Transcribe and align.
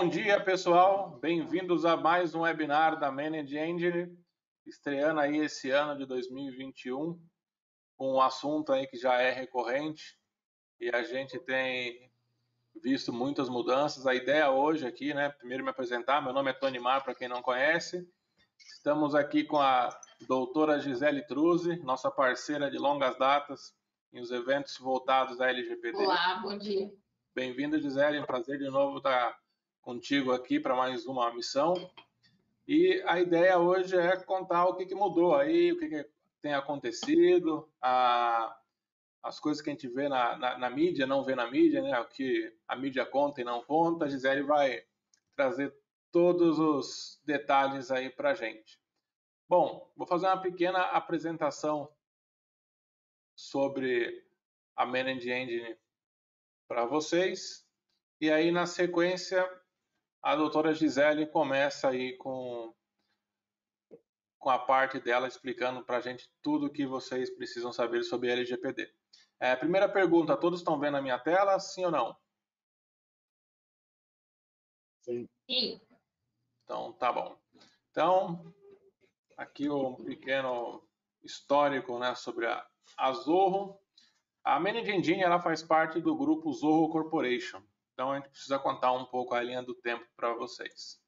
Bom 0.00 0.08
dia, 0.08 0.42
pessoal. 0.42 1.18
Bem-vindos 1.20 1.84
a 1.84 1.94
mais 1.94 2.34
um 2.34 2.40
webinar 2.40 2.98
da 2.98 3.12
Manage 3.12 3.58
Engine, 3.58 4.18
estreando 4.66 5.20
aí 5.20 5.36
esse 5.36 5.70
ano 5.70 5.94
de 5.94 6.06
2021, 6.06 7.20
com 7.98 8.14
um 8.14 8.18
assunto 8.18 8.72
aí 8.72 8.86
que 8.86 8.96
já 8.96 9.20
é 9.20 9.30
recorrente 9.30 10.18
e 10.80 10.88
a 10.88 11.02
gente 11.02 11.38
tem 11.40 12.10
visto 12.82 13.12
muitas 13.12 13.50
mudanças. 13.50 14.06
A 14.06 14.14
ideia 14.14 14.50
hoje 14.50 14.86
aqui, 14.86 15.12
né, 15.12 15.28
primeiro 15.28 15.62
me 15.62 15.68
apresentar, 15.68 16.22
meu 16.22 16.32
nome 16.32 16.48
é 16.48 16.54
Tony 16.54 16.78
Mar, 16.78 17.04
para 17.04 17.14
quem 17.14 17.28
não 17.28 17.42
conhece. 17.42 18.08
Estamos 18.56 19.14
aqui 19.14 19.44
com 19.44 19.58
a 19.58 19.90
doutora 20.26 20.80
Gisele 20.80 21.26
Truzzi, 21.26 21.76
nossa 21.80 22.10
parceira 22.10 22.70
de 22.70 22.78
longas 22.78 23.18
datas 23.18 23.76
em 24.14 24.18
os 24.18 24.30
eventos 24.30 24.78
voltados 24.78 25.42
à 25.42 25.50
LGPD. 25.50 25.98
Olá, 25.98 26.40
bom 26.42 26.56
dia. 26.56 26.90
Bem-vinda, 27.34 27.78
Gisele. 27.78 28.16
É 28.16 28.22
um 28.22 28.24
prazer 28.24 28.58
de 28.58 28.70
novo 28.70 28.96
estar 28.96 29.38
contigo 29.90 30.30
aqui 30.30 30.60
para 30.60 30.76
mais 30.76 31.04
uma 31.04 31.34
missão. 31.34 31.74
E 32.68 33.02
a 33.06 33.18
ideia 33.18 33.58
hoje 33.58 33.96
é 33.96 34.16
contar 34.18 34.66
o 34.66 34.76
que, 34.76 34.86
que 34.86 34.94
mudou 34.94 35.34
aí, 35.34 35.72
o 35.72 35.78
que, 35.80 35.88
que 35.88 36.08
tem 36.40 36.54
acontecido, 36.54 37.68
a, 37.82 38.56
as 39.20 39.40
coisas 39.40 39.60
que 39.60 39.68
a 39.68 39.72
gente 39.72 39.88
vê 39.88 40.08
na, 40.08 40.38
na, 40.38 40.58
na, 40.58 40.70
mídia, 40.70 41.08
não 41.08 41.24
vê 41.24 41.34
na 41.34 41.50
mídia, 41.50 41.82
né? 41.82 41.98
o 41.98 42.06
que 42.06 42.56
a 42.68 42.76
mídia 42.76 43.04
conta 43.04 43.40
e 43.40 43.44
não 43.44 43.64
conta. 43.64 44.04
A 44.04 44.08
Gisele 44.08 44.44
vai 44.44 44.84
trazer 45.34 45.74
todos 46.12 46.60
os 46.60 47.20
detalhes 47.24 47.90
aí 47.90 48.08
para 48.08 48.32
gente. 48.32 48.80
Bom, 49.48 49.92
vou 49.96 50.06
fazer 50.06 50.26
uma 50.26 50.40
pequena 50.40 50.82
apresentação 50.82 51.92
sobre 53.34 54.24
a 54.76 54.86
Manage 54.86 55.32
Engine 55.32 55.76
para 56.68 56.86
vocês. 56.86 57.68
E 58.20 58.30
aí, 58.30 58.52
na 58.52 58.66
sequência, 58.66 59.44
a 60.22 60.36
doutora 60.36 60.74
Gisele 60.74 61.26
começa 61.26 61.88
aí 61.88 62.16
com, 62.16 62.74
com 64.38 64.50
a 64.50 64.58
parte 64.58 65.00
dela 65.00 65.26
explicando 65.26 65.84
para 65.84 65.98
a 65.98 66.00
gente 66.00 66.30
tudo 66.42 66.66
o 66.66 66.72
que 66.72 66.86
vocês 66.86 67.30
precisam 67.30 67.72
saber 67.72 68.02
sobre 68.02 68.30
LGPD. 68.30 68.92
É, 69.38 69.56
primeira 69.56 69.88
pergunta, 69.88 70.36
todos 70.36 70.60
estão 70.60 70.78
vendo 70.78 70.98
a 70.98 71.02
minha 71.02 71.18
tela, 71.18 71.58
sim 71.58 71.84
ou 71.84 71.90
não? 71.90 72.16
Sim. 75.00 75.80
Então, 76.64 76.92
tá 76.92 77.10
bom. 77.12 77.36
Então, 77.90 78.54
aqui 79.36 79.68
um 79.68 79.96
pequeno 79.96 80.86
histórico 81.22 81.98
né, 81.98 82.14
sobre 82.14 82.46
a, 82.46 82.66
a 82.96 83.12
Zorro. 83.12 83.80
A 84.44 84.60
Manage 84.60 84.90
Engine 84.90 85.22
ela 85.22 85.40
faz 85.40 85.62
parte 85.62 86.00
do 86.00 86.14
grupo 86.14 86.52
Zorro 86.52 86.90
Corporation. 86.90 87.62
Então 88.00 88.12
a 88.12 88.16
gente 88.16 88.30
precisa 88.30 88.58
contar 88.58 88.92
um 88.92 89.04
pouco 89.04 89.34
a 89.34 89.42
linha 89.42 89.62
do 89.62 89.74
tempo 89.74 90.02
para 90.16 90.32
vocês. 90.32 90.98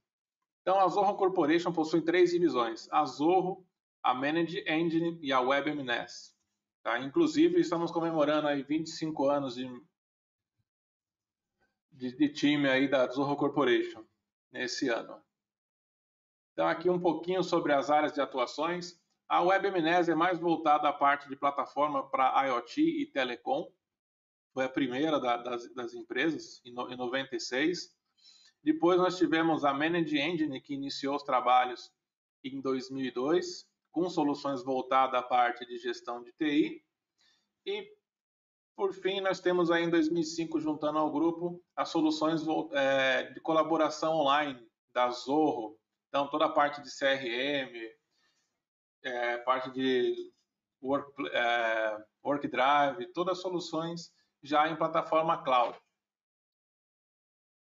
Então 0.60 0.78
a 0.78 0.86
Zorro 0.88 1.16
Corporation 1.16 1.72
possui 1.72 2.02
três 2.02 2.32
divisões: 2.32 2.86
a 2.92 3.02
Zorro, 3.06 3.66
a 4.02 4.12
Manage 4.12 4.62
Engine 4.68 5.18
e 5.22 5.32
a 5.32 5.40
WebMNES. 5.40 6.36
Tá? 6.82 6.98
Inclusive 6.98 7.58
estamos 7.58 7.90
comemorando 7.90 8.46
aí 8.46 8.62
25 8.62 9.26
anos 9.26 9.54
de, 9.54 9.66
de, 11.92 12.14
de 12.14 12.28
time 12.28 12.68
aí 12.68 12.86
da 12.86 13.10
Zorro 13.10 13.36
Corporation 13.36 14.04
nesse 14.52 14.90
ano. 14.90 15.18
Então 16.52 16.68
aqui 16.68 16.90
um 16.90 17.00
pouquinho 17.00 17.42
sobre 17.42 17.72
as 17.72 17.88
áreas 17.88 18.12
de 18.12 18.20
atuações. 18.20 19.00
A 19.26 19.40
WebMNES 19.40 20.10
é 20.10 20.14
mais 20.14 20.38
voltada 20.38 20.90
à 20.90 20.92
parte 20.92 21.26
de 21.26 21.36
plataforma 21.36 22.06
para 22.10 22.48
IoT 22.48 22.82
e 22.82 23.06
telecom 23.06 23.72
foi 24.52 24.64
a 24.64 24.68
primeira 24.68 25.18
da, 25.18 25.36
das, 25.36 25.72
das, 25.74 25.94
empresas, 25.94 26.60
em, 26.64 26.72
no, 26.72 26.90
em 26.90 26.96
96. 26.96 27.90
Depois 28.62 28.98
nós 28.98 29.16
tivemos 29.16 29.64
a 29.64 29.72
Manage 29.72 30.18
Engine, 30.18 30.60
que 30.60 30.74
iniciou 30.74 31.16
os 31.16 31.22
trabalhos 31.22 31.90
em 32.44 32.60
2002, 32.60 33.66
com 33.90 34.08
soluções 34.08 34.62
voltadas 34.62 35.18
à 35.18 35.22
parte 35.22 35.66
de 35.66 35.78
gestão 35.78 36.22
de 36.22 36.32
TI. 36.32 36.84
E, 37.66 37.88
por 38.76 38.92
fim, 38.92 39.20
nós 39.20 39.40
temos 39.40 39.70
aí 39.70 39.84
em 39.84 39.90
2005, 39.90 40.60
juntando 40.60 40.98
ao 40.98 41.10
grupo, 41.10 41.62
as 41.76 41.88
soluções 41.88 42.42
é, 42.72 43.24
de 43.32 43.40
colaboração 43.40 44.14
online 44.14 44.66
da 44.92 45.10
Zorro. 45.10 45.78
Então, 46.08 46.28
toda 46.28 46.46
a 46.46 46.52
parte 46.52 46.82
de 46.82 46.90
CRM, 46.90 47.74
é, 49.02 49.38
parte 49.38 49.70
de 49.70 50.32
Work, 50.82 51.12
é, 51.28 52.04
Work 52.24 52.48
Drive, 52.48 53.12
todas 53.12 53.38
as 53.38 53.42
soluções 53.42 54.12
já 54.42 54.68
em 54.68 54.76
plataforma 54.76 55.42
cloud. 55.42 55.78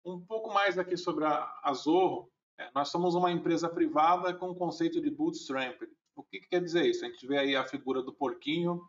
Um 0.04 0.20
pouco 0.20 0.52
mais 0.52 0.78
aqui 0.78 0.96
sobre 0.96 1.24
a, 1.24 1.72
Zorro. 1.72 2.30
É, 2.58 2.70
nós 2.74 2.88
somos 2.88 3.14
uma 3.14 3.32
empresa 3.32 3.68
privada 3.68 4.32
com 4.34 4.50
o 4.50 4.54
conceito 4.54 5.00
de 5.00 5.10
bootstrap. 5.10 5.82
O 6.14 6.22
que, 6.22 6.40
que, 6.40 6.48
quer 6.48 6.62
dizer 6.62 6.86
isso? 6.86 7.04
A 7.04 7.08
gente 7.08 7.26
vê 7.26 7.38
aí 7.38 7.56
a 7.56 7.64
figura 7.64 8.02
do 8.02 8.14
porquinho 8.14 8.80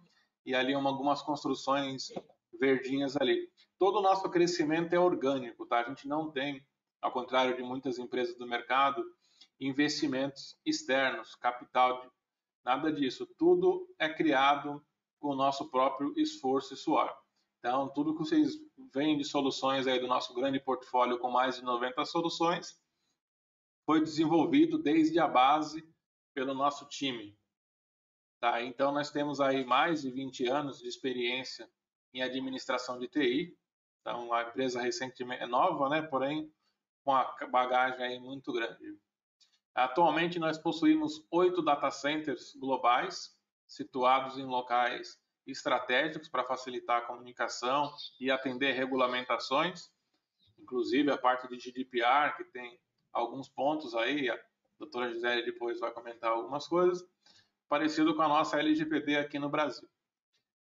e 0.45 0.53
ali 0.53 0.75
uma, 0.75 0.89
algumas 0.89 1.21
construções 1.21 2.11
verdinhas 2.59 3.17
ali. 3.17 3.49
Todo 3.79 3.99
o 3.99 4.01
nosso 4.01 4.29
crescimento 4.29 4.93
é 4.93 4.99
orgânico, 4.99 5.65
tá? 5.65 5.79
A 5.79 5.89
gente 5.89 6.07
não 6.07 6.31
tem, 6.31 6.65
ao 7.01 7.11
contrário 7.11 7.55
de 7.55 7.63
muitas 7.63 7.99
empresas 7.99 8.37
do 8.37 8.47
mercado, 8.47 9.03
investimentos 9.59 10.57
externos, 10.65 11.35
capital, 11.35 12.11
nada 12.63 12.91
disso. 12.91 13.25
Tudo 13.37 13.87
é 13.97 14.07
criado 14.07 14.83
com 15.19 15.29
o 15.29 15.35
nosso 15.35 15.69
próprio 15.69 16.13
esforço 16.15 16.73
e 16.73 16.77
suor. 16.77 17.13
Então, 17.67 17.89
tudo 17.89 18.13
que 18.13 18.19
vocês 18.19 18.53
veem 18.93 19.17
de 19.17 19.25
soluções 19.25 19.87
aí 19.87 19.99
do 19.99 20.07
nosso 20.07 20.33
grande 20.33 20.57
portfólio 20.57 21.19
com 21.19 21.29
mais 21.29 21.57
de 21.57 21.63
90 21.63 22.05
soluções 22.05 22.81
foi 23.85 23.99
desenvolvido 23.99 24.77
desde 24.77 25.19
a 25.19 25.27
base 25.27 25.85
pelo 26.33 26.53
nosso 26.53 26.87
time. 26.87 27.37
Tá? 28.39 28.61
Então, 28.61 28.93
nós 28.93 29.11
temos 29.11 29.41
aí 29.41 29.65
mais 29.65 30.01
de 30.01 30.11
20 30.11 30.47
anos 30.47 30.79
de 30.79 30.87
experiência 30.87 31.69
em 32.13 32.21
administração 32.21 32.97
de 32.97 33.09
TI. 33.09 33.53
Então, 33.99 34.31
a 34.31 34.43
empresa 34.43 34.81
recentemente 34.81 35.43
é 35.43 35.45
nova, 35.45 35.89
né? 35.89 36.01
porém, 36.01 36.49
com 37.03 37.13
a 37.13 37.35
bagagem 37.51 38.01
aí 38.01 38.17
muito 38.17 38.53
grande. 38.53 38.97
Atualmente, 39.75 40.39
nós 40.39 40.57
possuímos 40.57 41.27
oito 41.31 41.61
data 41.61 41.91
centers 41.91 42.55
globais, 42.55 43.37
situados 43.67 44.37
em 44.37 44.45
locais 44.45 45.19
estratégicos 45.51 46.27
para 46.27 46.43
facilitar 46.43 46.97
a 46.97 47.05
comunicação 47.05 47.91
e 48.19 48.29
atender 48.29 48.73
regulamentações, 48.73 49.89
inclusive 50.57 51.11
a 51.11 51.17
parte 51.17 51.47
de 51.47 51.57
GDPR, 51.57 52.35
que 52.35 52.43
tem 52.45 52.79
alguns 53.13 53.47
pontos 53.47 53.95
aí, 53.95 54.29
a 54.29 54.39
doutora 54.77 55.11
Gisele 55.11 55.45
depois 55.45 55.79
vai 55.79 55.91
comentar 55.91 56.31
algumas 56.31 56.67
coisas, 56.67 57.07
parecido 57.67 58.15
com 58.15 58.21
a 58.21 58.27
nossa 58.27 58.59
LGPD 58.59 59.17
aqui 59.17 59.39
no 59.39 59.49
Brasil. 59.49 59.87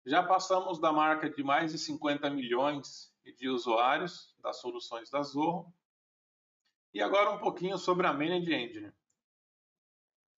Já 0.07 0.23
passamos 0.23 0.81
da 0.81 0.93
marca 0.93 1.29
de 1.29 1.43
mais 1.43 1.73
de 1.73 1.79
50 1.79 2.31
milhões 2.31 3.13
de 3.37 3.49
usuários 3.49 4.35
das 4.43 4.61
soluções 4.61 5.11
da 5.11 5.23
Zorro. 5.23 5.73
E 6.95 7.03
agora 7.03 7.31
um 7.31 7.39
pouquinho 7.39 7.77
sobre 7.77 8.07
a 8.07 8.13
Manage 8.13 8.53
Engine. 8.53 8.93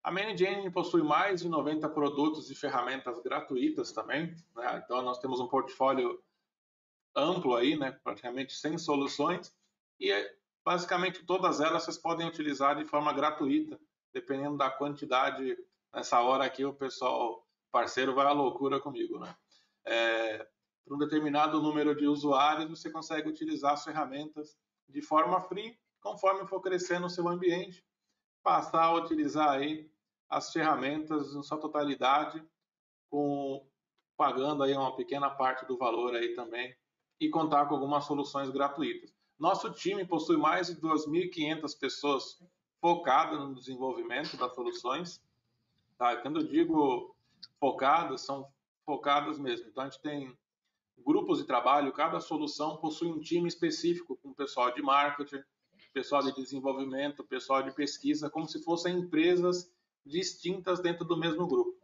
A 0.02 0.12
Manage 0.12 0.70
possui 0.72 1.04
mais 1.04 1.42
de 1.42 1.50
90 1.50 1.90
produtos 1.90 2.50
e 2.50 2.56
ferramentas 2.56 3.20
gratuitas 3.20 3.92
também. 3.92 4.34
Né? 4.56 4.82
Então, 4.84 5.02
nós 5.02 5.20
temos 5.20 5.40
um 5.40 5.48
portfólio 5.48 6.24
amplo 7.16 7.56
aí, 7.56 7.78
né? 7.78 7.92
praticamente 8.04 8.54
100 8.54 8.78
soluções. 8.78 9.54
E, 10.00 10.10
basicamente, 10.64 11.26
todas 11.26 11.60
elas 11.60 11.84
vocês 11.84 11.98
podem 11.98 12.28
utilizar 12.28 12.78
de 12.78 12.86
forma 12.86 13.12
gratuita, 13.12 13.80
dependendo 14.14 14.58
da 14.58 14.70
quantidade. 14.70 15.58
Nessa 15.94 16.22
hora 16.22 16.46
aqui, 16.46 16.64
o 16.64 16.74
pessoal 16.74 17.46
parceiro 17.72 18.16
vai 18.16 18.26
à 18.26 18.32
loucura 18.32 18.80
comigo. 18.80 19.20
Né? 19.20 19.36
É, 19.86 20.48
para 20.86 20.96
um 20.96 21.00
determinado 21.00 21.62
número 21.62 21.94
de 21.94 22.08
usuários, 22.08 22.70
você 22.70 22.90
consegue 22.90 23.28
utilizar 23.28 23.74
as 23.74 23.84
ferramentas 23.84 24.58
de 24.88 25.02
forma 25.02 25.42
free, 25.42 25.78
conforme 26.00 26.48
for 26.48 26.62
crescendo 26.62 27.08
o 27.08 27.10
seu 27.10 27.28
ambiente 27.28 27.84
passar 28.44 28.84
a 28.84 28.94
utilizar 28.94 29.50
aí 29.50 29.90
as 30.30 30.52
ferramentas 30.52 31.34
em 31.34 31.42
sua 31.44 31.58
totalidade, 31.58 32.44
com, 33.10 33.66
pagando 34.16 34.64
aí 34.64 34.74
uma 34.74 34.96
pequena 34.96 35.30
parte 35.30 35.66
do 35.66 35.78
valor 35.78 36.16
aí 36.16 36.34
também 36.36 36.76
e 37.20 37.30
contar 37.30 37.66
com 37.66 37.76
algumas 37.76 38.06
soluções 38.06 38.50
gratuitas. 38.50 39.14
Nosso 39.38 39.72
time 39.72 40.06
possui 40.06 40.38
mais 40.38 40.68
de 40.68 40.76
2.500 40.76 41.78
pessoas 41.80 42.42
focadas 42.80 43.40
no 43.40 43.56
desenvolvimento 43.56 44.38
das 44.38 44.54
soluções. 44.54 45.22
Tá? 45.98 46.16
Quando 46.18 46.42
eu 46.42 46.48
digo 46.48 47.16
focadas, 47.60 48.22
são 48.22 48.48
focadas 48.86 49.40
mesmo. 49.40 49.68
Então, 49.70 49.84
a 49.84 49.90
gente 49.90 50.02
tem 50.02 50.38
grupos 51.06 51.40
de 51.40 51.46
trabalho, 51.46 51.94
cada 51.94 52.20
solução 52.20 52.78
possui 52.78 53.10
um 53.10 53.20
time 53.20 53.48
específico 53.48 54.18
com 54.18 54.34
pessoal 54.34 54.74
de 54.74 54.82
marketing, 54.82 55.42
pessoal 55.94 56.22
de 56.24 56.34
desenvolvimento, 56.34 57.24
pessoal 57.24 57.64
de 57.64 57.72
pesquisa, 57.72 58.30
como 58.30 58.48
se 58.48 58.64
fossem 58.64 59.00
empresas 59.00 59.72
distintas 60.06 60.80
dentro 60.80 61.06
do 61.06 61.18
mesmo 61.18 61.48
grupo. 61.48 61.78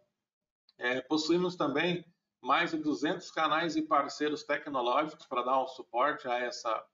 É, 0.78 1.02
possuímos 1.02 1.56
também 1.56 2.06
mais 2.42 2.72
de 2.72 2.78
200 2.78 3.32
canais 3.32 3.76
e 3.76 3.82
parceiros 3.82 4.44
tecnológicos 4.44 5.26
para 5.26 5.42
dar 5.42 5.64
um 5.64 5.68
suporte 5.68 6.28
a 6.28 6.38
essa 6.38 6.86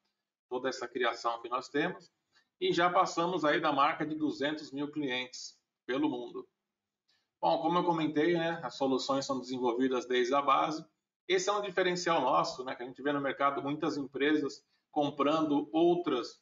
toda 0.49 0.67
essa 0.67 0.87
criação 0.87 1.41
que 1.41 1.47
nós 1.47 1.69
temos 1.69 2.11
e 2.59 2.73
já 2.73 2.89
passamos 2.89 3.45
aí 3.45 3.59
da 3.59 3.71
marca 3.71 4.05
de 4.05 4.15
200 4.15 4.71
mil 4.71 4.91
clientes 4.91 5.57
pelo 5.85 6.09
mundo. 6.09 6.47
Bom, 7.41 7.59
como 7.61 7.79
eu 7.79 7.83
comentei, 7.83 8.33
né, 8.33 8.59
as 8.61 8.75
soluções 8.75 9.25
são 9.25 9.39
desenvolvidas 9.39 10.05
desde 10.05 10.35
a 10.35 10.41
base. 10.41 10.85
Esse 11.27 11.49
é 11.49 11.53
um 11.53 11.61
diferencial 11.61 12.21
nosso, 12.21 12.63
né, 12.63 12.75
que 12.75 12.83
a 12.83 12.85
gente 12.85 13.01
vê 13.01 13.13
no 13.13 13.21
mercado 13.21 13.63
muitas 13.63 13.97
empresas 13.97 14.63
comprando 14.91 15.69
outras 15.71 16.40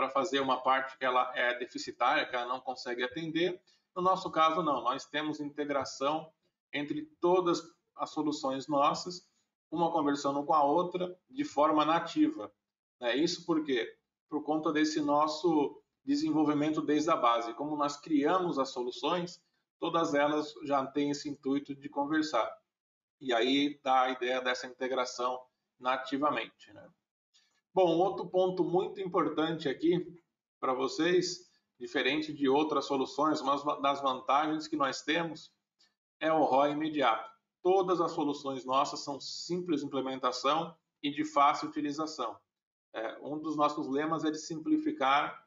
para 0.00 0.08
fazer 0.08 0.40
uma 0.40 0.62
parte 0.62 0.96
que 0.96 1.04
ela 1.04 1.30
é 1.36 1.58
deficitária, 1.58 2.24
que 2.24 2.34
ela 2.34 2.46
não 2.46 2.58
consegue 2.58 3.04
atender. 3.04 3.60
No 3.94 4.00
nosso 4.00 4.30
caso, 4.30 4.62
não. 4.62 4.80
Nós 4.82 5.04
temos 5.04 5.40
integração 5.40 6.32
entre 6.72 7.02
todas 7.20 7.62
as 7.94 8.08
soluções 8.08 8.66
nossas, 8.66 9.28
uma 9.70 9.92
conversando 9.92 10.42
com 10.42 10.54
a 10.54 10.64
outra 10.64 11.14
de 11.28 11.44
forma 11.44 11.84
nativa. 11.84 12.50
É 12.98 13.14
isso 13.14 13.44
porque 13.44 13.94
por 14.26 14.42
conta 14.42 14.72
desse 14.72 15.02
nosso 15.02 15.82
desenvolvimento 16.02 16.80
desde 16.80 17.10
a 17.10 17.16
base. 17.16 17.52
Como 17.52 17.76
nós 17.76 17.98
criamos 18.00 18.58
as 18.58 18.70
soluções, 18.70 19.38
todas 19.78 20.14
elas 20.14 20.54
já 20.62 20.86
têm 20.86 21.10
esse 21.10 21.28
intuito 21.28 21.74
de 21.74 21.90
conversar. 21.90 22.50
E 23.20 23.34
aí 23.34 23.78
dá 23.84 24.04
a 24.04 24.10
ideia 24.10 24.40
dessa 24.40 24.66
integração 24.66 25.38
nativamente. 25.78 26.72
Né? 26.72 26.88
Bom, 27.72 27.98
outro 27.98 28.26
ponto 28.26 28.64
muito 28.64 29.00
importante 29.00 29.68
aqui 29.68 30.04
para 30.58 30.74
vocês, 30.74 31.48
diferente 31.78 32.32
de 32.32 32.48
outras 32.48 32.84
soluções, 32.84 33.40
uma 33.40 33.80
das 33.80 34.02
vantagens 34.02 34.66
que 34.66 34.74
nós 34.74 35.02
temos 35.02 35.52
é 36.18 36.32
o 36.32 36.42
ROI 36.42 36.72
imediato. 36.72 37.30
Todas 37.62 38.00
as 38.00 38.10
soluções 38.10 38.64
nossas 38.64 39.00
são 39.00 39.20
simples 39.20 39.80
de 39.80 39.86
implementação 39.86 40.74
e 41.00 41.12
de 41.12 41.24
fácil 41.24 41.68
utilização. 41.68 42.36
É, 42.92 43.18
um 43.22 43.38
dos 43.38 43.56
nossos 43.56 43.86
lemas 43.86 44.24
é 44.24 44.32
de 44.32 44.38
simplificar 44.38 45.46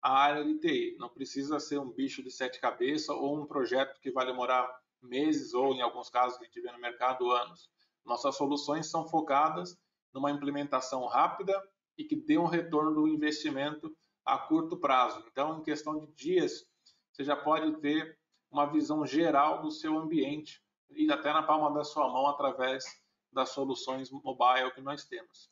a 0.00 0.18
área 0.18 0.44
de 0.44 0.58
TI. 0.58 0.96
Não 0.98 1.10
precisa 1.10 1.60
ser 1.60 1.78
um 1.78 1.90
bicho 1.90 2.22
de 2.22 2.30
sete 2.30 2.58
cabeças 2.58 3.10
ou 3.10 3.38
um 3.38 3.46
projeto 3.46 4.00
que 4.00 4.10
vai 4.10 4.24
demorar 4.24 4.66
meses 5.02 5.52
ou, 5.52 5.74
em 5.74 5.82
alguns 5.82 6.08
casos, 6.08 6.38
que 6.38 6.60
vê 6.62 6.72
no 6.72 6.80
mercado, 6.80 7.30
anos. 7.30 7.68
Nossas 8.06 8.36
soluções 8.36 8.86
são 8.86 9.06
focadas 9.06 9.76
numa 10.18 10.32
implementação 10.32 11.06
rápida 11.06 11.54
e 11.96 12.04
que 12.04 12.16
dê 12.16 12.36
um 12.36 12.44
retorno 12.44 12.92
do 12.92 13.08
investimento 13.08 13.96
a 14.24 14.36
curto 14.36 14.76
prazo. 14.76 15.24
Então, 15.30 15.58
em 15.58 15.62
questão 15.62 15.98
de 15.98 16.12
dias, 16.12 16.66
você 17.12 17.22
já 17.22 17.36
pode 17.36 17.80
ter 17.80 18.18
uma 18.50 18.66
visão 18.66 19.06
geral 19.06 19.62
do 19.62 19.70
seu 19.70 19.96
ambiente 19.96 20.60
e 20.90 21.10
até 21.12 21.32
na 21.32 21.42
palma 21.42 21.72
da 21.72 21.84
sua 21.84 22.08
mão 22.08 22.26
através 22.26 22.84
das 23.32 23.50
soluções 23.50 24.10
mobile 24.10 24.72
que 24.74 24.80
nós 24.80 25.04
temos. 25.04 25.50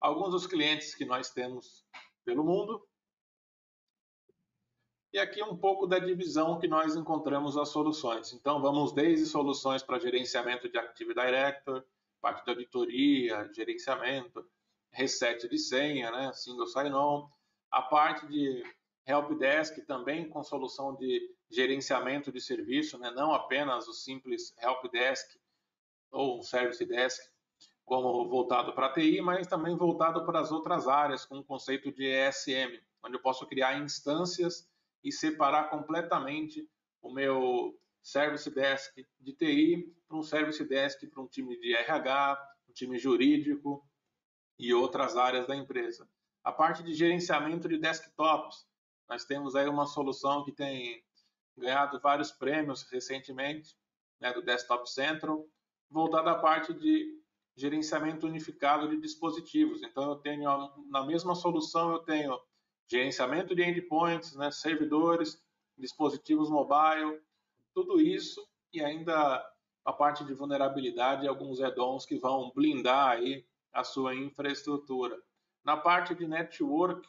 Alguns 0.00 0.30
dos 0.30 0.46
clientes 0.46 0.94
que 0.94 1.04
nós 1.04 1.30
temos 1.30 1.84
pelo 2.24 2.42
mundo 2.42 2.82
e 5.12 5.18
aqui 5.18 5.42
um 5.42 5.56
pouco 5.56 5.86
da 5.86 5.98
divisão 5.98 6.58
que 6.58 6.68
nós 6.68 6.96
encontramos 6.96 7.56
as 7.56 7.68
soluções. 7.68 8.32
Então, 8.32 8.62
vamos 8.62 8.92
desde 8.92 9.26
soluções 9.26 9.82
para 9.82 9.98
gerenciamento 9.98 10.68
de 10.68 10.78
Active 10.78 11.12
Director, 11.12 11.84
parte 12.20 12.44
de 12.44 12.50
auditoria, 12.50 13.50
gerenciamento, 13.52 14.44
reset 14.92 15.48
de 15.48 15.58
senha, 15.58 16.10
né, 16.10 16.32
single 16.32 16.66
sign-on, 16.66 17.28
a 17.70 17.82
parte 17.82 18.26
de 18.26 18.62
help 19.06 19.32
desk 19.38 19.80
também 19.86 20.28
com 20.28 20.42
solução 20.42 20.94
de 20.96 21.34
gerenciamento 21.50 22.30
de 22.30 22.40
serviço, 22.40 22.98
né, 22.98 23.10
não 23.10 23.32
apenas 23.32 23.88
o 23.88 23.92
simples 23.92 24.54
help 24.60 24.90
desk 24.90 25.38
ou 26.10 26.42
service 26.42 26.84
desk, 26.84 27.20
como 27.84 28.28
voltado 28.28 28.72
para 28.72 28.86
a 28.86 28.92
TI, 28.92 29.20
mas 29.20 29.46
também 29.46 29.76
voltado 29.76 30.24
para 30.24 30.40
as 30.40 30.52
outras 30.52 30.86
áreas, 30.86 31.24
com 31.24 31.38
o 31.38 31.44
conceito 31.44 31.90
de 31.90 32.04
ESM, 32.04 32.80
onde 33.02 33.16
eu 33.16 33.20
posso 33.20 33.46
criar 33.46 33.78
instâncias 33.80 34.68
e 35.02 35.10
separar 35.10 35.70
completamente 35.70 36.68
o 37.02 37.12
meu 37.12 37.74
service 38.02 38.50
desk 38.50 39.06
de 39.20 39.32
TI 39.32 39.94
para 40.08 40.16
um 40.16 40.22
service 40.22 40.64
desk 40.64 41.06
para 41.06 41.22
um 41.22 41.26
time 41.26 41.58
de 41.58 41.74
RH, 41.74 42.54
um 42.68 42.72
time 42.72 42.98
jurídico 42.98 43.86
e 44.58 44.72
outras 44.74 45.16
áreas 45.16 45.46
da 45.46 45.56
empresa. 45.56 46.08
A 46.42 46.52
parte 46.52 46.82
de 46.82 46.94
gerenciamento 46.94 47.68
de 47.68 47.78
desktops, 47.78 48.66
nós 49.08 49.24
temos 49.24 49.54
aí 49.54 49.68
uma 49.68 49.86
solução 49.86 50.44
que 50.44 50.52
tem 50.52 51.04
ganhado 51.56 52.00
vários 52.00 52.30
prêmios 52.30 52.82
recentemente, 52.90 53.76
né, 54.20 54.32
do 54.32 54.42
Desktop 54.42 54.90
Central, 54.90 55.46
voltada 55.90 56.30
à 56.30 56.38
parte 56.38 56.72
de 56.72 57.20
gerenciamento 57.56 58.26
unificado 58.26 58.88
de 58.88 58.98
dispositivos. 58.98 59.82
Então 59.82 60.10
eu 60.10 60.16
tenho 60.16 60.44
na 60.88 61.04
mesma 61.04 61.34
solução 61.34 61.92
eu 61.92 61.98
tenho 62.00 62.40
gerenciamento 62.88 63.54
de 63.54 63.62
endpoints, 63.62 64.34
né, 64.34 64.50
servidores, 64.50 65.42
dispositivos 65.76 66.50
mobile, 66.50 67.20
tudo 67.80 67.98
isso 67.98 68.46
e 68.72 68.84
ainda 68.84 69.42
a 69.84 69.92
parte 69.92 70.22
de 70.24 70.34
vulnerabilidade 70.34 71.24
e 71.24 71.28
alguns 71.28 71.60
add-ons 71.60 72.04
que 72.04 72.18
vão 72.18 72.52
blindar 72.54 73.12
aí 73.12 73.46
a 73.72 73.82
sua 73.82 74.14
infraestrutura. 74.14 75.18
Na 75.64 75.76
parte 75.78 76.14
de 76.14 76.26
network 76.26 77.08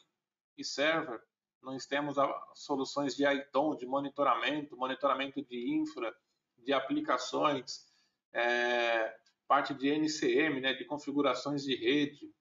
e 0.57 0.63
server, 0.63 1.21
nós 1.61 1.85
temos 1.85 2.15
soluções 2.55 3.15
de 3.15 3.25
ITOM, 3.25 3.75
de 3.75 3.85
monitoramento, 3.85 4.77
monitoramento 4.77 5.41
de 5.43 5.73
infra, 5.73 6.15
de 6.57 6.71
aplicações, 6.71 7.85
é, 8.33 9.13
parte 9.47 9.73
de 9.73 9.89
NCM, 9.89 10.61
né, 10.61 10.73
de 10.73 10.85
configurações 10.85 11.63
de 11.63 11.75
rede. 11.75 12.33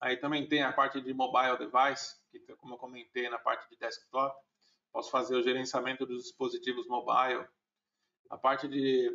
Aí 0.00 0.16
também 0.16 0.48
tem 0.48 0.62
a 0.62 0.72
parte 0.72 1.00
de 1.00 1.14
mobile 1.14 1.56
device, 1.58 2.16
que 2.30 2.40
como 2.56 2.74
eu 2.74 2.78
comentei 2.78 3.28
na 3.30 3.38
parte 3.38 3.70
de 3.70 3.76
desktop, 3.76 4.36
posso 4.92 5.10
fazer 5.10 5.36
o 5.36 5.42
gerenciamento 5.42 6.04
dos 6.04 6.24
dispositivos 6.24 6.86
mobile. 6.86 7.46
A 8.30 8.36
parte 8.36 8.68
de 8.68 9.10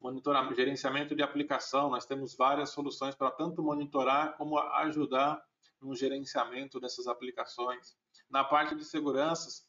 monitoramento, 0.00 0.54
gerenciamento 0.54 1.14
de 1.14 1.22
aplicação, 1.22 1.90
nós 1.90 2.04
temos 2.04 2.34
várias 2.34 2.70
soluções 2.70 3.14
para 3.14 3.30
tanto 3.30 3.62
monitorar 3.62 4.36
como 4.36 4.58
ajudar 4.58 5.42
no 5.80 5.94
gerenciamento 5.94 6.80
dessas 6.80 7.06
aplicações. 7.06 7.96
Na 8.28 8.42
parte 8.42 8.74
de 8.74 8.84
seguranças, 8.84 9.64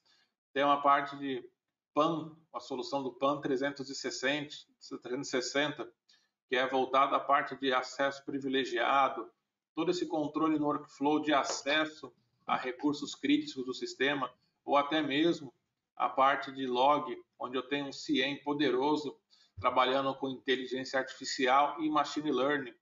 tem 0.52 0.64
uma 0.64 0.82
parte 0.82 1.18
de 1.18 1.48
PAN, 1.94 2.36
a 2.52 2.60
solução 2.60 3.04
do 3.04 3.14
PAN 3.14 3.40
360, 3.42 4.56
360 5.02 5.92
que 6.48 6.56
é 6.56 6.68
voltada 6.68 7.16
à 7.16 7.20
parte 7.20 7.56
de 7.56 7.74
acesso 7.74 8.24
privilegiado, 8.24 9.28
todo 9.74 9.90
esse 9.90 10.06
controle 10.06 10.60
no 10.60 10.68
workflow 10.68 11.20
de 11.20 11.34
acesso 11.34 12.14
a 12.46 12.56
recursos 12.56 13.16
críticos 13.16 13.66
do 13.66 13.74
sistema, 13.74 14.32
ou 14.64 14.78
até 14.78 15.02
mesmo 15.02 15.54
a 15.96 16.10
parte 16.10 16.52
de 16.52 16.66
log, 16.66 17.16
onde 17.40 17.58
eu 17.58 17.64
tenho 17.64 17.88
um 17.88 17.92
CIEM 17.94 18.42
poderoso 18.44 19.18
trabalhando 19.60 20.14
com 20.16 20.30
inteligência 20.30 21.00
artificial 21.00 21.80
e 21.82 21.90
machine 21.90 22.32
learning, 22.32 22.74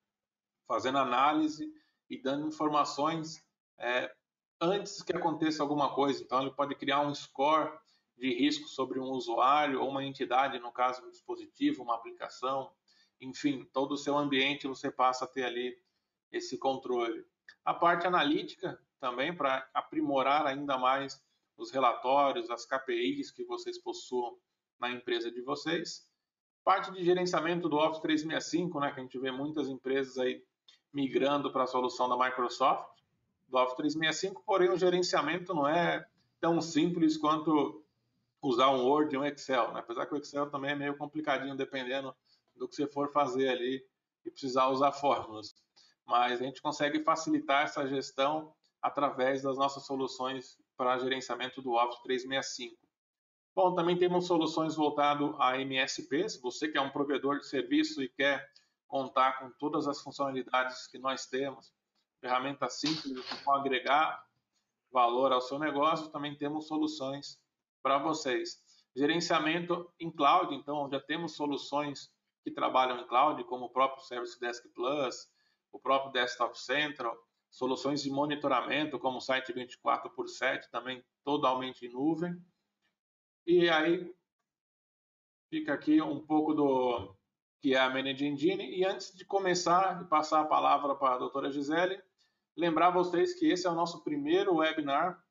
fazendo 0.67 0.97
análise 0.97 1.71
e 2.09 2.21
dando 2.21 2.47
informações 2.47 3.43
é, 3.77 4.13
antes 4.59 5.01
que 5.01 5.15
aconteça 5.15 5.61
alguma 5.61 5.93
coisa. 5.93 6.23
Então, 6.23 6.41
ele 6.41 6.51
pode 6.51 6.75
criar 6.75 7.01
um 7.01 7.13
score 7.13 7.71
de 8.17 8.33
risco 8.33 8.67
sobre 8.67 8.99
um 8.99 9.09
usuário 9.09 9.81
ou 9.81 9.89
uma 9.89 10.03
entidade, 10.03 10.59
no 10.59 10.71
caso, 10.71 11.03
um 11.03 11.09
dispositivo, 11.09 11.83
uma 11.83 11.95
aplicação, 11.95 12.71
enfim, 13.19 13.67
todo 13.73 13.93
o 13.93 13.97
seu 13.97 14.17
ambiente 14.17 14.67
você 14.67 14.91
passa 14.91 15.25
a 15.25 15.27
ter 15.27 15.43
ali 15.43 15.77
esse 16.31 16.57
controle. 16.57 17.25
A 17.63 17.73
parte 17.73 18.07
analítica 18.07 18.79
também 18.99 19.35
para 19.35 19.67
aprimorar 19.73 20.45
ainda 20.45 20.77
mais 20.77 21.21
os 21.61 21.71
relatórios, 21.71 22.49
as 22.49 22.65
KPIs 22.65 23.31
que 23.31 23.43
vocês 23.45 23.77
possuam 23.77 24.37
na 24.79 24.91
empresa 24.91 25.31
de 25.31 25.41
vocês. 25.41 26.07
Parte 26.63 26.91
de 26.91 27.03
gerenciamento 27.03 27.69
do 27.69 27.77
Office 27.77 28.01
365, 28.01 28.79
né, 28.79 28.91
que 28.91 28.99
a 28.99 29.03
gente 29.03 29.19
vê 29.19 29.31
muitas 29.31 29.67
empresas 29.67 30.17
aí 30.17 30.43
migrando 30.93 31.51
para 31.51 31.63
a 31.63 31.67
solução 31.67 32.09
da 32.09 32.17
Microsoft, 32.17 32.99
do 33.47 33.57
Office 33.57 33.75
365, 33.75 34.43
porém 34.45 34.69
o 34.69 34.77
gerenciamento 34.77 35.53
não 35.53 35.67
é 35.67 36.05
tão 36.39 36.61
simples 36.61 37.17
quanto 37.17 37.83
usar 38.41 38.69
um 38.69 38.85
Word 38.85 39.13
e 39.13 39.17
um 39.17 39.25
Excel, 39.25 39.71
né? 39.71 39.79
apesar 39.79 40.05
que 40.05 40.13
o 40.13 40.17
Excel 40.17 40.49
também 40.49 40.71
é 40.71 40.75
meio 40.75 40.97
complicadinho 40.97 41.55
dependendo 41.55 42.15
do 42.55 42.67
que 42.67 42.75
você 42.75 42.87
for 42.87 43.11
fazer 43.11 43.49
ali 43.49 43.85
e 44.25 44.31
precisar 44.31 44.67
usar 44.69 44.91
fórmulas. 44.91 45.55
Mas 46.05 46.41
a 46.41 46.43
gente 46.43 46.61
consegue 46.61 47.03
facilitar 47.03 47.63
essa 47.63 47.87
gestão 47.87 48.53
através 48.81 49.43
das 49.43 49.57
nossas 49.57 49.85
soluções 49.85 50.57
para 50.81 50.97
gerenciamento 50.97 51.61
do 51.61 51.73
Office 51.73 52.01
365. 52.01 52.75
Bom, 53.55 53.75
também 53.75 53.95
temos 53.99 54.25
soluções 54.25 54.75
voltado 54.75 55.35
a 55.39 55.55
MSP, 55.61 56.27
se 56.27 56.41
você 56.41 56.67
que 56.67 56.75
é 56.75 56.81
um 56.81 56.89
provedor 56.89 57.37
de 57.37 57.45
serviço 57.45 58.01
e 58.01 58.09
quer 58.09 58.51
contar 58.87 59.37
com 59.37 59.51
todas 59.59 59.87
as 59.87 60.01
funcionalidades 60.01 60.87
que 60.87 60.97
nós 60.97 61.27
temos, 61.27 61.71
ferramentas 62.19 62.79
simples 62.79 63.23
que 63.23 63.49
agregar 63.51 64.25
valor 64.91 65.31
ao 65.31 65.39
seu 65.39 65.59
negócio, 65.59 66.09
também 66.09 66.35
temos 66.35 66.67
soluções 66.67 67.39
para 67.83 67.99
vocês. 67.99 68.57
Gerenciamento 68.95 69.87
em 69.99 70.09
cloud, 70.09 70.55
então 70.55 70.89
já 70.89 70.99
temos 70.99 71.35
soluções 71.35 72.11
que 72.43 72.49
trabalham 72.49 72.99
em 72.99 73.07
cloud, 73.07 73.43
como 73.43 73.65
o 73.65 73.69
próprio 73.69 74.03
Service 74.03 74.39
Desk 74.39 74.67
Plus, 74.69 75.29
o 75.71 75.77
próprio 75.77 76.11
Desktop 76.11 76.59
Central, 76.59 77.15
soluções 77.51 78.01
de 78.01 78.09
monitoramento, 78.09 78.97
como 78.97 79.17
o 79.17 79.21
site 79.21 79.51
24 79.51 80.09
por 80.11 80.27
7, 80.27 80.71
também 80.71 81.03
totalmente 81.23 81.85
em 81.85 81.89
nuvem. 81.89 82.35
E 83.45 83.69
aí 83.69 84.11
fica 85.49 85.73
aqui 85.73 86.01
um 86.01 86.19
pouco 86.25 86.53
do 86.53 87.15
que 87.59 87.75
é 87.75 87.79
a 87.79 87.89
Manage 87.89 88.25
Engine. 88.25 88.75
E 88.75 88.85
antes 88.85 89.13
de 89.15 89.25
começar 89.25 90.01
e 90.01 90.05
passar 90.05 90.41
a 90.41 90.47
palavra 90.47 90.95
para 90.95 91.15
a 91.15 91.19
doutora 91.19 91.51
Gisele, 91.51 92.01
lembrar 92.55 92.89
vocês 92.89 93.33
que 93.33 93.51
esse 93.51 93.67
é 93.67 93.69
o 93.69 93.75
nosso 93.75 94.03
primeiro 94.03 94.55
webinar 94.55 95.21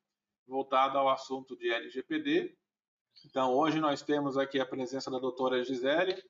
voltado 0.47 0.99
ao 0.99 1.09
assunto 1.09 1.57
de 1.57 1.73
LGPD. 1.73 2.57
Então, 3.25 3.55
hoje 3.55 3.81
nós 3.81 4.03
temos 4.03 4.37
aqui 4.37 4.61
a 4.61 4.67
presença 4.67 5.11
da 5.11 5.19
doutora 5.19 5.65
Gisele. 5.65 6.23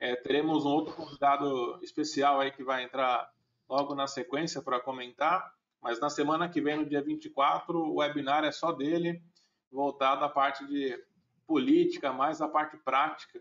É, 0.00 0.16
teremos 0.16 0.64
um 0.64 0.70
outro 0.70 0.94
convidado 0.94 1.78
especial 1.82 2.40
aí 2.40 2.50
que 2.50 2.64
vai 2.64 2.82
entrar 2.82 3.30
logo 3.68 3.94
na 3.94 4.06
sequência 4.06 4.62
para 4.62 4.80
comentar. 4.80 5.52
Mas 5.80 6.00
na 6.00 6.08
semana 6.08 6.48
que 6.48 6.60
vem, 6.60 6.78
no 6.78 6.86
dia 6.86 7.02
24, 7.02 7.78
o 7.78 7.96
webinar 7.96 8.44
é 8.44 8.50
só 8.50 8.72
dele, 8.72 9.22
voltado 9.70 10.24
à 10.24 10.28
parte 10.28 10.66
de 10.66 10.98
política, 11.46 12.12
mais 12.12 12.40
a 12.40 12.48
parte 12.48 12.76
prática 12.78 13.40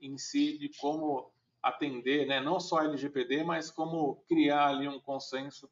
em 0.00 0.18
si 0.18 0.58
de 0.58 0.70
como 0.78 1.30
atender, 1.62 2.26
né, 2.26 2.40
não 2.40 2.60
só 2.60 2.78
a 2.78 2.84
LGPD, 2.84 3.44
mas 3.44 3.70
como 3.70 4.22
criar 4.28 4.68
ali 4.68 4.88
um 4.88 5.00
consenso 5.00 5.70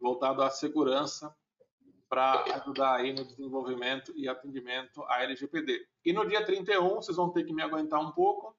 voltado 0.00 0.42
à 0.42 0.50
segurança 0.50 1.34
para 2.08 2.44
ajudar 2.56 2.96
aí 2.96 3.12
no 3.12 3.24
desenvolvimento 3.24 4.12
e 4.16 4.28
atendimento 4.28 5.02
à 5.04 5.22
LGPD. 5.22 5.86
E 6.04 6.12
no 6.12 6.26
dia 6.26 6.44
31, 6.44 6.96
vocês 6.96 7.16
vão 7.16 7.30
ter 7.30 7.44
que 7.44 7.52
me 7.52 7.62
aguentar 7.62 8.00
um 8.00 8.12
pouco, 8.12 8.56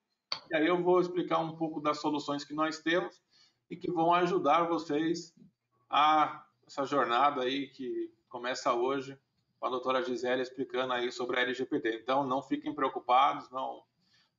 e 0.50 0.56
aí 0.56 0.66
eu 0.66 0.82
vou 0.82 1.00
explicar 1.00 1.38
um 1.38 1.56
pouco 1.56 1.80
das 1.80 2.00
soluções 2.00 2.44
que 2.44 2.54
nós 2.54 2.80
temos 2.80 3.20
e 3.70 3.76
que 3.76 3.90
vão 3.90 4.14
ajudar 4.14 4.64
vocês 4.64 5.34
a 5.88 6.44
essa 6.66 6.84
jornada 6.84 7.42
aí 7.42 7.68
que 7.68 8.12
começa 8.28 8.72
hoje 8.72 9.18
com 9.58 9.66
a 9.66 9.70
doutora 9.70 10.02
Gisele 10.02 10.42
explicando 10.42 10.92
aí 10.92 11.10
sobre 11.10 11.38
a 11.38 11.42
LGPD. 11.42 12.00
Então, 12.02 12.26
não 12.26 12.42
fiquem 12.42 12.74
preocupados, 12.74 13.50
não 13.50 13.82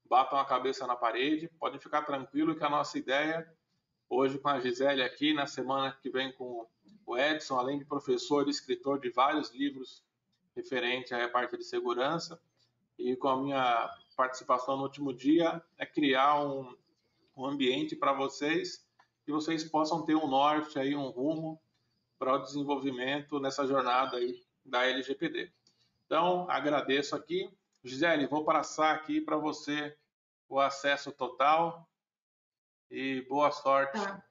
batam 0.09 0.39
a 0.39 0.45
cabeça 0.45 0.85
na 0.85 0.95
parede, 0.95 1.49
podem 1.59 1.79
ficar 1.79 2.03
tranquilos 2.03 2.57
que 2.57 2.63
a 2.63 2.69
nossa 2.69 2.97
ideia 2.97 3.49
hoje 4.09 4.39
com 4.39 4.47
a 4.49 4.59
Gisele 4.59 5.03
aqui, 5.03 5.33
na 5.33 5.45
semana 5.45 5.97
que 6.01 6.09
vem 6.09 6.31
com 6.31 6.65
o 7.05 7.17
Edson, 7.17 7.57
além 7.57 7.79
de 7.79 7.85
professor 7.85 8.47
e 8.47 8.51
escritor 8.51 8.99
de 8.99 9.09
vários 9.09 9.51
livros 9.53 10.03
referente 10.55 11.13
à 11.13 11.27
parte 11.29 11.57
de 11.57 11.63
segurança, 11.63 12.39
e 12.97 13.15
com 13.15 13.27
a 13.27 13.37
minha 13.37 13.89
participação 14.15 14.77
no 14.77 14.83
último 14.83 15.13
dia, 15.13 15.61
é 15.77 15.85
criar 15.85 16.43
um, 16.43 16.75
um 17.35 17.45
ambiente 17.45 17.95
para 17.95 18.13
vocês 18.13 18.86
que 19.27 19.31
vocês 19.33 19.61
possam 19.65 20.05
ter 20.05 20.15
um 20.15 20.25
norte 20.25 20.79
aí, 20.79 20.95
um 20.95 21.09
rumo 21.09 21.61
para 22.17 22.35
o 22.35 22.39
desenvolvimento 22.39 23.41
nessa 23.41 23.67
jornada 23.67 24.15
aí 24.15 24.41
da 24.63 24.85
LGPD. 24.85 25.51
Então, 26.05 26.49
agradeço 26.49 27.13
aqui. 27.13 27.51
Gisele, 27.83 28.25
vou 28.25 28.45
passar 28.45 28.95
aqui 28.95 29.19
para 29.19 29.35
você 29.35 29.93
o 30.47 30.61
acesso 30.61 31.11
total 31.11 31.85
e 32.89 33.19
boa 33.27 33.51
sorte. 33.51 33.99
Tá. 34.01 34.23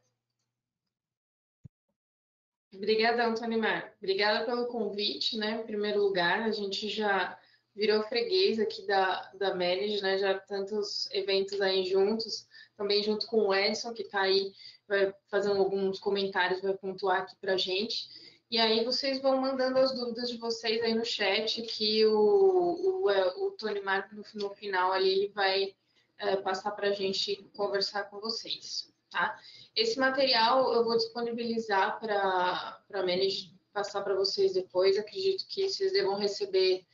Obrigada, 2.72 3.28
Mar. 3.58 3.94
Obrigada 3.98 4.46
pelo 4.46 4.66
convite, 4.66 5.36
né? 5.36 5.60
Em 5.60 5.66
primeiro 5.66 6.00
lugar, 6.00 6.40
a 6.40 6.50
gente 6.50 6.88
já 6.88 7.38
virou 7.76 8.02
freguês 8.04 8.58
aqui 8.58 8.86
da, 8.86 9.30
da 9.34 9.50
Manage, 9.50 10.00
né? 10.00 10.16
Já 10.16 10.38
tantos 10.38 11.08
eventos 11.12 11.60
aí 11.60 11.84
juntos, 11.84 12.48
também 12.76 13.02
junto 13.02 13.26
com 13.26 13.48
o 13.48 13.54
Edson, 13.54 13.92
que 13.92 14.02
está 14.02 14.22
aí 14.22 14.52
vai 14.88 15.12
fazer 15.28 15.50
alguns 15.50 15.98
comentários, 15.98 16.62
vai 16.62 16.72
pontuar 16.74 17.22
aqui 17.22 17.36
para 17.36 17.54
a 17.54 17.56
gente. 17.56 18.08
E 18.50 18.58
aí 18.58 18.84
vocês 18.84 19.20
vão 19.20 19.40
mandando 19.40 19.78
as 19.78 19.92
dúvidas 19.92 20.30
de 20.30 20.38
vocês 20.38 20.80
aí 20.82 20.94
no 20.94 21.04
chat, 21.04 21.60
que 21.62 22.06
o, 22.06 23.02
o, 23.02 23.10
é, 23.10 23.26
o 23.36 23.50
Tony 23.50 23.80
Marco 23.80 24.14
no, 24.14 24.24
no, 24.34 24.50
final 24.54 24.92
ali 24.92 25.10
ele 25.10 25.28
vai 25.34 25.74
é, 26.18 26.36
passar 26.36 26.70
para 26.70 26.88
a 26.88 26.92
gente 26.92 27.42
conversar 27.56 28.04
com 28.04 28.20
vocês, 28.20 28.88
tá? 29.10 29.38
Esse 29.74 29.98
material 29.98 30.72
eu 30.72 30.84
vou 30.84 30.96
disponibilizar 30.96 31.98
para 31.98 32.80
a 32.92 33.02
Manage 33.02 33.52
passar 33.72 34.02
para 34.02 34.14
vocês 34.14 34.54
depois. 34.54 34.96
Acredito 34.96 35.46
que 35.48 35.68
vocês 35.68 35.92
devam 35.92 36.16
receber 36.16 36.86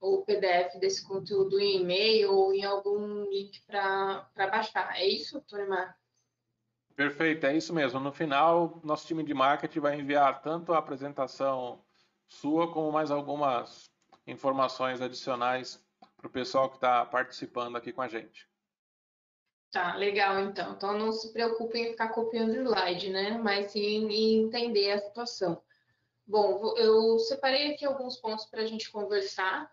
o 0.00 0.24
PDF 0.24 0.78
desse 0.78 1.06
conteúdo 1.06 1.60
em 1.60 1.82
e-mail 1.82 2.32
ou 2.32 2.54
em 2.54 2.64
algum 2.64 3.24
link 3.30 3.60
para 3.66 4.26
baixar. 4.34 4.96
É 4.98 5.06
isso, 5.06 5.40
Tony 5.42 5.66
Marco? 5.66 5.94
Perfeito, 6.96 7.46
é 7.46 7.56
isso 7.56 7.72
mesmo. 7.72 8.00
No 8.00 8.12
final, 8.12 8.80
nosso 8.82 9.06
time 9.06 9.22
de 9.22 9.34
marketing 9.34 9.80
vai 9.80 9.98
enviar 9.98 10.42
tanto 10.42 10.72
a 10.72 10.78
apresentação 10.78 11.82
sua, 12.28 12.72
como 12.72 12.92
mais 12.92 13.10
algumas 13.10 13.90
informações 14.26 15.00
adicionais 15.00 15.84
para 16.16 16.26
o 16.26 16.30
pessoal 16.30 16.68
que 16.68 16.76
está 16.76 17.04
participando 17.04 17.76
aqui 17.76 17.92
com 17.92 18.02
a 18.02 18.08
gente. 18.08 18.48
Tá, 19.70 19.94
legal 19.96 20.40
então. 20.40 20.72
Então 20.72 20.98
não 20.98 21.12
se 21.12 21.32
preocupem 21.32 21.86
em 21.86 21.90
ficar 21.92 22.08
copiando 22.08 22.54
slide, 22.54 23.10
né? 23.10 23.38
Mas 23.38 23.72
sim 23.72 24.08
em 24.08 24.44
entender 24.44 24.92
a 24.92 24.98
situação. 24.98 25.62
Bom, 26.26 26.76
eu 26.76 27.18
separei 27.18 27.72
aqui 27.72 27.84
alguns 27.84 28.16
pontos 28.16 28.46
para 28.46 28.62
a 28.62 28.66
gente 28.66 28.90
conversar. 28.90 29.70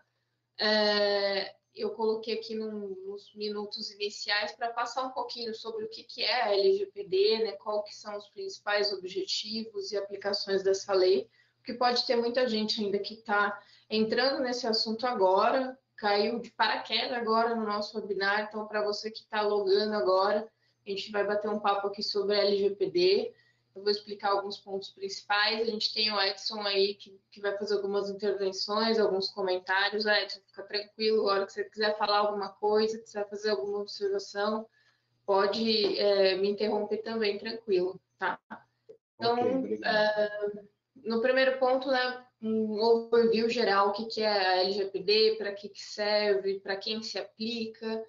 É, 0.58 1.54
eu 1.74 1.90
coloquei 1.90 2.34
aqui 2.34 2.54
num, 2.54 2.96
nos 3.06 3.32
minutos 3.34 3.90
iniciais 3.92 4.52
para 4.52 4.70
passar 4.70 5.04
um 5.04 5.10
pouquinho 5.10 5.54
sobre 5.54 5.84
o 5.84 5.88
que, 5.88 6.02
que 6.02 6.22
é 6.22 6.42
a 6.42 6.52
LGPD, 6.52 7.44
né, 7.44 7.52
qual 7.52 7.84
que 7.84 7.94
são 7.94 8.16
os 8.16 8.28
principais 8.30 8.92
objetivos 8.92 9.92
e 9.92 9.96
aplicações 9.96 10.62
dessa 10.62 10.92
lei, 10.92 11.28
porque 11.56 11.74
pode 11.74 12.04
ter 12.04 12.16
muita 12.16 12.48
gente 12.48 12.82
ainda 12.82 12.98
que 12.98 13.14
está 13.14 13.60
entrando 13.88 14.42
nesse 14.42 14.66
assunto 14.66 15.06
agora, 15.06 15.78
caiu 15.96 16.40
de 16.40 16.50
paraquedas 16.50 17.12
agora 17.12 17.54
no 17.54 17.64
nosso 17.64 17.96
webinar, 17.96 18.48
então 18.48 18.66
para 18.66 18.82
você 18.82 19.10
que 19.10 19.20
está 19.20 19.42
logando 19.42 19.94
agora, 19.94 20.48
a 20.86 20.90
gente 20.90 21.10
vai 21.12 21.24
bater 21.24 21.48
um 21.48 21.60
papo 21.60 21.88
aqui 21.88 22.02
sobre 22.02 22.34
a 22.34 22.44
LGPD, 22.44 23.32
eu 23.78 23.84
vou 23.84 23.90
explicar 23.90 24.30
alguns 24.30 24.58
pontos 24.58 24.90
principais. 24.90 25.60
A 25.60 25.70
gente 25.70 25.94
tem 25.94 26.12
o 26.12 26.20
Edson 26.20 26.60
aí 26.62 26.94
que, 26.94 27.18
que 27.30 27.40
vai 27.40 27.56
fazer 27.56 27.74
algumas 27.74 28.10
intervenções, 28.10 28.98
alguns 28.98 29.30
comentários. 29.30 30.04
Edson, 30.04 30.40
fica 30.46 30.62
tranquilo, 30.64 31.28
a 31.28 31.34
hora 31.34 31.46
que 31.46 31.52
você 31.52 31.64
quiser 31.64 31.96
falar 31.96 32.18
alguma 32.18 32.50
coisa, 32.50 32.98
quiser 32.98 33.28
fazer 33.28 33.50
alguma 33.50 33.78
observação, 33.78 34.66
pode 35.24 35.98
é, 35.98 36.36
me 36.36 36.50
interromper 36.50 36.98
também, 36.98 37.38
tranquilo, 37.38 38.00
tá? 38.18 38.40
Então, 39.14 39.34
okay, 39.34 39.74
uh, 39.76 40.68
no 41.04 41.20
primeiro 41.20 41.58
ponto, 41.58 41.88
né, 41.88 42.24
um 42.42 42.80
overview 42.80 43.48
geral, 43.48 43.88
o 43.88 43.92
que, 43.92 44.06
que 44.06 44.22
é 44.22 44.28
a 44.28 44.62
LGPD, 44.62 45.36
para 45.36 45.52
que, 45.52 45.68
que 45.68 45.82
serve, 45.82 46.60
para 46.60 46.76
quem 46.76 47.02
se 47.02 47.18
aplica, 47.18 48.04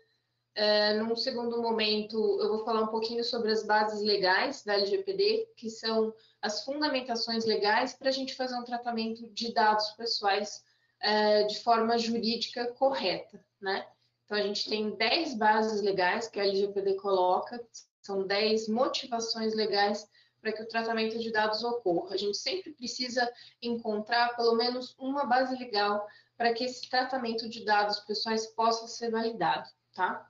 Uh, 0.60 1.02
num 1.02 1.16
segundo 1.16 1.62
momento, 1.62 2.18
eu 2.42 2.50
vou 2.50 2.66
falar 2.66 2.82
um 2.82 2.88
pouquinho 2.88 3.24
sobre 3.24 3.50
as 3.50 3.66
bases 3.66 4.02
legais 4.02 4.62
da 4.62 4.74
LGPD, 4.74 5.48
que 5.56 5.70
são 5.70 6.14
as 6.42 6.66
fundamentações 6.66 7.46
legais 7.46 7.94
para 7.94 8.10
a 8.10 8.12
gente 8.12 8.36
fazer 8.36 8.58
um 8.58 8.66
tratamento 8.66 9.26
de 9.30 9.54
dados 9.54 9.92
pessoais 9.92 10.62
uh, 11.02 11.48
de 11.48 11.64
forma 11.64 11.98
jurídica 11.98 12.74
correta, 12.74 13.42
né? 13.62 13.88
Então, 14.26 14.38
a 14.38 14.42
gente 14.42 14.70
tem 14.70 14.94
10 14.98 15.36
bases 15.36 15.82
legais 15.82 16.28
que 16.28 16.42
a 16.42 16.44
LGPD 16.44 16.96
coloca, 16.96 17.66
são 18.02 18.28
10 18.28 18.68
motivações 18.68 19.56
legais 19.56 20.06
para 20.42 20.52
que 20.52 20.62
o 20.62 20.68
tratamento 20.68 21.18
de 21.20 21.32
dados 21.32 21.64
ocorra. 21.64 22.16
A 22.16 22.18
gente 22.18 22.38
sempre 22.38 22.74
precisa 22.74 23.32
encontrar 23.62 24.36
pelo 24.36 24.56
menos 24.56 24.94
uma 25.00 25.24
base 25.24 25.58
legal 25.58 26.06
para 26.36 26.54
que 26.54 26.66
esse 26.66 26.90
tratamento 26.90 27.48
de 27.48 27.64
dados 27.64 28.02
pessoais 28.02 28.46
possa 28.48 28.90
ser 28.90 29.10
validado 29.10 29.70
tá? 30.00 30.26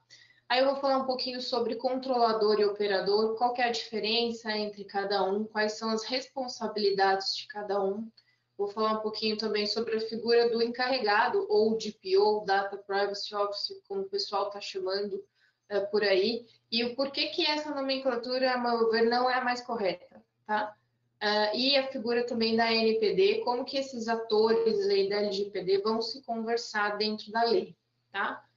Aí 0.49 0.61
eu 0.61 0.65
vou 0.65 0.77
falar 0.77 0.97
um 0.97 1.05
pouquinho 1.05 1.39
sobre 1.39 1.75
controlador 1.75 2.59
e 2.59 2.65
operador, 2.65 3.35
qual 3.38 3.53
é 3.55 3.65
a 3.65 3.71
diferença 3.71 4.51
entre 4.51 4.83
cada 4.83 5.23
um, 5.23 5.43
quais 5.43 5.73
são 5.73 5.91
as 5.91 6.03
responsabilidades 6.03 7.35
de 7.35 7.45
cada 7.45 7.83
um. 7.83 8.09
Vou 8.57 8.67
falar 8.67 8.93
um 8.93 9.01
pouquinho 9.01 9.38
também 9.38 9.67
sobre 9.67 9.95
a 9.95 9.99
figura 9.99 10.49
do 10.49 10.59
encarregado, 10.59 11.45
ou 11.47 11.77
DPO, 11.77 12.45
Data 12.47 12.77
Privacy 12.77 13.35
Officer, 13.35 13.77
como 13.88 14.01
o 14.01 14.09
pessoal 14.09 14.47
está 14.47 14.59
chamando 14.59 15.23
é, 15.69 15.81
por 15.81 16.03
aí, 16.03 16.47
e 16.71 16.83
o 16.83 16.95
porquê 16.95 17.27
que 17.27 17.45
essa 17.45 17.69
nomenclatura, 17.69 18.53
a 18.53 18.57
meu 18.57 18.89
ver, 18.89 19.03
não 19.03 19.29
é 19.29 19.35
a 19.35 19.43
mais 19.43 19.61
correta, 19.61 20.19
tá? 20.47 20.75
Uh, 21.21 21.55
e 21.55 21.77
a 21.77 21.88
figura 21.91 22.25
também 22.25 22.55
da 22.55 22.71
NPD, 22.73 23.41
como 23.43 23.65
que 23.65 23.77
esses 23.77 24.07
atores 24.07 24.79
aí 24.88 25.09
da 25.09 25.17
LGPD 25.17 25.79
vão 25.79 26.01
se 26.01 26.23
conversar 26.23 26.97
dentro 26.97 27.29
da 27.31 27.43
lei, 27.43 27.75
tá? 28.11 28.49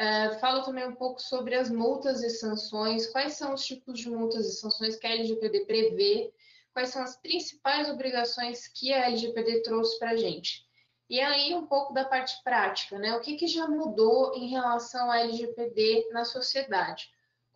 Uh, 0.00 0.38
fala 0.38 0.64
também 0.64 0.86
um 0.86 0.94
pouco 0.94 1.20
sobre 1.20 1.54
as 1.54 1.70
multas 1.70 2.22
e 2.22 2.30
sanções, 2.30 3.06
quais 3.08 3.34
são 3.34 3.52
os 3.52 3.64
tipos 3.64 4.00
de 4.00 4.08
multas 4.08 4.46
e 4.46 4.56
sanções 4.56 4.96
que 4.96 5.06
a 5.06 5.10
LGPD 5.10 5.66
prevê, 5.66 6.32
quais 6.72 6.88
são 6.88 7.02
as 7.02 7.16
principais 7.16 7.90
obrigações 7.90 8.66
que 8.66 8.92
a 8.94 9.06
LGPD 9.08 9.62
trouxe 9.62 9.98
para 9.98 10.12
a 10.12 10.16
gente. 10.16 10.64
E 11.08 11.20
aí 11.20 11.54
um 11.54 11.66
pouco 11.66 11.92
da 11.92 12.04
parte 12.04 12.42
prática, 12.42 12.98
né? 12.98 13.14
O 13.14 13.20
que, 13.20 13.36
que 13.36 13.46
já 13.46 13.68
mudou 13.68 14.32
em 14.34 14.48
relação 14.48 15.10
à 15.10 15.20
LGPD 15.20 16.08
na 16.12 16.24
sociedade? 16.24 17.10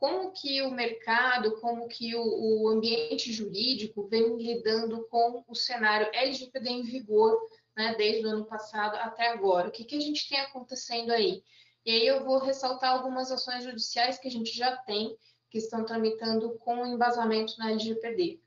como 0.04 0.32
que 0.32 0.60
o 0.60 0.70
mercado, 0.70 1.58
como 1.62 1.88
que 1.88 2.14
o, 2.14 2.22
o 2.22 2.68
ambiente 2.68 3.32
jurídico 3.32 4.06
vem 4.06 4.36
lidando 4.36 5.06
com 5.06 5.42
o 5.48 5.54
cenário 5.54 6.10
LGPD 6.12 6.68
em 6.68 6.82
vigor, 6.82 7.40
né, 7.74 7.94
desde 7.96 8.26
o 8.26 8.28
ano 8.28 8.44
passado 8.44 8.96
até 8.96 9.28
agora. 9.28 9.68
O 9.68 9.70
que, 9.70 9.82
que 9.82 9.96
a 9.96 10.00
gente 10.00 10.28
tem 10.28 10.38
acontecendo 10.40 11.10
aí? 11.10 11.42
E 11.84 11.90
aí 11.90 12.06
eu 12.06 12.24
vou 12.24 12.38
ressaltar 12.38 12.92
algumas 12.92 13.30
ações 13.30 13.64
judiciais 13.64 14.18
que 14.18 14.28
a 14.28 14.30
gente 14.30 14.56
já 14.56 14.76
tem, 14.78 15.16
que 15.50 15.58
estão 15.58 15.84
tramitando 15.84 16.58
com 16.58 16.86
embasamento 16.86 17.54
na 17.58 17.70
LGPD. 17.70 18.40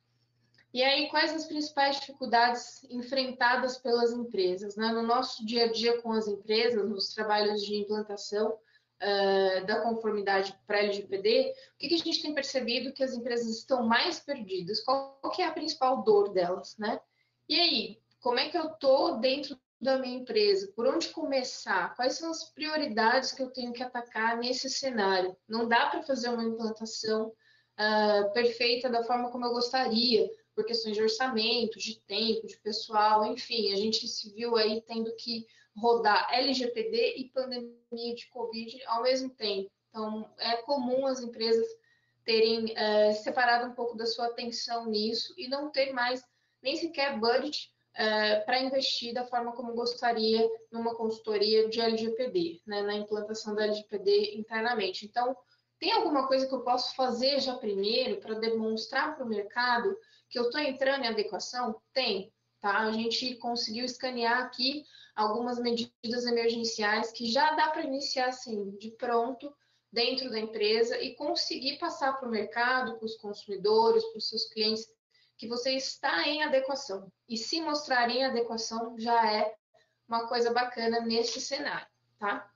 E 0.73 0.83
aí, 0.83 1.09
quais 1.09 1.33
as 1.33 1.45
principais 1.45 1.99
dificuldades 1.99 2.83
enfrentadas 2.89 3.77
pelas 3.77 4.11
empresas? 4.11 4.75
Né? 4.75 4.91
No 4.91 5.01
nosso 5.01 5.45
dia 5.45 5.65
a 5.65 5.71
dia 5.71 6.01
com 6.01 6.11
as 6.11 6.27
empresas, 6.27 6.87
nos 6.87 7.13
trabalhos 7.13 7.63
de 7.63 7.75
implantação 7.75 8.49
uh, 8.51 9.65
da 9.65 9.81
conformidade 9.81 10.57
para 10.67 10.79
LGPD, 10.79 11.53
o 11.75 11.77
que, 11.77 11.87
que, 11.87 11.95
a 11.95 11.97
gente 11.97 12.21
tem 12.21 12.33
percebido 12.33 12.93
que 12.93 13.03
as 13.03 13.13
empresas 13.13 13.57
estão 13.57 13.87
mais 13.87 14.19
perdidas? 14.19 14.81
Qual, 14.81 15.17
qual 15.21 15.33
é 15.39 15.43
a 15.45 15.53
principal 15.53 16.03
dor 16.03 16.33
delas? 16.33 16.75
Né? 16.77 16.99
E 17.47 17.55
aí, 17.55 18.01
como 18.19 18.39
é 18.39 18.49
que 18.49 18.57
eu 18.57 18.67
estou 18.67 19.19
dentro 19.19 19.57
da 19.79 19.99
minha 19.99 20.17
empresa? 20.17 20.71
Por 20.75 20.87
onde 20.87 21.09
começar? 21.09 21.95
Quais 21.95 22.13
são 22.13 22.31
as 22.31 22.43
prioridades 22.51 23.31
que 23.31 23.41
eu 23.41 23.51
tenho 23.51 23.73
que 23.73 23.83
atacar 23.83 24.37
nesse 24.37 24.69
cenário? 24.69 25.35
Não 25.47 25.67
dá 25.67 25.87
para 25.87 26.01
fazer 26.01 26.29
uma 26.29 26.43
implantação 26.43 27.27
uh, 27.27 28.33
perfeita 28.33 28.89
da 28.89 29.03
forma 29.03 29.31
como 29.31 29.45
eu 29.45 29.51
gostaria 29.51 30.29
por 30.55 30.65
questões 30.65 30.95
de 30.95 31.03
orçamento, 31.03 31.77
de 31.77 31.99
tempo, 32.01 32.47
de 32.47 32.57
pessoal, 32.57 33.25
enfim, 33.25 33.71
a 33.71 33.75
gente 33.75 34.07
se 34.07 34.33
viu 34.33 34.55
aí 34.55 34.81
tendo 34.81 35.15
que 35.15 35.45
rodar 35.75 36.33
LGPD 36.33 37.15
e 37.17 37.29
pandemia 37.29 38.15
de 38.15 38.27
Covid 38.29 38.83
ao 38.87 39.03
mesmo 39.03 39.29
tempo. 39.29 39.71
Então, 39.89 40.27
é 40.39 40.57
comum 40.57 41.05
as 41.05 41.21
empresas 41.21 41.67
terem 42.25 42.75
é, 42.75 43.13
separado 43.13 43.69
um 43.69 43.75
pouco 43.75 43.95
da 43.95 44.07
sua 44.07 44.27
atenção 44.27 44.87
nisso 44.87 45.33
e 45.37 45.47
não 45.47 45.71
ter 45.71 45.93
mais 45.93 46.23
nem 46.61 46.75
sequer 46.75 47.19
budget 47.19 47.71
é, 47.97 48.41
para 48.41 48.61
investir 48.61 49.11
da 49.11 49.25
forma 49.25 49.53
como 49.53 49.73
gostaria 49.73 50.47
numa 50.71 50.93
consultoria 50.93 51.67
de 51.67 51.81
LGPD, 51.81 52.61
né, 52.65 52.83
na 52.83 52.93
implantação 52.93 53.55
da 53.55 53.63
LGPD 53.63 54.35
internamente. 54.35 55.03
Então, 55.03 55.35
tem 55.79 55.91
alguma 55.91 56.27
coisa 56.27 56.47
que 56.47 56.53
eu 56.53 56.61
posso 56.61 56.95
fazer 56.95 57.39
já 57.39 57.55
primeiro 57.55 58.19
para 58.21 58.35
demonstrar 58.35 59.15
para 59.15 59.25
o 59.25 59.29
mercado 59.29 59.97
que 60.29 60.37
eu 60.37 60.43
estou 60.43 60.61
entrando 60.61 61.05
em 61.05 61.07
adequação? 61.07 61.81
Tem, 61.91 62.31
tá? 62.61 62.79
A 62.79 62.91
gente 62.91 63.35
conseguiu 63.37 63.83
escanear 63.83 64.43
aqui 64.43 64.83
algumas 65.15 65.59
medidas 65.59 66.25
emergenciais 66.25 67.11
que 67.11 67.25
já 67.25 67.55
dá 67.55 67.69
para 67.69 67.83
iniciar 67.83 68.27
assim, 68.27 68.77
de 68.77 68.91
pronto, 68.91 69.51
dentro 69.91 70.29
da 70.29 70.39
empresa 70.39 71.01
e 71.01 71.15
conseguir 71.15 71.79
passar 71.79 72.13
para 72.13 72.27
o 72.27 72.31
mercado, 72.31 72.97
para 72.97 73.05
os 73.05 73.15
consumidores, 73.15 74.03
para 74.05 74.17
os 74.17 74.29
seus 74.29 74.45
clientes, 74.49 74.87
que 75.37 75.47
você 75.47 75.71
está 75.71 76.27
em 76.27 76.43
adequação. 76.43 77.11
E 77.29 77.37
se 77.37 77.61
mostrar 77.61 78.09
em 78.09 78.25
adequação 78.25 78.97
já 78.97 79.31
é 79.31 79.53
uma 80.07 80.27
coisa 80.27 80.51
bacana 80.51 81.01
nesse 81.01 81.39
cenário, 81.39 81.87
tá? 82.17 82.49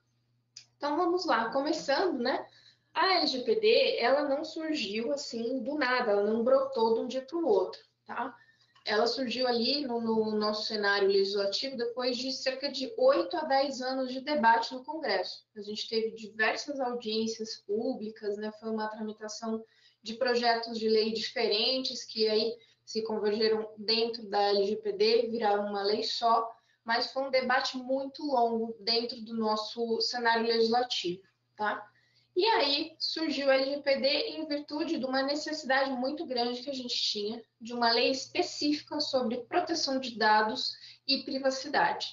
Então 0.76 0.96
vamos 0.96 1.24
lá, 1.24 1.50
começando, 1.52 2.18
né? 2.18 2.44
A 2.92 3.14
LGPD, 3.14 3.98
ela 3.98 4.28
não 4.28 4.44
surgiu 4.44 5.12
assim 5.12 5.62
do 5.62 5.76
nada, 5.76 6.10
ela 6.10 6.24
não 6.24 6.42
brotou 6.42 6.94
de 6.94 7.00
um 7.00 7.06
dia 7.06 7.22
para 7.22 7.38
o 7.38 7.46
outro, 7.46 7.80
tá? 8.04 8.36
Ela 8.84 9.06
surgiu 9.06 9.46
ali 9.46 9.86
no, 9.86 10.00
no, 10.00 10.32
nosso 10.32 10.66
cenário 10.66 11.06
legislativo 11.06 11.76
depois 11.76 12.16
de 12.18 12.32
cerca 12.32 12.68
de 12.68 12.92
8 12.98 13.36
a 13.36 13.44
10 13.44 13.80
anos 13.80 14.12
de 14.12 14.20
debate 14.20 14.74
no 14.74 14.84
Congresso. 14.84 15.46
A 15.56 15.62
gente 15.62 15.88
teve 15.88 16.16
diversas 16.16 16.80
audiências 16.80 17.62
públicas, 17.64 18.36
né? 18.36 18.50
Foi 18.58 18.70
uma 18.70 18.88
tramitação 18.88 19.64
de 20.02 20.14
projetos 20.14 20.78
de 20.78 20.88
lei 20.88 21.12
diferentes 21.12 22.04
que 22.04 22.28
aí 22.28 22.58
se 22.84 23.02
convergeram 23.04 23.72
dentro 23.76 24.28
da 24.28 24.42
LGPD, 24.42 25.28
viraram 25.30 25.66
uma 25.66 25.82
lei 25.82 26.02
só, 26.02 26.50
mas 26.84 27.12
foi 27.12 27.24
um 27.24 27.30
debate 27.30 27.76
muito 27.76 28.24
longo 28.26 28.76
dentro 28.80 29.20
do 29.20 29.34
nosso 29.34 30.00
cenário 30.00 30.46
legislativo, 30.46 31.22
tá? 31.56 31.88
E 32.34 32.44
aí 32.46 32.96
surgiu 32.98 33.48
o 33.48 33.50
LGPD 33.50 34.08
em 34.08 34.46
virtude 34.46 34.98
de 34.98 35.04
uma 35.04 35.22
necessidade 35.22 35.90
muito 35.90 36.24
grande 36.24 36.62
que 36.62 36.70
a 36.70 36.74
gente 36.74 36.94
tinha 36.94 37.42
de 37.60 37.74
uma 37.74 37.92
lei 37.92 38.10
específica 38.10 38.98
sobre 39.00 39.44
proteção 39.44 40.00
de 40.00 40.16
dados 40.16 40.72
e 41.06 41.24
privacidade. 41.24 42.06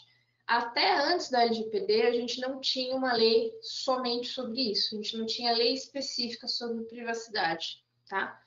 Até 0.46 1.00
antes 1.00 1.30
da 1.30 1.44
LGPD, 1.44 2.02
a 2.02 2.12
gente 2.12 2.42
não 2.42 2.60
tinha 2.60 2.96
uma 2.96 3.14
lei 3.14 3.54
somente 3.62 4.28
sobre 4.28 4.72
isso, 4.72 4.96
a 4.96 4.98
gente 4.98 5.18
não 5.18 5.26
tinha 5.26 5.54
lei 5.54 5.74
específica 5.74 6.48
sobre 6.48 6.84
privacidade, 6.86 7.84
tá? 8.08 8.42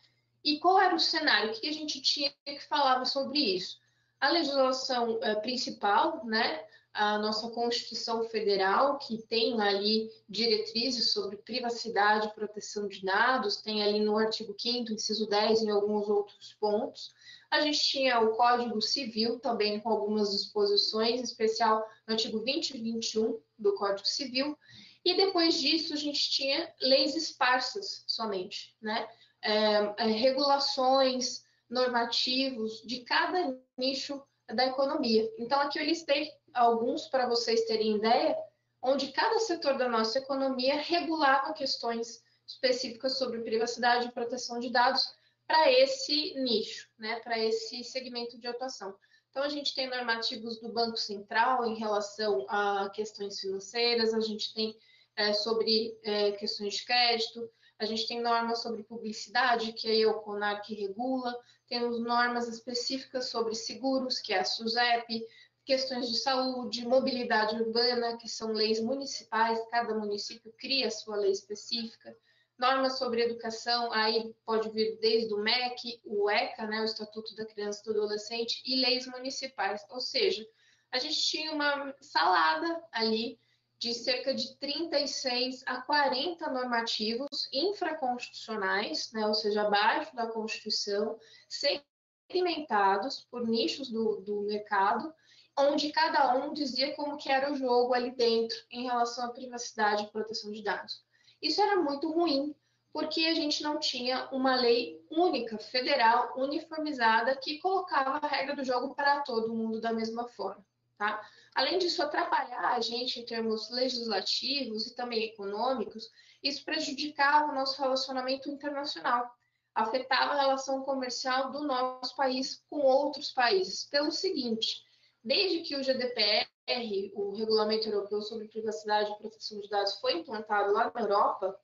E 0.44 0.58
qual 0.58 0.80
era 0.80 0.94
o 0.94 1.00
cenário? 1.00 1.50
O 1.52 1.60
que 1.60 1.68
a 1.68 1.72
gente 1.72 2.00
tinha 2.00 2.32
que 2.44 2.60
falava 2.60 3.04
sobre 3.04 3.38
isso? 3.38 3.78
A 4.20 4.28
legislação 4.30 5.18
eh, 5.22 5.34
principal, 5.36 6.24
né, 6.24 6.64
a 6.92 7.18
nossa 7.18 7.48
Constituição 7.50 8.22
Federal, 8.24 8.98
que 8.98 9.22
tem 9.22 9.60
ali 9.60 10.10
diretrizes 10.28 11.12
sobre 11.12 11.38
privacidade 11.38 12.26
e 12.26 12.34
proteção 12.34 12.86
de 12.86 13.02
dados, 13.02 13.62
tem 13.62 13.82
ali 13.82 14.00
no 14.00 14.18
artigo 14.18 14.54
5 14.58 14.92
inciso 14.92 15.26
10 15.26 15.62
e 15.62 15.70
alguns 15.70 16.08
outros 16.08 16.54
pontos. 16.60 17.14
A 17.50 17.60
gente 17.60 17.80
tinha 17.80 18.20
o 18.20 18.36
Código 18.36 18.80
Civil 18.82 19.38
também 19.38 19.80
com 19.80 19.88
algumas 19.88 20.30
disposições, 20.30 21.20
em 21.20 21.24
especial 21.24 21.82
no 22.06 22.12
artigo 22.12 22.40
20 22.40 22.70
e 22.70 22.80
21 22.80 23.40
do 23.58 23.74
Código 23.74 24.06
Civil, 24.06 24.56
e 25.04 25.16
depois 25.16 25.60
disso 25.60 25.94
a 25.94 25.96
gente 25.96 26.30
tinha 26.30 26.72
leis 26.80 27.16
esparsas 27.16 28.04
somente, 28.06 28.76
né? 28.80 29.08
É, 29.42 30.04
regulações, 30.04 31.42
normativos 31.72 32.82
de 32.82 33.00
cada 33.00 33.58
nicho 33.76 34.22
da 34.54 34.66
economia. 34.66 35.28
Então, 35.38 35.58
aqui 35.58 35.78
eu 35.78 35.84
listei 35.84 36.30
alguns 36.52 37.08
para 37.08 37.26
vocês 37.26 37.64
terem 37.64 37.96
ideia, 37.96 38.36
onde 38.82 39.10
cada 39.12 39.38
setor 39.38 39.78
da 39.78 39.88
nossa 39.88 40.18
economia 40.18 40.76
regulava 40.76 41.54
questões 41.54 42.22
específicas 42.46 43.16
sobre 43.16 43.40
privacidade 43.40 44.06
e 44.08 44.12
proteção 44.12 44.60
de 44.60 44.70
dados 44.70 45.02
para 45.46 45.72
esse 45.72 46.34
nicho, 46.34 46.88
né, 46.98 47.20
para 47.20 47.38
esse 47.38 47.82
segmento 47.84 48.38
de 48.38 48.46
atuação. 48.46 48.94
Então, 49.30 49.42
a 49.42 49.48
gente 49.48 49.74
tem 49.74 49.88
normativos 49.88 50.60
do 50.60 50.70
Banco 50.70 50.98
Central 50.98 51.64
em 51.64 51.78
relação 51.78 52.44
a 52.48 52.90
questões 52.90 53.40
financeiras, 53.40 54.12
a 54.12 54.20
gente 54.20 54.52
tem 54.52 54.76
é, 55.16 55.32
sobre 55.32 55.98
é, 56.04 56.32
questões 56.32 56.74
de 56.74 56.84
crédito, 56.84 57.50
a 57.82 57.86
gente 57.86 58.06
tem 58.06 58.20
normas 58.20 58.62
sobre 58.62 58.84
publicidade, 58.84 59.72
que 59.72 60.02
é 60.02 60.06
o 60.06 60.22
que 60.60 60.74
regula, 60.74 61.36
temos 61.66 62.00
normas 62.00 62.46
específicas 62.48 63.28
sobre 63.28 63.54
seguros, 63.54 64.20
que 64.20 64.32
é 64.32 64.38
a 64.38 64.44
SUSEP, 64.44 65.26
questões 65.64 66.08
de 66.08 66.18
saúde, 66.18 66.86
mobilidade 66.86 67.56
urbana, 67.56 68.16
que 68.16 68.28
são 68.28 68.52
leis 68.52 68.80
municipais, 68.80 69.58
cada 69.70 69.94
município 69.94 70.52
cria 70.58 70.90
sua 70.90 71.16
lei 71.16 71.32
específica, 71.32 72.16
normas 72.56 72.98
sobre 72.98 73.22
educação, 73.22 73.92
aí 73.92 74.32
pode 74.46 74.70
vir 74.70 74.98
desde 75.00 75.34
o 75.34 75.38
MEC, 75.38 76.00
o 76.04 76.30
ECA, 76.30 76.66
né, 76.66 76.80
o 76.80 76.84
Estatuto 76.84 77.34
da 77.34 77.46
Criança 77.46 77.80
e 77.80 77.84
do 77.84 77.98
Adolescente, 77.98 78.62
e 78.64 78.80
leis 78.80 79.06
municipais, 79.06 79.84
ou 79.90 80.00
seja, 80.00 80.46
a 80.92 80.98
gente 80.98 81.20
tinha 81.20 81.52
uma 81.52 81.94
salada 82.00 82.80
ali 82.92 83.40
de 83.82 83.92
cerca 83.94 84.32
de 84.32 84.56
36 84.58 85.64
a 85.66 85.82
40 85.82 86.48
normativos 86.50 87.48
infraconstitucionais, 87.52 89.10
né, 89.10 89.26
ou 89.26 89.34
seja, 89.34 89.62
abaixo 89.62 90.14
da 90.14 90.28
Constituição, 90.28 91.18
segmentados 91.48 93.26
por 93.28 93.44
nichos 93.44 93.90
do, 93.90 94.20
do 94.20 94.42
mercado, 94.42 95.12
onde 95.58 95.90
cada 95.90 96.32
um 96.36 96.52
dizia 96.52 96.94
como 96.94 97.16
que 97.16 97.28
era 97.28 97.52
o 97.52 97.56
jogo 97.56 97.92
ali 97.92 98.12
dentro 98.12 98.56
em 98.70 98.84
relação 98.84 99.24
à 99.24 99.32
privacidade 99.32 100.04
e 100.04 100.12
proteção 100.12 100.52
de 100.52 100.62
dados. 100.62 101.04
Isso 101.42 101.60
era 101.60 101.74
muito 101.82 102.08
ruim, 102.12 102.54
porque 102.92 103.24
a 103.24 103.34
gente 103.34 103.64
não 103.64 103.80
tinha 103.80 104.28
uma 104.30 104.54
lei 104.54 105.04
única, 105.10 105.58
federal, 105.58 106.38
uniformizada, 106.38 107.34
que 107.34 107.58
colocava 107.58 108.24
a 108.24 108.28
regra 108.28 108.54
do 108.54 108.62
jogo 108.62 108.94
para 108.94 109.22
todo 109.22 109.52
mundo 109.52 109.80
da 109.80 109.92
mesma 109.92 110.28
forma. 110.28 110.64
Tá? 111.02 111.20
Além 111.56 111.78
disso, 111.78 112.00
atrapalhar 112.00 112.76
a 112.76 112.80
gente 112.80 113.18
em 113.18 113.24
termos 113.24 113.68
legislativos 113.72 114.86
e 114.86 114.94
também 114.94 115.24
econômicos, 115.24 116.08
isso 116.40 116.64
prejudicava 116.64 117.50
o 117.50 117.54
nosso 117.56 117.82
relacionamento 117.82 118.48
internacional, 118.48 119.28
afetava 119.74 120.34
a 120.34 120.40
relação 120.42 120.82
comercial 120.82 121.50
do 121.50 121.64
nosso 121.64 122.14
país 122.14 122.62
com 122.70 122.82
outros 122.82 123.32
países, 123.32 123.84
pelo 123.90 124.12
seguinte: 124.12 124.80
Desde 125.24 125.62
que 125.62 125.74
o 125.74 125.82
GDPR, 125.82 127.12
o 127.16 127.34
Regulamento 127.34 127.88
Europeu 127.88 128.22
sobre 128.22 128.46
Privacidade 128.46 129.10
e 129.10 129.18
Proteção 129.18 129.60
de 129.60 129.68
Dados, 129.68 129.98
foi 129.98 130.18
implantado 130.18 130.72
lá 130.72 130.92
na 130.94 131.00
Europa, 131.00 131.58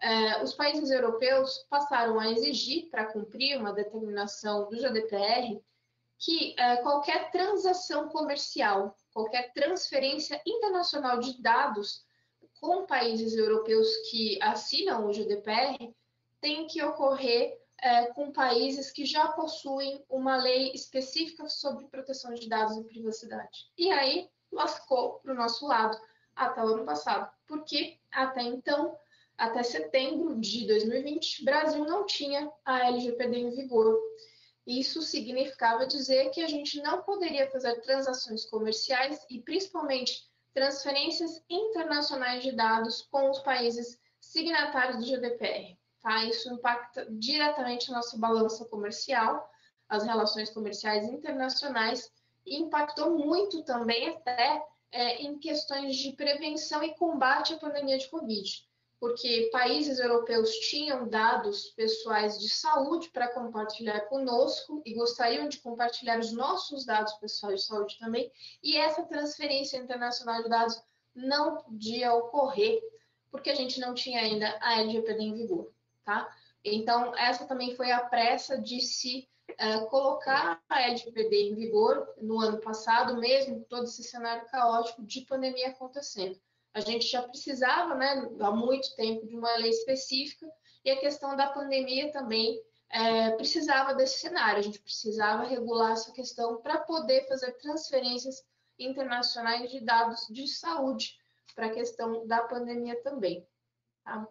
eh, 0.00 0.42
os 0.42 0.54
países 0.54 0.90
europeus 0.90 1.58
passaram 1.68 2.18
a 2.18 2.30
exigir, 2.30 2.88
para 2.88 3.12
cumprir 3.12 3.58
uma 3.58 3.74
determinação 3.74 4.66
do 4.70 4.78
GDPR, 4.78 5.62
que 6.18 6.54
eh, 6.58 6.76
qualquer 6.78 7.30
transação 7.30 8.08
comercial, 8.08 8.96
qualquer 9.12 9.52
transferência 9.52 10.40
internacional 10.46 11.18
de 11.20 11.40
dados 11.40 12.04
com 12.60 12.86
países 12.86 13.36
europeus 13.36 13.88
que 14.10 14.38
assinam 14.42 15.06
o 15.06 15.12
GDPR, 15.12 15.94
tem 16.40 16.66
que 16.66 16.82
ocorrer 16.82 17.58
é, 17.80 18.06
com 18.06 18.32
países 18.32 18.90
que 18.90 19.04
já 19.04 19.28
possuem 19.28 20.04
uma 20.08 20.36
lei 20.36 20.72
específica 20.72 21.48
sobre 21.48 21.86
proteção 21.86 22.34
de 22.34 22.48
dados 22.48 22.76
e 22.76 22.84
privacidade. 22.84 23.70
E 23.76 23.90
aí 23.90 24.28
lascou 24.50 25.20
para 25.20 25.32
o 25.32 25.36
nosso 25.36 25.66
lado 25.66 25.96
até 26.34 26.62
o 26.62 26.68
ano 26.68 26.84
passado, 26.84 27.30
porque 27.46 27.98
até 28.10 28.42
então, 28.42 28.96
até 29.36 29.62
setembro 29.62 30.40
de 30.40 30.66
2020, 30.66 31.42
o 31.42 31.44
Brasil 31.44 31.84
não 31.84 32.04
tinha 32.04 32.50
a 32.64 32.88
LGPD 32.88 33.38
em 33.38 33.50
vigor. 33.50 33.96
Isso 34.68 35.00
significava 35.00 35.86
dizer 35.86 36.28
que 36.28 36.42
a 36.42 36.46
gente 36.46 36.78
não 36.82 37.02
poderia 37.02 37.50
fazer 37.50 37.80
transações 37.80 38.44
comerciais 38.44 39.24
e 39.30 39.40
principalmente 39.40 40.28
transferências 40.52 41.42
internacionais 41.48 42.42
de 42.42 42.52
dados 42.52 43.00
com 43.10 43.30
os 43.30 43.38
países 43.38 43.98
signatários 44.20 44.98
do 44.98 45.06
GDPR. 45.06 45.74
Tá? 46.02 46.22
Isso 46.26 46.52
impacta 46.52 47.06
diretamente 47.10 47.90
a 47.90 47.94
nossa 47.94 48.18
balança 48.18 48.66
comercial, 48.66 49.50
as 49.88 50.04
relações 50.04 50.50
comerciais 50.50 51.06
internacionais 51.06 52.12
e 52.44 52.58
impactou 52.58 53.16
muito 53.16 53.62
também 53.62 54.10
até 54.10 54.62
é, 54.92 55.22
em 55.22 55.38
questões 55.38 55.96
de 55.96 56.12
prevenção 56.12 56.82
e 56.82 56.94
combate 56.94 57.54
à 57.54 57.56
pandemia 57.56 57.96
de 57.96 58.08
Covid, 58.08 58.67
porque 59.00 59.48
países 59.52 59.98
europeus 59.98 60.50
tinham 60.50 61.08
dados 61.08 61.68
pessoais 61.70 62.38
de 62.38 62.48
saúde 62.48 63.10
para 63.10 63.32
compartilhar 63.32 64.00
conosco 64.02 64.82
e 64.84 64.94
gostariam 64.94 65.48
de 65.48 65.58
compartilhar 65.58 66.18
os 66.18 66.32
nossos 66.32 66.84
dados 66.84 67.12
pessoais 67.14 67.60
de 67.60 67.66
saúde 67.66 67.98
também, 67.98 68.30
e 68.62 68.76
essa 68.76 69.04
transferência 69.04 69.76
internacional 69.76 70.42
de 70.42 70.48
dados 70.48 70.82
não 71.14 71.58
podia 71.58 72.12
ocorrer, 72.12 72.80
porque 73.30 73.50
a 73.50 73.54
gente 73.54 73.80
não 73.80 73.94
tinha 73.94 74.20
ainda 74.20 74.58
a 74.60 74.80
LGPD 74.80 75.22
em 75.22 75.34
vigor, 75.34 75.72
tá? 76.04 76.28
Então, 76.64 77.16
essa 77.16 77.46
também 77.46 77.76
foi 77.76 77.90
a 77.90 78.00
pressa 78.00 78.60
de 78.60 78.80
se 78.80 79.28
uh, 79.50 79.86
colocar 79.88 80.60
a 80.68 80.82
LGPD 80.82 81.50
em 81.50 81.54
vigor 81.54 82.06
no 82.20 82.40
ano 82.40 82.60
passado, 82.60 83.18
mesmo 83.18 83.60
com 83.60 83.64
todo 83.64 83.84
esse 83.84 84.02
cenário 84.02 84.46
caótico 84.48 85.04
de 85.04 85.22
pandemia 85.22 85.68
acontecendo. 85.68 86.38
A 86.74 86.80
gente 86.80 87.06
já 87.06 87.22
precisava, 87.22 87.94
né, 87.94 88.28
há 88.40 88.50
muito 88.50 88.94
tempo, 88.94 89.26
de 89.26 89.36
uma 89.36 89.54
lei 89.56 89.70
específica, 89.70 90.46
e 90.84 90.90
a 90.90 91.00
questão 91.00 91.36
da 91.36 91.48
pandemia 91.48 92.12
também 92.12 92.62
é, 92.90 93.30
precisava 93.32 93.94
desse 93.94 94.20
cenário, 94.20 94.58
a 94.58 94.62
gente 94.62 94.80
precisava 94.80 95.44
regular 95.44 95.92
essa 95.92 96.12
questão 96.12 96.60
para 96.62 96.78
poder 96.78 97.26
fazer 97.28 97.52
transferências 97.58 98.42
internacionais 98.78 99.70
de 99.70 99.80
dados 99.80 100.26
de 100.30 100.46
saúde 100.46 101.18
para 101.54 101.66
a 101.66 101.72
questão 101.72 102.26
da 102.26 102.42
pandemia 102.42 103.00
também. 103.02 103.46
Tá? 104.04 104.26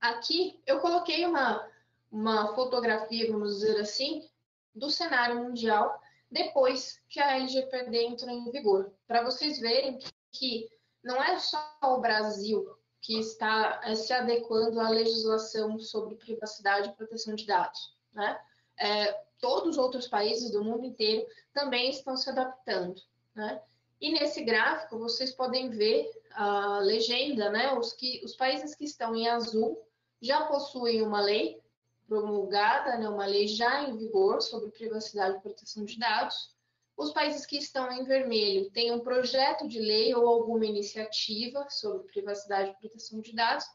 Aqui 0.00 0.60
eu 0.66 0.80
coloquei 0.80 1.24
uma, 1.26 1.68
uma 2.10 2.54
fotografia, 2.54 3.30
vamos 3.30 3.58
dizer 3.58 3.80
assim, 3.80 4.28
do 4.74 4.90
cenário 4.90 5.44
mundial 5.44 6.00
depois 6.30 7.00
que 7.10 7.20
a 7.20 7.36
LGPD 7.36 8.04
entrou 8.04 8.30
em 8.30 8.50
vigor, 8.50 8.90
para 9.06 9.22
vocês 9.22 9.60
verem 9.60 9.98
que 10.32 10.66
não 11.02 11.22
é 11.22 11.38
só 11.38 11.58
o 11.82 12.00
Brasil 12.00 12.76
que 13.00 13.18
está 13.18 13.80
se 13.94 14.12
adequando 14.12 14.80
à 14.80 14.88
legislação 14.88 15.78
sobre 15.78 16.14
privacidade 16.14 16.88
e 16.88 16.92
proteção 16.92 17.34
de 17.34 17.46
dados, 17.46 17.96
né? 18.12 18.40
É, 18.78 19.12
todos 19.40 19.70
os 19.70 19.78
outros 19.78 20.06
países 20.06 20.50
do 20.50 20.62
mundo 20.62 20.86
inteiro 20.86 21.26
também 21.52 21.90
estão 21.90 22.16
se 22.16 22.30
adaptando, 22.30 23.00
né? 23.34 23.60
E 24.00 24.12
nesse 24.12 24.42
gráfico 24.42 24.98
vocês 24.98 25.32
podem 25.32 25.70
ver 25.70 26.10
a 26.32 26.78
legenda, 26.78 27.50
né? 27.50 27.72
Os, 27.72 27.92
que, 27.92 28.20
os 28.24 28.34
países 28.36 28.74
que 28.74 28.84
estão 28.84 29.14
em 29.14 29.28
azul 29.28 29.80
já 30.20 30.44
possuem 30.46 31.02
uma 31.02 31.20
lei 31.20 31.60
promulgada, 32.06 32.98
né, 32.98 33.08
uma 33.08 33.26
lei 33.26 33.48
já 33.48 33.84
em 33.84 33.96
vigor 33.96 34.42
sobre 34.42 34.70
privacidade 34.70 35.38
e 35.38 35.40
proteção 35.40 35.84
de 35.84 35.98
dados. 35.98 36.54
Os 37.02 37.12
países 37.12 37.44
que 37.44 37.58
estão 37.58 37.90
em 37.90 38.04
vermelho 38.04 38.70
têm 38.70 38.92
um 38.92 39.00
projeto 39.00 39.66
de 39.66 39.80
lei 39.80 40.14
ou 40.14 40.24
alguma 40.24 40.64
iniciativa 40.64 41.68
sobre 41.68 42.06
privacidade 42.06 42.70
e 42.70 42.76
proteção 42.76 43.20
de 43.20 43.34
dados, 43.34 43.66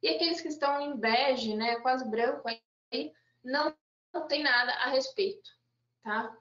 e 0.00 0.08
aqueles 0.08 0.40
que 0.40 0.46
estão 0.46 0.80
em 0.80 0.96
bege, 0.96 1.56
né, 1.56 1.80
quase 1.80 2.08
branco, 2.08 2.48
aí, 2.48 3.12
não, 3.42 3.74
não 4.14 4.28
tem 4.28 4.40
nada 4.40 4.70
a 4.74 4.90
respeito, 4.90 5.50
tá? 6.00 6.32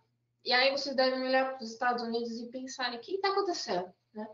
E 0.43 0.53
aí 0.53 0.69
vocês 0.69 0.95
devem 0.95 1.23
olhar 1.23 1.55
para 1.55 1.63
os 1.63 1.71
Estados 1.71 2.03
Unidos 2.03 2.39
e 2.39 2.51
pensarem, 2.51 2.99
o 2.99 3.01
que 3.01 3.15
está 3.15 3.29
acontecendo? 3.29 3.91
Né? 4.13 4.29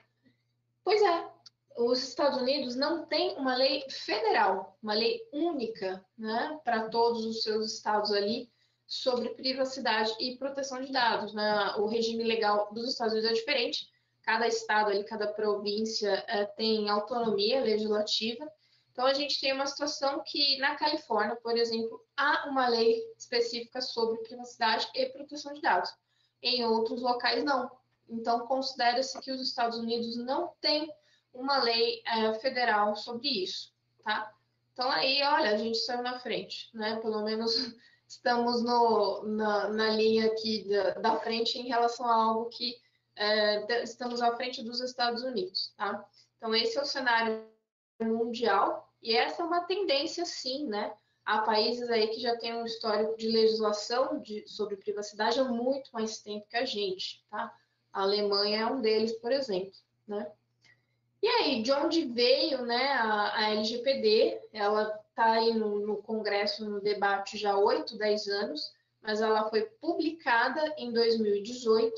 Pois 0.84 1.02
é, 1.02 1.32
os 1.78 2.04
Estados 2.04 2.42
Unidos 2.42 2.76
não 2.76 3.06
têm 3.06 3.38
uma 3.38 3.56
lei 3.56 3.90
federal, 3.90 4.78
uma 4.84 4.94
lei 4.94 5.22
única, 5.32 6.06
né, 6.18 6.60
para 6.66 6.90
todos 6.90 7.24
os 7.24 7.42
seus 7.42 7.72
estados 7.72 8.12
ali 8.12 8.51
sobre 8.92 9.30
privacidade 9.30 10.14
e 10.20 10.36
proteção 10.36 10.82
de 10.82 10.92
dados. 10.92 11.34
Né? 11.34 11.76
O 11.78 11.86
regime 11.86 12.26
legal 12.26 12.74
dos 12.74 12.90
Estados 12.90 13.14
Unidos 13.14 13.32
é 13.32 13.34
diferente. 13.34 13.90
Cada 14.22 14.46
estado 14.46 14.90
ali, 14.90 15.06
cada 15.06 15.28
província 15.28 16.26
é, 16.28 16.44
tem 16.44 16.90
autonomia 16.90 17.62
legislativa. 17.62 18.46
Então 18.92 19.06
a 19.06 19.14
gente 19.14 19.40
tem 19.40 19.54
uma 19.54 19.66
situação 19.66 20.22
que 20.26 20.58
na 20.58 20.76
Califórnia, 20.76 21.38
por 21.38 21.58
exemplo, 21.58 22.06
há 22.18 22.50
uma 22.50 22.68
lei 22.68 23.02
específica 23.18 23.80
sobre 23.80 24.22
privacidade 24.24 24.90
e 24.94 25.06
proteção 25.06 25.54
de 25.54 25.62
dados. 25.62 25.90
Em 26.44 26.66
outros 26.66 27.02
locais 27.02 27.46
não. 27.46 27.72
Então 28.10 28.46
considera-se 28.46 29.22
que 29.22 29.32
os 29.32 29.40
Estados 29.42 29.78
Unidos 29.78 30.18
não 30.18 30.54
têm 30.60 30.94
uma 31.34 31.64
lei 31.64 32.04
é, 32.06 32.34
federal 32.40 32.94
sobre 32.98 33.30
isso, 33.30 33.74
tá? 34.04 34.34
Então 34.74 34.92
aí, 34.92 35.24
olha, 35.24 35.52
a 35.52 35.58
gente 35.58 35.78
saiu 35.78 36.04
na 36.04 36.20
frente, 36.20 36.70
né? 36.74 36.98
Pelo 36.98 37.24
menos 37.24 37.56
estamos 38.12 38.62
no, 38.62 39.24
na, 39.24 39.70
na 39.70 39.90
linha 39.92 40.28
aqui 40.28 40.68
da, 40.68 40.92
da, 40.96 41.16
frente 41.18 41.58
em 41.58 41.68
relação 41.68 42.06
a 42.06 42.14
algo 42.14 42.50
que 42.50 42.76
é, 43.16 43.84
estamos 43.84 44.22
à 44.22 44.36
frente 44.36 44.62
dos 44.64 44.82
Estados 44.82 45.24
Unidos, 45.24 45.74
tá? 45.78 46.06
Então 46.38 46.54
esse 46.54 46.78
é 46.78 46.82
o 46.82 46.86
cenário 46.86 47.48
mundial 48.02 48.92
e 49.02 49.16
essa 49.16 49.42
é 49.42 49.46
uma 49.46 49.62
tendência, 49.62 50.26
sim, 50.26 50.68
né? 50.68 50.94
Há 51.24 51.40
países 51.40 51.90
aí 51.90 52.08
que 52.08 52.20
já 52.20 52.36
têm 52.38 52.54
um 52.54 52.66
histórico 52.66 53.16
de 53.16 53.30
legislação 53.30 54.20
de, 54.22 54.46
sobre 54.48 54.76
privacidade 54.76 55.40
há 55.40 55.46
muito 55.46 55.90
mais 55.92 56.20
tempo 56.20 56.48
que 56.50 56.58
a 56.58 56.66
gente, 56.66 57.24
tá? 57.30 57.54
A 57.94 58.02
Alemanha 58.02 58.62
é 58.62 58.66
um 58.66 58.82
deles, 58.82 59.14
por 59.20 59.32
exemplo, 59.32 59.72
né? 60.08 60.30
E 61.22 61.28
aí, 61.28 61.62
de 61.62 61.72
onde 61.72 62.06
veio 62.06 62.64
né, 62.64 62.94
a, 62.94 63.38
a 63.38 63.50
LGPD? 63.52 64.42
Ela 64.52 65.00
está 65.22 65.34
aí 65.34 65.54
no, 65.54 65.86
no, 65.86 65.98
Congresso, 65.98 66.68
no 66.68 66.82
debate 66.82 67.38
já 67.38 67.52
há 67.52 67.60
8, 67.60 67.96
10 67.96 68.28
anos, 68.28 68.74
mas 69.02 69.22
ela 69.22 69.48
foi 69.50 69.62
publicada 69.80 70.74
em 70.78 70.92
2018. 70.92 71.94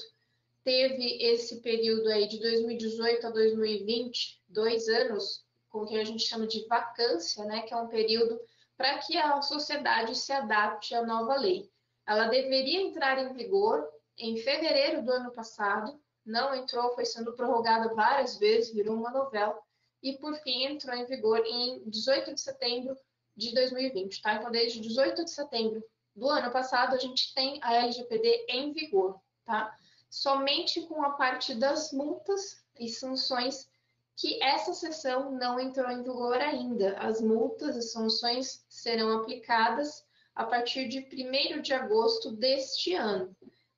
Teve 0.61 1.23
esse 1.23 1.61
período 1.61 2.09
aí 2.09 2.27
de 2.27 2.39
2018 2.39 3.27
a 3.27 3.29
2020, 3.29 4.41
dois 4.49 4.89
anos, 4.89 5.45
com 5.69 5.79
o 5.79 5.87
que 5.87 5.97
a 5.97 6.03
gente 6.03 6.23
chama 6.23 6.45
de 6.45 6.67
vacância, 6.67 7.45
né, 7.45 7.61
que 7.61 7.73
é 7.73 7.77
um 7.77 7.87
período 7.87 8.39
para 8.77 8.97
que 8.99 9.17
a 9.17 9.41
sociedade 9.41 10.15
se 10.17 10.33
adapte 10.33 10.93
à 10.93 11.05
nova 11.05 11.35
lei. 11.35 11.69
Ela 12.05 12.27
deveria 12.27 12.81
entrar 12.81 13.17
em 13.19 13.33
vigor 13.33 13.87
em 14.17 14.37
fevereiro 14.37 15.01
do 15.01 15.11
ano 15.11 15.31
passado, 15.31 15.97
não 16.25 16.53
entrou, 16.53 16.93
foi 16.93 17.05
sendo 17.05 17.33
prorrogada 17.33 17.93
várias 17.93 18.37
vezes, 18.37 18.73
virou 18.73 18.95
uma 18.95 19.11
novela, 19.11 19.57
e 20.01 20.13
por 20.17 20.35
fim 20.41 20.65
entrou 20.65 20.95
em 20.95 21.05
vigor 21.05 21.39
em 21.45 21.89
18 21.89 22.33
de 22.33 22.41
setembro 22.41 22.95
de 23.35 23.53
2020, 23.53 24.21
tá? 24.21 24.35
Então, 24.35 24.51
desde 24.51 24.79
18 24.79 25.25
de 25.25 25.31
setembro 25.31 25.83
do 26.15 26.29
ano 26.29 26.51
passado, 26.51 26.95
a 26.95 26.99
gente 26.99 27.33
tem 27.33 27.59
a 27.61 27.75
LGPD 27.75 28.45
em 28.49 28.71
vigor, 28.71 29.19
tá? 29.45 29.75
Somente 30.09 30.81
com 30.81 31.03
a 31.03 31.11
parte 31.11 31.55
das 31.55 31.91
multas 31.91 32.63
e 32.79 32.87
sanções 32.89 33.67
que 34.15 34.41
essa 34.43 34.73
sessão 34.73 35.31
não 35.31 35.59
entrou 35.59 35.89
em 35.89 36.03
vigor 36.03 36.37
ainda. 36.37 36.95
As 36.99 37.19
multas 37.19 37.75
e 37.75 37.81
sanções 37.81 38.63
serão 38.69 39.17
aplicadas 39.17 40.05
a 40.35 40.45
partir 40.45 40.87
de 40.87 40.99
1 40.99 41.61
de 41.61 41.73
agosto 41.73 42.31
deste 42.31 42.93
ano. 42.93 43.35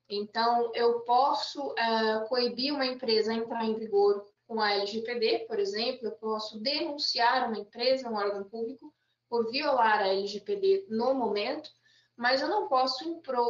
Então, 0.08 0.70
eu 0.74 1.00
posso 1.00 1.70
uh, 1.70 2.28
coibir 2.28 2.72
uma 2.72 2.86
empresa 2.86 3.32
a 3.32 3.34
entrar 3.34 3.64
em 3.64 3.74
vigor 3.74 4.26
com 4.46 4.60
a 4.60 4.72
LGPD, 4.72 5.46
por 5.48 5.58
exemplo, 5.58 6.06
eu 6.06 6.12
posso 6.12 6.60
denunciar 6.60 7.48
uma 7.48 7.58
empresa, 7.58 8.08
um 8.08 8.14
órgão 8.14 8.44
público, 8.44 8.94
por 9.28 9.50
violar 9.50 10.00
a 10.00 10.08
LGPD 10.08 10.86
no 10.88 11.14
momento, 11.14 11.70
mas 12.16 12.40
eu 12.40 12.48
não 12.48 12.68
posso 12.68 13.04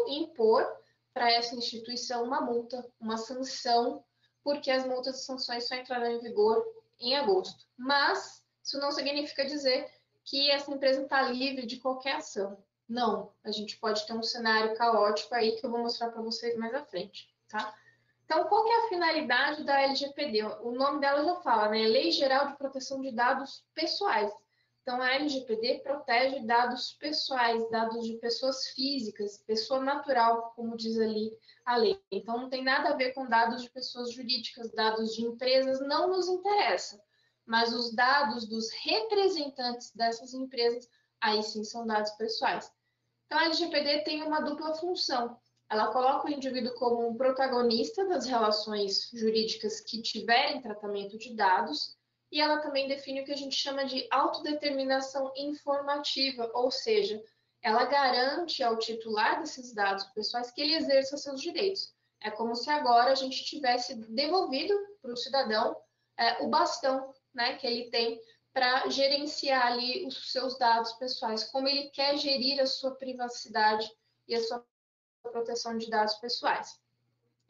impor 0.09 0.67
para 1.13 1.31
essa 1.33 1.55
instituição 1.55 2.25
uma 2.25 2.41
multa, 2.41 2.87
uma 3.01 3.17
sanção, 3.17 4.05
porque 4.43 4.71
as 4.71 4.87
multas 4.87 5.21
e 5.21 5.25
sanções 5.25 5.67
só 5.67 5.75
entrarão 5.75 6.11
em 6.11 6.21
vigor 6.21 6.65
em 7.01 7.17
agosto. 7.17 7.65
Mas 7.77 8.45
isso 8.63 8.79
não 8.79 8.91
significa 8.91 9.45
dizer 9.45 9.89
que 10.25 10.51
essa 10.51 10.71
empresa 10.71 11.03
está 11.03 11.23
livre 11.23 11.67
de 11.67 11.79
qualquer 11.79 12.17
ação. 12.17 12.63
Não, 12.89 13.33
a 13.45 13.51
gente 13.51 13.79
pode 13.79 14.07
ter 14.07 14.13
um 14.13 14.23
cenário 14.23 14.77
caótico 14.77 15.35
aí 15.35 15.53
que 15.57 15.65
eu 15.65 15.71
vou 15.71 15.81
mostrar 15.81 16.11
para 16.11 16.23
vocês 16.23 16.57
mais 16.57 16.75
à 16.75 16.85
frente, 16.85 17.29
tá? 17.49 17.75
Então, 18.25 18.45
qual 18.45 18.67
é 18.67 18.85
a 18.85 18.89
finalidade 18.89 19.65
da 19.65 19.81
LGPD? 19.83 20.43
O 20.63 20.73
nome 20.73 21.01
dela 21.01 21.25
já 21.25 21.37
fala, 21.37 21.69
né? 21.69 21.87
Lei 21.87 22.11
Geral 22.11 22.49
de 22.49 22.57
Proteção 22.57 23.01
de 23.01 23.13
Dados 23.13 23.65
Pessoais. 23.73 24.33
Então, 24.87 25.03
a 25.03 25.15
LGPD 25.15 25.81
protege 25.81 26.47
dados 26.47 26.93
pessoais, 26.93 27.69
dados 27.71 28.07
de 28.07 28.19
pessoas 28.19 28.69
físicas, 28.69 29.39
pessoa 29.39 29.81
natural, 29.81 30.53
como 30.55 30.77
diz 30.77 30.97
ali 30.97 31.37
a 31.65 31.77
lei. 31.77 32.01
Então, 32.09 32.43
não 32.43 32.49
tem 32.49 32.63
nada 32.63 32.91
a 32.91 32.97
ver 32.97 33.13
com 33.13 33.27
dados 33.27 33.63
de 33.63 33.71
pessoas 33.71 34.13
jurídicas, 34.13 34.71
dados 34.71 35.13
de 35.17 35.25
empresas, 35.25 35.81
não 35.81 36.07
nos 36.11 36.29
interessa. 36.29 37.03
Mas 37.45 37.75
os 37.75 37.93
dados 37.97 38.49
dos 38.49 38.71
representantes 38.85 39.91
dessas 39.93 40.33
empresas, 40.33 40.89
aí 41.21 41.43
sim 41.43 41.65
são 41.65 41.85
dados 41.85 42.13
pessoais. 42.13 42.73
Então, 43.27 43.41
a 43.41 43.47
LGPD 43.47 44.05
tem 44.05 44.23
uma 44.23 44.39
dupla 44.39 44.73
função. 44.75 45.37
Ela 45.69 45.93
coloca 45.93 46.29
o 46.29 46.31
indivíduo 46.31 46.75
como 46.75 47.09
um 47.09 47.17
protagonista 47.17 48.07
das 48.07 48.25
relações 48.25 49.11
jurídicas 49.13 49.81
que 49.81 50.01
tiverem 50.01 50.63
tratamento 50.63 51.19
de 51.19 51.35
dados, 51.35 51.96
e 52.31 52.41
ela 52.41 52.59
também 52.59 52.89
define 52.89 53.21
o 53.21 53.25
que 53.25 53.33
a 53.33 53.37
gente 53.37 53.55
chama 53.55 53.85
de 53.85 54.07
autodeterminação 54.11 55.33
informativa, 55.37 56.51
ou 56.55 56.71
seja, 56.71 57.23
ela 57.63 57.85
garante 57.85 58.63
ao 58.63 58.79
titular 58.79 59.41
desses 59.41 59.73
dados 59.73 60.05
pessoais 60.07 60.51
que 60.51 60.61
ele 60.61 60.75
exerça 60.75 61.17
seus 61.17 61.41
direitos. 61.41 61.95
É 62.21 62.31
como 62.31 62.55
se 62.55 62.71
agora 62.71 63.13
a 63.13 63.15
gente 63.15 63.45
tivesse 63.45 63.95
devolvido 63.95 64.75
para 65.01 65.13
o 65.13 65.17
cidadão 65.17 65.77
é, 66.17 66.43
o 66.43 66.49
bastão 66.49 67.15
né, 67.35 67.57
que 67.57 67.67
ele 67.67 67.91
tem 67.91 68.21
para 68.53 68.89
gerenciar 68.89 69.67
ali 69.67 70.07
os 70.07 70.33
seus 70.33 70.57
dados 70.59 70.93
pessoais, 70.95 71.45
como 71.45 71.69
ele 71.69 71.91
quer 71.91 72.17
gerir 72.17 72.59
a 72.61 72.67
sua 72.67 72.95
privacidade 72.95 73.87
e 74.27 74.35
a 74.35 74.43
sua 74.43 74.65
proteção 75.23 75.77
de 75.77 75.91
dados 75.91 76.15
pessoais. 76.15 76.81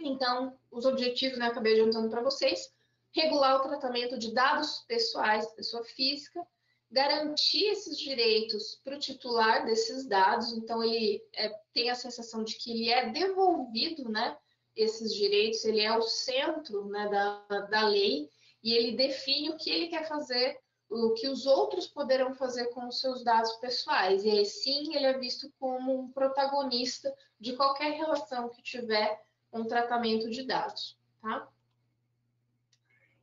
Então, 0.01 0.59
os 0.71 0.85
objetivos, 0.85 1.39
né, 1.39 1.47
acabei 1.47 1.75
adiantando 1.75 2.11
para 2.11 2.23
vocês, 2.23 2.75
regular 3.17 3.57
o 3.57 3.63
tratamento 3.63 4.19
de 4.19 4.33
dados 4.33 4.85
pessoais 4.87 5.51
pessoa 5.53 5.83
física, 5.83 6.47
garantir 6.91 7.65
esses 7.69 7.99
direitos 7.99 8.79
para 8.85 8.97
o 8.97 9.01
titular 9.01 9.65
desses 9.65 10.07
dados, 10.07 10.53
então 10.53 10.85
ele 10.85 11.25
é, 11.35 11.49
tem 11.73 11.89
a 11.89 11.95
sensação 11.95 12.45
de 12.45 12.57
que 12.57 12.71
ele 12.71 12.91
é 12.91 13.11
devolvido, 13.11 14.09
né, 14.11 14.37
esses 14.77 15.15
direitos, 15.15 15.65
ele 15.65 15.81
é 15.81 15.97
o 15.97 16.03
centro 16.03 16.85
né, 16.87 17.09
da, 17.09 17.61
da 17.71 17.89
lei 17.89 18.29
e 18.63 18.75
ele 18.75 18.93
define 18.93 19.49
o 19.49 19.57
que 19.57 19.71
ele 19.71 19.89
quer 19.89 20.07
fazer, 20.07 20.61
o 20.91 21.15
que 21.15 21.27
os 21.29 21.47
outros 21.47 21.87
poderão 21.87 22.35
fazer 22.35 22.67
com 22.67 22.87
os 22.87 23.01
seus 23.01 23.25
dados 23.25 23.53
pessoais. 23.55 24.23
E 24.25 24.31
aí 24.31 24.45
sim 24.45 24.95
ele 24.95 25.07
é 25.07 25.19
visto 25.19 25.51
como 25.59 25.99
um 25.99 26.13
protagonista 26.13 27.13
de 27.41 27.57
qualquer 27.57 27.93
relação 27.93 28.51
que 28.51 28.63
tiver 28.63 29.19
um 29.51 29.65
tratamento 29.65 30.29
de 30.29 30.43
dados, 30.43 30.99
tá? 31.23 31.51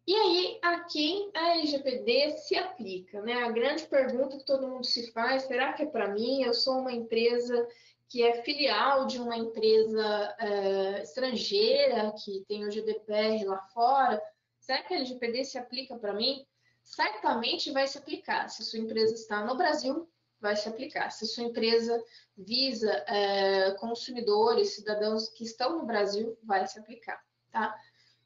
E 0.06 0.14
aí, 0.14 0.60
a 0.62 0.82
quem 0.82 1.32
a 1.34 1.58
LGPD 1.58 2.38
se 2.38 2.56
aplica? 2.58 3.22
Né? 3.22 3.42
A 3.42 3.52
grande 3.52 3.86
pergunta 3.86 4.38
que 4.38 4.46
todo 4.46 4.68
mundo 4.68 4.86
se 4.86 5.12
faz, 5.12 5.44
será 5.44 5.72
que 5.74 5.84
é 5.84 5.86
para 5.86 6.10
mim? 6.10 6.44
Eu 6.44 6.54
sou 6.54 6.80
uma 6.80 6.92
empresa 6.92 7.68
que 8.10 8.22
é 8.22 8.44
filial 8.44 9.08
de 9.08 9.18
uma 9.18 9.38
empresa 9.38 10.36
é, 10.40 11.02
estrangeira, 11.02 12.14
que 12.24 12.44
tem 12.48 12.66
o 12.66 12.70
GDPR 12.70 13.46
lá 13.46 13.60
fora. 13.74 14.22
Será 14.60 14.84
que 14.84 14.94
a 14.94 14.98
LGPD 14.98 15.46
se 15.46 15.58
aplica 15.58 15.98
para 15.98 16.14
mim? 16.14 16.46
Certamente 16.84 17.72
vai 17.72 17.88
se 17.88 17.98
aplicar. 17.98 18.50
Se 18.50 18.64
sua 18.64 18.80
empresa 18.80 19.14
está 19.14 19.46
no 19.46 19.56
Brasil, 19.56 20.08
vai 20.40 20.56
se 20.58 20.68
aplicar. 20.68 21.10
Se 21.12 21.26
sua 21.26 21.46
empresa 21.46 22.04
visa 22.38 22.92
é, 23.08 23.72
consumidores, 23.80 24.76
cidadãos 24.76 25.30
que 25.30 25.46
estão 25.46 25.78
no 25.78 25.86
Brasil, 25.86 26.38
vai 26.44 26.68
se 26.68 26.78
aplicar. 26.78 27.20
Tá? 27.52 27.74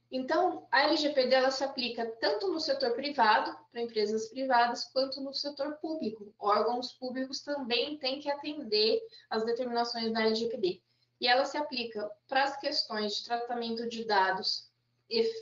Então, 0.10 0.66
a 0.72 0.84
LGPD 0.84 1.36
ela 1.36 1.52
se 1.52 1.64
aplica 1.64 2.06
tanto 2.22 2.48
no 2.48 2.60
setor 2.60 2.94
privado, 2.94 3.56
para 3.72 3.82
empresas 3.82 4.30
privadas, 4.30 4.86
quanto 4.86 5.20
no 5.20 5.34
setor 5.34 5.74
público. 5.78 6.34
Órgãos 6.40 6.94
públicos 6.94 7.42
também 7.42 7.98
têm 7.98 8.20
que 8.20 8.30
atender 8.30 9.02
às 9.30 9.46
determinações 9.46 10.14
da 10.14 10.22
LGPD. 10.22 10.82
E 11.20 11.28
ela 11.28 11.46
se 11.46 11.58
aplica 11.58 12.10
para 12.28 12.44
as 12.44 12.58
questões 12.58 13.18
de 13.18 13.26
tratamento 13.26 13.88
de 13.90 14.06
dados 14.06 14.72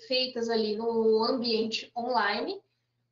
feitas 0.08 0.50
ali 0.50 0.76
no 0.76 1.24
ambiente 1.24 1.92
online, 1.96 2.62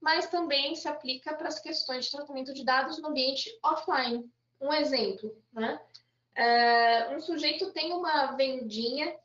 mas 0.02 0.28
também 0.28 0.76
se 0.76 0.88
aplica 0.88 1.34
para 1.36 1.48
as 1.48 1.60
questões 1.60 2.06
de 2.06 2.12
tratamento 2.12 2.54
de 2.54 2.64
dados 2.64 3.00
no 3.00 3.10
ambiente 3.10 3.50
offline. 3.64 4.30
Um 4.60 4.74
exemplo, 4.74 5.36
né? 5.52 5.80
É, 6.36 7.16
um 7.16 7.22
sujeito 7.22 7.72
tem 7.72 7.94
uma 7.94 8.32
vendinha 8.32 9.16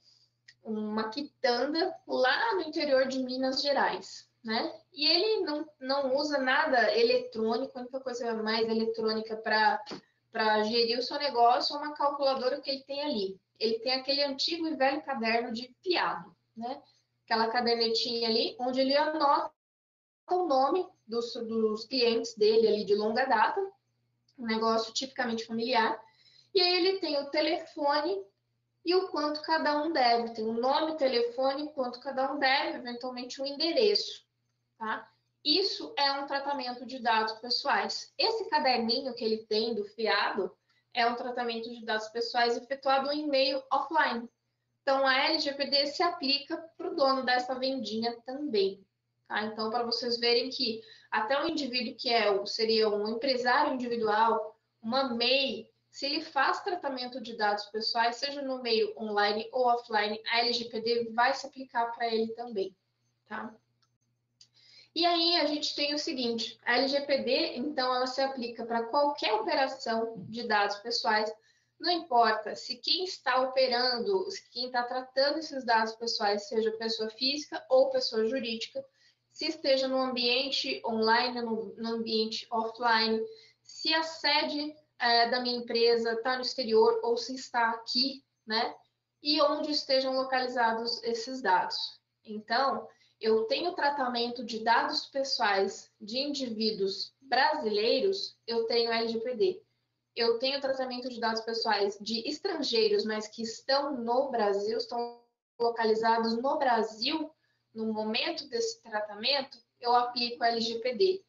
uma 0.62 1.08
quitanda 1.08 1.94
lá 2.06 2.54
no 2.54 2.62
interior 2.62 3.06
de 3.06 3.22
Minas 3.22 3.62
Gerais, 3.62 4.28
né? 4.44 4.72
E 4.92 5.06
ele 5.06 5.44
não, 5.44 5.68
não 5.80 6.16
usa 6.16 6.38
nada 6.38 6.96
eletrônico, 6.96 7.76
a 7.76 7.82
única 7.82 8.00
coisa 8.00 8.34
mais 8.34 8.68
eletrônica 8.68 9.36
para 9.36 10.62
gerir 10.64 10.98
o 10.98 11.02
seu 11.02 11.18
negócio 11.18 11.76
é 11.76 11.78
uma 11.78 11.94
calculadora 11.94 12.60
que 12.60 12.70
ele 12.70 12.84
tem 12.84 13.02
ali. 13.02 13.40
Ele 13.58 13.78
tem 13.80 13.92
aquele 13.92 14.22
antigo 14.22 14.66
e 14.66 14.76
velho 14.76 15.02
caderno 15.02 15.52
de 15.52 15.74
fiado, 15.82 16.34
né? 16.56 16.82
Aquela 17.24 17.48
cadernetinha 17.48 18.28
ali, 18.28 18.56
onde 18.58 18.80
ele 18.80 18.96
anota 18.96 19.52
o 20.30 20.46
nome 20.46 20.86
dos, 21.06 21.32
dos 21.34 21.84
clientes 21.86 22.34
dele 22.34 22.68
ali 22.68 22.84
de 22.84 22.94
longa 22.94 23.24
data, 23.24 23.60
um 24.38 24.46
negócio 24.46 24.92
tipicamente 24.92 25.44
familiar, 25.44 26.00
e 26.54 26.60
aí 26.60 26.76
ele 26.76 27.00
tem 27.00 27.18
o 27.18 27.30
telefone 27.30 28.22
e 28.84 28.94
o 28.94 29.08
quanto 29.08 29.42
cada 29.42 29.82
um 29.82 29.92
deve. 29.92 30.34
Tem 30.34 30.44
o 30.44 30.52
nome, 30.52 30.96
telefone, 30.96 31.72
quanto 31.72 32.00
cada 32.00 32.32
um 32.32 32.38
deve, 32.38 32.78
eventualmente 32.78 33.40
o 33.40 33.44
um 33.44 33.46
endereço, 33.46 34.24
tá? 34.78 35.08
Isso 35.44 35.94
é 35.96 36.12
um 36.12 36.26
tratamento 36.26 36.84
de 36.84 36.98
dados 36.98 37.34
pessoais. 37.34 38.12
Esse 38.18 38.48
caderninho 38.48 39.14
que 39.14 39.24
ele 39.24 39.46
tem 39.46 39.74
do 39.74 39.84
fiado 39.84 40.54
é 40.92 41.06
um 41.06 41.14
tratamento 41.14 41.70
de 41.70 41.84
dados 41.84 42.08
pessoais 42.08 42.56
efetuado 42.56 43.10
em 43.12 43.28
meio 43.28 43.62
offline. 43.70 44.28
Então, 44.82 45.06
a 45.06 45.16
LGPD 45.26 45.86
se 45.86 46.02
aplica 46.02 46.56
para 46.76 46.90
o 46.90 46.96
dono 46.96 47.22
dessa 47.22 47.54
vendinha 47.54 48.18
também. 48.26 48.84
Tá? 49.28 49.44
Então, 49.44 49.70
para 49.70 49.84
vocês 49.84 50.18
verem 50.18 50.48
que 50.48 50.82
até 51.10 51.40
o 51.42 51.46
indivíduo 51.46 51.94
que 51.96 52.10
é, 52.10 52.44
seria 52.46 52.88
um 52.88 53.06
empresário 53.06 53.74
individual, 53.74 54.58
uma 54.82 55.14
MEI, 55.14 55.67
se 55.90 56.06
ele 56.06 56.22
faz 56.22 56.60
tratamento 56.62 57.20
de 57.20 57.36
dados 57.36 57.64
pessoais, 57.66 58.16
seja 58.16 58.42
no 58.42 58.62
meio 58.62 58.92
online 58.96 59.48
ou 59.52 59.66
offline, 59.66 60.20
a 60.30 60.40
LGPD 60.40 61.10
vai 61.12 61.34
se 61.34 61.46
aplicar 61.46 61.86
para 61.92 62.06
ele 62.06 62.32
também, 62.34 62.76
tá? 63.26 63.54
E 64.94 65.06
aí 65.06 65.36
a 65.36 65.46
gente 65.46 65.74
tem 65.74 65.94
o 65.94 65.98
seguinte, 65.98 66.58
a 66.64 66.76
LGPD, 66.76 67.56
então, 67.56 67.94
ela 67.94 68.06
se 68.06 68.20
aplica 68.20 68.64
para 68.64 68.84
qualquer 68.84 69.32
operação 69.34 70.14
de 70.28 70.46
dados 70.46 70.76
pessoais, 70.78 71.32
não 71.78 71.92
importa 71.92 72.56
se 72.56 72.76
quem 72.76 73.04
está 73.04 73.40
operando, 73.42 74.26
quem 74.50 74.66
está 74.66 74.82
tratando 74.82 75.38
esses 75.38 75.64
dados 75.64 75.94
pessoais, 75.94 76.48
seja 76.48 76.72
pessoa 76.72 77.08
física 77.10 77.64
ou 77.68 77.90
pessoa 77.90 78.26
jurídica, 78.26 78.84
se 79.30 79.46
esteja 79.46 79.86
no 79.86 79.98
ambiente 79.98 80.82
online, 80.84 81.40
no, 81.42 81.72
no 81.76 81.88
ambiente 81.90 82.44
offline, 82.50 83.24
se 83.62 83.94
a 83.94 84.02
sede 84.02 84.74
é, 85.00 85.28
da 85.28 85.40
minha 85.40 85.58
empresa 85.58 86.12
está 86.12 86.36
no 86.36 86.42
exterior 86.42 87.00
ou 87.02 87.16
se 87.16 87.34
está 87.34 87.70
aqui, 87.70 88.24
né? 88.46 88.74
E 89.22 89.40
onde 89.42 89.70
estejam 89.70 90.14
localizados 90.14 91.02
esses 91.02 91.40
dados. 91.42 91.76
Então, 92.24 92.86
eu 93.20 93.44
tenho 93.44 93.72
tratamento 93.72 94.44
de 94.44 94.62
dados 94.62 95.06
pessoais 95.06 95.90
de 96.00 96.18
indivíduos 96.18 97.12
brasileiros, 97.20 98.36
eu 98.46 98.64
tenho 98.66 98.92
LGPD. 98.92 99.60
Eu 100.14 100.38
tenho 100.38 100.60
tratamento 100.60 101.08
de 101.08 101.20
dados 101.20 101.40
pessoais 101.42 101.98
de 102.00 102.28
estrangeiros, 102.28 103.04
mas 103.04 103.28
que 103.28 103.42
estão 103.42 103.96
no 103.96 104.30
Brasil, 104.30 104.76
estão 104.78 105.20
localizados 105.58 106.40
no 106.40 106.58
Brasil, 106.58 107.30
no 107.74 107.92
momento 107.92 108.48
desse 108.48 108.82
tratamento, 108.82 109.58
eu 109.80 109.94
aplico 109.94 110.42
LGPD. 110.42 111.22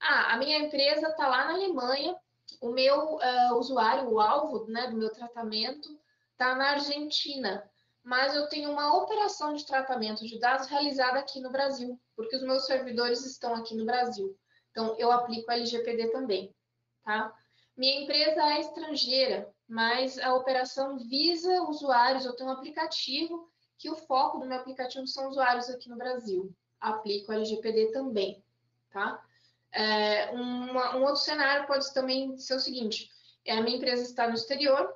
Ah, 0.00 0.34
a 0.34 0.36
minha 0.38 0.58
empresa 0.58 1.08
está 1.08 1.28
lá 1.28 1.46
na 1.46 1.54
Alemanha, 1.54 2.16
o 2.60 2.70
meu 2.70 3.16
uh, 3.16 3.54
usuário, 3.58 4.10
o 4.10 4.20
alvo 4.20 4.66
né, 4.66 4.88
do 4.88 4.96
meu 4.96 5.10
tratamento, 5.10 5.98
está 6.32 6.54
na 6.54 6.70
Argentina, 6.70 7.68
mas 8.02 8.34
eu 8.34 8.48
tenho 8.48 8.70
uma 8.70 8.96
operação 8.96 9.54
de 9.54 9.66
tratamento 9.66 10.24
de 10.24 10.38
dados 10.38 10.68
realizada 10.68 11.18
aqui 11.18 11.40
no 11.40 11.50
Brasil, 11.50 12.00
porque 12.14 12.36
os 12.36 12.42
meus 12.42 12.66
servidores 12.66 13.24
estão 13.24 13.54
aqui 13.54 13.74
no 13.74 13.84
Brasil. 13.84 14.36
Então, 14.70 14.94
eu 14.98 15.10
aplico 15.10 15.50
LGPD 15.50 16.10
também, 16.10 16.54
tá? 17.02 17.34
Minha 17.76 18.02
empresa 18.02 18.42
é 18.42 18.60
estrangeira, 18.60 19.50
mas 19.68 20.18
a 20.18 20.34
operação 20.34 20.98
visa 20.98 21.62
usuários, 21.62 22.24
eu 22.24 22.36
tenho 22.36 22.48
um 22.48 22.52
aplicativo 22.52 23.50
que 23.78 23.90
o 23.90 23.96
foco 23.96 24.38
do 24.38 24.46
meu 24.46 24.58
aplicativo 24.58 25.06
são 25.06 25.28
usuários 25.28 25.68
aqui 25.68 25.88
no 25.88 25.96
Brasil. 25.96 26.54
Aplico 26.80 27.32
LGPD 27.32 27.90
também, 27.92 28.42
tá? 28.90 29.22
É, 29.72 30.30
uma, 30.30 30.96
um 30.96 31.02
outro 31.02 31.20
cenário 31.20 31.66
pode 31.66 31.92
também 31.92 32.36
ser 32.38 32.54
o 32.54 32.60
seguinte: 32.60 33.10
é, 33.44 33.52
a 33.52 33.62
minha 33.62 33.76
empresa 33.76 34.02
está 34.02 34.26
no 34.28 34.34
exterior, 34.34 34.94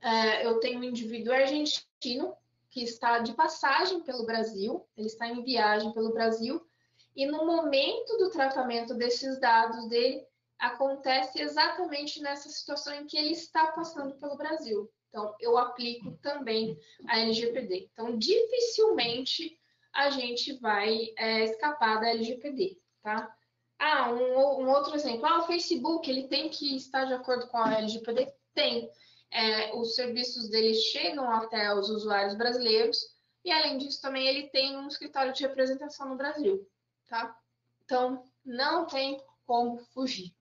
é, 0.00 0.46
eu 0.46 0.58
tenho 0.60 0.80
um 0.80 0.84
indivíduo 0.84 1.32
argentino 1.32 2.36
que 2.70 2.82
está 2.82 3.20
de 3.20 3.32
passagem 3.34 4.02
pelo 4.02 4.26
Brasil, 4.26 4.86
ele 4.96 5.06
está 5.06 5.26
em 5.26 5.42
viagem 5.42 5.92
pelo 5.92 6.12
Brasil, 6.12 6.66
e 7.14 7.26
no 7.26 7.46
momento 7.46 8.18
do 8.18 8.30
tratamento 8.30 8.94
desses 8.94 9.40
dados 9.40 9.88
dele, 9.88 10.26
acontece 10.58 11.40
exatamente 11.40 12.20
nessa 12.20 12.48
situação 12.48 12.94
em 12.94 13.06
que 13.06 13.16
ele 13.16 13.32
está 13.32 13.72
passando 13.72 14.14
pelo 14.16 14.36
Brasil. 14.36 14.90
Então, 15.08 15.34
eu 15.40 15.56
aplico 15.56 16.12
também 16.22 16.78
a 17.08 17.18
LGPD. 17.20 17.88
Então, 17.92 18.18
dificilmente 18.18 19.58
a 19.92 20.10
gente 20.10 20.52
vai 20.58 21.12
é, 21.16 21.44
escapar 21.44 22.00
da 22.00 22.10
LGPD, 22.10 22.78
tá? 23.02 23.34
Ah, 23.78 24.10
um, 24.10 24.62
um, 24.62 24.70
outro 24.70 24.94
exemplo. 24.94 25.26
Ah, 25.26 25.40
o 25.40 25.46
Facebook, 25.46 26.10
ele 26.10 26.28
tem 26.28 26.48
que 26.48 26.76
estar 26.76 27.04
de 27.04 27.12
acordo 27.12 27.46
com 27.48 27.58
a 27.58 27.74
LGPD? 27.74 28.32
Tem. 28.54 28.90
É, 29.30 29.74
os 29.74 29.94
serviços 29.94 30.48
dele 30.48 30.72
chegam 30.74 31.30
até 31.30 31.74
os 31.74 31.90
usuários 31.90 32.34
brasileiros 32.34 32.98
e, 33.44 33.50
além 33.52 33.76
disso, 33.76 34.00
também 34.00 34.26
ele 34.26 34.48
tem 34.48 34.76
um 34.76 34.88
escritório 34.88 35.32
de 35.32 35.42
representação 35.42 36.08
no 36.08 36.16
Brasil, 36.16 36.66
tá? 37.08 37.36
Então, 37.84 38.24
não 38.44 38.86
tem 38.86 39.22
como 39.44 39.78
fugir, 39.92 40.34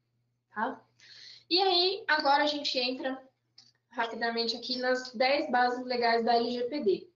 tá? 0.53 0.81
E 1.49 1.61
aí, 1.61 2.03
agora 2.07 2.43
a 2.43 2.47
gente 2.47 2.77
entra 2.77 3.21
rapidamente 3.89 4.55
aqui 4.55 4.77
nas 4.77 5.13
10 5.13 5.51
bases 5.51 5.85
legais 5.85 6.25
da 6.25 6.35
LGPD. 6.35 7.09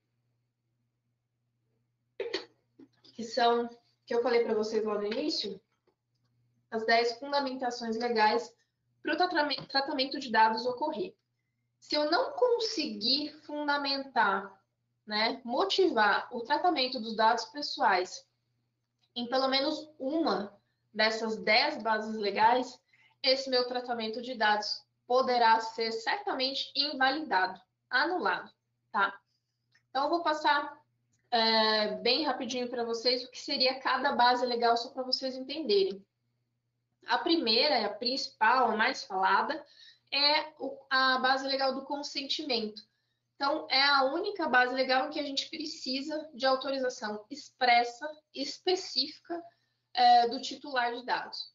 Que 3.13 3.23
são, 3.23 3.67
que 4.05 4.13
eu 4.13 4.21
falei 4.21 4.43
para 4.43 4.53
vocês 4.53 4.83
lá 4.83 4.95
no 4.95 5.05
início, 5.05 5.59
as 6.71 6.85
10 6.85 7.19
fundamentações 7.19 7.97
legais 7.97 8.53
para 9.01 9.13
o 9.13 9.67
tratamento 9.67 10.19
de 10.19 10.31
dados 10.31 10.65
ocorrer. 10.65 11.15
Se 11.79 11.95
eu 11.95 12.11
não 12.11 12.33
conseguir 12.33 13.31
fundamentar, 13.45 14.53
né, 15.05 15.41
motivar 15.43 16.27
o 16.31 16.41
tratamento 16.41 16.99
dos 16.99 17.15
dados 17.15 17.45
pessoais 17.45 18.27
em 19.15 19.27
pelo 19.27 19.47
menos 19.47 19.89
uma 19.97 20.55
dessas 20.93 21.37
10 21.37 21.81
bases 21.81 22.15
legais, 22.15 22.79
esse 23.23 23.49
meu 23.49 23.67
tratamento 23.67 24.21
de 24.21 24.35
dados 24.35 24.85
poderá 25.07 25.59
ser 25.59 25.91
certamente 25.91 26.71
invalidado, 26.75 27.59
anulado, 27.89 28.51
tá? 28.91 29.19
Então, 29.89 30.03
eu 30.03 30.09
vou 30.09 30.21
passar 30.21 30.79
é, 31.31 31.95
bem 31.95 32.23
rapidinho 32.23 32.69
para 32.69 32.83
vocês 32.83 33.23
o 33.23 33.31
que 33.31 33.39
seria 33.39 33.79
cada 33.79 34.13
base 34.13 34.45
legal, 34.45 34.77
só 34.77 34.89
para 34.89 35.03
vocês 35.03 35.35
entenderem. 35.35 36.05
A 37.09 37.17
primeira, 37.17 37.87
a 37.87 37.89
principal, 37.89 38.69
a 38.69 38.77
mais 38.77 39.03
falada, 39.03 39.65
é 40.13 40.53
a 40.91 41.17
base 41.17 41.47
legal 41.47 41.73
do 41.73 41.83
consentimento. 41.83 42.83
Então, 43.35 43.65
é 43.67 43.81
a 43.81 44.03
única 44.03 44.47
base 44.47 44.75
legal 44.75 45.07
em 45.07 45.09
que 45.09 45.19
a 45.19 45.23
gente 45.23 45.49
precisa 45.49 46.29
de 46.35 46.45
autorização 46.45 47.25
expressa, 47.31 48.07
específica, 48.31 49.41
é, 49.95 50.27
do 50.27 50.39
titular 50.39 50.93
de 50.93 51.03
dados. 51.03 51.51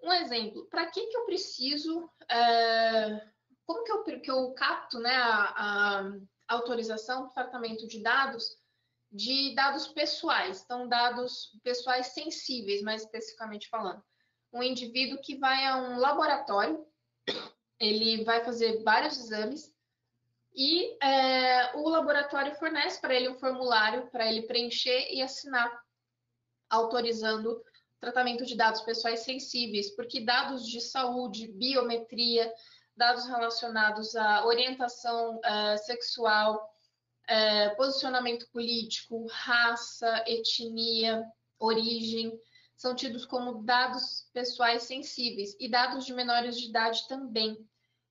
Um 0.00 0.12
exemplo, 0.12 0.66
para 0.66 0.86
que, 0.86 1.04
que 1.04 1.16
eu 1.16 1.24
preciso, 1.24 2.08
é, 2.30 3.28
como 3.64 3.82
que 3.82 3.90
eu, 3.90 4.20
que 4.20 4.30
eu 4.30 4.54
capto 4.54 5.00
né, 5.00 5.16
a, 5.16 6.00
a 6.00 6.12
autorização, 6.46 7.30
tratamento 7.30 7.88
de 7.88 8.00
dados, 8.00 8.56
de 9.10 9.52
dados 9.56 9.88
pessoais, 9.88 10.62
então 10.62 10.86
dados 10.86 11.50
pessoais 11.64 12.08
sensíveis, 12.08 12.82
mais 12.82 13.02
especificamente 13.02 13.68
falando 13.68 14.00
um 14.56 14.62
indivíduo 14.62 15.20
que 15.20 15.36
vai 15.36 15.66
a 15.66 15.76
um 15.76 15.98
laboratório, 15.98 16.84
ele 17.78 18.24
vai 18.24 18.42
fazer 18.42 18.82
vários 18.82 19.18
exames 19.18 19.72
e 20.54 20.96
é, 21.04 21.76
o 21.76 21.86
laboratório 21.90 22.54
fornece 22.54 22.98
para 22.98 23.14
ele 23.14 23.28
um 23.28 23.38
formulário 23.38 24.06
para 24.10 24.26
ele 24.26 24.46
preencher 24.46 25.12
e 25.12 25.20
assinar, 25.20 25.70
autorizando 26.70 27.62
tratamento 28.00 28.46
de 28.46 28.56
dados 28.56 28.80
pessoais 28.80 29.20
sensíveis, 29.20 29.94
porque 29.94 30.20
dados 30.20 30.66
de 30.66 30.80
saúde, 30.80 31.52
biometria, 31.52 32.50
dados 32.96 33.26
relacionados 33.26 34.16
à 34.16 34.46
orientação 34.46 35.36
uh, 35.36 35.78
sexual, 35.84 36.66
uh, 37.28 37.76
posicionamento 37.76 38.48
político, 38.50 39.26
raça, 39.26 40.24
etnia, 40.26 41.22
origem, 41.58 42.32
são 42.76 42.94
tidos 42.94 43.24
como 43.24 43.62
dados 43.62 44.28
pessoais 44.32 44.82
sensíveis 44.82 45.56
e 45.58 45.68
dados 45.68 46.04
de 46.04 46.12
menores 46.12 46.58
de 46.58 46.68
idade 46.68 47.08
também. 47.08 47.66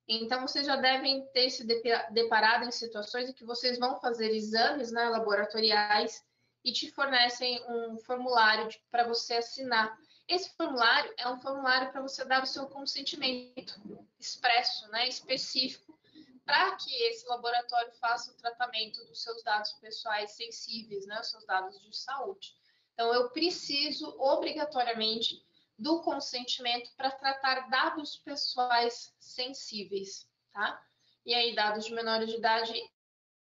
Então, 0.08 0.46
vocês 0.46 0.66
já 0.66 0.76
devem 0.76 1.26
ter 1.32 1.50
se 1.50 1.64
deparado 2.10 2.64
em 2.64 2.70
situações 2.70 3.28
em 3.28 3.32
que 3.32 3.44
vocês 3.44 3.78
vão 3.78 4.00
fazer 4.00 4.30
exames 4.30 4.92
né, 4.92 5.08
laboratoriais 5.08 6.24
e 6.64 6.72
te 6.72 6.90
fornecem 6.90 7.62
um 7.68 7.98
formulário 7.98 8.68
para 8.90 9.06
você 9.06 9.34
assinar. 9.34 9.96
Esse 10.28 10.50
formulário 10.56 11.12
é 11.16 11.28
um 11.28 11.40
formulário 11.40 11.90
para 11.92 12.02
você 12.02 12.24
dar 12.24 12.42
o 12.42 12.46
seu 12.46 12.66
consentimento 12.66 13.80
expresso, 14.18 14.88
né, 14.90 15.08
específico, 15.08 15.96
para 16.44 16.76
que 16.76 16.92
esse 17.04 17.26
laboratório 17.26 17.92
faça 18.00 18.32
o 18.32 18.36
tratamento 18.36 19.04
dos 19.06 19.22
seus 19.22 19.42
dados 19.42 19.72
pessoais 19.74 20.32
sensíveis, 20.32 21.06
né, 21.06 21.20
os 21.20 21.30
seus 21.30 21.44
dados 21.46 21.80
de 21.80 21.96
saúde. 21.96 22.56
Então, 22.96 23.12
eu 23.12 23.28
preciso 23.28 24.08
obrigatoriamente 24.18 25.44
do 25.78 26.00
consentimento 26.00 26.90
para 26.96 27.10
tratar 27.10 27.68
dados 27.68 28.16
pessoais 28.16 29.14
sensíveis, 29.20 30.26
tá? 30.50 30.82
E 31.26 31.34
aí, 31.34 31.54
dados 31.54 31.84
de 31.84 31.92
menores 31.92 32.30
de 32.30 32.36
idade 32.36 32.72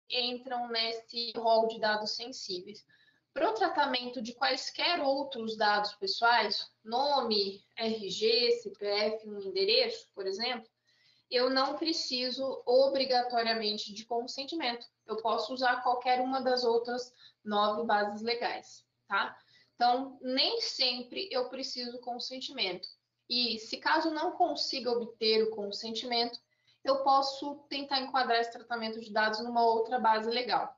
entram 0.07 0.67
nesse 0.67 1.33
rol 1.35 1.67
de 1.67 1.79
dados 1.79 2.11
sensíveis. 2.11 2.85
Para 3.33 3.49
o 3.49 3.55
tratamento 3.55 4.21
de 4.21 4.35
quaisquer 4.35 5.01
outros 5.01 5.57
dados 5.57 5.93
pessoais, 5.93 6.71
nome, 6.83 7.65
RG, 7.75 8.59
CPF, 8.61 9.27
um 9.27 9.41
endereço, 9.41 10.07
por 10.13 10.27
exemplo, 10.27 10.69
eu 11.31 11.49
não 11.49 11.77
preciso 11.77 12.61
obrigatoriamente 12.63 13.91
de 13.91 14.05
consentimento. 14.05 14.85
Eu 15.07 15.17
posso 15.17 15.51
usar 15.51 15.81
qualquer 15.81 16.21
uma 16.21 16.41
das 16.41 16.63
outras 16.63 17.11
nove 17.43 17.87
bases 17.87 18.21
legais 18.21 18.85
tá? 19.11 19.37
Então, 19.75 20.17
nem 20.21 20.61
sempre 20.61 21.27
eu 21.29 21.49
preciso 21.49 21.99
consentimento. 21.99 22.87
E 23.29 23.59
se 23.59 23.75
caso 23.77 24.09
não 24.09 24.31
consiga 24.31 24.89
obter 24.89 25.43
o 25.43 25.51
consentimento, 25.51 26.39
eu 26.81 27.03
posso 27.03 27.55
tentar 27.69 27.99
enquadrar 27.99 28.39
esse 28.39 28.53
tratamento 28.53 29.01
de 29.01 29.11
dados 29.11 29.41
numa 29.41 29.65
outra 29.65 29.99
base 29.99 30.29
legal. 30.29 30.73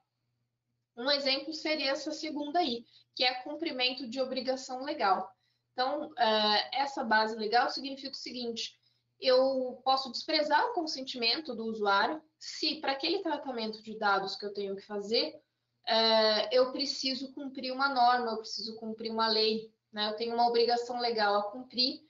Um 0.97 1.11
exemplo 1.11 1.53
seria 1.53 1.91
essa 1.91 2.11
segunda 2.11 2.59
aí, 2.59 2.85
que 3.15 3.23
é 3.23 3.35
cumprimento 3.43 4.09
de 4.09 4.19
obrigação 4.19 4.83
legal. 4.83 5.31
Então, 5.73 6.11
é, 6.17 6.81
essa 6.81 7.03
base 7.03 7.35
legal 7.35 7.69
significa 7.69 8.11
o 8.11 8.15
seguinte: 8.15 8.75
eu 9.19 9.79
posso 9.83 10.11
desprezar 10.11 10.65
o 10.67 10.73
consentimento 10.73 11.55
do 11.55 11.65
usuário 11.65 12.21
se, 12.39 12.79
para 12.81 12.93
aquele 12.93 13.19
tratamento 13.19 13.81
de 13.83 13.97
dados 13.97 14.35
que 14.35 14.45
eu 14.45 14.53
tenho 14.53 14.75
que 14.75 14.85
fazer, 14.85 15.39
é, 15.87 16.57
eu 16.57 16.71
preciso 16.71 17.33
cumprir 17.33 17.71
uma 17.71 17.89
norma, 17.89 18.31
eu 18.31 18.37
preciso 18.37 18.75
cumprir 18.77 19.11
uma 19.11 19.27
lei, 19.27 19.71
né? 19.91 20.09
Eu 20.09 20.15
tenho 20.15 20.33
uma 20.33 20.47
obrigação 20.47 20.99
legal 20.99 21.35
a 21.35 21.51
cumprir. 21.51 22.01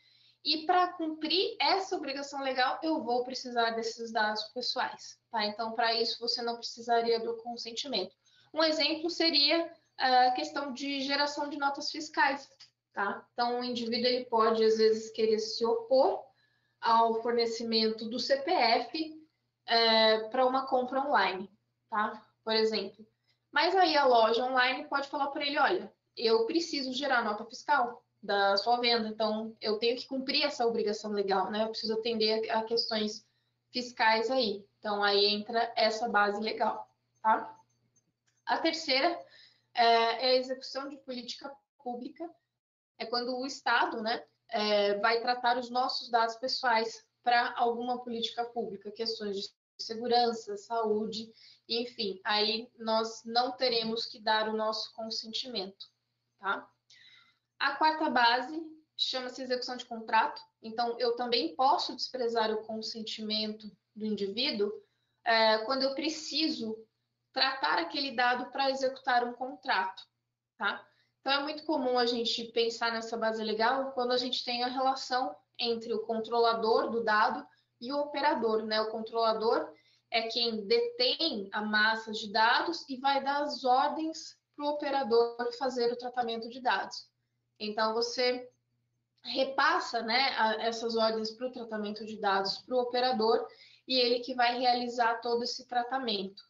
E 0.46 0.66
para 0.66 0.94
cumprir 0.94 1.56
essa 1.60 1.96
obrigação 1.96 2.42
legal, 2.42 2.80
eu 2.84 3.02
vou 3.02 3.24
precisar 3.24 3.72
desses 3.72 4.12
dados 4.12 4.44
pessoais, 4.54 5.18
tá? 5.32 5.46
Então, 5.46 5.72
para 5.72 5.94
isso, 5.94 6.20
você 6.20 6.42
não 6.42 6.58
precisaria 6.58 7.20
do 7.20 7.38
consentimento. 7.38 8.14
Um 8.54 8.64
exemplo 8.64 9.10
seria 9.10 9.72
a 9.98 10.32
questão 10.32 10.74
de 10.74 11.02
geração 11.02 11.50
de 11.50 11.58
notas 11.58 11.90
fiscais, 11.90 12.50
tá? 12.94 13.26
Então, 13.34 13.60
o 13.60 13.64
indivíduo 13.64 14.06
ele 14.06 14.26
pode, 14.26 14.64
às 14.64 14.78
vezes, 14.78 15.12
querer 15.12 15.40
se 15.40 15.66
opor 15.66 16.22
ao 16.82 17.22
fornecimento 17.22 18.10
do 18.10 18.20
CPF 18.20 19.18
é, 19.66 20.28
para 20.28 20.46
uma 20.46 20.68
compra 20.68 21.02
online, 21.02 21.50
tá? 21.90 22.22
Por 22.44 22.54
exemplo. 22.54 23.08
Mas 23.54 23.76
aí 23.76 23.96
a 23.96 24.06
loja 24.06 24.44
online 24.44 24.88
pode 24.90 25.08
falar 25.08 25.28
para 25.28 25.46
ele, 25.46 25.60
olha, 25.60 25.94
eu 26.18 26.46
preciso 26.48 26.92
gerar 26.92 27.24
nota 27.24 27.46
fiscal 27.46 28.04
da 28.22 28.58
sua 28.58 28.80
venda, 28.80 29.08
então 29.08 29.56
eu 29.62 29.78
tenho 29.78 29.96
que 29.96 30.08
cumprir 30.08 30.44
essa 30.44 30.66
obrigação 30.66 31.12
legal, 31.12 31.52
né? 31.52 31.64
Eu 31.64 31.70
preciso 31.70 31.94
atender 31.94 32.50
a 32.50 32.64
questões 32.64 33.24
fiscais 33.72 34.32
aí. 34.32 34.66
Então 34.80 35.04
aí 35.04 35.26
entra 35.26 35.72
essa 35.76 36.10
base 36.10 36.42
legal, 36.42 36.90
tá? 37.22 37.56
A 38.46 38.58
terceira 38.58 39.20
é, 39.74 39.86
é 39.86 40.26
a 40.32 40.36
execução 40.36 40.90
de 40.90 40.98
política 40.98 41.56
pública, 41.78 42.28
é 42.98 43.06
quando 43.06 43.38
o 43.38 43.46
Estado, 43.46 44.02
né, 44.02 44.24
é, 44.50 44.98
vai 45.00 45.22
tratar 45.22 45.58
os 45.58 45.70
nossos 45.70 46.10
dados 46.10 46.36
pessoais 46.38 47.06
para 47.24 47.54
alguma 47.56 48.04
política 48.04 48.46
pública, 48.46 48.92
questões 48.92 49.38
de 49.38 49.54
segurança, 49.78 50.56
saúde 50.58 51.32
enfim, 51.68 52.20
aí 52.24 52.70
nós 52.78 53.24
não 53.26 53.52
teremos 53.52 54.06
que 54.06 54.20
dar 54.20 54.50
o 54.50 54.58
nosso 54.58 54.94
consentimento, 54.94 55.86
tá? 56.40 56.68
A 57.60 57.76
quarta 57.76 58.10
base 58.10 58.62
chama-se 58.98 59.42
execução 59.42 59.78
de 59.78 59.86
contrato, 59.86 60.42
então 60.62 61.00
eu 61.00 61.16
também 61.16 61.56
posso 61.56 61.96
desprezar 61.96 62.52
o 62.52 62.64
consentimento 62.66 63.72
do 63.96 64.06
indivíduo 64.06 64.72
é, 65.26 65.60
quando 65.60 65.84
eu 65.84 65.96
preciso 65.96 66.78
tratar 67.32 67.80
aquele 67.80 68.16
dado 68.16 68.52
para 68.52 68.70
executar 68.70 69.24
um 69.24 69.34
contrato, 69.34 70.04
tá? 70.58 70.86
Então, 71.22 71.34
é 71.34 71.44
muito 71.44 71.64
comum 71.64 71.98
a 71.98 72.06
gente 72.06 72.44
pensar 72.52 72.92
nessa 72.92 73.16
base 73.16 73.42
legal 73.42 73.94
quando 73.94 74.12
a 74.12 74.18
gente 74.18 74.44
tem 74.44 74.62
a 74.62 74.68
relação 74.68 75.34
entre 75.58 75.94
o 75.94 76.06
controlador 76.06 76.90
do 76.90 77.02
dado 77.02 77.48
e 77.84 77.92
o 77.92 78.00
operador. 78.00 78.64
Né? 78.64 78.82
O 78.82 78.90
controlador 78.90 79.72
é 80.10 80.24
quem 80.30 80.66
detém 80.66 81.50
a 81.52 81.62
massa 81.62 82.12
de 82.12 82.32
dados 82.32 82.88
e 82.90 82.98
vai 82.98 83.24
dar 83.24 83.44
as 83.44 83.64
ordens 83.64 84.38
para 84.56 84.66
o 84.66 84.70
operador 84.70 85.52
fazer 85.58 85.92
o 85.92 85.98
tratamento 85.98 86.50
de 86.50 86.62
dados. 86.62 87.08
Então, 87.60 87.94
você 87.94 88.50
repassa 89.24 90.02
né, 90.02 90.36
essas 90.60 90.96
ordens 90.96 91.32
para 91.32 91.48
o 91.48 91.52
tratamento 91.52 92.06
de 92.06 92.20
dados 92.20 92.58
para 92.60 92.76
o 92.76 92.80
operador 92.80 93.48
e 93.88 94.00
ele 94.00 94.20
que 94.20 94.34
vai 94.34 94.58
realizar 94.58 95.22
todo 95.22 95.44
esse 95.44 95.68
tratamento. 95.68 96.44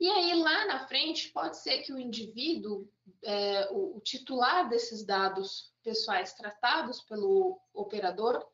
E 0.00 0.08
aí, 0.08 0.34
lá 0.34 0.66
na 0.66 0.86
frente, 0.86 1.30
pode 1.30 1.56
ser 1.58 1.82
que 1.82 1.92
o 1.92 1.98
indivíduo, 1.98 2.88
é, 3.22 3.68
o, 3.70 3.96
o, 3.96 4.00
titular 4.00 4.68
desses 4.68 5.04
dados 5.04 5.72
pessoais 5.82 6.34
tratados 6.34 7.00
pelo 7.02 7.60
operador, 7.72 8.44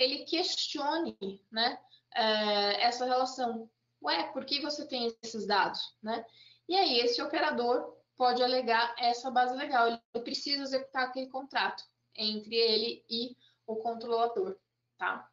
ele 0.00 0.24
questione 0.24 1.16
né, 1.52 1.78
é, 2.14 2.82
essa 2.84 3.04
relação. 3.04 3.70
Ué, 4.02 4.32
por 4.32 4.46
que 4.46 4.60
você 4.60 4.88
tem 4.88 5.14
esses 5.22 5.46
dados? 5.46 5.94
Né? 6.02 6.24
E 6.66 6.74
aí, 6.74 7.00
esse 7.00 7.20
operador 7.20 7.94
pode 8.16 8.42
alegar 8.42 8.94
essa 8.98 9.30
base 9.30 9.54
legal. 9.54 9.88
Ele 9.88 10.24
precisa 10.24 10.62
executar 10.62 11.04
aquele 11.04 11.28
contrato 11.28 11.84
entre 12.16 12.54
ele 12.54 13.04
e 13.08 13.36
o 13.66 13.76
controlador, 13.76 14.56
tá? 14.98 15.28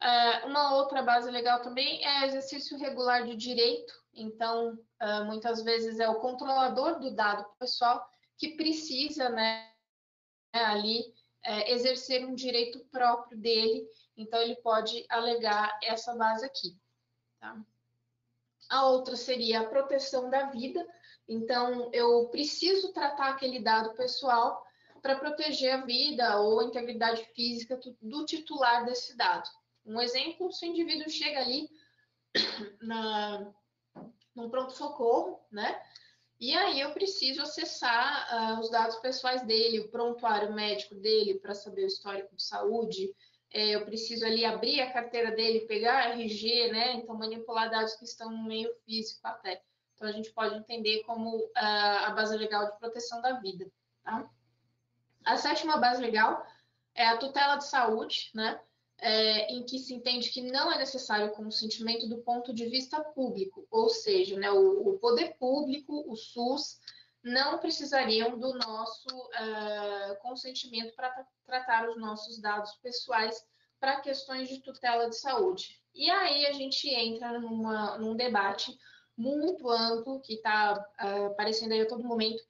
Uh, 0.00 0.46
uma 0.46 0.76
outra 0.76 1.02
base 1.02 1.28
legal 1.28 1.60
também 1.60 2.04
é 2.06 2.26
exercício 2.26 2.78
regular 2.78 3.24
de 3.24 3.34
direito. 3.34 3.92
Então, 4.14 4.78
uh, 5.02 5.24
muitas 5.24 5.62
vezes 5.64 5.98
é 5.98 6.08
o 6.08 6.20
controlador 6.20 7.00
do 7.00 7.14
dado 7.14 7.44
pessoal 7.58 8.08
que 8.36 8.56
precisa, 8.56 9.28
né, 9.28 9.72
ali 10.52 11.12
uh, 11.48 11.70
exercer 11.70 12.26
um 12.26 12.34
direito 12.34 12.84
próprio 12.90 13.38
dele. 13.38 13.88
Então, 14.16 14.40
ele 14.40 14.56
pode 14.56 15.04
alegar 15.08 15.78
essa 15.82 16.14
base 16.14 16.44
aqui. 16.44 16.76
Tá? 17.40 17.58
A 18.68 18.86
outra 18.86 19.16
seria 19.16 19.60
a 19.60 19.68
proteção 19.68 20.28
da 20.28 20.50
vida. 20.50 20.86
Então, 21.26 21.90
eu 21.92 22.28
preciso 22.28 22.92
tratar 22.92 23.30
aquele 23.30 23.60
dado 23.60 23.94
pessoal 23.94 24.62
para 25.00 25.18
proteger 25.18 25.72
a 25.72 25.84
vida 25.84 26.40
ou 26.40 26.60
a 26.60 26.64
integridade 26.64 27.24
física 27.34 27.80
do 28.00 28.24
titular 28.24 28.84
desse 28.84 29.16
dado. 29.16 29.48
Um 29.86 30.00
exemplo, 30.00 30.52
se 30.52 30.66
o 30.66 30.68
indivíduo 30.68 31.08
chega 31.08 31.40
ali 31.40 31.68
na, 32.82 33.52
pronto-socorro, 34.50 35.40
né? 35.50 35.80
E 36.40 36.54
aí 36.54 36.80
eu 36.80 36.92
preciso 36.92 37.42
acessar 37.42 38.28
uh, 38.32 38.60
os 38.60 38.70
dados 38.70 38.96
pessoais 38.96 39.42
dele, 39.44 39.80
o 39.80 39.88
prontuário 39.88 40.52
médico 40.52 40.94
dele 40.94 41.38
para 41.40 41.54
saber 41.54 41.82
o 41.82 41.88
histórico 41.88 42.34
de 42.36 42.42
saúde. 42.42 43.12
É, 43.50 43.70
eu 43.70 43.84
preciso 43.84 44.24
ali 44.24 44.44
abrir 44.44 44.80
a 44.80 44.92
carteira 44.92 45.32
dele, 45.32 45.66
pegar 45.66 46.10
RG, 46.10 46.70
né? 46.70 46.92
Então 46.92 47.16
manipular 47.16 47.70
dados 47.70 47.96
que 47.96 48.04
estão 48.04 48.30
no 48.30 48.44
meio 48.44 48.70
físico 48.84 49.20
até. 49.24 49.62
Então 49.94 50.06
a 50.06 50.12
gente 50.12 50.30
pode 50.30 50.54
entender 50.54 51.02
como 51.02 51.38
uh, 51.38 51.50
a 51.54 52.10
base 52.10 52.36
legal 52.36 52.70
de 52.70 52.78
proteção 52.78 53.20
da 53.20 53.40
vida, 53.40 53.66
tá? 54.04 54.30
A 55.24 55.36
sétima 55.36 55.78
base 55.78 56.00
legal 56.00 56.46
é 56.94 57.08
a 57.08 57.16
tutela 57.16 57.56
de 57.56 57.66
saúde, 57.66 58.30
né? 58.32 58.60
É, 59.00 59.52
em 59.52 59.62
que 59.64 59.78
se 59.78 59.94
entende 59.94 60.30
que 60.30 60.42
não 60.42 60.72
é 60.72 60.78
necessário 60.78 61.30
consentimento 61.32 62.08
do 62.08 62.18
ponto 62.18 62.52
de 62.52 62.66
vista 62.66 63.00
público, 63.00 63.66
ou 63.70 63.88
seja, 63.88 64.36
né, 64.36 64.50
o, 64.50 64.88
o, 64.88 64.98
poder 64.98 65.36
público, 65.38 66.04
o 66.10 66.16
SUS, 66.16 66.80
não 67.22 67.58
precisariam 67.58 68.38
do 68.38 68.54
nosso 68.54 69.08
uh, 69.08 70.16
consentimento 70.22 70.94
para 70.94 71.26
tratar 71.44 71.88
os 71.88 71.96
nossos 71.98 72.40
dados 72.40 72.74
pessoais 72.82 73.44
para 73.78 74.00
questões 74.00 74.48
de 74.48 74.60
tutela 74.60 75.08
de 75.08 75.16
saúde. 75.16 75.80
E 75.94 76.08
aí 76.10 76.46
a 76.46 76.52
gente 76.52 76.88
entra 76.88 77.38
numa, 77.38 77.98
num 77.98 78.16
debate 78.16 78.76
muito 79.16 79.68
amplo 79.68 80.20
que 80.20 80.34
está 80.34 80.74
uh, 80.74 81.26
aparecendo 81.26 81.72
aí 81.72 81.80
a 81.80 81.88
todo 81.88 82.04
momento, 82.04 82.42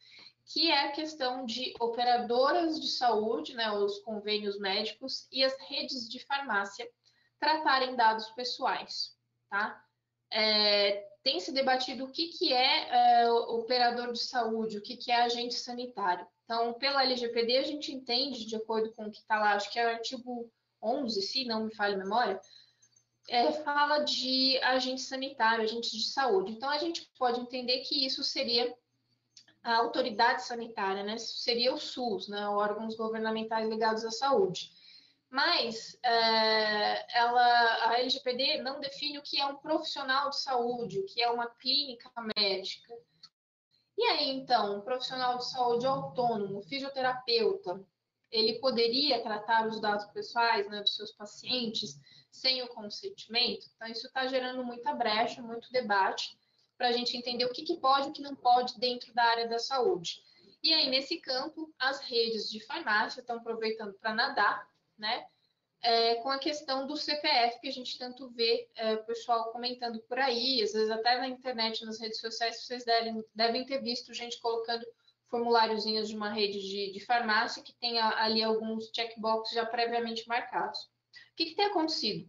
que 0.48 0.70
é 0.70 0.86
a 0.86 0.92
questão 0.92 1.44
de 1.44 1.74
operadoras 1.78 2.80
de 2.80 2.88
saúde, 2.88 3.54
né, 3.54 3.70
os 3.70 3.98
convênios 4.00 4.58
médicos 4.58 5.28
e 5.30 5.44
as 5.44 5.54
redes 5.68 6.08
de 6.08 6.24
farmácia 6.24 6.88
tratarem 7.38 7.94
dados 7.94 8.30
pessoais, 8.30 9.14
tá? 9.50 9.84
É, 10.32 11.06
tem 11.22 11.38
se 11.38 11.52
debatido 11.52 12.04
o 12.04 12.10
que, 12.10 12.28
que 12.28 12.52
é, 12.52 13.20
é 13.20 13.30
operador 13.30 14.12
de 14.12 14.20
saúde, 14.20 14.78
o 14.78 14.82
que, 14.82 14.96
que 14.96 15.10
é 15.10 15.16
agente 15.16 15.54
sanitário. 15.54 16.26
Então, 16.44 16.72
pela 16.74 17.02
LGPD, 17.02 17.58
a 17.58 17.64
gente 17.64 17.92
entende, 17.92 18.46
de 18.46 18.56
acordo 18.56 18.90
com 18.94 19.04
o 19.04 19.10
que 19.10 19.18
está 19.18 19.38
lá, 19.38 19.52
acho 19.52 19.70
que 19.70 19.78
é 19.78 19.84
o 19.84 19.90
artigo 19.90 20.50
11, 20.82 21.20
se 21.20 21.44
não 21.44 21.64
me 21.64 21.74
falha 21.74 21.94
a 21.94 21.98
memória, 21.98 22.40
é, 23.28 23.52
fala 23.52 23.98
de 23.98 24.58
agente 24.62 25.02
sanitário, 25.02 25.64
agente 25.64 25.94
de 25.94 26.04
saúde. 26.04 26.52
Então, 26.52 26.70
a 26.70 26.78
gente 26.78 27.10
pode 27.18 27.38
entender 27.40 27.80
que 27.80 28.06
isso 28.06 28.24
seria 28.24 28.74
a 29.68 29.78
autoridade 29.78 30.44
sanitária, 30.44 31.02
né? 31.02 31.18
Seria 31.18 31.74
o 31.74 31.78
SUS, 31.78 32.28
né? 32.28 32.48
Órgãos 32.48 32.96
governamentais 32.96 33.68
ligados 33.68 34.04
à 34.04 34.10
saúde. 34.10 34.72
Mas 35.30 35.98
é, 36.02 37.18
ela, 37.18 37.88
a 37.88 37.98
LGPD 37.98 38.62
não 38.62 38.80
define 38.80 39.18
o 39.18 39.22
que 39.22 39.38
é 39.38 39.44
um 39.44 39.56
profissional 39.56 40.30
de 40.30 40.40
saúde, 40.40 41.00
o 41.00 41.04
que 41.04 41.20
é 41.20 41.30
uma 41.30 41.46
clínica 41.46 42.10
médica. 42.36 42.94
E 43.96 44.04
aí, 44.04 44.30
então, 44.30 44.78
um 44.78 44.80
profissional 44.80 45.36
de 45.36 45.50
saúde 45.50 45.86
autônomo, 45.86 46.62
fisioterapeuta, 46.62 47.84
ele 48.30 48.58
poderia 48.60 49.22
tratar 49.22 49.66
os 49.66 49.80
dados 49.80 50.06
pessoais 50.06 50.68
né, 50.70 50.80
dos 50.80 50.96
seus 50.96 51.12
pacientes 51.12 51.98
sem 52.30 52.62
o 52.62 52.68
consentimento? 52.68 53.66
Então, 53.74 53.88
isso 53.88 54.06
está 54.06 54.26
gerando 54.26 54.64
muita 54.64 54.94
brecha, 54.94 55.42
muito 55.42 55.70
debate 55.72 56.37
para 56.78 56.88
a 56.88 56.92
gente 56.92 57.16
entender 57.16 57.44
o 57.44 57.52
que, 57.52 57.64
que 57.64 57.76
pode 57.76 58.06
e 58.06 58.10
o 58.10 58.12
que 58.12 58.22
não 58.22 58.36
pode 58.36 58.78
dentro 58.78 59.12
da 59.12 59.24
área 59.24 59.48
da 59.48 59.58
saúde. 59.58 60.22
E 60.62 60.72
aí, 60.72 60.88
nesse 60.88 61.18
campo, 61.18 61.74
as 61.78 62.00
redes 62.00 62.48
de 62.48 62.64
farmácia 62.64 63.20
estão 63.20 63.36
aproveitando 63.36 63.94
para 63.94 64.14
nadar, 64.14 64.68
né? 64.96 65.26
É, 65.80 66.16
com 66.16 66.30
a 66.30 66.38
questão 66.38 66.86
do 66.86 66.96
CPF, 66.96 67.60
que 67.60 67.68
a 67.68 67.72
gente 67.72 67.96
tanto 67.98 68.28
vê 68.30 68.68
é, 68.74 68.94
o 68.94 69.04
pessoal 69.04 69.52
comentando 69.52 70.00
por 70.00 70.18
aí, 70.18 70.60
às 70.62 70.72
vezes 70.72 70.90
até 70.90 71.18
na 71.18 71.28
internet, 71.28 71.84
nas 71.84 72.00
redes 72.00 72.18
sociais, 72.18 72.64
vocês 72.64 72.84
devem, 72.84 73.24
devem 73.32 73.64
ter 73.64 73.80
visto 73.80 74.12
gente 74.12 74.40
colocando 74.40 74.84
formuláriozinhos 75.28 76.08
de 76.08 76.16
uma 76.16 76.30
rede 76.30 76.58
de, 76.60 76.92
de 76.92 77.04
farmácia 77.04 77.62
que 77.62 77.72
tem 77.74 77.98
ali 78.00 78.42
alguns 78.42 78.90
checkboxes 78.94 79.54
já 79.54 79.64
previamente 79.64 80.26
marcados. 80.26 80.80
O 80.80 81.36
que, 81.36 81.46
que 81.46 81.54
tem 81.54 81.66
acontecido? 81.66 82.28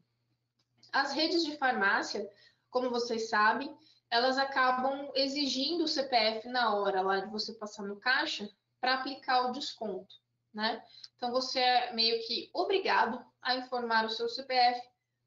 As 0.91 1.14
redes 1.14 1.43
de 1.43 1.58
farmácia, 1.58 2.30
como 2.70 2.91
vocês 2.91 3.30
sabem, 3.30 3.76
elas 4.12 4.38
acabam 4.38 5.12
exigindo 5.14 5.84
o 5.84 5.88
CPF 5.88 6.47
na 6.47 6.76
hora 6.76 7.01
lá 7.01 7.20
de 7.20 7.30
você 7.30 7.53
passar 7.53 7.84
no 7.84 7.99
caixa 7.99 8.49
para 8.82 8.95
aplicar 8.95 9.47
o 9.47 9.51
desconto, 9.51 10.16
né? 10.53 10.84
Então 11.16 11.32
você 11.32 11.60
é 11.60 11.93
meio 11.93 12.26
que 12.26 12.49
obrigado 12.53 13.24
a 13.41 13.55
informar 13.55 14.05
o 14.05 14.10
seu 14.10 14.28
CPF 14.28 14.82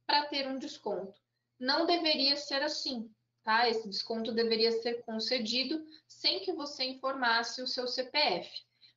para 0.07 0.27
ter 0.27 0.49
um 0.49 0.59
desconto. 0.59 1.21
Não 1.61 1.87
deveria 1.87 2.37
ser 2.37 2.63
assim, 2.63 3.09
tá? 3.45 3.69
Esse 3.69 3.89
desconto 3.89 4.33
deveria 4.33 4.73
ser 4.73 5.03
concedido 5.05 5.85
sem 6.09 6.41
que 6.41 6.53
você 6.53 6.85
informasse 6.85 7.63
o 7.63 7.67
seu 7.67 7.87
CPF. 7.87 8.51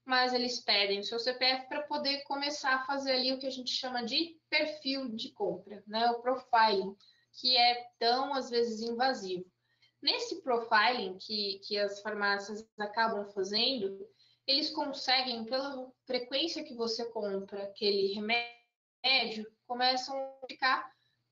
Mas 0.03 0.33
eles 0.33 0.59
pedem 0.59 0.99
o 0.99 1.03
seu 1.03 1.19
CPF 1.19 1.67
para 1.67 1.83
poder 1.83 2.23
começar 2.23 2.75
a 2.75 2.85
fazer 2.85 3.11
ali 3.11 3.33
o 3.33 3.39
que 3.39 3.47
a 3.47 3.51
gente 3.51 3.71
chama 3.71 4.03
de 4.03 4.39
perfil 4.49 5.09
de 5.15 5.31
compra, 5.31 5.83
né? 5.85 6.09
O 6.11 6.21
profiling, 6.21 6.95
que 7.33 7.57
é 7.57 7.87
tão 7.99 8.33
às 8.33 8.49
vezes 8.49 8.81
invasivo. 8.81 9.45
Nesse 10.05 10.39
profiling 10.43 11.17
que, 11.17 11.57
que 11.63 11.79
as 11.79 11.99
farmácias 11.99 12.63
acabam 12.77 13.25
fazendo, 13.31 14.07
eles 14.45 14.69
conseguem, 14.69 15.45
pela 15.45 15.91
frequência 16.05 16.63
que 16.63 16.75
você 16.75 17.05
compra 17.05 17.63
aquele 17.63 18.13
remédio, 18.13 19.51
começam 19.65 20.15
a 20.15 20.39
indicar 20.43 20.87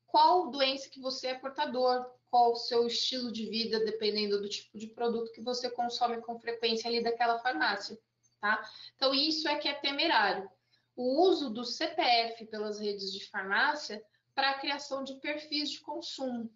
qual 0.08 0.50
doença 0.50 0.90
que 0.90 1.00
você 1.00 1.28
é 1.28 1.38
portador, 1.38 2.04
qual 2.32 2.54
o 2.54 2.56
seu 2.56 2.88
estilo 2.88 3.32
de 3.32 3.48
vida, 3.48 3.86
dependendo 3.86 4.42
do 4.42 4.50
tipo 4.50 4.76
de 4.76 4.88
produto 4.88 5.32
que 5.34 5.42
você 5.42 5.70
consome 5.70 6.20
com 6.22 6.40
frequência 6.40 6.90
ali 6.90 7.04
daquela 7.04 7.38
farmácia, 7.38 7.96
tá? 8.42 8.68
Então, 8.96 9.14
isso 9.14 9.48
é 9.48 9.56
que 9.60 9.68
é 9.68 9.76
temerário. 9.76 10.50
O 10.96 11.28
uso 11.28 11.52
do 11.52 11.64
CPF 11.64 12.48
pelas 12.48 12.80
redes 12.80 13.14
de 13.14 13.30
farmácia 13.30 14.04
para 14.34 14.50
a 14.50 14.60
criação 14.60 15.04
de 15.04 15.14
perfis 15.20 15.70
de 15.70 15.80
consumo 15.82 16.52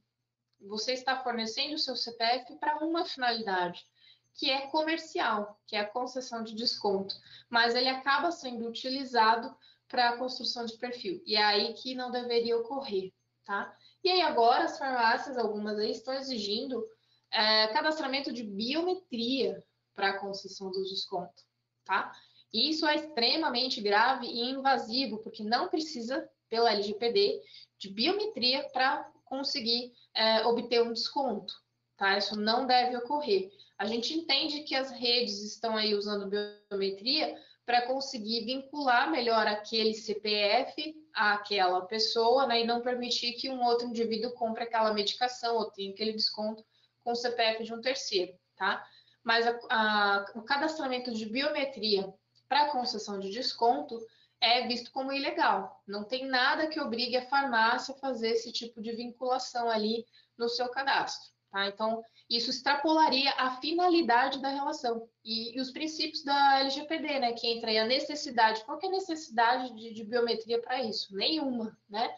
você 0.62 0.94
está 0.94 1.22
fornecendo 1.24 1.76
o 1.76 1.80
seu 1.80 1.96
CPF 1.96 2.56
para 2.58 2.78
uma 2.86 3.06
finalidade, 3.06 3.86
que 4.34 4.50
é 4.50 4.68
comercial, 4.68 5.60
que 5.66 5.76
é 5.76 5.80
a 5.80 5.88
concessão 5.88 6.44
de 6.44 6.54
desconto, 6.54 7.16
mas 7.50 7.76
ele 7.76 7.90
acaba 7.90 8.32
sendo 8.32 8.68
utilizado 8.68 9.56
para 9.88 10.10
a 10.10 10.18
construção 10.18 10.66
de 10.66 10.78
perfil. 10.78 11.22
E 11.26 11.36
é 11.36 11.44
aí 11.44 11.74
que 11.74 11.96
não 11.96 12.12
deveria 12.12 12.58
ocorrer, 12.58 13.14
tá? 13.46 13.76
E 14.04 14.10
aí 14.10 14.22
agora 14.22 14.66
as 14.66 14.78
farmácias, 14.78 15.38
algumas 15.38 15.78
aí, 15.80 15.92
estão 15.92 16.14
exigindo 16.14 16.86
é, 17.32 17.68
cadastramento 17.68 18.32
de 18.32 18.44
biometria 18.44 19.64
para 19.94 20.10
a 20.10 20.20
concessão 20.20 20.70
do 20.70 20.84
desconto. 20.84 21.44
tá? 21.84 22.12
E 22.54 22.70
isso 22.70 22.86
é 22.86 22.96
extremamente 22.96 23.82
grave 23.82 24.28
e 24.28 24.52
invasivo, 24.52 25.18
porque 25.20 25.44
não 25.44 25.68
precisa, 25.68 26.30
pela 26.50 26.72
LGPD, 26.72 27.42
de 27.78 27.90
biometria 27.90 28.68
para 28.70 29.12
conseguir 29.28 29.94
é, 30.14 30.46
obter 30.46 30.82
um 30.82 30.94
desconto, 30.94 31.54
tá? 31.96 32.18
Isso 32.18 32.40
não 32.40 32.66
deve 32.66 32.96
ocorrer. 32.98 33.50
A 33.78 33.86
gente 33.86 34.14
entende 34.14 34.62
que 34.62 34.76
as 34.76 34.92
redes 34.92 35.44
estão 35.44 35.76
aí 35.76 35.94
usando 35.94 36.30
biometria 36.70 37.38
para 37.66 37.86
conseguir 37.86 38.46
vincular 38.46 39.12
melhor 39.12 39.46
aquele 39.46 39.94
CPF 39.94 40.96
àquela 41.14 41.82
pessoa, 41.82 42.48
né, 42.48 42.62
e 42.62 42.66
não 42.66 42.82
permitir 42.82 43.34
que 43.34 43.50
um 43.50 43.62
outro 43.62 43.88
indivíduo 43.88 44.32
compre 44.32 44.64
aquela 44.64 44.94
medicação 44.94 45.58
ou 45.58 45.70
tenha 45.70 45.92
aquele 45.92 46.14
desconto 46.14 46.64
com 47.04 47.12
o 47.12 47.16
CPF 47.16 47.66
de 47.66 47.74
um 47.74 47.82
terceiro, 47.82 48.34
tá? 48.56 48.86
Mas 49.22 49.46
a, 49.46 49.60
a, 49.70 50.26
o 50.36 50.42
cadastramento 50.44 51.14
de 51.14 51.26
biometria 51.26 52.14
para 52.48 52.70
concessão 52.70 53.20
de 53.20 53.30
desconto 53.30 54.00
é 54.42 54.68
visto 54.68 54.92
como 54.92 55.12
ilegal. 55.12 55.82
Não 55.88 56.04
tem 56.04 56.26
nada 56.26 56.68
que 56.68 56.80
obrigue 56.80 57.18
a 57.18 57.28
farmácia 57.28 57.94
a 57.94 57.98
fazer 57.98 58.30
esse 58.30 58.52
tipo 58.52 58.82
de 58.82 58.92
vinculação 58.92 59.70
ali 59.70 60.06
no 60.38 60.48
seu 60.48 60.70
cadastro. 60.70 61.32
Tá? 61.52 61.68
Então, 61.68 62.04
isso 62.30 62.50
extrapolaria 62.50 63.32
a 63.38 63.56
finalidade 63.62 64.42
da 64.42 64.50
relação 64.50 65.08
e, 65.24 65.58
e, 65.58 65.62
os 65.62 65.72
princípios 65.72 66.24
da 66.24 66.60
LGPD, 66.60 67.20
né? 67.20 67.34
Que 67.34 67.48
entra 67.48 67.70
aí 67.70 67.78
a 67.78 67.86
necessidade. 67.86 68.64
Qual 68.66 68.80
é 68.82 68.88
a 68.88 68.92
necessidade 68.92 69.74
de, 69.74 69.94
de 69.94 70.04
biometria 70.04 70.62
para 70.62 70.84
isso? 70.84 71.16
Nenhuma, 71.16 71.78
né? 71.90 72.14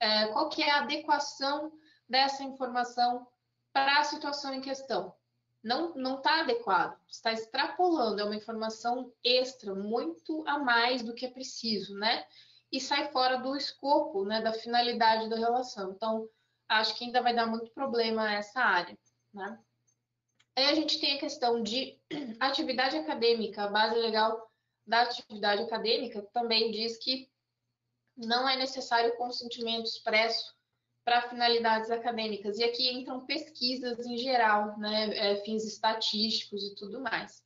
É, 0.00 0.26
qual 0.28 0.48
que 0.48 0.62
é 0.62 0.70
a 0.70 0.78
adequação 0.78 1.72
dessa 2.08 2.44
informação 2.44 3.26
para 3.72 3.98
a 3.98 4.04
situação 4.04 4.54
em 4.54 4.60
questão? 4.60 5.12
Não 5.62 5.94
não 5.94 6.18
está 6.18 6.40
adequado, 6.40 6.96
está 7.08 7.32
extrapolando, 7.32 8.20
é 8.20 8.24
uma 8.24 8.36
informação 8.36 9.12
extra, 9.24 9.74
muito 9.74 10.44
a 10.46 10.58
mais 10.58 11.02
do 11.02 11.14
que 11.14 11.26
é 11.26 11.30
preciso, 11.30 11.94
né? 11.94 12.24
E 12.70 12.80
sai 12.80 13.10
fora 13.10 13.38
do 13.38 13.56
escopo, 13.56 14.24
né? 14.24 14.40
Da 14.40 14.52
finalidade 14.52 15.28
da 15.28 15.36
relação. 15.36 15.92
Então, 15.92 16.28
acho 16.68 16.94
que 16.96 17.04
ainda 17.04 17.22
vai 17.22 17.34
dar 17.34 17.46
muito 17.46 17.70
problema 17.72 18.32
essa 18.32 18.60
área. 18.60 18.96
Né? 19.32 19.58
Aí 20.56 20.66
a 20.66 20.74
gente 20.74 21.00
tem 21.00 21.16
a 21.16 21.20
questão 21.20 21.62
de 21.62 21.98
atividade 22.38 22.96
acadêmica, 22.96 23.64
a 23.64 23.68
base 23.68 23.96
legal 23.96 24.48
da 24.86 25.02
atividade 25.02 25.62
acadêmica 25.62 26.22
também 26.32 26.70
diz 26.70 26.98
que 26.98 27.30
não 28.16 28.48
é 28.48 28.56
necessário 28.56 29.16
consentimento 29.16 29.86
expresso 29.86 30.57
para 31.08 31.26
finalidades 31.30 31.90
acadêmicas. 31.90 32.58
E 32.58 32.64
aqui 32.64 32.86
entram 32.92 33.24
pesquisas 33.24 34.04
em 34.04 34.18
geral, 34.18 34.78
né, 34.78 35.08
é, 35.16 35.36
fins 35.36 35.64
estatísticos 35.64 36.62
e 36.62 36.74
tudo 36.74 37.00
mais. 37.00 37.42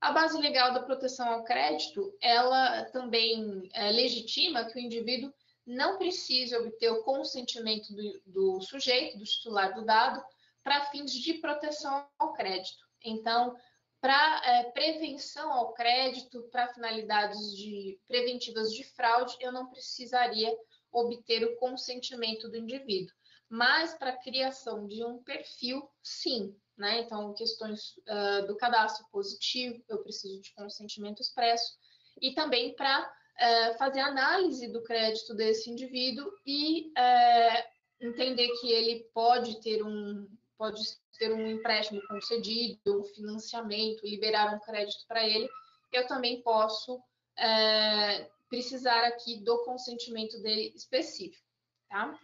A 0.00 0.10
base 0.10 0.36
legal 0.36 0.74
da 0.74 0.82
proteção 0.82 1.28
ao 1.28 1.44
crédito, 1.44 2.12
ela 2.20 2.86
também 2.86 3.70
é, 3.72 3.92
legitima 3.92 4.64
que 4.64 4.76
o 4.76 4.82
indivíduo 4.82 5.32
não 5.64 5.96
precise 5.96 6.56
obter 6.56 6.90
o 6.90 7.04
consentimento 7.04 7.94
do, 7.94 8.22
do 8.26 8.60
sujeito, 8.62 9.16
do 9.16 9.24
titular 9.24 9.72
do 9.74 9.84
dado, 9.84 10.20
para 10.64 10.86
fins 10.86 11.12
de 11.12 11.34
proteção 11.34 12.04
ao 12.18 12.32
crédito. 12.32 12.84
Então, 13.04 13.54
para 14.00 14.42
é, 14.44 14.72
prevenção 14.72 15.52
ao 15.52 15.72
crédito, 15.72 16.42
para 16.50 16.74
finalidades 16.74 17.56
de, 17.56 17.96
preventivas 18.08 18.72
de 18.72 18.82
fraude, 18.82 19.36
eu 19.38 19.52
não 19.52 19.68
precisaria 19.68 20.52
obter 20.92 21.44
o 21.44 21.56
consentimento 21.56 22.48
do 22.48 22.56
indivíduo. 22.56 23.14
Mas 23.48 23.94
para 23.94 24.10
a 24.10 24.16
criação 24.16 24.86
de 24.86 25.04
um 25.04 25.22
perfil, 25.22 25.88
sim. 26.02 26.54
Né? 26.76 27.00
Então, 27.00 27.34
questões 27.34 27.96
uh, 28.06 28.46
do 28.46 28.56
cadastro 28.56 29.06
positivo, 29.10 29.82
eu 29.88 30.02
preciso 30.02 30.40
de 30.40 30.54
consentimento 30.54 31.20
expresso. 31.20 31.76
E 32.20 32.34
também 32.34 32.74
para 32.74 33.02
uh, 33.02 33.78
fazer 33.78 34.00
análise 34.00 34.68
do 34.68 34.82
crédito 34.82 35.34
desse 35.34 35.70
indivíduo 35.70 36.30
e 36.46 36.88
uh, 36.88 38.06
entender 38.06 38.48
que 38.60 38.70
ele 38.70 39.08
pode 39.12 39.60
ter 39.60 39.82
um, 39.82 40.28
pode 40.56 40.80
ter 41.18 41.32
um 41.32 41.46
empréstimo 41.48 42.00
concedido, 42.06 43.00
um 43.00 43.04
financiamento, 43.04 44.06
liberar 44.06 44.54
um 44.54 44.60
crédito 44.60 45.04
para 45.06 45.26
ele, 45.26 45.48
eu 45.92 46.06
também 46.06 46.42
posso 46.42 47.00
é, 47.36 48.28
precisar 48.48 49.04
aqui 49.04 49.42
do 49.44 49.64
consentimento 49.64 50.40
dele 50.40 50.72
específico, 50.74 51.44
tá? 51.88 52.18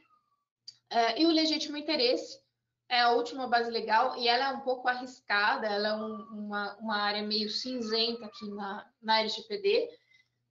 É, 0.91 1.21
e 1.21 1.27
o 1.27 1.31
legítimo 1.31 1.77
interesse 1.77 2.39
é 2.89 3.01
a 3.01 3.13
última 3.13 3.47
base 3.47 3.71
legal 3.71 4.17
e 4.17 4.29
ela 4.29 4.51
é 4.51 4.53
um 4.55 4.61
pouco 4.61 4.89
arriscada, 4.89 5.67
ela 5.67 5.89
é 5.89 5.95
um, 5.95 6.15
uma, 6.45 6.77
uma 6.77 6.97
área 6.97 7.23
meio 7.23 7.49
cinzenta 7.49 8.27
aqui 8.27 8.49
na, 8.51 8.91
na 9.03 9.21
LGPD, 9.21 9.89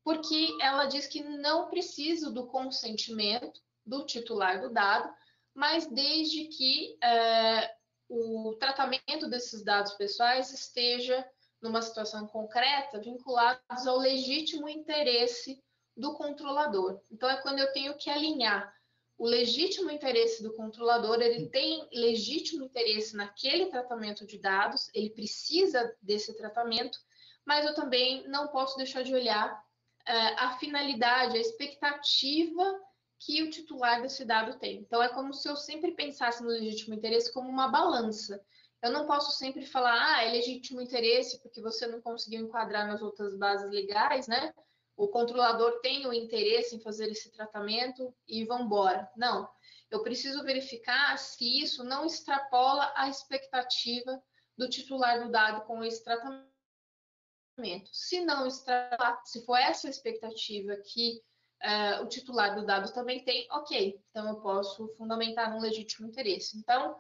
porque 0.03 0.49
ela 0.59 0.86
diz 0.86 1.07
que 1.07 1.24
não 1.24 1.69
preciso 1.69 2.34
do 2.34 2.47
consentimento 2.47 3.61
do 3.86 4.05
titular 4.05 4.61
do 4.61 4.69
dado 4.69 5.13
mas 5.53 5.86
desde 5.88 6.45
que 6.45 6.97
é, 7.03 7.76
o 8.09 8.55
tratamento 8.59 9.30
desses 9.30 9.63
dados 9.63 9.93
pessoais 9.93 10.51
esteja 10.51 11.26
numa 11.64 11.82
situação 11.82 12.28
concreta 12.28 12.99
vinculados 12.99 13.88
ao 13.88 13.97
legítimo 13.97 14.68
interesse 14.68 15.64
do 15.95 16.14
controlador. 16.14 16.99
Então 17.09 17.30
é 17.30 17.41
quando 17.41 17.59
eu 17.59 17.72
tenho 17.72 17.95
que 17.95 18.09
alinhar 18.09 18.72
o 19.18 19.26
legítimo 19.26 19.89
interesse 19.89 20.43
do 20.43 20.53
controlador, 20.53 21.22
ele 21.22 21.47
tem 21.47 21.88
legítimo 21.93 22.66
interesse 22.66 23.16
naquele 23.16 23.68
tratamento 23.68 24.26
de 24.26 24.38
dados, 24.38 24.89
ele 24.93 25.11
precisa 25.11 25.95
desse 26.01 26.36
tratamento, 26.36 26.97
mas 27.45 27.66
eu 27.66 27.74
também 27.74 28.28
não 28.28 28.47
posso 28.47 28.76
deixar 28.76 29.03
de 29.03 29.14
olhar 29.14 29.53
uh, 29.53 30.36
a 30.38 30.57
finalidade, 30.59 31.38
a 31.38 31.41
expectativa 31.41 32.64
que 33.20 33.43
o 33.43 33.49
titular 33.49 34.01
desse 34.01 34.26
dado 34.26 34.59
tem. 34.59 34.80
Então, 34.80 35.01
é 35.01 35.07
como 35.07 35.34
se 35.34 35.47
eu 35.47 35.55
sempre 35.55 35.91
pensasse 35.91 36.43
no 36.43 36.49
legítimo 36.49 36.93
interesse 36.93 37.32
como 37.32 37.47
uma 37.47 37.70
balança. 37.70 38.43
Eu 38.84 38.91
não 38.91 39.07
posso 39.07 39.31
sempre 39.31 39.65
falar, 39.65 39.93
ah, 39.93 40.23
é 40.25 40.31
legítimo 40.31 40.81
interesse 40.81 41.41
porque 41.41 41.61
você 41.61 41.88
não 41.88 42.01
conseguiu 42.01 42.41
enquadrar 42.41 42.86
nas 42.86 43.01
outras 43.01 43.34
bases 43.38 43.71
legais, 43.71 44.27
né? 44.27 44.53
O 44.97 45.07
controlador 45.07 45.79
tem 45.79 46.05
o 46.05 46.13
interesse 46.13 46.75
em 46.75 46.81
fazer 46.81 47.09
esse 47.09 47.31
tratamento 47.31 48.13
e 48.27 48.43
vão 48.43 48.63
embora. 48.63 49.09
Não, 49.15 49.49
eu 49.89 50.03
preciso 50.03 50.43
verificar 50.43 51.17
se 51.17 51.61
isso 51.61 51.81
não 51.86 52.05
extrapola 52.05 52.91
a 52.93 53.07
expectativa 53.07 54.21
do 54.57 54.69
titular 54.69 55.23
do 55.23 55.31
dado 55.31 55.65
com 55.65 55.81
esse 55.81 56.03
tratamento. 56.03 56.49
Se 57.89 58.19
não 58.19 58.45
extrapolar, 58.45 59.21
se 59.23 59.45
for 59.45 59.55
essa 59.55 59.89
expectativa 59.89 60.75
que 60.75 61.21
uh, 61.63 62.03
o 62.03 62.07
titular 62.09 62.53
do 62.53 62.65
dado 62.65 62.91
também 62.91 63.23
tem, 63.23 63.47
ok, 63.49 63.97
então 64.09 64.27
eu 64.27 64.41
posso 64.41 64.89
fundamentar 64.97 65.55
um 65.55 65.61
legítimo 65.61 66.05
interesse. 66.05 66.57
Então, 66.57 66.99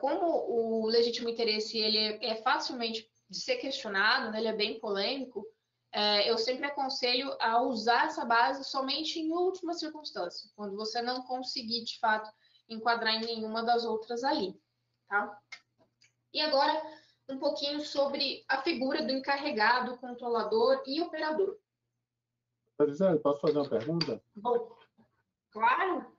como 0.00 0.26
o 0.26 0.86
legítimo 0.86 1.28
interesse 1.28 1.78
ele 1.78 1.98
é, 2.24 2.34
facilmente 2.42 3.08
de 3.28 3.40
ser 3.40 3.56
questionado, 3.56 4.30
né, 4.30 4.38
ele 4.38 4.48
é 4.48 4.52
bem 4.52 4.80
polêmico, 4.80 5.40
uh, 5.40 6.20
eu 6.26 6.38
sempre 6.38 6.66
aconselho 6.66 7.36
a 7.40 7.62
usar 7.62 8.06
essa 8.06 8.24
base 8.24 8.64
somente 8.64 9.18
em 9.18 9.32
última 9.32 9.74
circunstância, 9.74 10.50
quando 10.54 10.76
você 10.76 11.02
não 11.02 11.22
conseguir, 11.22 11.84
de 11.84 11.98
fato, 11.98 12.30
enquadrar 12.68 13.14
em 13.14 13.24
nenhuma 13.24 13.62
das 13.62 13.84
outras 13.84 14.24
ali, 14.24 14.60
tá? 15.08 15.38
E 16.32 16.40
agora, 16.40 16.82
um 17.28 17.38
pouquinho 17.38 17.80
sobre 17.80 18.44
a 18.48 18.62
figura 18.62 19.02
do 19.02 19.12
encarregado, 19.12 19.96
controlador 19.98 20.82
e 20.86 21.00
operador. 21.00 21.56
Gisele, 22.84 23.18
posso 23.20 23.40
fazer 23.40 23.58
uma 23.58 23.68
pergunta? 23.68 24.22
Bom, 24.34 24.76
claro. 25.50 26.12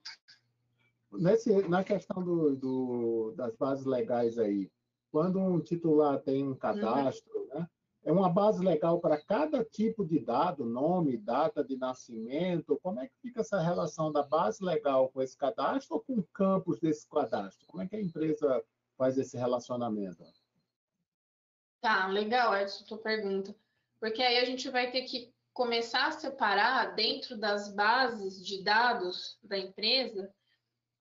Nesse, 1.12 1.68
na 1.68 1.84
questão 1.84 2.24
do, 2.24 2.56
do, 2.56 3.34
das 3.36 3.56
bases 3.56 3.86
legais 3.86 4.38
aí, 4.38 4.70
quando 5.12 5.40
um 5.40 5.60
titular 5.60 6.20
tem 6.22 6.46
um 6.46 6.56
cadastro, 6.56 7.32
uhum. 7.40 7.48
né, 7.60 7.68
é 8.04 8.12
uma 8.12 8.30
base 8.30 8.64
legal 8.64 9.00
para 9.00 9.22
cada 9.22 9.64
tipo 9.66 10.06
de 10.06 10.20
dado, 10.20 10.66
nome, 10.66 11.18
data 11.18 11.64
de 11.64 11.76
nascimento? 11.76 12.80
Como 12.82 13.02
é 13.02 13.08
que 13.08 13.14
fica 13.22 13.42
essa 13.42 13.60
relação 13.60 14.12
da 14.12 14.24
base 14.24 14.64
legal 14.64 15.10
com 15.10 15.22
esse 15.22 15.36
cadastro 15.36 15.96
ou 15.96 16.02
com 16.02 16.24
campos 16.34 16.80
desse 16.80 17.08
cadastro? 17.10 17.68
Como 17.68 17.84
é 17.84 17.88
que 17.88 17.96
a 17.96 18.02
empresa 18.02 18.64
faz 18.98 19.18
esse 19.18 19.36
relacionamento? 19.36 20.24
Tá, 21.82 22.08
legal 22.08 22.54
essa 22.54 22.86
tua 22.86 22.98
pergunta. 22.98 23.54
Porque 24.00 24.22
aí 24.22 24.38
a 24.38 24.46
gente 24.46 24.70
vai 24.70 24.90
ter 24.90 25.02
que 25.04 25.34
começar 25.54 26.08
a 26.08 26.12
separar 26.12 26.96
dentro 26.96 27.38
das 27.38 27.74
bases 27.74 28.46
de 28.46 28.64
dados 28.64 29.38
da 29.44 29.58
empresa 29.58 30.34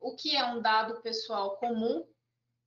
o 0.01 0.14
que 0.14 0.36
é 0.36 0.44
um 0.44 0.61
dado 0.61 1.01
pessoal 1.03 1.57
comum 1.57 2.07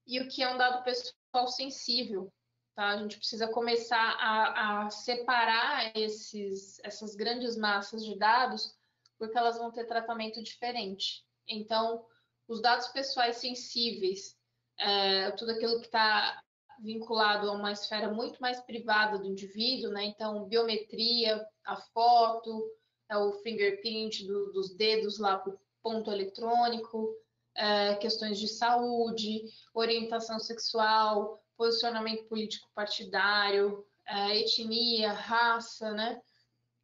e 0.05 0.19
o 0.19 0.27
que 0.27 0.41
é 0.41 0.53
um 0.53 0.57
dado 0.57 0.83
pessoal 0.83 1.47
sensível. 1.47 2.31
Tá? 2.75 2.89
A 2.89 2.97
gente 2.97 3.17
precisa 3.17 3.47
começar 3.47 4.17
a, 4.19 4.85
a 4.85 4.89
separar 4.89 5.91
esses, 5.95 6.79
essas 6.83 7.15
grandes 7.15 7.57
massas 7.57 8.03
de 8.03 8.17
dados, 8.17 8.75
porque 9.17 9.37
elas 9.37 9.57
vão 9.57 9.71
ter 9.71 9.85
tratamento 9.85 10.41
diferente. 10.41 11.23
Então, 11.47 12.05
os 12.47 12.61
dados 12.61 12.87
pessoais 12.87 13.37
sensíveis, 13.37 14.35
é, 14.79 15.31
tudo 15.31 15.51
aquilo 15.51 15.79
que 15.79 15.85
está 15.85 16.41
vinculado 16.79 17.49
a 17.49 17.53
uma 17.53 17.71
esfera 17.71 18.11
muito 18.11 18.39
mais 18.39 18.61
privada 18.61 19.19
do 19.19 19.27
indivíduo, 19.27 19.91
né? 19.91 20.05
Então, 20.05 20.45
biometria, 20.45 21.45
a 21.65 21.75
foto, 21.75 22.71
é 23.09 23.17
o 23.17 23.33
fingerprint 23.41 24.25
do, 24.25 24.51
dos 24.51 24.73
dedos 24.75 25.19
lá 25.19 25.37
para 25.37 25.53
o 25.53 25.59
ponto 25.81 26.11
eletrônico, 26.11 27.15
é, 27.55 27.95
questões 27.95 28.39
de 28.39 28.47
saúde, 28.47 29.43
orientação 29.73 30.39
sexual, 30.39 31.43
posicionamento 31.57 32.25
político 32.27 32.69
partidário, 32.73 33.85
é, 34.07 34.39
etnia, 34.39 35.11
raça, 35.11 35.91
né? 35.91 36.21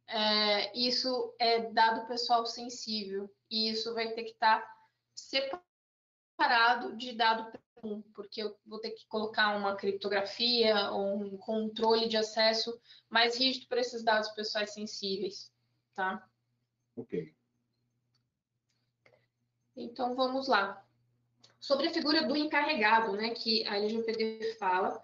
É, 0.08 0.78
isso 0.78 1.34
é 1.38 1.72
dado 1.72 2.06
pessoal 2.06 2.46
sensível 2.46 3.28
e 3.50 3.68
isso 3.70 3.92
vai 3.94 4.12
ter 4.12 4.22
que 4.22 4.30
estar 4.32 4.60
tá 4.60 4.76
separado 5.14 6.96
de 6.96 7.12
dado 7.12 7.50
comum, 7.74 8.02
porque 8.14 8.42
eu 8.42 8.56
vou 8.64 8.78
ter 8.78 8.90
que 8.90 9.06
colocar 9.06 9.56
uma 9.56 9.74
criptografia 9.76 10.90
ou 10.90 11.16
um 11.16 11.36
controle 11.36 12.08
de 12.08 12.16
acesso 12.16 12.78
mais 13.08 13.36
rígido 13.38 13.66
para 13.66 13.80
esses 13.80 14.04
dados 14.04 14.28
pessoais 14.30 14.72
sensíveis, 14.72 15.52
tá? 15.94 16.28
Ok. 16.96 17.34
Então, 19.76 20.14
vamos 20.14 20.48
lá. 20.48 20.82
Sobre 21.60 21.88
a 21.88 21.92
figura 21.92 22.26
do 22.26 22.36
encarregado, 22.36 23.12
né, 23.12 23.30
que 23.30 23.66
a 23.66 23.76
LGPD 23.76 24.56
fala, 24.58 25.00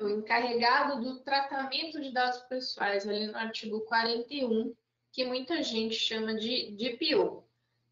o 0.00 0.08
encarregado 0.08 1.00
do 1.00 1.20
tratamento 1.20 2.00
de 2.00 2.12
dados 2.12 2.40
pessoais, 2.40 3.06
ali 3.08 3.26
no 3.26 3.36
artigo 3.36 3.80
41, 3.82 4.74
que 5.12 5.24
muita 5.24 5.62
gente 5.62 5.94
chama 5.94 6.34
de 6.34 6.72
DPO. 6.72 7.44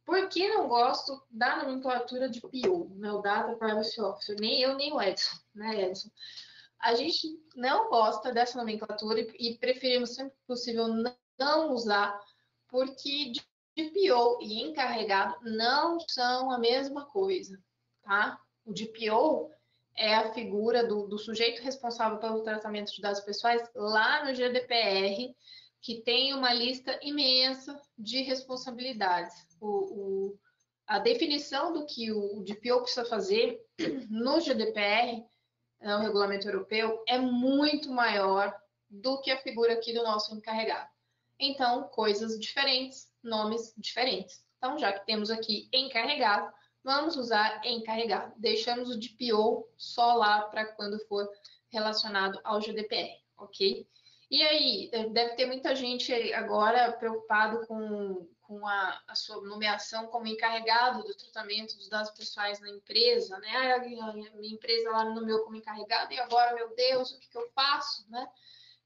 Por 0.05 0.29
que 0.29 0.49
não 0.49 0.67
gosto 0.67 1.23
da 1.31 1.63
nomenclatura 1.63 2.29
de 2.29 2.41
PO, 2.41 2.91
né, 2.97 3.13
o 3.13 3.23
Data 3.23 3.55
Privacy 3.55 4.01
Officer? 4.01 4.37
Nem 4.41 4.61
eu, 4.61 4.75
nem 4.75 4.93
o 4.93 5.01
Edson, 5.01 5.37
né, 5.55 5.83
Edson? 5.83 6.11
A 6.81 6.95
gente 6.95 7.39
não 7.55 7.91
gosta 7.91 8.33
dessa 8.33 8.59
nomenclatura 8.59 9.21
e 9.21 9.57
preferimos 9.59 10.15
sempre 10.15 10.33
que 10.33 10.47
possível 10.47 10.89
não 11.39 11.73
usar, 11.73 12.19
porque 12.69 13.33
DPO 13.77 14.39
e 14.43 14.63
encarregado 14.63 15.37
não 15.43 15.99
são 16.01 16.51
a 16.51 16.59
mesma 16.59 17.07
coisa, 17.07 17.59
tá? 18.03 18.39
O 18.65 18.73
DPO 18.73 19.51
é 19.97 20.15
a 20.15 20.33
figura 20.33 20.87
do, 20.87 21.07
do, 21.07 21.19
sujeito 21.19 21.63
responsável 21.63 22.19
pelo 22.19 22.43
tratamento 22.43 22.93
de 22.93 23.01
dados 23.01 23.21
pessoais 23.21 23.63
lá 23.75 24.25
no 24.25 24.35
GDPR, 24.35 25.35
que 25.81 26.03
tem 26.03 26.35
uma 26.35 26.53
lista 26.53 26.99
imensa 27.03 27.81
de 27.99 28.23
responsabilidades. 28.23 29.35
O, 29.61 29.69
o, 29.69 30.39
a 30.87 30.99
definição 30.99 31.73
do 31.73 31.87
que 31.87 32.13
o 32.13 32.43
DPO 32.43 32.83
precisa 32.83 33.05
fazer 33.05 33.61
no 34.09 34.41
GDPR, 34.41 35.25
no 35.81 35.99
regulamento 35.99 36.49
europeu, 36.49 37.03
é 37.09 37.19
muito 37.19 37.91
maior 37.91 38.55
do 38.89 39.21
que 39.21 39.31
a 39.31 39.39
figura 39.39 39.75
aqui 39.75 39.93
do 39.93 40.03
nosso 40.03 40.35
encarregado. 40.35 40.89
Então, 41.39 41.85
coisas 41.85 42.39
diferentes, 42.39 43.10
nomes 43.23 43.75
diferentes. 43.77 44.45
Então, 44.59 44.79
já 44.79 44.93
que 44.93 45.07
temos 45.07 45.31
aqui 45.31 45.69
encarregado, 45.73 46.53
vamos 46.85 47.17
usar 47.17 47.65
encarregado. 47.65 48.35
Deixamos 48.37 48.91
o 48.91 48.99
DPO 48.99 49.69
só 49.77 50.15
lá 50.15 50.43
para 50.43 50.67
quando 50.67 50.99
for 51.07 51.29
relacionado 51.71 52.41
ao 52.45 52.61
GDPR, 52.61 53.23
ok? 53.39 53.89
E 54.31 54.43
aí, 54.43 54.91
deve 55.13 55.35
ter 55.35 55.47
muita 55.47 55.75
gente 55.75 56.13
agora 56.35 56.93
preocupado 56.93 57.67
com, 57.67 58.29
com 58.43 58.65
a, 58.65 59.03
a, 59.09 59.15
sua 59.17 59.43
nomeação 59.43 60.07
como 60.07 60.29
encarregado 60.29 61.03
do 61.03 61.17
tratamento 61.17 61.77
dos 61.77 61.89
dados 61.89 62.13
pessoais 62.13 62.61
na 62.61 62.71
empresa, 62.71 63.37
né? 63.41 63.75
Ah, 63.75 63.79
minha 64.37 64.55
empresa 64.55 64.91
lá 64.91 65.05
me 65.05 65.15
nomeou 65.17 65.43
como 65.43 65.57
encarregado 65.57 66.13
e 66.13 66.21
agora, 66.21 66.55
meu 66.55 66.73
Deus, 66.77 67.11
o 67.11 67.19
que, 67.19 67.29
que 67.29 67.39
eu 67.39 67.51
faço, 67.53 68.09
né? 68.09 68.25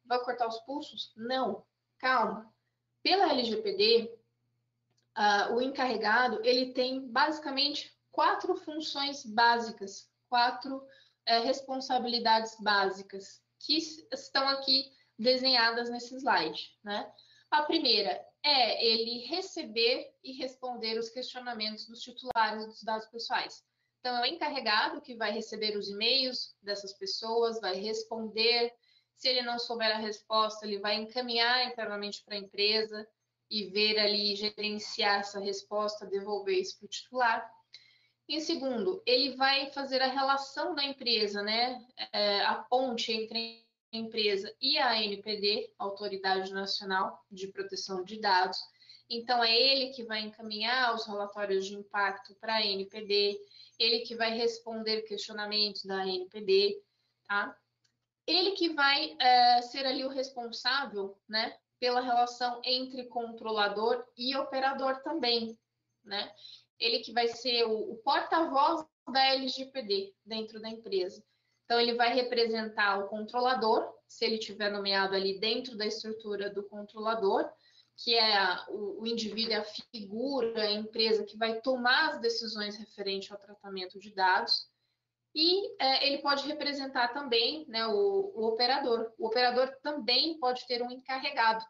Vai 0.07 0.19
cortar 0.25 0.49
os 0.49 0.59
pulsos? 0.61 1.13
Não, 1.15 1.63
calma. 1.99 2.51
Pela 3.03 3.31
LGPD, 3.31 4.11
uh, 5.19 5.55
o 5.55 5.63
encarregado 5.63 6.41
ele 6.45 6.73
tem 6.73 7.09
basicamente 7.09 7.93
quatro 8.11 8.55
funções 8.57 9.25
básicas, 9.25 10.09
quatro 10.29 10.77
uh, 10.77 11.43
responsabilidades 11.45 12.57
básicas 12.61 13.43
que 13.61 13.79
estão 14.13 14.47
aqui 14.49 14.93
desenhadas 15.19 15.91
nesse 15.91 16.15
slide. 16.17 16.77
Né? 16.83 17.11
A 17.51 17.63
primeira 17.63 18.25
é 18.43 18.85
ele 18.85 19.27
receber 19.27 20.13
e 20.23 20.33
responder 20.33 20.99
os 20.99 21.09
questionamentos 21.09 21.87
dos 21.87 22.01
titulares 22.01 22.67
dos 22.67 22.83
dados 22.83 23.07
pessoais. 23.07 23.65
Então, 24.01 24.19
é 24.19 24.23
o 24.23 24.27
encarregado 24.27 25.01
que 25.01 25.15
vai 25.15 25.33
receber 25.33 25.79
os 25.79 25.89
e-mails 25.89 26.55
dessas 26.63 26.93
pessoas, 26.93 27.59
vai 27.59 27.77
responder. 27.77 28.71
Se 29.17 29.29
ele 29.29 29.41
não 29.41 29.59
souber 29.59 29.91
a 29.91 29.99
resposta, 29.99 30.67
ele 30.67 30.79
vai 30.79 30.97
encaminhar 30.97 31.67
internamente 31.67 32.23
para 32.23 32.35
a 32.35 32.39
empresa 32.39 33.09
e 33.55 33.67
ver 33.67 34.01
ali, 34.01 34.35
gerenciar 34.35 35.21
essa 35.21 35.39
resposta, 35.39 36.05
devolver 36.05 36.59
isso 36.59 36.77
para 36.77 36.87
o 36.87 36.89
titular. 36.89 37.53
Em 38.29 38.41
segundo, 38.41 39.01
ele 39.07 39.37
vai 39.37 39.71
fazer 39.71 40.03
a 40.03 40.09
relação 40.09 40.75
da 40.75 40.83
empresa, 40.83 41.41
né? 41.41 41.81
É, 42.13 42.41
a 42.41 42.57
ponte 42.57 43.13
entre 43.13 43.65
a 43.93 43.97
empresa 43.97 44.53
e 44.61 44.77
a 44.77 44.91
ANPD, 44.95 45.73
Autoridade 45.79 46.53
Nacional 46.53 47.25
de 47.31 47.47
Proteção 47.47 48.03
de 48.03 48.19
Dados. 48.19 48.59
Então, 49.09 49.45
é 49.45 49.57
ele 49.57 49.93
que 49.93 50.03
vai 50.03 50.23
encaminhar 50.23 50.93
os 50.93 51.07
relatórios 51.07 51.65
de 51.65 51.77
impacto 51.77 52.35
para 52.41 52.57
a 52.57 52.59
ANPD, 52.59 53.39
ele 53.79 54.01
que 54.01 54.17
vai 54.17 54.37
responder 54.37 55.03
questionamentos 55.03 55.85
da 55.85 56.03
ANPD, 56.03 56.83
tá? 57.29 57.57
Ele 58.27 58.51
que 58.53 58.71
vai 58.71 59.17
é, 59.21 59.63
ser 59.63 59.87
ali 59.87 60.05
o 60.05 60.09
responsável, 60.09 61.17
né, 61.29 61.57
pela 61.79 62.01
relação 62.01 62.61
entre 62.65 63.07
controlador 63.07 64.05
e 64.17 64.37
operador 64.37 65.03
também, 65.03 65.59
né? 66.03 66.33
Ele 66.79 67.01
que 67.01 67.13
vai 67.13 67.29
ser 67.29 67.65
o, 67.65 67.93
o 67.93 67.97
porta-voz 67.99 68.85
da 69.13 69.25
LGPD 69.35 70.15
dentro 70.25 70.61
da 70.61 70.69
empresa. 70.69 71.23
Então, 71.65 71.81
ele 71.81 71.95
vai 71.95 72.13
representar 72.13 72.99
o 72.99 73.09
controlador, 73.09 73.91
se 74.07 74.25
ele 74.25 74.39
tiver 74.39 74.71
nomeado 74.71 75.15
ali 75.15 75.39
dentro 75.39 75.77
da 75.77 75.87
estrutura 75.87 76.51
do 76.51 76.63
controlador, 76.65 77.51
que 77.97 78.15
é 78.15 78.37
a, 78.37 78.67
o, 78.69 79.03
o, 79.03 79.07
indivíduo, 79.07 79.57
a 79.57 79.65
figura, 79.65 80.63
a 80.63 80.73
empresa 80.73 81.25
que 81.25 81.37
vai 81.37 81.61
tomar 81.61 82.11
as 82.11 82.21
decisões 82.21 82.77
referentes 82.77 83.31
ao 83.31 83.39
tratamento 83.39 83.99
de 83.99 84.13
dados. 84.13 84.69
E 85.35 85.83
é, 85.83 86.07
ele 86.07 86.19
pode 86.19 86.47
representar 86.47 87.09
também 87.09 87.67
né, 87.69 87.87
o, 87.87 88.33
o 88.35 88.47
operador. 88.47 89.13
O 89.19 89.27
operador 89.27 89.69
também 89.83 90.39
pode 90.39 90.65
ter 90.67 90.81
um 90.81 90.91
encarregado. 90.91 91.65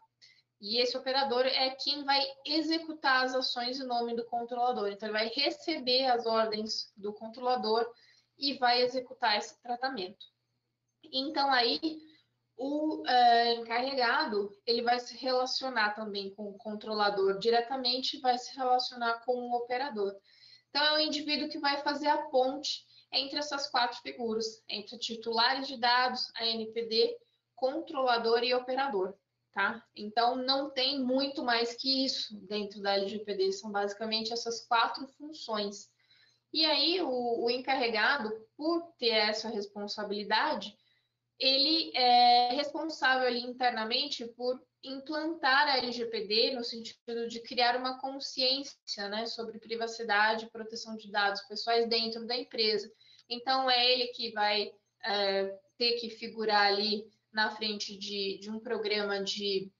E 0.61 0.77
esse 0.77 0.95
operador 0.95 1.45
é 1.45 1.71
quem 1.71 2.03
vai 2.03 2.23
executar 2.45 3.25
as 3.25 3.33
ações 3.33 3.79
em 3.79 3.85
nome 3.85 4.15
do 4.15 4.25
controlador. 4.25 4.89
Então, 4.89 5.09
ele 5.09 5.17
vai 5.17 5.27
receber 5.29 6.05
as 6.05 6.25
ordens 6.25 6.91
do 6.95 7.11
controlador 7.13 7.85
e 8.37 8.53
vai 8.53 8.81
executar 8.81 9.37
esse 9.37 9.59
tratamento. 9.61 10.25
Então, 11.11 11.51
aí, 11.51 11.99
o 12.57 13.03
é, 13.07 13.53
encarregado, 13.55 14.49
ele 14.65 14.81
vai 14.81 14.99
se 14.99 15.17
relacionar 15.17 15.91
também 15.91 16.33
com 16.35 16.49
o 16.49 16.57
controlador 16.57 17.37
diretamente, 17.37 18.19
vai 18.19 18.37
se 18.37 18.55
relacionar 18.55 19.25
com 19.25 19.33
o 19.33 19.55
operador. 19.57 20.15
Então, 20.69 20.83
é 20.83 20.97
o 20.97 20.99
indivíduo 20.99 21.49
que 21.49 21.59
vai 21.59 21.77
fazer 21.81 22.07
a 22.07 22.23
ponte 22.29 22.85
entre 23.15 23.39
essas 23.39 23.69
quatro 23.69 23.99
figuras, 24.01 24.63
entre 24.69 24.97
titulares 24.97 25.67
de 25.67 25.77
dados, 25.77 26.31
a 26.35 26.45
NPD, 26.45 27.17
controlador 27.55 28.43
e 28.43 28.53
operador, 28.53 29.15
tá? 29.53 29.83
Então, 29.95 30.35
não 30.35 30.69
tem 30.69 30.99
muito 30.99 31.43
mais 31.43 31.75
que 31.75 32.05
isso 32.05 32.37
dentro 32.47 32.81
da 32.81 32.93
LGPD, 32.93 33.53
são 33.53 33.71
basicamente 33.71 34.33
essas 34.33 34.65
quatro 34.67 35.07
funções. 35.17 35.89
E 36.53 36.65
aí, 36.65 37.01
o, 37.01 37.45
o 37.45 37.49
encarregado, 37.49 38.31
por 38.55 38.93
ter 38.97 39.09
essa 39.09 39.49
responsabilidade, 39.49 40.75
ele 41.39 41.91
é 41.95 42.53
responsável 42.53 43.27
ali 43.27 43.41
internamente 43.41 44.25
por 44.37 44.61
implantar 44.83 45.67
a 45.67 45.77
LGPD 45.79 46.51
no 46.55 46.63
sentido 46.63 47.27
de 47.27 47.41
criar 47.41 47.75
uma 47.75 47.99
consciência 47.99 49.09
né, 49.09 49.25
sobre 49.25 49.59
privacidade 49.59 50.45
e 50.45 50.49
proteção 50.49 50.95
de 50.95 51.11
dados 51.11 51.41
pessoais 51.41 51.89
dentro 51.89 52.25
da 52.25 52.35
empresa. 52.35 52.91
Então, 53.29 53.69
é 53.69 53.91
ele 53.91 54.07
que 54.07 54.31
vai 54.31 54.71
é, 55.03 55.57
ter 55.77 55.93
que 55.93 56.09
figurar 56.09 56.67
ali 56.67 57.05
na 57.31 57.49
frente 57.55 57.97
de, 57.97 58.37
de 58.39 58.49
um 58.49 58.59
programa 58.59 59.21
de 59.23 59.71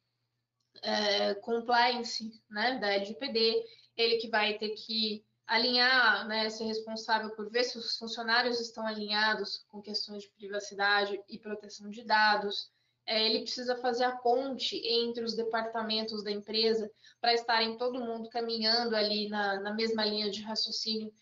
é, 0.82 1.34
compliance 1.36 2.32
né, 2.50 2.78
da 2.80 2.94
LGPD, 2.94 3.64
ele 3.96 4.18
que 4.18 4.30
vai 4.30 4.58
ter 4.58 4.70
que 4.70 5.24
alinhar, 5.48 6.28
né, 6.28 6.50
ser 6.50 6.66
responsável 6.66 7.30
por 7.36 7.50
ver 7.50 7.64
se 7.64 7.78
os 7.78 7.98
funcionários 7.98 8.60
estão 8.60 8.86
alinhados 8.86 9.64
com 9.70 9.82
questões 9.82 10.24
de 10.24 10.30
privacidade 10.32 11.22
e 11.30 11.38
proteção 11.38 11.90
de 11.90 12.04
dados. 12.04 12.72
É, 13.06 13.24
ele 13.24 13.44
precisa 13.44 13.76
fazer 13.78 14.04
a 14.04 14.18
ponte 14.18 14.76
entre 14.84 15.24
os 15.24 15.36
departamentos 15.36 16.24
da 16.24 16.32
empresa 16.32 16.92
para 17.22 17.34
estarem 17.34 17.78
todo 17.78 18.04
mundo 18.04 18.28
caminhando 18.30 18.96
ali 18.96 19.30
na, 19.30 19.62
na 19.62 19.74
mesma 19.74 20.04
linha 20.04 20.32
de 20.32 20.42
raciocínio 20.42 21.14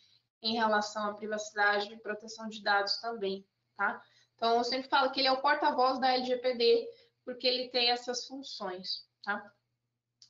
em 0.44 0.56
relação 0.56 1.08
à 1.08 1.14
privacidade 1.14 1.91
e 1.91 2.00
proteção 2.00 2.48
de 2.48 2.62
dados 2.62 2.98
também, 2.98 3.48
tá? 3.76 4.04
Então, 4.36 4.58
eu 4.58 4.64
sempre 4.64 4.89
falo 4.89 5.10
que 5.12 5.22
ele 5.22 5.30
é 5.30 5.32
o 5.32 5.41
porta-voz 5.41 6.00
da 6.00 6.14
LGPD, 6.14 6.88
porque 7.24 7.48
ele 7.48 7.70
tem 7.70 7.89
essas 7.89 8.28
funções, 8.28 9.08
tá? 9.24 9.52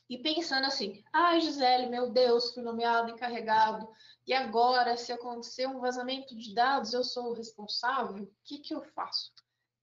E 0.07 0.19
pensando 0.19 0.65
assim, 0.65 1.03
ah, 1.11 1.39
Gisele, 1.39 1.87
meu 1.87 2.11
Deus, 2.11 2.53
fui 2.53 2.61
nomeado 2.61 3.09
encarregado, 3.09 3.89
e 4.25 4.33
agora, 4.33 4.95
se 4.95 5.11
acontecer 5.11 5.67
um 5.67 5.79
vazamento 5.79 6.35
de 6.35 6.53
dados, 6.53 6.93
eu 6.93 7.03
sou 7.03 7.31
o 7.31 7.33
responsável? 7.33 8.23
O 8.23 8.31
que, 8.45 8.59
que 8.59 8.73
eu 8.73 8.81
faço? 8.81 9.33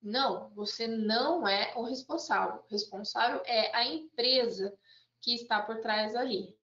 Não, 0.03 0.49
você 0.51 0.87
não 0.87 1.47
é 1.47 1.74
o 1.76 1.83
responsável. 1.83 2.64
O 2.64 2.72
responsável 2.72 3.43
é 3.45 3.74
a 3.76 3.85
empresa 3.85 4.72
que 5.20 5.35
está 5.35 5.61
por 5.61 5.81
trás 5.81 6.16
ali, 6.16 6.57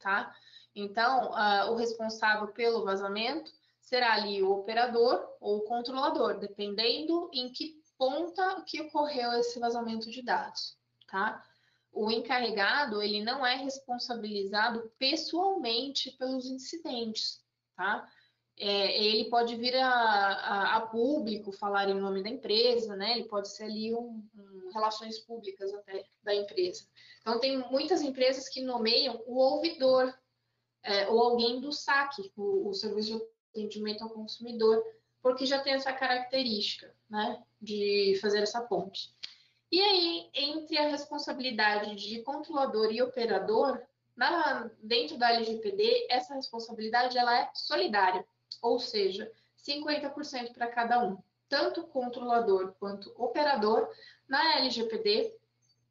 tá? 0.00 0.34
Então, 0.74 1.30
uh, 1.30 1.72
o 1.72 1.76
responsável 1.76 2.48
pelo 2.48 2.84
vazamento 2.84 3.50
será 3.80 4.14
ali 4.14 4.42
o 4.42 4.52
operador 4.52 5.26
ou 5.40 5.58
o 5.58 5.64
controlador, 5.64 6.38
dependendo 6.38 7.28
em 7.32 7.50
que 7.52 7.80
ponta 7.98 8.62
que 8.66 8.80
ocorreu 8.80 9.32
esse 9.32 9.58
vazamento 9.58 10.10
de 10.10 10.22
dados, 10.22 10.76
tá? 11.08 11.44
O 11.92 12.10
encarregado, 12.10 13.02
ele 13.02 13.22
não 13.22 13.44
é 13.44 13.56
responsabilizado 13.56 14.90
pessoalmente 14.96 16.12
pelos 16.12 16.46
incidentes, 16.46 17.42
tá? 17.76 18.08
É, 18.56 19.02
ele 19.02 19.28
pode 19.28 19.56
vir 19.56 19.74
a, 19.74 19.88
a, 19.88 20.76
a, 20.76 20.80
público 20.82 21.50
falar 21.50 21.88
em 21.88 21.98
nome 21.98 22.22
da 22.22 22.28
empresa, 22.28 22.94
né? 22.94 23.12
Ele 23.12 23.24
pode 23.24 23.48
ser 23.48 23.64
ali 23.64 23.92
um, 23.94 24.22
um, 24.34 24.70
relações 24.72 25.18
públicas 25.18 25.72
até 25.74 26.04
da 26.22 26.34
empresa. 26.34 26.86
Então, 27.22 27.40
tem 27.40 27.58
muitas 27.70 28.02
empresas 28.02 28.48
que 28.48 28.62
nomeiam 28.62 29.20
o 29.26 29.36
ouvidor 29.38 30.14
é, 30.82 31.08
ou 31.08 31.20
alguém 31.20 31.60
do 31.60 31.72
SAC, 31.72 32.32
o, 32.36 32.68
o 32.68 32.74
Serviço 32.74 33.18
de 33.18 33.24
Atendimento 33.50 34.04
ao 34.04 34.10
Consumidor, 34.10 34.82
porque 35.22 35.44
já 35.44 35.60
tem 35.60 35.74
essa 35.74 35.92
característica, 35.92 36.94
né, 37.08 37.42
de 37.60 38.18
fazer 38.20 38.42
essa 38.42 38.60
ponte. 38.62 39.12
E 39.70 39.80
aí, 39.80 40.30
entre 40.34 40.78
a 40.78 40.88
responsabilidade 40.88 41.94
de 41.94 42.22
controlador 42.22 42.90
e 42.92 43.02
operador, 43.02 43.80
na, 44.16 44.70
dentro 44.82 45.16
da 45.16 45.32
LGPD, 45.32 46.06
essa 46.10 46.34
responsabilidade 46.34 47.16
ela 47.16 47.38
é 47.38 47.50
solidária, 47.54 48.26
ou 48.60 48.78
seja, 48.78 49.30
50% 49.56 50.52
para 50.52 50.66
cada 50.66 51.02
um. 51.04 51.18
Tanto 51.48 51.84
controlador 51.84 52.74
quanto 52.78 53.12
operador, 53.16 53.88
na 54.28 54.58
LGPD, 54.58 55.34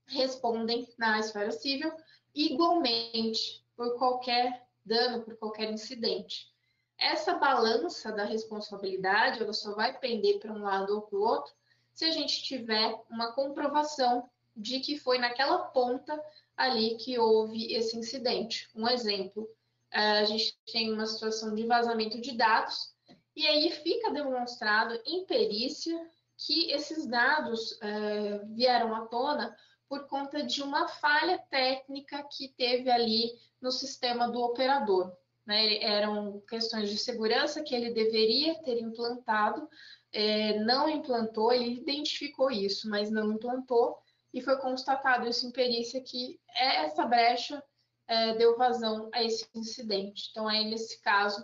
respondem 0.07 0.87
na 0.97 1.19
esfera 1.19 1.51
civil 1.51 1.91
igualmente 2.33 3.63
por 3.75 3.97
qualquer 3.97 4.65
dano, 4.89 5.23
por 5.23 5.37
qualquer 5.37 5.71
incidente. 5.71 6.51
Essa 6.97 7.35
balança 7.35 8.11
da 8.11 8.25
responsabilidade, 8.25 9.41
ela 9.41 9.53
só 9.53 9.73
vai 9.73 9.97
pender 9.97 10.39
para 10.39 10.51
um 10.51 10.63
lado 10.63 10.95
ou 10.95 11.01
para 11.03 11.17
o 11.17 11.21
outro 11.21 11.53
se 11.93 12.03
a 12.03 12.11
gente 12.11 12.43
tiver 12.43 12.93
uma 13.09 13.31
comprovação 13.31 14.29
de 14.55 14.79
que 14.81 14.97
foi 14.97 15.17
naquela 15.17 15.59
ponta 15.59 16.21
ali 16.57 16.95
que 16.97 17.17
houve 17.17 17.73
esse 17.73 17.97
incidente. 17.97 18.69
Um 18.75 18.87
exemplo, 18.87 19.49
a 19.91 20.25
gente 20.25 20.57
tem 20.71 20.91
uma 20.91 21.05
situação 21.05 21.55
de 21.55 21.65
vazamento 21.65 22.19
de 22.19 22.35
dados 22.35 22.93
e 23.35 23.47
aí 23.47 23.71
fica 23.71 24.11
demonstrado 24.11 24.99
em 25.05 25.25
perícia 25.25 25.97
que 26.37 26.71
esses 26.71 27.05
dados 27.05 27.73
uh, 27.73 28.45
vieram 28.55 28.93
à 28.95 29.05
tona 29.07 29.55
por 29.89 30.07
conta 30.07 30.43
de 30.43 30.61
uma 30.61 30.87
falha 30.87 31.39
técnica 31.49 32.23
que 32.31 32.49
teve 32.49 32.91
ali 32.91 33.31
no 33.59 33.71
sistema 33.71 34.29
do 34.29 34.39
operador. 34.39 35.11
Né? 35.45 35.83
Eram 35.83 36.39
questões 36.47 36.91
de 36.91 36.97
segurança 36.97 37.63
que 37.63 37.73
ele 37.73 37.91
deveria 37.91 38.61
ter 38.61 38.79
implantado, 38.79 39.67
é, 40.13 40.59
não 40.59 40.87
implantou, 40.87 41.51
ele 41.51 41.73
identificou 41.73 42.51
isso, 42.51 42.87
mas 42.87 43.09
não 43.09 43.33
implantou, 43.33 43.97
e 44.31 44.41
foi 44.41 44.57
constatado 44.57 45.27
isso 45.27 45.47
em 45.47 45.51
perícia 45.51 45.99
que 46.01 46.39
essa 46.55 47.03
brecha 47.05 47.63
é, 48.07 48.35
deu 48.35 48.55
vazão 48.57 49.09
a 49.11 49.23
esse 49.23 49.47
incidente. 49.55 50.29
Então, 50.29 50.47
aí, 50.47 50.65
nesse 50.65 51.01
caso, 51.01 51.43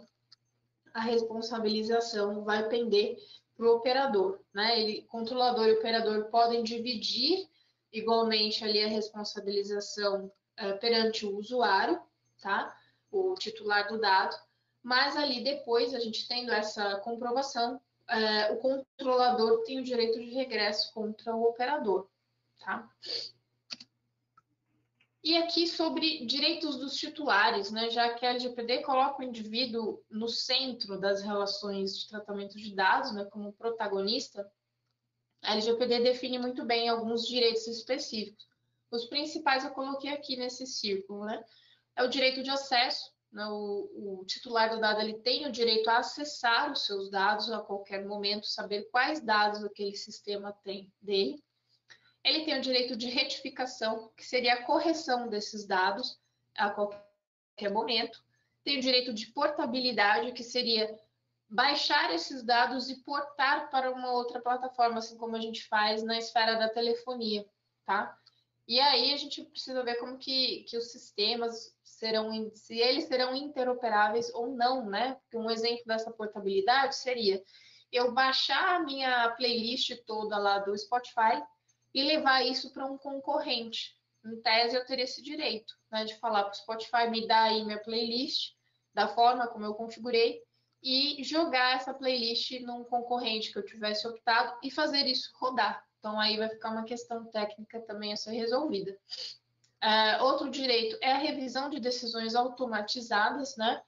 a 0.94 1.02
responsabilização 1.02 2.44
vai 2.44 2.70
pender 2.70 3.18
para 3.58 3.66
o 3.66 3.76
operador. 3.76 4.40
Né? 4.54 4.80
Ele, 4.80 5.02
controlador 5.04 5.68
e 5.68 5.74
operador 5.74 6.26
podem 6.26 6.64
dividir 6.64 7.50
igualmente 7.98 8.64
ali 8.64 8.84
a 8.84 8.88
responsabilização 8.88 10.32
é, 10.58 10.74
perante 10.74 11.26
o 11.26 11.38
usuário, 11.38 12.00
tá? 12.42 12.76
o 13.12 13.34
titular 13.36 13.88
do 13.88 14.00
dado, 14.00 14.36
mas 14.84 15.16
ali 15.16 15.44
depois, 15.44 15.94
a 15.94 16.00
gente 16.00 16.28
tendo 16.28 16.52
essa 16.52 17.00
comprovação, 17.00 17.82
é, 18.08 18.52
o 18.52 18.58
controlador 18.58 19.64
tem 19.64 19.80
o 19.80 19.84
direito 19.84 20.20
de 20.20 20.30
regresso 20.32 20.94
contra 20.94 21.36
o 21.36 21.44
operador, 21.44 22.08
tá? 22.60 22.88
E 25.24 25.36
aqui 25.38 25.66
sobre 25.66 26.24
direitos 26.28 26.78
dos 26.78 26.96
titulares, 26.96 27.72
né, 27.72 27.90
já 27.90 28.14
que 28.14 28.24
a 28.24 28.30
LGPD 28.30 28.84
coloca 28.84 29.22
o 29.22 29.26
indivíduo 29.26 30.00
no 30.08 30.28
centro 30.28 31.00
das 31.00 31.24
relações 31.24 31.98
de 31.98 32.08
tratamento 32.08 32.56
de 32.56 32.76
dados, 32.76 33.12
né, 33.12 33.26
como 33.26 33.54
protagonista, 33.54 34.48
a 35.46 35.54
LGPD 35.54 36.00
define 36.02 36.40
muito 36.40 36.66
bem 36.66 36.90
alguns 36.90 37.28
direitos 37.28 37.68
específicos. 37.68 38.48
Os 38.92 39.06
principais 39.06 39.64
eu 39.64 39.72
coloquei 39.72 40.12
aqui 40.12 40.36
nesse 40.36 40.66
círculo, 40.66 41.26
né? 41.26 41.44
é 41.96 42.04
o 42.04 42.10
direito 42.10 42.44
de 42.44 42.50
acesso. 42.50 43.14
Né? 43.32 43.46
O, 43.48 44.20
o, 44.22 44.26
titular 44.26 44.70
do 44.70 44.80
dado 44.80 45.02
ele 45.02 45.16
tem 45.16 45.46
o 45.46 45.52
direito 45.52 45.90
a 45.90 45.98
acessar 45.98 46.72
os 46.72 46.86
seus 46.86 47.10
dados 47.10 47.52
a 47.52 47.60
qualquer 47.60 48.06
momento, 48.06 48.46
saber 48.46 48.90
quais 48.92 49.20
dados 49.20 49.64
aquele 49.64 49.96
sistema 49.96 50.54
tem 50.64 50.92
dele. 51.02 51.44
Ele 52.24 52.44
tem 52.44 52.58
o 52.58 52.62
direito 52.62 52.96
de 52.96 53.08
retificação, 53.08 54.12
que 54.18 54.26
seria 54.26 54.56
a 54.56 54.64
correção 54.64 55.28
desses 55.28 55.66
dados 55.66 56.20
a 56.58 56.70
qualquer 56.70 57.72
momento. 57.72 58.24
Tem 58.64 58.80
o 58.80 58.82
direito 58.82 59.14
de 59.14 59.28
portabilidade, 59.28 60.32
que 60.32 60.44
seria 60.44 60.98
baixar 61.56 62.14
esses 62.14 62.44
dados 62.44 62.90
e 62.90 63.02
portar 63.02 63.70
para 63.72 63.90
uma 63.90 64.12
outra 64.12 64.42
plataforma, 64.42 64.98
assim 64.98 65.18
como 65.18 65.38
a 65.38 65.40
gente 65.40 65.66
faz 65.68 66.04
na 66.04 66.18
esfera 66.18 66.56
da 66.56 66.68
telefonia, 66.68 67.48
tá? 67.86 68.16
E 68.68 68.78
aí 68.80 69.14
a 69.14 69.18
gente 69.18 69.42
precisa 69.46 69.82
ver 69.84 69.96
como 69.96 70.18
que, 70.18 70.66
que 70.68 70.78
os 70.78 70.92
sistemas 70.92 71.74
serão, 71.82 72.52
se 72.54 72.78
eles 72.78 73.06
serão 73.06 73.34
interoperáveis 73.34 74.34
ou 74.34 74.54
não, 74.56 74.90
né? 74.90 75.14
Porque 75.22 75.38
um 75.38 75.50
exemplo 75.50 75.84
dessa 75.86 76.12
portabilidade 76.12 76.96
seria 76.96 77.42
eu 77.90 78.12
baixar 78.12 78.76
a 78.76 78.80
minha 78.80 79.32
playlist 79.32 79.96
toda 80.06 80.38
lá 80.38 80.60
do 80.60 80.78
Spotify 80.78 81.42
e 81.94 82.04
levar 82.04 82.46
isso 82.46 82.74
para 82.74 82.86
um 82.86 82.98
concorrente. 82.98 83.96
Em 84.26 84.42
tese, 84.42 84.76
eu 84.76 84.86
teria 84.86 85.06
esse 85.06 85.24
direito, 85.24 85.74
né? 85.90 86.04
De 86.04 86.16
falar 86.16 86.44
para 86.44 86.52
o 86.52 86.58
Spotify, 86.58 87.10
me 87.10 87.26
dá 87.26 87.44
aí 87.44 87.64
minha 87.64 87.82
playlist, 87.82 88.56
da 88.94 89.08
forma 89.08 89.48
como 89.48 89.66
eu 89.66 89.76
configurei, 89.76 90.45
e 90.86 91.24
jogar 91.24 91.78
essa 91.78 91.96
playlist 91.96 92.52
num 92.62 92.84
concorrente 92.84 93.52
que 93.52 93.58
eu 93.58 93.66
tivesse 93.66 94.08
optado 94.08 94.56
e 94.62 94.70
fazer 94.70 95.08
isso 95.08 95.32
rodar. 95.34 95.84
Então, 95.98 96.20
aí 96.20 96.38
vai 96.38 96.48
ficar 96.48 96.70
uma 96.70 96.84
questão 96.84 97.26
técnica 97.26 97.82
também 97.82 98.14
a 98.14 98.16
ser 98.16 98.34
resolvida. 98.34 98.96
Uh, 99.84 100.24
outro 100.24 100.52
direito 100.52 100.96
é 101.02 101.12
a 101.12 101.18
revisão 101.18 101.72
de 101.72 101.80
decisões 101.80 102.36
automatizadas, 102.36 103.58
né? 103.58 103.82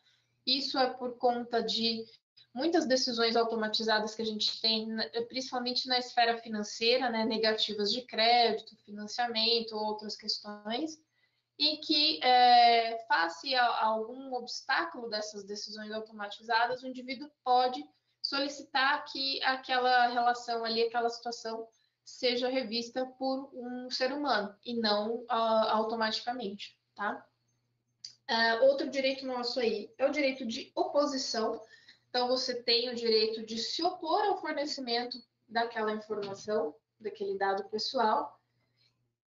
Isso 0.43 0.79
é 0.79 0.89
por 0.89 1.19
conta 1.19 1.61
de 1.61 2.03
muitas 2.51 2.87
decisões 2.87 3.35
automatizadas 3.35 4.15
que 4.15 4.23
a 4.23 4.25
gente 4.25 4.59
tem, 4.59 4.87
principalmente 5.27 5.87
na 5.87 5.99
esfera 5.99 6.35
financeira, 6.39 7.11
né? 7.11 7.25
Negativas 7.25 7.91
de 7.91 8.01
crédito, 8.01 8.75
financiamento, 8.77 9.75
outras 9.75 10.15
questões, 10.15 10.99
e 11.57 11.77
que, 11.77 12.23
é, 12.23 13.03
face 13.07 13.55
a, 13.55 13.65
a 13.65 13.85
algum 13.85 14.33
obstáculo 14.33 15.09
dessas 15.09 15.43
decisões 15.43 15.91
automatizadas, 15.91 16.83
o 16.83 16.87
indivíduo 16.87 17.29
pode 17.43 17.83
solicitar 18.21 19.03
que 19.05 19.41
aquela 19.43 20.07
relação 20.07 20.63
ali, 20.63 20.83
aquela 20.83 21.09
situação 21.09 21.67
seja 22.03 22.47
revista 22.47 23.05
por 23.17 23.49
um 23.53 23.89
ser 23.89 24.13
humano 24.13 24.55
e 24.63 24.79
não 24.79 25.15
uh, 25.15 25.27
automaticamente, 25.29 26.77
tá? 26.95 27.25
Uh, 28.29 28.65
outro 28.65 28.89
direito 28.89 29.25
nosso 29.25 29.59
aí 29.59 29.93
é 29.97 30.05
o 30.05 30.11
direito 30.11 30.45
de 30.45 30.71
oposição. 30.75 31.61
Então, 32.09 32.27
você 32.27 32.61
tem 32.63 32.89
o 32.89 32.95
direito 32.95 33.45
de 33.45 33.57
se 33.57 33.83
opor 33.83 34.21
ao 34.23 34.39
fornecimento 34.39 35.17
daquela 35.47 35.93
informação, 35.93 36.75
daquele 36.99 37.37
dado 37.37 37.67
pessoal, 37.69 38.36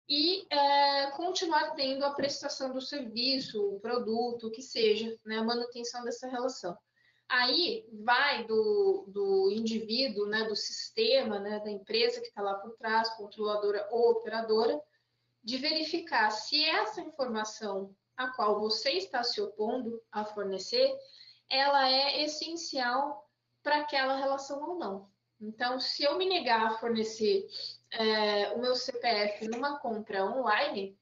e 0.09 0.41
uh, 0.41 1.15
continuar 1.15 1.75
tendo 1.75 2.03
a 2.03 2.13
prestação 2.15 2.73
do 2.73 2.81
serviço, 2.81 3.61
o 3.63 3.79
produto, 3.79 4.47
o 4.47 4.51
que 4.51 4.61
seja, 4.61 5.15
né, 5.23 5.37
a 5.37 5.43
manutenção 5.43 6.03
dessa 6.03 6.27
relação. 6.27 6.75
Aí 7.29 7.87
vai 7.93 8.43
do, 8.45 9.05
do 9.07 9.51
indivíduo, 9.51 10.25
né, 10.25 10.45
do 10.45 10.55
sistema, 10.55 11.37
né, 11.37 11.59
da 11.59 11.69
empresa 11.69 12.19
que 12.21 12.27
está 12.27 12.41
lá 12.41 12.55
por 12.55 12.75
trás, 12.75 13.07
controladora 13.09 13.87
ou 13.91 14.13
operadora, 14.13 14.81
de 15.43 15.57
verificar 15.57 16.31
se 16.31 16.65
essa 16.65 17.01
informação 17.01 17.95
a 18.17 18.29
qual 18.29 18.59
você 18.59 18.93
está 18.93 19.23
se 19.23 19.39
opondo 19.39 20.01
a 20.11 20.25
fornecer, 20.25 20.91
ela 21.47 21.87
é 21.87 22.23
essencial 22.23 23.29
para 23.61 23.77
aquela 23.77 24.15
relação 24.15 24.61
ou 24.67 24.79
não. 24.79 25.07
Então, 25.39 25.79
se 25.79 26.03
eu 26.03 26.17
me 26.17 26.27
negar 26.27 26.65
a 26.65 26.77
fornecer 26.79 27.47
é, 27.91 28.51
o 28.53 28.59
meu 28.59 28.75
CPF 28.75 29.47
numa 29.47 29.79
compra 29.79 30.25
online, 30.25 30.97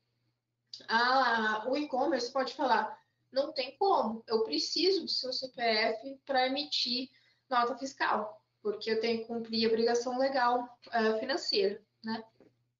a, 0.87 1.65
o 1.67 1.77
e-commerce 1.77 2.31
pode 2.31 2.53
falar: 2.53 2.97
não 3.31 3.51
tem 3.51 3.75
como, 3.77 4.23
eu 4.27 4.43
preciso 4.43 5.01
do 5.01 5.07
seu 5.07 5.33
CPF 5.33 6.19
para 6.25 6.47
emitir 6.47 7.09
nota 7.49 7.77
fiscal, 7.77 8.41
porque 8.61 8.91
eu 8.91 8.99
tenho 8.99 9.19
que 9.19 9.25
cumprir 9.25 9.65
a 9.65 9.69
obrigação 9.69 10.17
legal 10.17 10.63
uh, 10.87 11.19
financeira, 11.19 11.81
né? 12.03 12.23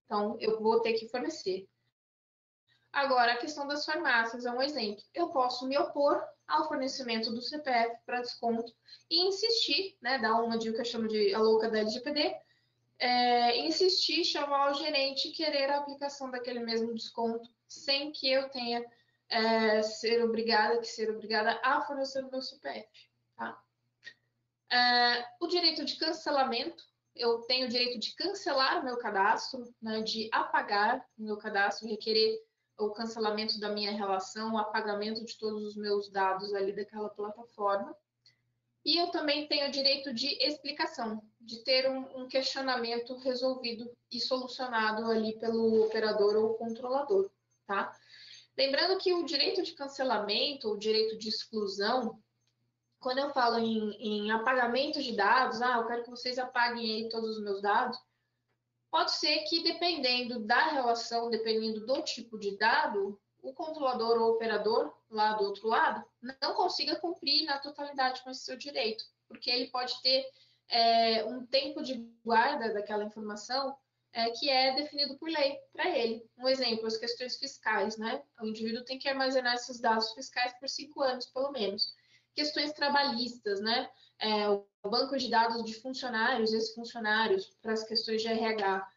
Então, 0.05 0.37
eu 0.39 0.61
vou 0.61 0.81
ter 0.81 0.93
que 0.93 1.09
fornecer. 1.09 1.67
Agora, 2.93 3.33
a 3.33 3.37
questão 3.37 3.67
das 3.67 3.85
farmácias 3.85 4.45
é 4.45 4.51
um 4.51 4.61
exemplo. 4.61 5.03
Eu 5.13 5.29
posso 5.29 5.67
me 5.67 5.77
opor 5.77 6.23
ao 6.47 6.67
fornecimento 6.67 7.31
do 7.31 7.41
CPF 7.41 7.97
para 8.05 8.21
desconto 8.21 8.73
e 9.09 9.27
insistir, 9.27 9.97
né, 10.01 10.17
dar 10.17 10.41
uma 10.41 10.57
dica 10.57 10.75
que 10.75 10.81
eu 10.81 10.85
chamo 10.85 11.07
de 11.07 11.33
a 11.33 11.39
louca 11.39 11.69
da 11.69 11.79
LGPD, 11.79 12.35
é, 12.99 13.57
insistir, 13.59 14.23
chamar 14.23 14.71
o 14.71 14.73
gerente 14.73 15.27
e 15.27 15.31
querer 15.31 15.69
a 15.69 15.77
aplicação 15.77 16.31
daquele 16.31 16.59
mesmo 16.59 16.93
desconto 16.93 17.49
sem 17.67 18.11
que 18.11 18.29
eu 18.29 18.49
tenha 18.49 18.83
é, 19.29 19.81
ser 19.83 20.23
obrigada, 20.23 20.79
que 20.79 20.87
ser 20.87 21.09
obrigada 21.11 21.59
a 21.63 21.81
fornecer 21.81 22.23
o 22.23 22.31
meu 22.31 22.41
CPF. 22.41 22.87
Tá? 23.35 23.61
É, 24.71 25.25
o 25.39 25.47
direito 25.47 25.85
de 25.85 25.97
cancelamento, 25.97 26.83
eu 27.15 27.41
tenho 27.41 27.67
o 27.67 27.69
direito 27.69 27.99
de 27.99 28.15
cancelar 28.15 28.81
o 28.81 28.85
meu 28.85 28.97
cadastro, 28.97 29.63
né, 29.81 30.01
de 30.01 30.29
apagar 30.31 31.05
o 31.17 31.23
meu 31.23 31.37
cadastro, 31.37 31.87
requerer 31.87 32.39
o 32.77 32.91
cancelamento 32.91 33.59
da 33.59 33.69
minha 33.69 33.91
relação, 33.91 34.53
o 34.53 34.57
apagamento 34.57 35.25
de 35.25 35.37
todos 35.37 35.63
os 35.63 35.75
meus 35.75 36.09
dados 36.11 36.53
ali 36.53 36.71
daquela 36.71 37.09
plataforma. 37.09 37.95
E 38.87 38.95
eu 38.95 39.09
também 39.09 39.45
tenho 39.49 39.67
o 39.67 39.71
direito 39.71 40.13
de 40.13 40.27
explicação, 40.41 41.21
de 41.41 41.61
ter 41.61 41.89
um, 41.91 42.21
um 42.21 42.27
questionamento 42.29 43.17
resolvido 43.17 43.91
e 44.09 44.17
solucionado 44.17 45.11
ali 45.11 45.37
pelo 45.37 45.83
operador 45.83 46.37
ou 46.37 46.53
controlador, 46.53 47.29
tá? 47.65 47.93
Lembrando 48.57 48.97
que 48.97 49.13
o 49.13 49.25
direito 49.25 49.61
de 49.61 49.73
cancelamento, 49.73 50.69
o 50.69 50.79
direito 50.79 51.17
de 51.17 51.27
exclusão, 51.27 52.17
quando 52.97 53.17
eu 53.17 53.29
falo 53.31 53.59
em, 53.59 53.91
em 53.99 54.31
apagamento 54.31 55.03
de 55.03 55.13
dados, 55.13 55.61
ah, 55.61 55.79
eu 55.79 55.85
quero 55.85 56.03
que 56.05 56.09
vocês 56.09 56.39
apaguem 56.39 56.89
aí 56.89 57.09
todos 57.09 57.35
os 57.35 57.43
meus 57.43 57.61
dados, 57.61 57.99
pode 58.89 59.11
ser 59.11 59.39
que 59.49 59.63
dependendo 59.63 60.39
da 60.39 60.69
relação, 60.69 61.29
dependendo 61.29 61.85
do 61.85 62.01
tipo 62.03 62.39
de 62.39 62.57
dado, 62.57 63.19
o 63.41 63.53
controlador 63.53 64.21
ou 64.21 64.31
operador 64.31 64.93
lá 65.09 65.33
do 65.33 65.45
outro 65.45 65.67
lado 65.67 66.03
não 66.41 66.53
consiga 66.53 66.95
cumprir 66.95 67.45
na 67.45 67.59
totalidade 67.59 68.21
com 68.23 68.29
esse 68.29 68.43
seu 68.43 68.57
direito, 68.57 69.03
porque 69.27 69.49
ele 69.49 69.67
pode 69.67 70.01
ter 70.01 70.25
é, 70.69 71.25
um 71.25 71.45
tempo 71.45 71.81
de 71.81 71.95
guarda 72.23 72.73
daquela 72.73 73.05
informação 73.05 73.75
é, 74.13 74.31
que 74.31 74.49
é 74.49 74.73
definido 74.75 75.17
por 75.17 75.29
lei 75.29 75.59
para 75.71 75.89
ele. 75.89 76.25
Um 76.37 76.47
exemplo, 76.47 76.87
as 76.87 76.97
questões 76.97 77.37
fiscais, 77.37 77.97
né? 77.97 78.21
O 78.41 78.47
indivíduo 78.47 78.83
tem 78.83 78.97
que 78.97 79.07
armazenar 79.07 79.55
esses 79.55 79.79
dados 79.79 80.11
fiscais 80.13 80.57
por 80.59 80.67
cinco 80.67 81.01
anos, 81.01 81.27
pelo 81.27 81.51
menos. 81.51 81.93
Questões 82.33 82.71
trabalhistas, 82.73 83.61
né? 83.61 83.89
É, 84.19 84.49
o 84.49 84.65
banco 84.89 85.17
de 85.17 85.29
dados 85.29 85.63
de 85.63 85.75
funcionários, 85.75 86.51
ex-funcionários, 86.51 87.55
para 87.61 87.73
as 87.73 87.83
questões 87.83 88.21
de 88.21 88.27
RH. 88.27 88.87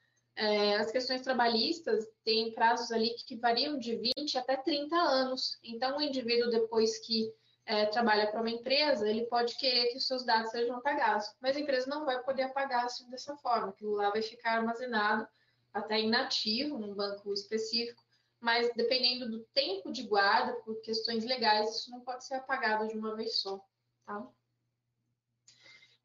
É, 0.40 0.76
as 0.76 0.90
questões 0.90 1.20
trabalhistas 1.20 2.08
têm 2.24 2.54
prazos 2.54 2.90
ali 2.90 3.10
que 3.26 3.36
variam 3.36 3.78
de 3.78 3.94
20 4.16 4.38
até 4.38 4.56
30 4.56 4.96
anos. 4.96 5.58
Então, 5.62 5.98
o 5.98 6.00
indivíduo, 6.00 6.48
depois 6.48 6.98
que 7.06 7.30
é, 7.66 7.84
trabalha 7.84 8.30
para 8.30 8.40
uma 8.40 8.48
empresa, 8.48 9.06
ele 9.06 9.26
pode 9.26 9.54
querer 9.58 9.88
que 9.88 9.98
os 9.98 10.06
seus 10.06 10.24
dados 10.24 10.50
sejam 10.50 10.76
apagados, 10.76 11.26
mas 11.42 11.58
a 11.58 11.60
empresa 11.60 11.90
não 11.90 12.06
vai 12.06 12.22
poder 12.22 12.44
apagar 12.44 12.86
assim 12.86 13.08
dessa 13.10 13.36
forma, 13.36 13.68
aquilo 13.68 13.92
lá 13.92 14.08
vai 14.08 14.22
ficar 14.22 14.52
armazenado 14.52 15.28
até 15.74 16.00
inativo 16.00 16.78
num 16.78 16.94
banco 16.94 17.34
específico, 17.34 18.02
mas 18.40 18.72
dependendo 18.74 19.30
do 19.30 19.44
tempo 19.52 19.92
de 19.92 20.04
guarda, 20.04 20.54
por 20.62 20.80
questões 20.80 21.22
legais, 21.22 21.76
isso 21.76 21.90
não 21.90 22.00
pode 22.00 22.24
ser 22.24 22.36
apagado 22.36 22.88
de 22.88 22.96
uma 22.96 23.14
vez 23.14 23.42
só, 23.42 23.62
tá? 24.06 24.26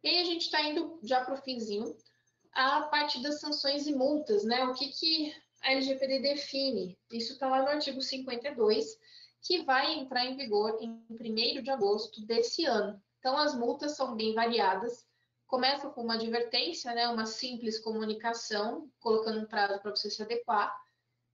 E 0.03 0.09
aí 0.09 0.19
a 0.19 0.25
gente 0.25 0.41
está 0.41 0.61
indo 0.61 0.99
já 1.01 1.23
para 1.23 1.36
o 1.36 1.41
finzinho, 1.41 1.95
a 2.55 2.83
parte 2.83 3.21
das 3.21 3.41
sanções 3.41 3.85
e 3.85 3.93
multas, 3.93 4.45
né? 4.45 4.63
O 4.65 4.73
que, 4.73 4.87
que 4.87 5.35
a 5.61 5.73
LGPD 5.73 6.19
define? 6.19 6.97
Isso 7.11 7.33
está 7.33 7.49
lá 7.49 7.61
no 7.61 7.67
artigo 7.67 8.01
52, 8.01 8.97
que 9.41 9.63
vai 9.63 9.93
entrar 9.93 10.25
em 10.25 10.37
vigor 10.37 10.77
em 10.81 11.05
1 11.09 11.61
de 11.61 11.69
agosto 11.69 12.25
desse 12.25 12.65
ano. 12.65 12.99
Então, 13.19 13.37
as 13.37 13.53
multas 13.53 13.95
são 13.95 14.15
bem 14.15 14.33
variadas. 14.33 15.05
Começa 15.45 15.89
com 15.89 16.01
uma 16.01 16.15
advertência, 16.15 16.93
né, 16.93 17.07
uma 17.09 17.25
simples 17.25 17.79
comunicação, 17.79 18.89
colocando 18.99 19.41
um 19.41 19.45
prazo 19.45 19.79
para 19.81 19.91
você 19.91 20.09
se 20.09 20.23
adequar. 20.23 20.73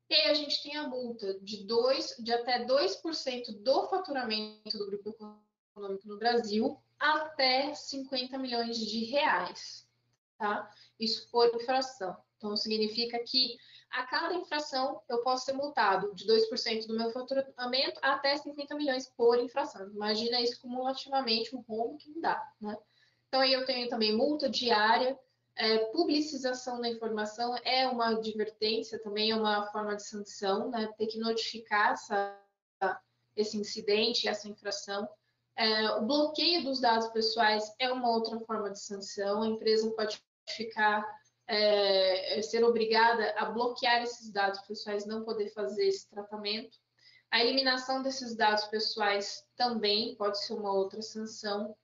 E 0.09 0.15
aí 0.15 0.31
a 0.31 0.33
gente 0.33 0.61
tem 0.63 0.75
a 0.75 0.87
multa 0.87 1.39
de, 1.39 1.65
dois, 1.65 2.15
de 2.19 2.33
até 2.33 2.65
2% 2.65 3.63
do 3.63 3.87
faturamento 3.87 4.77
do 4.77 4.87
grupo 4.87 5.09
econômico 5.73 6.07
no 6.07 6.17
Brasil 6.17 6.77
até 6.99 7.73
50 7.73 8.37
milhões 8.37 8.77
de 8.77 9.05
reais. 9.05 9.89
Tá? 10.41 10.67
Isso 10.99 11.29
por 11.29 11.53
infração. 11.53 12.17
Então, 12.35 12.57
significa 12.57 13.23
que 13.23 13.57
a 13.91 14.07
cada 14.07 14.33
infração 14.33 14.99
eu 15.07 15.21
posso 15.21 15.45
ser 15.45 15.53
multado 15.53 16.15
de 16.15 16.25
2% 16.25 16.87
do 16.87 16.97
meu 16.97 17.11
faturamento 17.11 17.99
até 18.01 18.35
50 18.35 18.73
milhões 18.73 19.07
por 19.15 19.37
infração. 19.37 19.87
Imagina 19.91 20.41
isso 20.41 20.59
cumulativamente, 20.59 21.55
um 21.55 21.59
rombo 21.59 21.95
que 21.97 22.09
me 22.09 22.19
dá, 22.19 22.43
né? 22.59 22.75
Então, 23.27 23.41
aí 23.41 23.53
eu 23.53 23.63
tenho 23.67 23.87
também 23.87 24.17
multa 24.17 24.49
diária, 24.49 25.15
é, 25.55 25.77
publicização 25.91 26.81
da 26.81 26.89
informação 26.89 27.55
é 27.63 27.87
uma 27.87 28.09
advertência, 28.09 28.97
também 28.97 29.29
é 29.29 29.35
uma 29.35 29.67
forma 29.71 29.95
de 29.95 30.03
sanção, 30.03 30.71
né? 30.71 30.91
Ter 30.97 31.05
que 31.05 31.19
notificar 31.19 31.91
essa, 31.91 32.35
esse 33.35 33.57
incidente, 33.59 34.27
essa 34.27 34.49
infração. 34.49 35.07
É, 35.55 35.91
o 35.91 36.01
bloqueio 36.07 36.63
dos 36.63 36.81
dados 36.81 37.09
pessoais 37.09 37.71
é 37.77 37.93
uma 37.93 38.09
outra 38.09 38.39
forma 38.39 38.71
de 38.71 38.79
sanção. 38.79 39.43
A 39.43 39.47
empresa 39.47 39.91
pode 39.91 40.19
ficar 40.51 41.05
é, 41.47 42.37
é, 42.37 42.41
ser 42.41 42.63
obrigada 42.63 43.33
a 43.37 43.45
bloquear 43.45 44.01
esses 44.03 44.31
dados 44.31 44.61
pessoais, 44.61 45.05
não 45.05 45.23
poder 45.23 45.49
fazer 45.49 45.85
esse 45.85 46.09
tratamento. 46.09 46.77
A 47.29 47.39
eliminação 47.41 48.01
desses 48.01 48.35
dados 48.35 48.65
pessoais 48.65 49.45
também 49.55 50.15
pode 50.15 50.41
ser 50.45 50.53
uma 50.53 50.71
outra 50.71 51.01
sanção. 51.01 51.75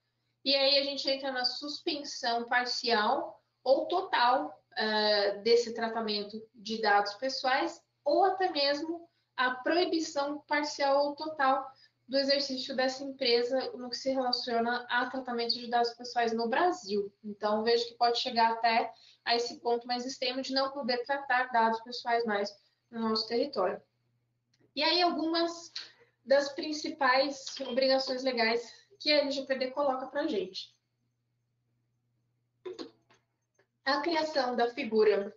E 0.44 0.54
aí 0.54 0.78
a 0.78 0.84
gente 0.84 1.10
entra 1.10 1.32
na 1.32 1.44
suspensão 1.44 2.48
parcial 2.48 3.42
ou 3.62 3.86
total 3.88 4.46
uh, 4.46 5.42
desse 5.42 5.74
tratamento 5.74 6.40
de 6.54 6.80
dados 6.80 7.14
pessoais, 7.14 7.82
ou 8.04 8.24
até 8.24 8.50
mesmo 8.50 9.08
a 9.36 9.54
proibição 9.56 10.40
parcial 10.48 11.04
ou 11.04 11.14
total 11.14 11.66
do 12.08 12.16
exercício 12.16 12.74
dessa 12.74 13.04
empresa 13.04 13.70
no 13.72 13.90
que 13.90 13.96
se 13.96 14.10
relaciona 14.10 14.86
a 14.88 15.06
tratamento 15.10 15.54
de 15.54 15.68
dados 15.68 15.92
pessoais 15.92 16.32
no 16.32 16.48
Brasil. 16.48 17.12
Então, 17.22 17.62
vejo 17.62 17.86
que 17.86 17.94
pode 17.94 18.18
chegar 18.18 18.52
até 18.52 18.90
a 19.24 19.36
esse 19.36 19.60
ponto 19.60 19.86
mais 19.86 20.06
extremo 20.06 20.40
de 20.40 20.54
não 20.54 20.70
poder 20.72 21.04
tratar 21.04 21.52
dados 21.52 21.80
pessoais 21.82 22.24
mais 22.24 22.50
no 22.90 23.00
nosso 23.00 23.28
território. 23.28 23.80
E 24.74 24.82
aí, 24.82 25.02
algumas 25.02 25.70
das 26.24 26.50
principais 26.54 27.54
obrigações 27.60 28.22
legais 28.22 28.72
que 28.98 29.12
a 29.12 29.18
LGPD 29.18 29.70
coloca 29.72 30.06
para 30.06 30.22
a 30.22 30.26
gente. 30.26 30.74
A 33.84 34.00
criação 34.00 34.56
da 34.56 34.70
figura 34.72 35.34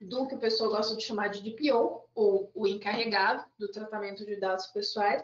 do 0.00 0.26
que 0.26 0.34
o 0.34 0.40
pessoal 0.40 0.70
gosta 0.70 0.96
de 0.96 1.02
chamar 1.02 1.28
de 1.28 1.42
DPO, 1.42 2.08
ou 2.14 2.50
o 2.54 2.66
encarregado 2.66 3.44
do 3.58 3.68
tratamento 3.70 4.24
de 4.24 4.36
dados 4.36 4.66
pessoais, 4.66 5.22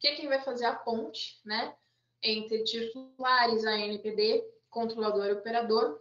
que 0.00 0.08
é 0.08 0.16
quem 0.16 0.28
vai 0.28 0.40
fazer 0.42 0.64
a 0.64 0.74
ponte 0.74 1.40
né, 1.44 1.74
entre 2.22 2.64
titulares, 2.64 3.64
a 3.64 3.78
NPD, 3.78 4.44
controlador 4.68 5.26
e 5.26 5.32
operador, 5.32 6.00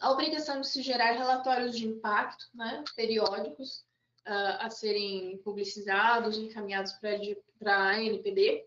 a 0.00 0.10
obrigação 0.10 0.60
de 0.60 0.68
se 0.68 0.82
gerar 0.82 1.12
relatórios 1.12 1.76
de 1.76 1.86
impacto 1.86 2.46
né, 2.54 2.82
periódicos 2.96 3.84
uh, 4.26 4.58
a 4.60 4.70
serem 4.70 5.38
publicizados, 5.38 6.38
encaminhados 6.38 6.92
para 6.92 7.88
a 7.88 8.02
NPD, 8.02 8.66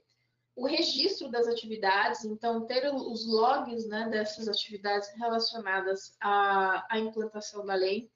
o 0.55 0.65
registro 0.65 1.29
das 1.29 1.47
atividades, 1.47 2.23
então 2.23 2.65
ter 2.65 2.89
os 2.93 3.27
logs 3.27 3.87
né, 3.87 4.07
dessas 4.09 4.47
atividades 4.47 5.09
relacionadas 5.17 6.15
à, 6.21 6.85
à 6.89 6.97
implantação 6.97 7.65
da 7.65 7.75
lei, 7.75 8.09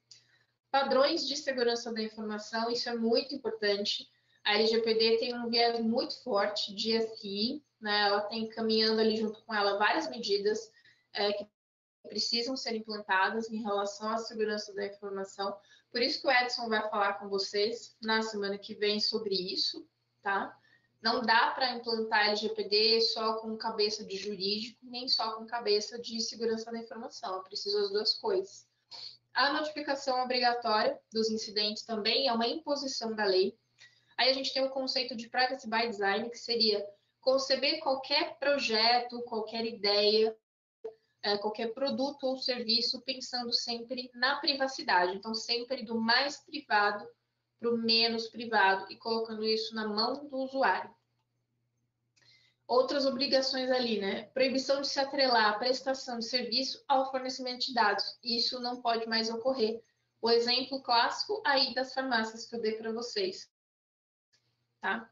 padrões 0.72 1.28
de 1.28 1.36
segurança 1.36 1.92
da 1.92 2.02
informação, 2.02 2.72
isso 2.72 2.88
é 2.88 2.96
muito 2.96 3.36
importante. 3.36 4.08
A 4.50 4.56
LGPD 4.56 5.20
tem 5.20 5.36
um 5.36 5.48
viés 5.48 5.80
muito 5.80 6.24
forte 6.24 6.74
de 6.74 7.00
SI, 7.00 7.64
né, 7.80 8.08
ela 8.08 8.22
tem 8.22 8.50
caminhando 8.50 9.00
ali 9.00 9.16
junto 9.16 9.44
com 9.44 9.54
ela 9.54 9.78
várias 9.78 10.10
medidas 10.10 10.72
é, 11.14 11.32
que 11.34 11.48
precisam 12.02 12.58
ser 12.58 12.76
implantadas 12.76 13.48
em 13.52 13.62
relação 13.62 14.10
à 14.10 14.18
segurança 14.18 14.74
da 14.74 14.88
informação. 14.88 15.56
Por 15.92 16.02
isso 16.02 16.20
que 16.20 16.28
o 16.28 16.32
Edson 16.32 16.68
vai 16.68 16.82
falar 16.90 17.20
com 17.20 17.30
vocês 17.30 17.96
na 18.02 18.24
semana 18.24 18.58
que 18.58 18.74
vem 18.74 19.00
sobre 19.00 19.36
isso, 19.36 19.88
tá? 20.24 20.58
Não 21.00 21.22
dá 21.22 21.52
para 21.52 21.76
implantar 21.76 22.30
LGPD 22.30 23.02
só 23.02 23.36
com 23.36 23.56
cabeça 23.56 24.04
de 24.04 24.18
jurídico, 24.18 24.80
nem 24.82 25.08
só 25.08 25.34
com 25.36 25.46
cabeça 25.46 26.00
de 26.00 26.20
segurança 26.22 26.72
da 26.72 26.80
informação. 26.80 27.40
É 27.40 27.44
preciso 27.44 27.78
as 27.78 27.92
duas 27.92 28.16
coisas. 28.16 28.68
A 29.32 29.54
notificação 29.54 30.24
obrigatória 30.24 31.00
dos 31.14 31.30
incidentes 31.30 31.84
também 31.84 32.28
é 32.28 32.34
uma 32.34 32.48
imposição 32.48 33.14
da 33.14 33.26
lei. 33.26 33.56
Aí 34.20 34.30
a 34.30 34.34
gente 34.34 34.54
tem 34.54 34.62
o 34.62 34.70
conceito 34.70 35.16
de 35.16 35.30
privacy 35.30 35.70
by 35.70 35.88
design, 35.88 36.30
que 36.30 36.38
seria 36.38 36.86
conceber 37.22 37.80
qualquer 37.80 38.38
projeto, 38.38 39.22
qualquer 39.22 39.66
ideia, 39.66 40.38
é, 41.24 41.38
qualquer 41.38 41.74
produto 41.74 42.26
ou 42.26 42.38
serviço 42.38 43.02
pensando 43.04 43.54
sempre 43.54 44.12
na 44.14 44.36
privacidade. 44.36 45.16
Então, 45.16 45.34
sempre 45.34 45.86
do 45.86 45.98
mais 45.98 46.36
privado 46.44 47.08
para 47.58 47.70
o 47.70 47.78
menos 47.78 48.28
privado 48.28 48.92
e 48.92 48.98
colocando 48.98 49.46
isso 49.46 49.74
na 49.74 49.88
mão 49.88 50.28
do 50.28 50.36
usuário. 50.40 50.94
Outras 52.68 53.06
obrigações 53.06 53.72
ali, 53.72 54.02
né? 54.02 54.24
Proibição 54.34 54.82
de 54.82 54.90
se 54.90 55.00
atrelar 55.00 55.46
a 55.46 55.58
prestação 55.60 56.20
de 56.20 56.26
serviço 56.26 56.84
ao 56.90 57.10
fornecimento 57.10 57.68
de 57.68 57.74
dados. 57.74 58.20
Isso 58.22 58.60
não 58.60 58.82
pode 58.82 59.08
mais 59.08 59.30
ocorrer. 59.30 59.82
O 60.22 60.30
exemplo 60.30 60.84
clássico 60.84 61.42
aí 61.46 61.74
das 61.74 61.94
farmácias 61.94 62.46
que 62.46 62.54
eu 62.58 62.62
dei 62.62 62.74
para 62.74 62.92
vocês. 62.92 63.50
Tá? 64.82 65.10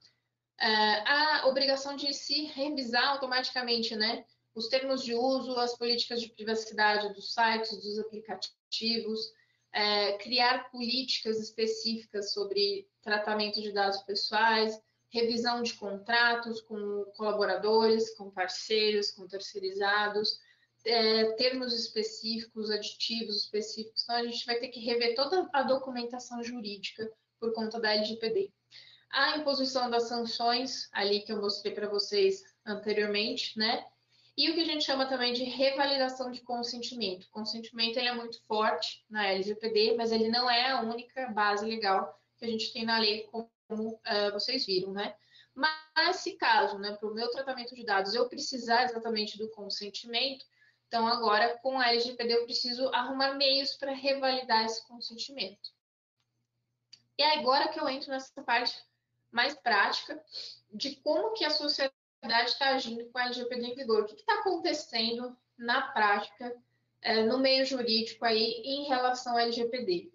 É, 0.60 0.68
a 0.68 1.48
obrigação 1.48 1.96
de 1.96 2.14
se 2.14 2.46
revisar 2.46 3.10
automaticamente, 3.10 3.96
né? 3.96 4.26
Os 4.56 4.68
termos 4.70 5.04
de 5.04 5.14
uso, 5.14 5.56
as 5.60 5.78
políticas 5.78 6.20
de 6.20 6.30
privacidade 6.30 7.14
dos 7.14 7.34
sites, 7.34 7.80
dos 7.80 8.00
aplicativos, 8.00 9.32
é, 9.72 10.14
criar 10.18 10.72
políticas 10.72 11.40
específicas 11.40 12.34
sobre 12.34 12.88
tratamento 13.04 13.62
de 13.62 13.72
dados 13.72 14.02
pessoais, 14.04 14.82
revisão 15.10 15.62
de 15.62 15.74
contratos 15.74 16.62
com 16.62 17.06
colaboradores, 17.16 18.16
com 18.16 18.32
parceiros, 18.32 19.12
com 19.12 19.28
terceirizados, 19.28 20.40
é, 20.86 21.32
termos 21.34 21.74
específicos, 21.74 22.72
aditivos 22.72 23.44
específicos. 23.44 24.04
Então, 24.04 24.16
a 24.16 24.24
gente 24.24 24.46
vai 24.46 24.60
ter 24.60 24.70
que 24.70 24.80
rever 24.80 25.16
toda 25.16 25.48
a 25.54 25.64
documentação 25.64 26.44
jurídica 26.44 27.10
por 27.40 27.54
conta 27.54 27.80
da 27.80 27.94
LGPD. 27.94 28.52
A 29.12 29.38
imposição 29.38 29.90
das 29.90 30.08
sanções, 30.08 30.90
ali 30.92 31.22
que 31.22 31.32
eu 31.32 31.42
mostrei 31.42 31.74
para 31.74 31.88
vocês 31.88 32.44
anteriormente, 32.66 33.58
né? 33.58 33.86
E 34.38 34.52
o 34.52 34.54
que 34.54 34.62
a 34.62 34.66
gente 34.66 34.86
chama 34.86 35.08
também 35.08 35.34
de 35.34 35.44
revalidação 35.44 36.30
de 36.32 36.42
consentimento. 36.42 37.28
Consentimento 37.32 37.98
ele 37.98 38.10
é 38.10 38.14
muito 38.14 38.40
forte 38.46 39.04
na 39.10 39.28
LGPD, 39.28 39.96
mas 39.98 40.12
ele 40.12 40.30
não 40.30 40.50
é 40.50 40.70
a 40.70 40.82
única 40.82 41.28
base 41.32 41.66
legal 41.66 42.22
que 42.38 42.46
a 42.46 42.48
gente 42.48 42.72
tem 42.72 42.86
na 42.86 43.00
lei, 43.00 43.24
como 43.32 43.50
uh, 43.70 44.32
vocês 44.32 44.66
viram, 44.66 44.92
né? 44.92 45.16
Mas 45.56 46.18
se 46.18 46.34
caso, 46.34 46.78
né, 46.78 46.96
para 46.96 47.10
o 47.10 47.14
meu 47.16 47.32
tratamento 47.32 47.74
de 47.74 47.84
dados, 47.84 48.14
eu 48.14 48.30
precisar 48.30 48.84
exatamente 48.84 49.40
do 49.40 49.50
consentimento, 49.50 50.46
então 50.88 51.08
agora 51.08 51.58
com 51.64 51.80
a 51.80 51.90
LGPD 51.90 52.36
eu 52.36 52.46
preciso 52.46 52.88
arrumar 52.90 53.34
meios 53.34 53.74
para 53.74 53.92
revalidar 53.92 54.66
esse 54.66 54.88
consentimento. 54.88 55.72
E 57.18 57.24
é 57.24 57.40
agora 57.40 57.70
que 57.70 57.80
eu 57.80 57.90
entro 57.90 58.12
nessa 58.12 58.44
parte 58.44 58.78
mais 59.38 59.54
prática 59.54 60.20
de 60.74 60.96
como 60.96 61.34
que 61.34 61.46
a 61.46 61.52
sociedade 61.52 61.94
está 62.48 62.70
agindo 62.70 63.06
com 63.06 63.20
a 63.20 63.26
LGPD 63.26 63.68
em 63.68 63.76
vigor. 63.76 64.02
O 64.02 64.06
que 64.06 64.16
está 64.16 64.40
acontecendo 64.40 65.38
na 65.56 65.80
prática, 65.92 66.56
é, 67.04 67.24
no 67.24 67.38
meio 67.38 67.64
jurídico 67.64 68.26
aí, 68.26 68.62
em 68.66 68.88
relação 68.88 69.38
à 69.38 69.44
LGPD? 69.44 70.12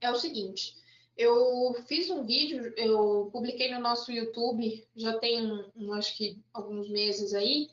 É 0.00 0.10
o 0.10 0.16
seguinte, 0.16 0.74
eu 1.14 1.74
fiz 1.86 2.08
um 2.08 2.24
vídeo, 2.24 2.72
eu 2.74 3.28
publiquei 3.30 3.70
no 3.70 3.80
nosso 3.80 4.10
YouTube, 4.10 4.82
já 4.96 5.18
tem, 5.18 5.52
um, 5.76 5.92
acho 5.92 6.16
que, 6.16 6.42
alguns 6.54 6.88
meses 6.88 7.34
aí, 7.34 7.68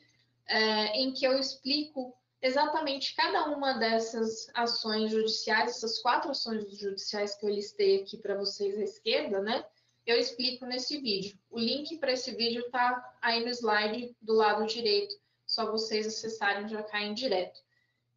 é, 0.46 0.98
em 1.00 1.10
que 1.10 1.24
eu 1.24 1.38
explico 1.38 2.14
exatamente 2.42 3.14
cada 3.14 3.46
uma 3.46 3.78
dessas 3.78 4.50
ações 4.54 5.10
judiciais, 5.10 5.70
essas 5.70 6.00
quatro 6.00 6.30
ações 6.30 6.70
judiciais 6.78 7.34
que 7.34 7.46
eu 7.46 7.50
listei 7.50 8.02
aqui 8.02 8.18
para 8.18 8.36
vocês 8.36 8.76
à 8.76 8.82
esquerda, 8.82 9.40
né? 9.40 9.64
Eu 10.10 10.18
explico 10.18 10.66
nesse 10.66 10.98
vídeo. 10.98 11.38
O 11.50 11.58
link 11.58 11.96
para 11.98 12.12
esse 12.12 12.32
vídeo 12.34 12.62
está 12.66 13.16
aí 13.20 13.44
no 13.44 13.50
slide 13.50 14.14
do 14.20 14.34
lado 14.34 14.66
direito, 14.66 15.14
só 15.46 15.70
vocês 15.70 16.06
acessarem 16.06 16.68
já 16.68 16.82
caem 16.82 17.14
direto. 17.14 17.60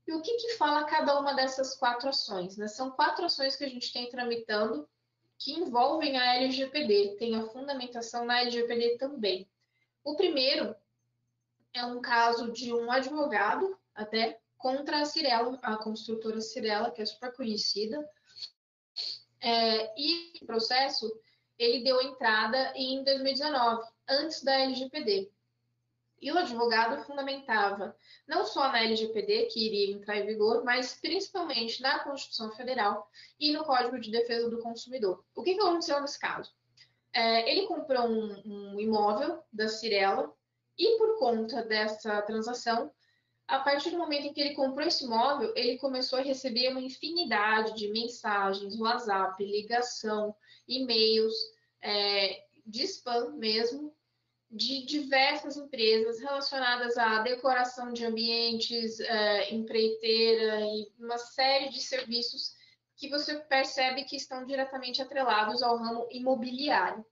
E 0.06 0.14
o 0.14 0.22
que, 0.22 0.36
que 0.38 0.54
fala 0.56 0.86
cada 0.86 1.18
uma 1.20 1.34
dessas 1.34 1.76
quatro 1.76 2.10
ações? 2.10 2.58
Né? 2.58 2.68
São 2.68 2.92
quatro 2.92 3.26
ações 3.26 3.56
que 3.56 3.64
a 3.64 3.70
gente 3.70 3.92
tem 3.92 4.10
tramitando 4.10 4.88
que 5.38 5.54
envolvem 5.54 6.18
a 6.18 6.36
LGPD, 6.36 7.16
tem 7.18 7.36
a 7.36 7.46
fundamentação 7.48 8.26
na 8.26 8.42
LGPD 8.42 8.98
também. 8.98 9.50
O 10.04 10.16
primeiro 10.16 10.76
é 11.74 11.86
um 11.86 12.02
caso 12.02 12.52
de 12.52 12.74
um 12.74 12.92
advogado, 12.92 13.78
até, 13.96 14.40
contra 14.58 15.02
a 15.02 15.06
Cirela, 15.06 15.58
a 15.62 15.78
construtora 15.78 16.40
Cirela, 16.40 16.92
que 16.92 17.02
é 17.02 17.06
super 17.06 17.34
conhecida. 17.34 18.08
É, 19.42 19.94
e 20.00 20.34
o 20.42 20.46
processo 20.46 21.12
ele 21.58 21.84
deu 21.84 22.02
entrada 22.02 22.74
em 22.76 23.04
2019, 23.04 23.84
antes 24.10 24.44
da 24.44 24.60
LGPD. 24.60 25.32
E 26.22 26.32
o 26.32 26.38
advogado 26.38 27.04
fundamentava 27.04 27.96
não 28.26 28.46
só 28.46 28.72
na 28.72 28.82
LGPD, 28.82 29.48
que 29.48 29.66
iria 29.66 29.94
entrar 29.94 30.18
em 30.18 30.26
vigor, 30.26 30.64
mas 30.64 30.98
principalmente 31.02 31.82
na 31.82 32.00
Constituição 32.00 32.50
Federal 32.54 33.10
e 33.38 33.52
no 33.52 33.66
Código 33.66 34.00
de 34.00 34.10
Defesa 34.10 34.50
do 34.50 34.60
Consumidor. 34.60 35.24
O 35.36 35.44
que, 35.44 35.54
que 35.54 35.60
aconteceu 35.60 36.00
nesse 36.00 36.18
caso? 36.18 36.50
É, 37.12 37.52
ele 37.52 37.68
comprou 37.68 38.08
um, 38.08 38.42
um 38.46 38.80
imóvel 38.80 39.44
da 39.52 39.68
Cirela 39.68 40.34
e, 40.78 40.98
por 40.98 41.20
conta 41.20 41.62
dessa 41.62 42.22
transação, 42.22 42.90
a 43.46 43.60
partir 43.60 43.90
do 43.90 43.98
momento 43.98 44.28
em 44.28 44.34
que 44.34 44.40
ele 44.40 44.56
comprou 44.56 44.88
esse 44.88 45.04
imóvel, 45.04 45.52
ele 45.56 45.78
começou 45.78 46.20
a 46.20 46.24
receber 46.24 46.70
uma 46.70 46.82
infinidade 46.82 47.76
de 47.76 47.90
mensagens, 47.90 48.80
WhatsApp, 48.80 49.44
ligação, 49.44 50.34
e-mails 50.68 51.34
é, 51.82 52.46
de 52.66 52.84
spam 52.84 53.36
mesmo, 53.38 53.94
de 54.50 54.86
diversas 54.86 55.58
empresas 55.58 56.20
relacionadas 56.20 56.98
à 56.98 57.20
decoração 57.20 57.92
de 57.92 58.06
ambientes, 58.06 59.00
é, 59.00 59.54
empreiteira 59.54 60.62
e 60.62 60.92
uma 61.00 61.18
série 61.18 61.70
de 61.70 61.82
serviços 61.82 62.54
que 62.96 63.10
você 63.10 63.36
percebe 63.40 64.04
que 64.06 64.16
estão 64.16 64.46
diretamente 64.46 65.02
atrelados 65.02 65.64
ao 65.64 65.78
ramo 65.78 66.08
imobiliário. 66.12 67.04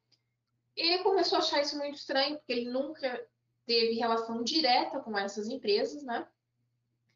Ele 0.75 1.03
começou 1.03 1.37
a 1.37 1.41
achar 1.41 1.61
isso 1.61 1.77
muito 1.77 1.95
estranho, 1.95 2.37
porque 2.37 2.53
ele 2.53 2.69
nunca 2.69 3.27
teve 3.65 3.93
relação 3.93 4.43
direta 4.43 4.99
com 4.99 5.17
essas 5.17 5.47
empresas, 5.47 6.03
né? 6.03 6.27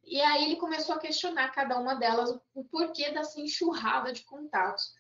E 0.04 0.22
aí 0.22 0.46
ele 0.46 0.56
começou 0.58 0.96
a 0.96 1.00
questionar 1.00 1.50
cada 1.50 1.80
uma 1.80 1.96
delas 1.96 2.30
o 2.54 2.64
porquê 2.66 3.12
dessa 3.12 3.40
enxurrada 3.40 4.14
de 4.14 4.24
contatos. 4.24 4.94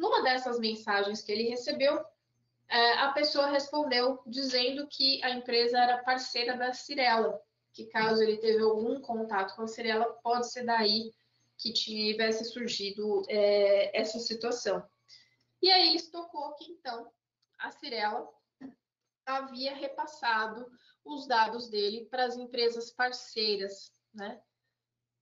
Numa 0.00 0.22
dessas 0.22 0.58
mensagens 0.58 1.20
que 1.20 1.30
ele 1.30 1.50
recebeu, 1.50 2.02
é, 2.66 2.92
a 3.00 3.12
pessoa 3.12 3.50
respondeu 3.50 4.22
dizendo 4.26 4.88
que 4.88 5.22
a 5.22 5.28
empresa 5.28 5.78
era 5.78 6.02
parceira 6.02 6.56
da 6.56 6.72
Cirela, 6.72 7.38
que 7.70 7.84
caso 7.84 8.22
ele 8.22 8.38
teve 8.38 8.62
algum 8.62 8.98
contato 9.02 9.54
com 9.54 9.62
a 9.62 9.66
Cirela, 9.66 10.06
pode 10.22 10.50
ser 10.50 10.64
daí 10.64 11.12
que 11.58 11.70
tivesse 11.74 12.46
surgido 12.46 13.22
é, 13.28 14.00
essa 14.00 14.18
situação. 14.18 14.82
E 15.60 15.70
aí 15.70 15.90
ele 15.90 16.02
tocou 16.04 16.54
que 16.54 16.72
então 16.72 17.12
a 17.58 17.70
Cirela 17.70 18.26
havia 19.26 19.74
repassado 19.74 20.66
os 21.04 21.26
dados 21.26 21.68
dele 21.68 22.06
para 22.06 22.24
as 22.24 22.38
empresas 22.38 22.90
parceiras, 22.90 23.92
né? 24.14 24.40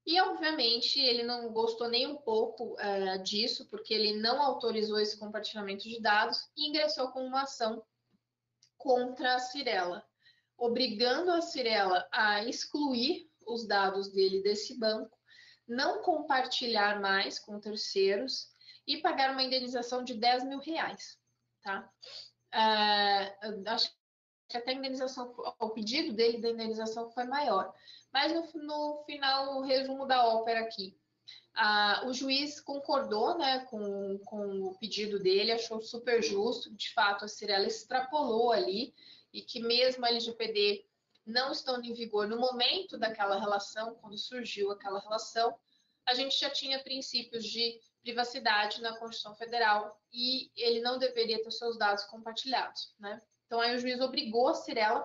E, 0.08 0.18
obviamente, 0.22 0.98
ele 0.98 1.22
não 1.22 1.52
gostou 1.52 1.86
nem 1.86 2.06
um 2.06 2.16
pouco 2.16 2.74
uh, 2.80 3.22
disso, 3.22 3.68
porque 3.68 3.92
ele 3.92 4.18
não 4.18 4.40
autorizou 4.40 4.98
esse 4.98 5.18
compartilhamento 5.18 5.86
de 5.86 6.00
dados 6.00 6.48
e 6.56 6.66
ingressou 6.66 7.08
com 7.08 7.26
uma 7.26 7.42
ação 7.42 7.84
contra 8.78 9.34
a 9.34 9.38
Cirela, 9.38 10.02
obrigando 10.56 11.30
a 11.30 11.42
Cirela 11.42 12.08
a 12.10 12.42
excluir 12.42 13.30
os 13.46 13.66
dados 13.66 14.10
dele 14.10 14.42
desse 14.42 14.78
banco, 14.78 15.14
não 15.68 16.00
compartilhar 16.00 17.02
mais 17.02 17.38
com 17.38 17.60
terceiros 17.60 18.48
e 18.86 19.02
pagar 19.02 19.32
uma 19.32 19.42
indenização 19.42 20.02
de 20.02 20.14
10 20.14 20.44
mil 20.44 20.58
reais. 20.58 21.18
Tá? 21.62 21.86
Uh, 22.54 23.68
acho 23.68 23.94
até 24.56 24.70
a 24.70 24.74
indenização, 24.74 25.34
o 25.58 25.70
pedido 25.70 26.12
dele 26.12 26.38
da 26.38 26.50
indenização 26.50 27.10
foi 27.10 27.24
maior. 27.24 27.74
Mas 28.12 28.32
no, 28.32 28.62
no 28.62 29.02
final, 29.04 29.58
o 29.58 29.62
resumo 29.62 30.06
da 30.06 30.26
ópera 30.26 30.60
aqui. 30.60 30.96
Ah, 31.54 32.04
o 32.06 32.12
juiz 32.12 32.60
concordou 32.60 33.36
né, 33.36 33.66
com, 33.68 34.18
com 34.24 34.62
o 34.62 34.78
pedido 34.78 35.18
dele, 35.18 35.52
achou 35.52 35.82
super 35.82 36.22
justo, 36.22 36.72
de 36.74 36.92
fato 36.94 37.24
a 37.24 37.28
Cirela 37.28 37.66
extrapolou 37.66 38.52
ali, 38.52 38.94
e 39.32 39.42
que 39.42 39.60
mesmo 39.60 40.04
a 40.04 40.08
LGPD 40.08 40.86
não 41.26 41.52
estando 41.52 41.84
em 41.84 41.92
vigor 41.92 42.26
no 42.26 42.38
momento 42.38 42.96
daquela 42.96 43.38
relação, 43.38 43.96
quando 43.96 44.16
surgiu 44.16 44.70
aquela 44.70 45.00
relação, 45.00 45.54
a 46.06 46.14
gente 46.14 46.38
já 46.38 46.48
tinha 46.48 46.82
princípios 46.82 47.44
de 47.44 47.78
privacidade 48.02 48.80
na 48.80 48.96
Constituição 48.96 49.34
Federal 49.34 50.00
e 50.10 50.50
ele 50.56 50.80
não 50.80 50.98
deveria 50.98 51.42
ter 51.42 51.50
seus 51.50 51.76
dados 51.76 52.04
compartilhados, 52.04 52.94
né? 52.98 53.20
Então, 53.48 53.62
aí 53.62 53.74
o 53.74 53.78
juiz 53.78 53.98
obrigou 54.00 54.48
a 54.48 54.54
Cirela 54.54 55.04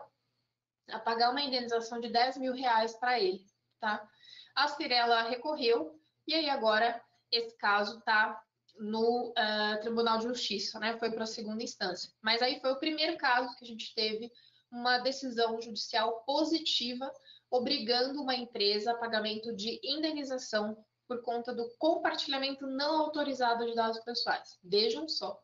a 0.89 0.99
pagar 0.99 1.31
uma 1.31 1.41
indenização 1.41 2.01
de 2.01 2.09
10 2.09 2.37
mil 2.39 2.53
reais 2.53 2.93
para 2.93 3.17
ele, 3.17 3.39
tá? 3.79 4.05
A 4.53 4.67
Cirela 4.67 5.23
recorreu 5.23 5.97
e 6.27 6.35
aí 6.35 6.49
agora 6.49 7.01
esse 7.31 7.57
caso 7.57 7.99
está 7.99 8.37
no 8.77 9.29
uh, 9.29 9.79
Tribunal 9.79 10.17
de 10.17 10.25
Justiça, 10.25 10.77
né? 10.77 10.97
Foi 10.97 11.09
para 11.09 11.23
a 11.23 11.27
segunda 11.27 11.63
instância. 11.63 12.11
Mas 12.21 12.41
aí 12.41 12.59
foi 12.59 12.73
o 12.73 12.79
primeiro 12.79 13.17
caso 13.17 13.55
que 13.55 13.63
a 13.63 13.67
gente 13.67 13.95
teve 13.95 14.29
uma 14.69 14.97
decisão 14.97 15.61
judicial 15.61 16.23
positiva 16.25 17.09
obrigando 17.49 18.21
uma 18.21 18.35
empresa 18.35 18.91
a 18.91 18.97
pagamento 18.97 19.55
de 19.55 19.79
indenização 19.81 20.75
por 21.07 21.21
conta 21.21 21.53
do 21.53 21.69
compartilhamento 21.77 22.67
não 22.67 22.99
autorizado 22.99 23.65
de 23.65 23.73
dados 23.73 23.99
pessoais. 23.99 24.59
Vejam 24.61 25.07
só, 25.07 25.39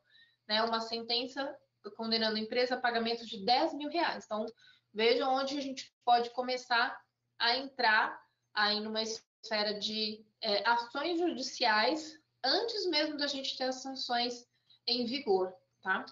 né? 0.50 0.62
Uma 0.64 0.82
sentença 0.82 1.56
condenando 1.96 2.38
a 2.38 2.40
empresa 2.40 2.76
a 2.76 2.80
pagamento 2.80 3.26
de 3.26 3.44
10 3.44 3.74
mil 3.76 3.90
reais. 3.90 4.26
Então, 4.26 4.46
vejam 4.94 5.34
onde 5.34 5.58
a 5.58 5.62
gente 5.62 5.94
pode 6.04 6.30
começar 6.32 7.00
a 7.38 7.58
entrar 7.58 8.22
aí 8.54 8.80
numa 8.80 9.02
esfera 9.02 9.80
de 9.80 10.26
é, 10.42 10.68
ações 10.68 11.20
judiciais 11.20 12.20
antes 12.44 12.86
mesmo 12.88 13.18
da 13.18 13.28
gente 13.28 13.58
ter 13.58 13.66
as 13.66 13.82
sanções 13.82 14.48
em 14.88 15.06
vigor, 15.06 15.54
tá? 15.82 16.06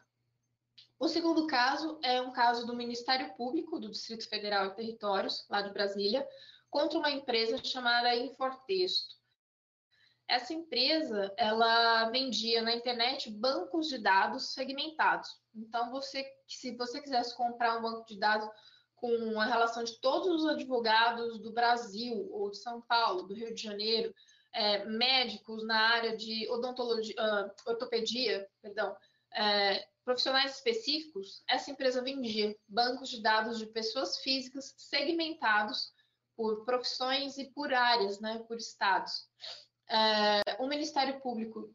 O 1.00 1.08
segundo 1.08 1.46
caso 1.46 2.00
é 2.04 2.22
um 2.22 2.32
caso 2.32 2.66
do 2.66 2.76
Ministério 2.76 3.36
Público 3.36 3.80
do 3.80 3.90
Distrito 3.90 4.28
Federal 4.28 4.68
e 4.68 4.76
Territórios, 4.76 5.46
lá 5.50 5.62
de 5.62 5.72
Brasília, 5.72 6.28
contra 6.70 6.98
uma 6.98 7.12
empresa 7.12 7.64
chamada 7.64 8.16
Infortexto. 8.16 9.16
Essa 10.28 10.54
empresa, 10.54 11.34
ela 11.38 12.10
vendia 12.10 12.62
na 12.62 12.74
internet 12.74 13.32
bancos 13.32 13.88
de 13.88 13.98
dados 13.98 14.54
segmentados. 14.54 15.30
Então, 15.58 15.92
você, 15.92 16.26
se 16.48 16.76
você 16.76 17.02
quisesse 17.02 17.36
comprar 17.36 17.78
um 17.78 17.82
banco 17.82 18.06
de 18.06 18.20
dados 18.20 18.48
com 18.96 19.40
a 19.40 19.46
relação 19.46 19.84
de 19.84 20.00
todos 20.00 20.44
os 20.44 20.50
advogados 20.50 21.40
do 21.40 21.52
Brasil, 21.52 22.30
ou 22.32 22.52
de 22.52 22.58
São 22.58 22.82
Paulo, 22.82 23.24
do 23.24 23.34
Rio 23.34 23.54
de 23.54 23.62
Janeiro, 23.62 24.14
é, 24.54 24.86
médicos 24.86 25.66
na 25.66 25.80
área 25.80 26.16
de 26.16 26.50
odontologia, 26.50 27.16
uh, 27.20 27.70
ortopedia, 27.70 28.48
perdão, 28.62 28.96
é, 29.36 29.88
profissionais 30.04 30.56
específicos, 30.56 31.44
essa 31.48 31.70
empresa 31.70 32.02
vendia 32.02 32.56
bancos 32.68 33.10
de 33.10 33.22
dados 33.22 33.60
de 33.60 33.68
pessoas 33.68 34.18
físicas 34.20 34.74
segmentados 34.78 35.92
por 36.36 36.64
profissões 36.66 37.38
e 37.38 37.52
por 37.52 37.74
áreas, 37.74 38.20
né, 38.20 38.40
por 38.48 38.58
estados. 38.58 39.28
É, 39.90 40.42
o 40.60 40.68
Ministério 40.68 41.20
Público 41.20 41.74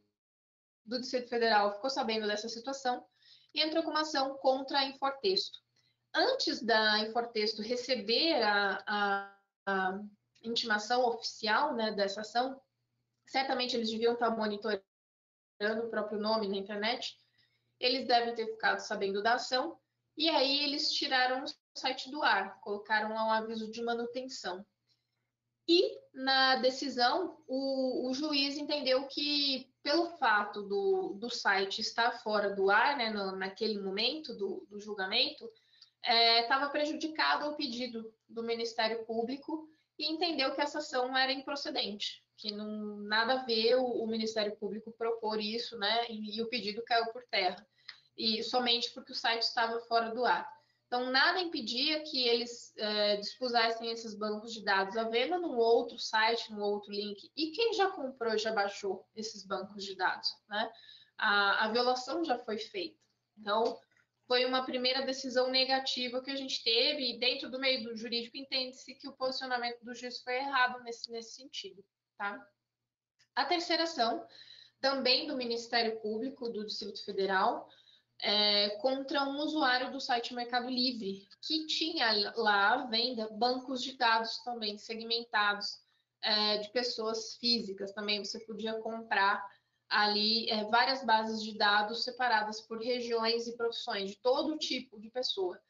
do 0.85 1.01
Distrito 1.01 1.29
Federal 1.29 1.75
ficou 1.75 1.91
sabendo 1.91 2.27
dessa 2.27 2.49
situação 2.49 3.05
e 3.55 3.61
entrou 3.61 3.83
com 3.83 3.91
uma 3.91 4.01
ação 4.01 4.37
contra 4.39 4.79
a 4.79 4.85
Infortexto. 4.85 5.59
Antes 6.15 6.63
da 6.63 6.99
Infortexto 7.01 7.63
receber 7.63 8.43
a, 8.43 8.85
a, 8.87 9.39
a 9.67 10.01
intimação 10.43 11.07
oficial 11.07 11.75
né, 11.75 11.93
dessa 11.93 12.21
ação, 12.21 12.61
certamente 13.27 13.77
eles 13.77 13.91
deviam 13.91 14.15
estar 14.15 14.31
monitorando 14.31 14.83
o 15.85 15.91
próprio 15.91 16.19
nome 16.19 16.49
na 16.49 16.57
internet, 16.57 17.17
eles 17.79 18.07
devem 18.07 18.35
ter 18.35 18.47
ficado 18.47 18.79
sabendo 18.81 19.23
da 19.23 19.35
ação, 19.35 19.79
e 20.17 20.29
aí 20.29 20.65
eles 20.65 20.93
tiraram 20.93 21.45
o 21.45 21.79
site 21.79 22.11
do 22.11 22.23
ar, 22.23 22.61
colocaram 22.61 23.15
lá 23.15 23.27
um 23.27 23.33
aviso 23.33 23.71
de 23.71 23.83
manutenção. 23.83 24.65
E 25.67 25.99
na 26.13 26.57
decisão, 26.57 27.39
o, 27.47 28.11
o 28.11 28.15
juiz 28.15 28.57
entendeu 28.57 29.07
que, 29.07 29.72
pelo 29.83 30.17
fato 30.17 30.63
do, 30.63 31.15
do 31.19 31.29
site 31.29 31.81
estar 31.81 32.13
fora 32.23 32.51
do 32.51 32.71
ar, 32.71 32.97
né, 32.97 33.11
no, 33.11 33.37
naquele 33.37 33.81
momento 33.81 34.35
do, 34.35 34.67
do 34.71 34.81
julgamento, 34.81 35.51
estava 36.41 36.67
é, 36.67 36.69
prejudicado 36.69 37.49
o 37.49 37.57
pedido 37.57 38.13
do 38.29 38.43
Ministério 38.43 39.05
Público 39.05 39.69
e 39.99 40.11
entendeu 40.11 40.55
que 40.55 40.61
essa 40.61 40.79
ação 40.79 41.17
era 41.17 41.33
improcedente 41.33 42.23
que 42.43 42.53
não 42.53 42.97
nada 42.97 43.35
a 43.35 43.45
ver 43.45 43.77
o, 43.77 43.85
o 43.85 44.07
Ministério 44.09 44.57
Público 44.57 44.91
propor 44.91 45.41
isso, 45.41 45.79
né? 45.79 46.07
E, 46.11 46.37
e, 46.37 46.43
o 46.43 46.49
pedido 46.49 46.83
caiu 46.83 47.07
por 47.13 47.23
terra. 47.31 47.65
E 48.19 48.43
somente 48.43 48.91
porque 48.91 49.13
o 49.13 49.15
site 49.15 49.43
estava 49.43 49.79
fora 49.83 50.13
do 50.13 50.25
ar. 50.25 50.45
Então, 50.93 51.11
nada 51.11 51.41
impedia 51.41 52.03
que 52.03 52.29
eles 52.29 52.77
é, 52.77 53.17
dispusessem 53.17 53.91
esses 53.91 54.15
bancos 54.15 54.53
de 54.53 54.63
dados 54.63 54.95
à 54.95 55.05
venda 55.05 55.39
num 55.39 55.57
outro 55.57 55.99
site, 55.99 56.53
num 56.53 56.61
outro 56.61 56.93
link. 56.93 57.33
E 57.35 57.51
quem 57.53 57.73
já 57.73 57.89
comprou, 57.89 58.37
já 58.37 58.53
baixou 58.53 59.09
esses 59.17 59.47
bancos 59.47 59.87
de 59.87 59.97
dados, 59.97 60.29
né? 60.51 60.71
A, 61.17 61.65
a 61.65 61.73
violação 61.73 62.23
já 62.23 62.39
foi 62.41 62.59
feita. 62.59 63.01
Então, 63.39 63.81
foi 64.27 64.45
uma 64.45 64.67
primeira 64.67 65.01
decisão 65.01 65.51
negativa 65.51 66.23
que 66.23 66.31
a 66.31 66.37
gente 66.37 66.63
teve, 66.63 67.15
e 67.15 67.19
dentro 67.19 67.51
do 67.51 67.59
meio 67.59 67.85
do 67.85 67.97
jurídico 67.97 68.37
entende-se 68.37 68.95
que 68.95 69.09
o 69.09 69.17
posicionamento 69.17 69.83
do 69.83 69.95
juiz 69.95 70.23
foi 70.23 70.37
errado 70.37 70.83
nesse, 70.83 71.11
nesse 71.11 71.37
sentido. 71.37 71.83
Tá? 72.19 72.39
A 73.35 73.47
terceira 73.47 73.85
ação, 73.85 74.27
também 74.79 75.27
do 75.27 75.39
Ministério 75.39 75.99
Público 76.03 76.51
do 76.51 76.67
Distrito 76.67 77.03
Federal, 77.03 77.67
é, 78.23 78.71
contra 78.81 79.25
um 79.25 79.41
usuário 79.41 79.91
do 79.91 80.01
site 80.01 80.33
Mercado 80.33 80.71
Livre, 80.71 81.27
que 81.45 81.67
tinha 81.67 82.33
lá 82.37 82.75
à 82.75 82.87
venda 82.87 83.29
bancos 83.33 83.83
de 83.83 83.97
dados 83.97 84.39
também 84.45 84.79
segmentados 84.79 85.81
é, 86.23 86.59
de 86.59 86.71
pessoas 86.71 87.37
físicas. 87.37 87.93
Também 87.93 88.25
você 88.25 88.39
podia 88.39 88.75
comprar 88.75 89.45
ali 89.89 90.49
é, 90.49 90.65
várias 90.67 91.05
bases 91.05 91.43
de 91.43 91.59
dados 91.59 92.05
separadas 92.05 92.61
por 92.61 92.79
regiões 92.79 93.49
e 93.49 93.57
profissões, 93.57 94.11
de 94.11 94.17
todo 94.17 94.57
tipo 94.57 95.01
de 95.01 95.11
pessoa. 95.11 95.61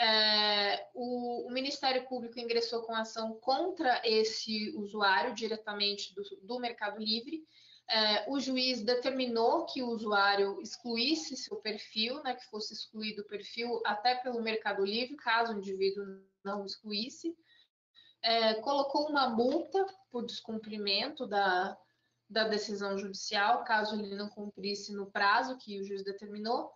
É, 0.00 0.88
o, 0.94 1.46
o, 1.46 1.50
Ministério 1.50 2.06
Público 2.06 2.38
ingressou 2.38 2.82
com 2.82 2.94
ação 2.94 3.34
contra 3.40 4.00
esse 4.04 4.70
usuário 4.76 5.34
diretamente 5.34 6.14
do, 6.14 6.22
do 6.42 6.58
Mercado 6.58 6.98
Livre. 6.98 7.44
É, 7.90 8.30
o 8.30 8.38
juiz 8.38 8.82
determinou 8.82 9.64
que 9.64 9.82
o 9.82 9.88
usuário 9.88 10.60
excluísse 10.60 11.36
seu 11.36 11.56
perfil, 11.56 12.22
né, 12.22 12.34
que 12.34 12.44
fosse 12.50 12.74
excluído 12.74 13.22
o 13.22 13.26
perfil 13.26 13.80
até 13.84 14.14
pelo 14.16 14.42
Mercado 14.42 14.84
Livre, 14.84 15.16
caso 15.16 15.54
o 15.54 15.56
indivíduo 15.56 16.04
não 16.44 16.66
excluísse. 16.66 17.34
É, 18.22 18.54
colocou 18.54 19.08
uma 19.08 19.30
multa 19.30 19.86
por 20.10 20.26
descumprimento 20.26 21.26
da, 21.26 21.78
da 22.28 22.44
decisão 22.44 22.98
judicial, 22.98 23.64
caso 23.64 23.98
ele 23.98 24.16
não 24.16 24.28
cumprisse 24.28 24.92
no 24.92 25.10
prazo 25.10 25.56
que 25.56 25.80
o 25.80 25.84
juiz 25.84 26.04
determinou. 26.04 26.70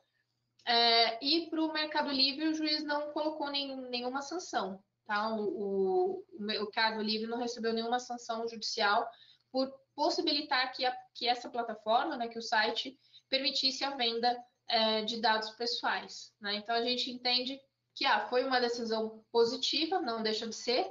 É, 0.64 1.22
e 1.22 1.50
para 1.50 1.62
o 1.62 1.72
Mercado 1.72 2.10
Livre, 2.10 2.48
o 2.48 2.54
juiz 2.54 2.84
não 2.84 3.12
colocou 3.12 3.50
nenhum, 3.50 3.88
nenhuma 3.88 4.22
sanção. 4.22 4.82
Tá? 5.04 5.34
O, 5.34 5.42
o, 5.42 6.24
o, 6.38 6.42
Mercado 6.42 7.02
Livre 7.02 7.26
não 7.26 7.38
recebeu 7.38 7.72
nenhuma 7.72 7.98
sanção 7.98 8.46
judicial 8.48 9.06
por 9.50 9.72
possibilitar 9.94 10.72
que, 10.72 10.84
a, 10.84 10.96
que 11.14 11.28
essa 11.28 11.48
plataforma, 11.50 12.16
né, 12.16 12.28
que 12.28 12.38
o 12.38 12.42
site, 12.42 12.98
permitisse 13.28 13.84
a 13.84 13.96
venda 13.96 14.36
é, 14.68 15.02
de 15.02 15.20
dados 15.20 15.50
pessoais. 15.50 16.32
Né? 16.40 16.56
Então, 16.56 16.74
a 16.74 16.82
gente 16.82 17.10
entende 17.10 17.60
que 17.94 18.04
ah, 18.04 18.26
foi 18.28 18.44
uma 18.44 18.60
decisão 18.60 19.24
positiva, 19.30 20.00
não 20.00 20.22
deixa 20.22 20.46
de 20.46 20.54
ser, 20.54 20.90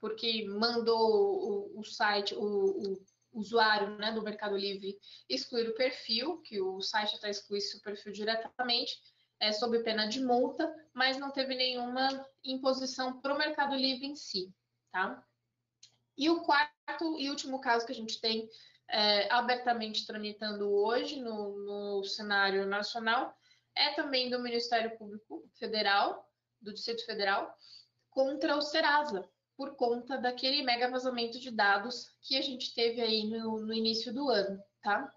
porque 0.00 0.46
mandou 0.46 1.74
o, 1.74 1.80
o 1.80 1.84
site, 1.84 2.34
o, 2.34 2.42
o, 2.42 2.98
usuário 3.32 3.96
né, 3.98 4.10
do 4.12 4.22
Mercado 4.22 4.56
Livre 4.56 4.98
excluir 5.28 5.68
o 5.68 5.74
perfil, 5.74 6.38
que 6.38 6.60
o 6.60 6.80
site 6.80 7.16
até 7.16 7.30
excluísse 7.30 7.76
o 7.76 7.82
perfil 7.82 8.12
diretamente, 8.12 8.98
é, 9.40 9.52
sob 9.52 9.78
pena 9.82 10.08
de 10.08 10.20
multa, 10.20 10.72
mas 10.92 11.18
não 11.18 11.30
teve 11.30 11.54
nenhuma 11.54 12.26
imposição 12.42 13.20
para 13.20 13.34
o 13.34 13.38
Mercado 13.38 13.76
Livre 13.76 14.06
em 14.06 14.16
si, 14.16 14.52
tá? 14.90 15.22
E 16.18 16.28
o 16.28 16.42
quarto 16.42 17.16
e 17.16 17.30
último 17.30 17.60
caso 17.60 17.86
que 17.86 17.92
a 17.92 17.94
gente 17.94 18.20
tem 18.20 18.50
é, 18.88 19.32
abertamente 19.32 20.04
tramitando 20.04 20.68
hoje 20.68 21.20
no, 21.20 21.98
no 21.98 22.04
cenário 22.04 22.66
nacional 22.66 23.32
é 23.76 23.94
também 23.94 24.28
do 24.28 24.40
Ministério 24.40 24.98
Público 24.98 25.48
Federal, 25.56 26.28
do 26.60 26.74
Distrito 26.74 27.06
Federal, 27.06 27.54
contra 28.10 28.56
o 28.56 28.60
Serasa, 28.60 29.28
por 29.56 29.76
conta 29.76 30.18
daquele 30.18 30.62
mega 30.64 30.90
vazamento 30.90 31.38
de 31.38 31.52
dados 31.52 32.08
que 32.22 32.36
a 32.36 32.42
gente 32.42 32.74
teve 32.74 33.00
aí 33.00 33.28
no, 33.28 33.60
no 33.60 33.72
início 33.72 34.12
do 34.12 34.28
ano, 34.28 34.60
tá? 34.82 35.12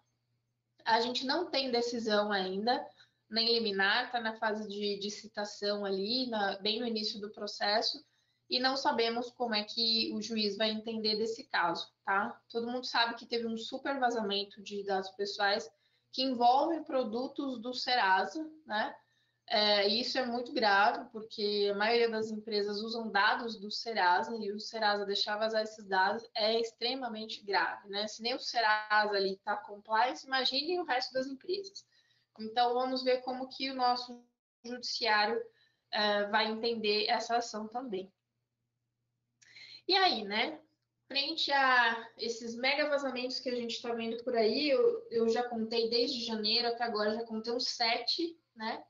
A 0.86 1.00
gente 1.02 1.26
não 1.26 1.50
tem 1.50 1.72
decisão 1.72 2.32
ainda, 2.32 2.86
nem 3.30 3.54
liminar, 3.54 4.06
está 4.06 4.20
na 4.20 4.36
fase 4.36 4.68
de, 4.68 5.00
de 5.00 5.10
citação 5.10 5.84
ali, 5.84 6.28
na, 6.30 6.60
bem 6.60 6.80
no 6.80 6.86
início 6.86 7.20
do 7.20 7.32
processo, 7.32 8.04
e 8.52 8.60
não 8.60 8.76
sabemos 8.76 9.32
como 9.32 9.56
é 9.56 9.64
que 9.64 10.12
o 10.14 10.22
juiz 10.22 10.58
vai 10.58 10.72
entender 10.72 11.16
desse 11.16 11.46
caso, 11.46 11.90
tá? 12.04 12.38
Todo 12.50 12.70
mundo 12.70 12.86
sabe 12.86 13.16
que 13.16 13.26
teve 13.26 13.48
um 13.48 13.56
super 13.56 13.98
vazamento 13.98 14.62
de 14.62 14.84
dados 14.84 15.10
pessoais 15.12 15.72
que 16.12 16.22
envolve 16.22 16.84
produtos 16.84 17.62
do 17.62 17.74
Serasa, 17.74 18.46
né? 18.66 18.94
É, 19.48 19.88
isso 19.88 20.18
é 20.20 20.26
muito 20.26 20.54
grave, 20.54 21.10
porque 21.12 21.70
a 21.74 21.78
maioria 21.78 22.10
das 22.10 22.30
empresas 22.30 22.82
usam 22.82 23.10
dados 23.10 23.58
do 23.58 23.72
Serasa 23.72 24.36
e 24.36 24.52
o 24.52 24.60
Serasa 24.60 25.06
deixar 25.06 25.38
vazar 25.38 25.64
esses 25.64 25.86
dados 25.88 26.30
é 26.36 26.60
extremamente 26.60 27.42
grave, 27.46 27.88
né? 27.88 28.06
Se 28.10 28.22
nem 28.22 28.36
o 28.36 28.40
Serasa 28.40 29.16
ali 29.16 29.34
está 29.34 29.56
compliance, 29.56 30.28
imagine 30.28 30.78
o 30.78 30.84
resto 30.84 31.14
das 31.14 31.26
empresas. 31.26 31.86
Então, 32.38 32.74
vamos 32.74 33.02
ver 33.02 33.22
como 33.22 33.48
que 33.48 33.72
o 33.72 33.76
nosso 33.76 34.22
judiciário 34.66 35.38
uh, 35.38 36.30
vai 36.30 36.52
entender 36.52 37.08
essa 37.08 37.38
ação 37.38 37.66
também. 37.70 38.12
E 39.88 39.96
aí, 39.96 40.24
né? 40.24 40.60
Frente 41.08 41.52
a 41.52 42.10
esses 42.18 42.56
mega 42.56 42.88
vazamentos 42.90 43.40
que 43.40 43.50
a 43.50 43.56
gente 43.56 43.76
está 43.76 43.94
vendo 43.94 44.24
por 44.24 44.36
aí, 44.36 44.70
eu, 44.70 45.08
eu, 45.10 45.28
já 45.28 45.44
contei 45.44 45.90
desde 45.90 46.24
janeiro 46.24 46.70
até 46.70 46.84
agora, 46.84 47.16
já 47.16 47.26
contei 47.26 47.52
uns 47.52 47.68
sete, 47.68 48.40
né? 48.56 48.84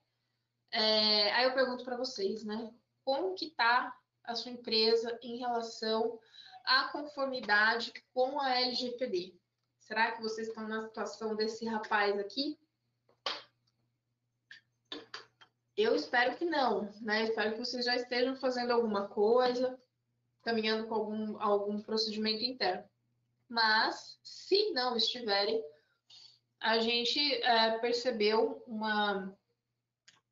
É, 0.71 1.31
aí 1.33 1.45
eu 1.45 1.53
pergunto 1.53 1.83
para 1.83 1.97
vocês, 1.97 2.43
né? 2.43 2.71
Como 3.03 3.33
que 3.33 3.45
está 3.45 3.95
a 4.23 4.35
sua 4.35 4.51
empresa 4.51 5.17
em 5.23 5.37
relação 5.37 6.19
à 6.63 6.89
conformidade 6.89 7.91
com 8.13 8.39
a 8.39 8.59
LGPD? 8.59 9.35
Será 9.79 10.11
que 10.11 10.21
vocês 10.21 10.47
estão 10.47 10.67
na 10.67 10.83
situação 10.83 11.35
desse 11.35 11.65
rapaz 11.65 12.17
aqui? 12.19 12.57
Eu 15.75 15.95
espero 15.95 16.37
que 16.37 16.45
não, 16.45 16.93
né? 17.01 17.23
Espero 17.23 17.53
que 17.53 17.59
vocês 17.59 17.83
já 17.83 17.95
estejam 17.95 18.35
fazendo 18.35 18.71
alguma 18.71 19.07
coisa, 19.07 19.81
caminhando 20.43 20.87
com 20.87 20.95
algum, 20.95 21.41
algum 21.41 21.81
procedimento 21.81 22.43
interno. 22.43 22.83
Mas, 23.47 24.17
se 24.23 24.71
não 24.71 24.95
estiverem, 24.95 25.63
a 26.59 26.79
gente 26.79 27.19
é, 27.43 27.77
percebeu 27.79 28.63
uma 28.67 29.35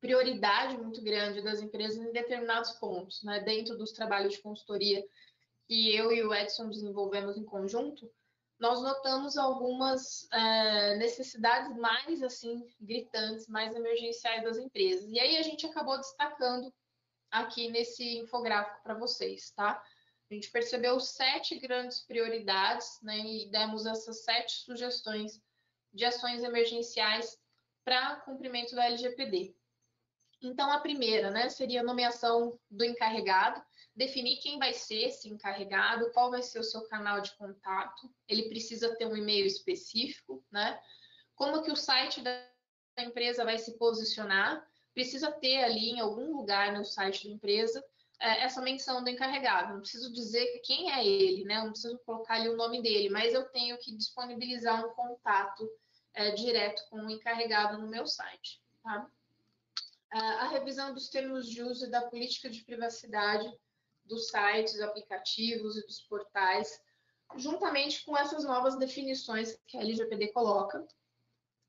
prioridade 0.00 0.78
muito 0.78 1.02
grande 1.02 1.42
das 1.42 1.60
empresas 1.60 1.98
em 1.98 2.12
determinados 2.12 2.72
pontos, 2.72 3.22
né? 3.22 3.40
Dentro 3.40 3.76
dos 3.76 3.92
trabalhos 3.92 4.34
de 4.34 4.40
consultoria 4.40 5.04
que 5.66 5.94
eu 5.94 6.10
e 6.10 6.22
o 6.22 6.34
Edson 6.34 6.68
desenvolvemos 6.68 7.36
em 7.36 7.44
conjunto, 7.44 8.10
nós 8.58 8.82
notamos 8.82 9.36
algumas 9.36 10.28
é, 10.32 10.96
necessidades 10.96 11.76
mais 11.76 12.22
assim 12.22 12.66
gritantes, 12.80 13.46
mais 13.48 13.74
emergenciais 13.74 14.42
das 14.42 14.58
empresas. 14.58 15.10
E 15.10 15.18
aí 15.18 15.36
a 15.36 15.42
gente 15.42 15.66
acabou 15.66 15.96
destacando 15.96 16.72
aqui 17.30 17.70
nesse 17.70 18.18
infográfico 18.18 18.82
para 18.82 18.94
vocês, 18.94 19.50
tá? 19.52 19.82
A 20.30 20.34
gente 20.34 20.50
percebeu 20.50 21.00
sete 21.00 21.58
grandes 21.58 22.00
prioridades, 22.00 23.00
né? 23.02 23.18
E 23.18 23.50
demos 23.50 23.84
essas 23.84 24.22
sete 24.22 24.52
sugestões 24.58 25.42
de 25.92 26.04
ações 26.04 26.44
emergenciais 26.44 27.36
para 27.84 28.16
cumprimento 28.20 28.76
da 28.76 28.84
LGPD. 28.84 29.56
Então, 30.40 30.70
a 30.70 30.80
primeira, 30.80 31.30
né, 31.30 31.48
seria 31.48 31.80
a 31.80 31.84
nomeação 31.84 32.58
do 32.70 32.84
encarregado, 32.84 33.60
definir 33.94 34.38
quem 34.38 34.58
vai 34.58 34.72
ser 34.72 35.08
esse 35.08 35.28
encarregado, 35.28 36.10
qual 36.12 36.30
vai 36.30 36.42
ser 36.42 36.60
o 36.60 36.64
seu 36.64 36.82
canal 36.88 37.20
de 37.20 37.36
contato, 37.36 38.10
ele 38.26 38.48
precisa 38.48 38.94
ter 38.96 39.06
um 39.06 39.16
e-mail 39.16 39.44
específico, 39.44 40.42
né? 40.50 40.80
Como 41.34 41.62
que 41.62 41.70
o 41.70 41.76
site 41.76 42.22
da 42.22 42.46
empresa 42.98 43.44
vai 43.44 43.58
se 43.58 43.76
posicionar, 43.76 44.64
precisa 44.94 45.30
ter 45.32 45.64
ali 45.64 45.90
em 45.90 46.00
algum 46.00 46.36
lugar 46.36 46.72
no 46.72 46.84
site 46.84 47.26
da 47.26 47.34
empresa 47.34 47.84
é, 48.20 48.42
essa 48.42 48.60
menção 48.60 49.02
do 49.02 49.10
encarregado. 49.10 49.72
Não 49.72 49.80
preciso 49.80 50.12
dizer 50.12 50.60
quem 50.64 50.92
é 50.92 51.04
ele, 51.04 51.44
né? 51.44 51.56
Não 51.56 51.70
preciso 51.70 51.98
colocar 52.00 52.34
ali 52.34 52.48
o 52.48 52.56
nome 52.56 52.82
dele, 52.82 53.08
mas 53.08 53.32
eu 53.32 53.48
tenho 53.48 53.78
que 53.78 53.96
disponibilizar 53.96 54.86
um 54.86 54.92
contato 54.94 55.68
é, 56.14 56.30
direto 56.32 56.82
com 56.90 56.98
o 56.98 57.10
encarregado 57.10 57.78
no 57.78 57.88
meu 57.88 58.06
site, 58.06 58.60
tá? 58.82 59.08
a 60.12 60.48
revisão 60.48 60.92
dos 60.92 61.08
termos 61.08 61.48
de 61.48 61.62
uso 61.62 61.86
e 61.86 61.90
da 61.90 62.02
política 62.02 62.50
de 62.50 62.64
privacidade 62.64 63.48
dos 64.04 64.28
sites, 64.28 64.80
aplicativos 64.80 65.76
e 65.76 65.86
dos 65.86 66.00
portais, 66.00 66.82
juntamente 67.36 68.04
com 68.04 68.16
essas 68.16 68.42
novas 68.42 68.76
definições 68.76 69.56
que 69.68 69.76
a 69.76 69.80
LGPD 69.80 70.32
coloca, 70.32 70.84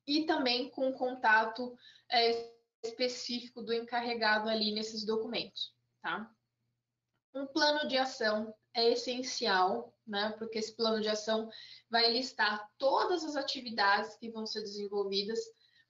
e 0.08 0.26
também 0.26 0.72
com 0.72 0.90
o 0.90 0.94
contato 0.94 1.78
é, 2.12 2.52
específico 2.84 3.62
do 3.62 3.72
encarregado 3.72 4.50
ali 4.50 4.74
nesses 4.74 5.06
documentos, 5.06 5.72
tá? 6.02 6.30
Um 7.34 7.46
plano 7.46 7.88
de 7.88 7.98
ação 7.98 8.54
é 8.74 8.92
essencial, 8.92 9.94
né? 10.06 10.34
Porque 10.38 10.60
esse 10.60 10.76
plano 10.76 11.02
de 11.02 11.10
ação 11.10 11.50
vai 11.90 12.12
listar 12.12 12.70
todas 12.78 13.24
as 13.24 13.36
atividades 13.36 14.16
que 14.18 14.30
vão 14.30 14.46
ser 14.46 14.62
desenvolvidas 14.62 15.40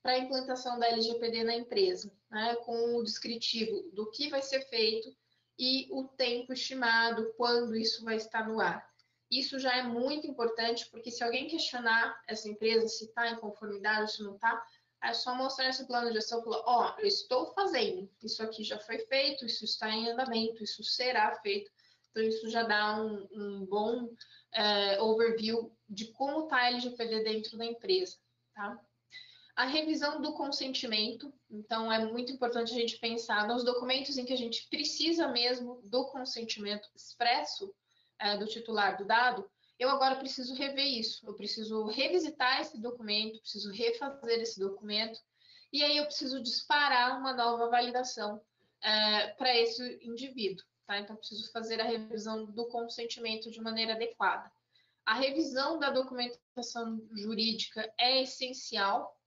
para 0.02 0.14
a 0.14 0.20
implantação 0.20 0.80
da 0.80 0.88
LGPD 0.88 1.44
na 1.44 1.56
empresa, 1.56 2.12
né, 2.30 2.56
com 2.66 2.96
o 2.96 3.04
descritivo 3.04 3.84
do 3.94 4.10
que 4.10 4.30
vai 4.30 4.42
ser 4.42 4.62
feito 4.62 5.16
e 5.60 5.88
o 5.92 6.08
tempo 6.08 6.54
estimado, 6.54 7.34
quando 7.38 7.76
isso 7.76 8.04
vai 8.04 8.16
estar 8.16 8.48
no 8.48 8.60
ar. 8.60 8.90
Isso 9.30 9.60
já 9.60 9.78
é 9.78 9.84
muito 9.84 10.26
importante, 10.28 10.90
porque 10.90 11.12
se 11.12 11.24
alguém 11.24 11.48
questionar 11.48 12.20
essa 12.28 12.50
empresa 12.50 12.88
se 12.88 13.06
está 13.06 13.30
em 13.30 13.40
conformidade, 13.40 14.12
se 14.12 14.24
não 14.24 14.36
está, 14.36 14.62
é 15.04 15.14
só 15.14 15.36
mostrar 15.36 15.70
esse 15.70 15.86
plano 15.86 16.12
de 16.12 16.18
ação 16.20 16.40
e 16.40 16.44
falar, 16.44 16.62
ó, 16.66 16.94
oh, 16.96 17.00
eu 17.02 17.08
estou 17.08 17.48
fazendo, 17.54 18.10
isso 18.22 18.42
aqui 18.44 18.64
já 18.64 18.80
foi 18.80 19.00
feito, 19.00 19.46
isso 19.46 19.66
está 19.66 19.90
em 19.90 20.10
andamento, 20.10 20.64
isso 20.64 20.84
será 20.84 21.34
feito. 21.42 21.72
Então, 22.12 22.24
isso 22.24 22.50
já 22.50 22.64
dá 22.64 23.02
um, 23.02 23.28
um 23.32 23.66
bom 23.66 24.10
é, 24.54 25.02
overview 25.02 25.76
de 25.90 26.12
como 26.12 26.44
está 26.44 26.58
a 26.58 26.68
LGPD 26.68 27.24
dentro 27.24 27.58
da 27.58 27.66
empresa, 27.66 28.18
tá? 28.54 28.80
A 29.56 29.66
revisão 29.66 30.22
do 30.22 30.34
consentimento, 30.34 31.34
então 31.50 31.92
é 31.92 32.06
muito 32.06 32.32
importante 32.32 32.72
a 32.72 32.76
gente 32.76 32.98
pensar 33.00 33.48
nos 33.48 33.64
documentos 33.64 34.18
em 34.18 34.26
que 34.26 34.34
a 34.34 34.38
gente 34.38 34.68
precisa 34.70 35.28
mesmo 35.28 35.82
do 35.84 36.06
consentimento 36.06 36.90
expresso 36.96 37.74
é, 38.20 38.38
do 38.38 38.46
titular 38.46 38.98
do 38.98 39.06
dado, 39.06 39.50
eu 39.82 39.90
agora 39.90 40.16
preciso 40.16 40.54
rever 40.54 40.86
isso, 40.86 41.26
eu 41.26 41.34
preciso 41.34 41.86
revisitar 41.88 42.62
esse 42.62 42.80
documento, 42.80 43.40
preciso 43.40 43.72
refazer 43.72 44.40
esse 44.40 44.60
documento, 44.60 45.20
e 45.74 45.84
aí 45.84 45.98
eu 45.98 46.06
preciso 46.06 46.42
disparar 46.42 47.20
uma 47.20 47.34
nova 47.34 47.70
validação 47.70 48.42
é, 48.84 49.28
para 49.30 49.58
esse 49.58 50.00
indivíduo, 50.04 50.66
tá? 50.86 51.00
Então, 51.00 51.16
preciso 51.16 51.52
fazer 51.52 51.80
a 51.80 51.86
revisão 51.86 52.46
do 52.46 52.68
consentimento 52.68 53.50
de 53.50 53.62
maneira 53.62 53.94
adequada. 53.94 54.52
A 55.06 55.14
revisão 55.14 55.80
da 55.80 55.90
documentação 55.90 57.02
jurídica 57.16 57.92
é 57.98 58.22
essencial 58.22 59.18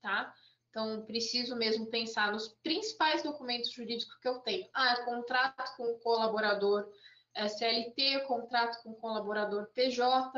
tá? 0.00 0.32
Então, 0.70 1.04
preciso 1.04 1.56
mesmo 1.56 1.86
pensar 1.86 2.32
nos 2.32 2.48
principais 2.62 3.22
documentos 3.22 3.72
jurídicos 3.72 4.16
que 4.18 4.28
eu 4.28 4.38
tenho. 4.40 4.68
Ah, 4.72 4.92
é 4.92 5.04
contrato 5.04 5.76
com 5.76 5.84
o 5.84 5.98
colaborador 5.98 6.88
SLT, 7.34 8.20
contrato 8.26 8.82
com 8.82 8.94
colaborador 8.94 9.66
PJ, 9.74 10.32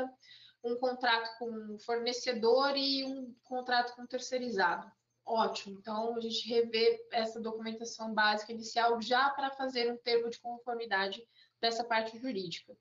um 0.63 0.75
contrato 0.77 1.37
com 1.37 1.77
fornecedor 1.79 2.75
e 2.77 3.03
um 3.03 3.35
contrato 3.43 3.95
com 3.95 4.05
terceirizado. 4.05 4.89
Ótimo, 5.25 5.77
então 5.79 6.15
a 6.15 6.19
gente 6.19 6.47
revê 6.49 7.05
essa 7.11 7.39
documentação 7.39 8.13
básica 8.13 8.51
inicial 8.51 9.01
já 9.01 9.29
para 9.29 9.51
fazer 9.51 9.91
um 9.91 9.97
termo 9.97 10.29
de 10.29 10.39
conformidade 10.39 11.25
dessa 11.61 11.83
parte 11.83 12.17
jurídica. 12.19 12.75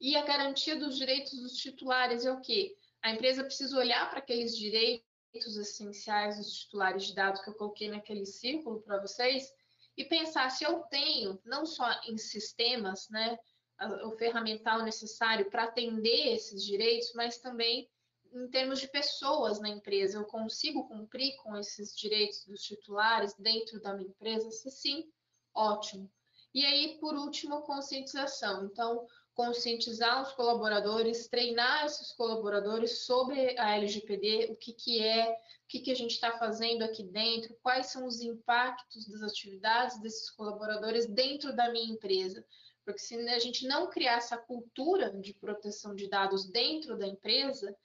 E 0.00 0.16
a 0.16 0.24
garantia 0.24 0.76
dos 0.76 0.96
direitos 0.96 1.32
dos 1.40 1.56
titulares 1.56 2.24
é 2.24 2.32
o 2.32 2.40
quê? 2.40 2.76
A 3.02 3.10
empresa 3.10 3.42
precisa 3.42 3.76
olhar 3.76 4.08
para 4.08 4.20
aqueles 4.20 4.56
direitos 4.56 5.04
essenciais 5.34 6.36
dos 6.36 6.52
titulares 6.52 7.04
de 7.06 7.14
dados 7.14 7.40
que 7.40 7.50
eu 7.50 7.54
coloquei 7.54 7.88
naquele 7.88 8.24
círculo 8.24 8.80
para 8.82 9.00
vocês 9.00 9.52
e 9.96 10.04
pensar 10.04 10.50
se 10.50 10.64
eu 10.64 10.80
tenho, 10.82 11.40
não 11.44 11.64
só 11.64 11.88
em 12.06 12.16
sistemas, 12.18 13.08
né, 13.10 13.38
o 14.04 14.12
ferramental 14.12 14.82
necessário 14.82 15.50
para 15.50 15.64
atender 15.64 16.34
esses 16.34 16.64
direitos, 16.64 17.12
mas 17.14 17.38
também 17.38 17.88
em 18.32 18.48
termos 18.48 18.80
de 18.80 18.88
pessoas 18.88 19.60
na 19.60 19.68
empresa, 19.68 20.18
eu 20.18 20.24
consigo 20.24 20.88
cumprir 20.88 21.36
com 21.36 21.56
esses 21.56 21.96
direitos 21.96 22.44
dos 22.46 22.62
titulares 22.62 23.34
dentro 23.38 23.80
da 23.80 23.94
minha 23.94 24.08
empresa? 24.08 24.50
Se 24.50 24.70
sim, 24.70 25.04
ótimo. 25.54 26.10
E 26.52 26.64
aí, 26.64 26.98
por 26.98 27.14
último, 27.14 27.62
conscientização. 27.62 28.64
Então, 28.66 29.06
conscientizar 29.34 30.22
os 30.22 30.32
colaboradores, 30.32 31.26
treinar 31.26 31.86
esses 31.86 32.12
colaboradores 32.12 33.04
sobre 33.04 33.58
a 33.58 33.76
LGPD, 33.76 34.48
o 34.52 34.56
que, 34.56 34.72
que 34.72 35.02
é, 35.02 35.32
o 35.32 35.66
que, 35.66 35.80
que 35.80 35.90
a 35.90 35.96
gente 35.96 36.12
está 36.12 36.38
fazendo 36.38 36.82
aqui 36.82 37.02
dentro, 37.02 37.56
quais 37.62 37.86
são 37.86 38.06
os 38.06 38.20
impactos 38.20 39.08
das 39.08 39.22
atividades 39.22 40.00
desses 40.00 40.30
colaboradores 40.30 41.06
dentro 41.06 41.54
da 41.54 41.70
minha 41.70 41.92
empresa. 41.92 42.46
Porque 42.84 43.00
se 43.00 43.16
a 43.28 43.38
gente 43.38 43.66
não 43.66 43.88
criar 43.88 44.18
essa 44.18 44.36
cultura 44.36 45.10
de 45.10 45.34
proteção 45.34 45.94
de 45.94 46.08
dados 46.08 46.44
dentro 46.44 46.96
da 46.96 47.06
empresa, 47.06 47.76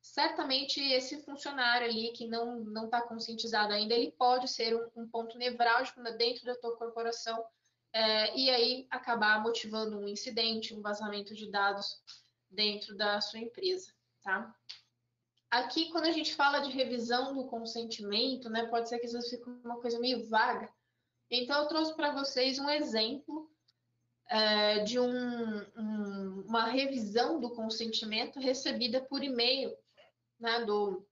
certamente 0.00 0.80
esse 0.80 1.20
funcionário 1.22 1.88
ali 1.88 2.12
que 2.12 2.26
não 2.26 2.84
está 2.84 3.02
conscientizado 3.02 3.72
ainda, 3.72 3.92
ele 3.92 4.12
pode 4.12 4.48
ser 4.48 4.74
um, 4.74 5.02
um 5.02 5.08
ponto 5.08 5.36
nevrálgico 5.36 6.00
dentro 6.16 6.44
da 6.46 6.54
tua 6.54 6.76
corporação 6.76 7.44
é, 7.96 8.36
e 8.36 8.50
aí 8.50 8.86
acabar 8.90 9.42
motivando 9.42 9.96
um 9.96 10.06
incidente, 10.06 10.74
um 10.74 10.82
vazamento 10.82 11.34
de 11.34 11.50
dados 11.50 11.98
dentro 12.50 12.94
da 12.94 13.22
sua 13.22 13.38
empresa, 13.38 13.90
tá? 14.22 14.54
Aqui, 15.50 15.90
quando 15.90 16.04
a 16.04 16.10
gente 16.10 16.34
fala 16.34 16.58
de 16.58 16.70
revisão 16.70 17.34
do 17.34 17.46
consentimento, 17.46 18.50
né, 18.50 18.66
pode 18.66 18.90
ser 18.90 18.98
que 18.98 19.06
isso 19.06 19.18
fique 19.30 19.48
uma 19.64 19.80
coisa 19.80 19.98
meio 19.98 20.28
vaga. 20.28 20.70
Então, 21.30 21.62
eu 21.62 21.68
trouxe 21.68 21.96
para 21.96 22.12
vocês 22.12 22.58
um 22.58 22.68
exemplo 22.68 23.50
é, 24.28 24.80
de 24.80 25.00
um, 25.00 25.58
um, 25.74 26.44
uma 26.46 26.66
revisão 26.66 27.40
do 27.40 27.54
consentimento 27.54 28.38
recebida 28.38 29.00
por 29.00 29.24
e-mail 29.24 29.74
né, 30.38 30.66
do, 30.66 31.02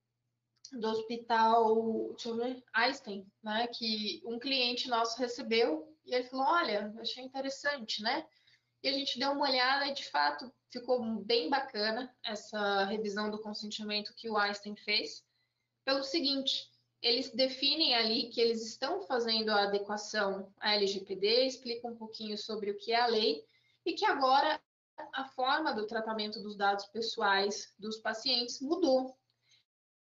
do 0.72 0.88
hospital, 0.88 2.10
deixa 2.10 2.28
eu 2.28 2.36
ver, 2.36 2.62
Einstein, 2.74 3.26
né? 3.42 3.68
Que 3.68 4.20
um 4.26 4.38
cliente 4.38 4.86
nosso 4.86 5.18
recebeu 5.18 5.93
e 6.04 6.14
ele 6.14 6.24
falou: 6.24 6.46
Olha, 6.46 6.94
achei 6.98 7.24
interessante, 7.24 8.02
né? 8.02 8.26
E 8.82 8.88
a 8.88 8.92
gente 8.92 9.18
deu 9.18 9.32
uma 9.32 9.48
olhada 9.48 9.86
e 9.86 9.94
de 9.94 10.04
fato 10.10 10.52
ficou 10.70 11.02
bem 11.22 11.48
bacana 11.48 12.14
essa 12.22 12.84
revisão 12.84 13.30
do 13.30 13.40
consentimento 13.40 14.14
que 14.14 14.28
o 14.28 14.36
Einstein 14.36 14.76
fez, 14.76 15.24
pelo 15.84 16.02
seguinte. 16.02 16.70
Eles 17.00 17.30
definem 17.30 17.94
ali 17.94 18.30
que 18.30 18.40
eles 18.40 18.66
estão 18.66 19.02
fazendo 19.02 19.50
a 19.50 19.64
adequação 19.64 20.52
à 20.58 20.74
LGPD, 20.74 21.46
explicam 21.46 21.92
um 21.92 21.96
pouquinho 21.96 22.36
sobre 22.36 22.70
o 22.70 22.76
que 22.76 22.92
é 22.92 23.00
a 23.00 23.06
lei 23.06 23.44
e 23.84 23.92
que 23.92 24.06
agora 24.06 24.60
a 25.12 25.24
forma 25.24 25.72
do 25.72 25.86
tratamento 25.86 26.40
dos 26.40 26.56
dados 26.56 26.86
pessoais 26.86 27.74
dos 27.78 27.98
pacientes 27.98 28.60
mudou. 28.60 29.16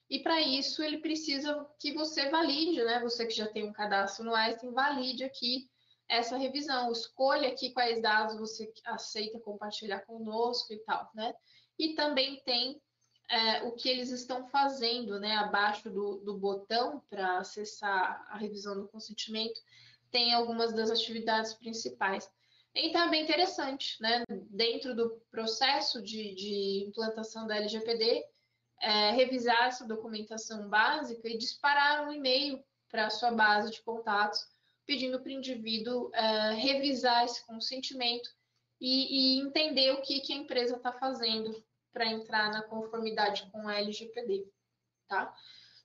E 0.09 0.21
para 0.21 0.41
isso 0.41 0.83
ele 0.83 0.99
precisa 0.99 1.69
que 1.79 1.93
você 1.93 2.29
valide, 2.29 2.83
né? 2.85 3.01
Você 3.01 3.27
que 3.27 3.35
já 3.35 3.47
tem 3.47 3.65
um 3.65 3.73
cadastro 3.73 4.25
no 4.25 4.35
Einstein, 4.35 4.73
valide 4.73 5.25
aqui 5.25 5.69
essa 6.09 6.37
revisão, 6.37 6.93
escolha 6.93 7.49
aqui 7.49 7.71
quais 7.71 8.01
dados 8.01 8.39
você 8.39 8.73
aceita 8.85 9.41
compartilhar 9.41 10.01
conosco 10.01 10.73
e 10.73 10.79
tal, 10.81 11.11
né? 11.15 11.35
E 11.79 11.95
também 11.95 12.41
tem 12.45 12.81
é, 13.31 13.63
o 13.65 13.73
que 13.73 13.89
eles 13.89 14.11
estão 14.11 14.47
fazendo, 14.49 15.19
né? 15.19 15.35
Abaixo 15.37 15.91
do, 15.91 16.17
do 16.19 16.39
botão 16.39 17.03
para 17.09 17.39
acessar 17.39 18.27
a 18.29 18.37
revisão 18.37 18.75
do 18.77 18.89
consentimento, 18.89 19.61
tem 20.11 20.33
algumas 20.35 20.73
das 20.73 20.91
atividades 20.91 21.55
principais. 21.55 22.31
Então 22.75 23.03
é 23.03 23.11
bem 23.11 23.23
interessante, 23.23 24.01
né? 24.01 24.25
Dentro 24.51 24.95
do 24.95 25.11
processo 25.31 26.03
de, 26.03 26.35
de 26.35 26.85
implantação 26.89 27.47
da 27.47 27.57
LGPD, 27.57 28.25
é, 28.81 29.11
revisar 29.13 29.69
essa 29.69 29.87
documentação 29.87 30.69
básica 30.69 31.29
e 31.29 31.39
disparar 31.39 32.07
um 32.07 32.13
e-mail 32.13 32.63
para 32.91 33.07
a 33.07 33.11
sua 33.11 33.31
base 33.31 33.71
de 33.71 33.83
contatos, 33.83 34.47
pedindo 34.87 35.21
para 35.21 35.29
o 35.29 35.33
indivíduo 35.33 36.11
é, 36.13 36.53
revisar 36.55 37.25
esse 37.25 37.45
consentimento 37.47 38.29
e, 38.81 39.39
e, 39.39 39.41
entender 39.41 39.93
o 39.93 40.03
que, 40.03 40.21
que 40.21 40.33
a 40.33 40.37
empresa 40.37 40.77
está 40.77 40.93
fazendo 40.93 41.63
para 41.93 42.07
entrar 42.07 42.51
na 42.51 42.63
conformidade 42.63 43.49
com 43.51 43.69
a 43.69 43.79
LGPD, 43.79 44.47
tá? 45.09 45.35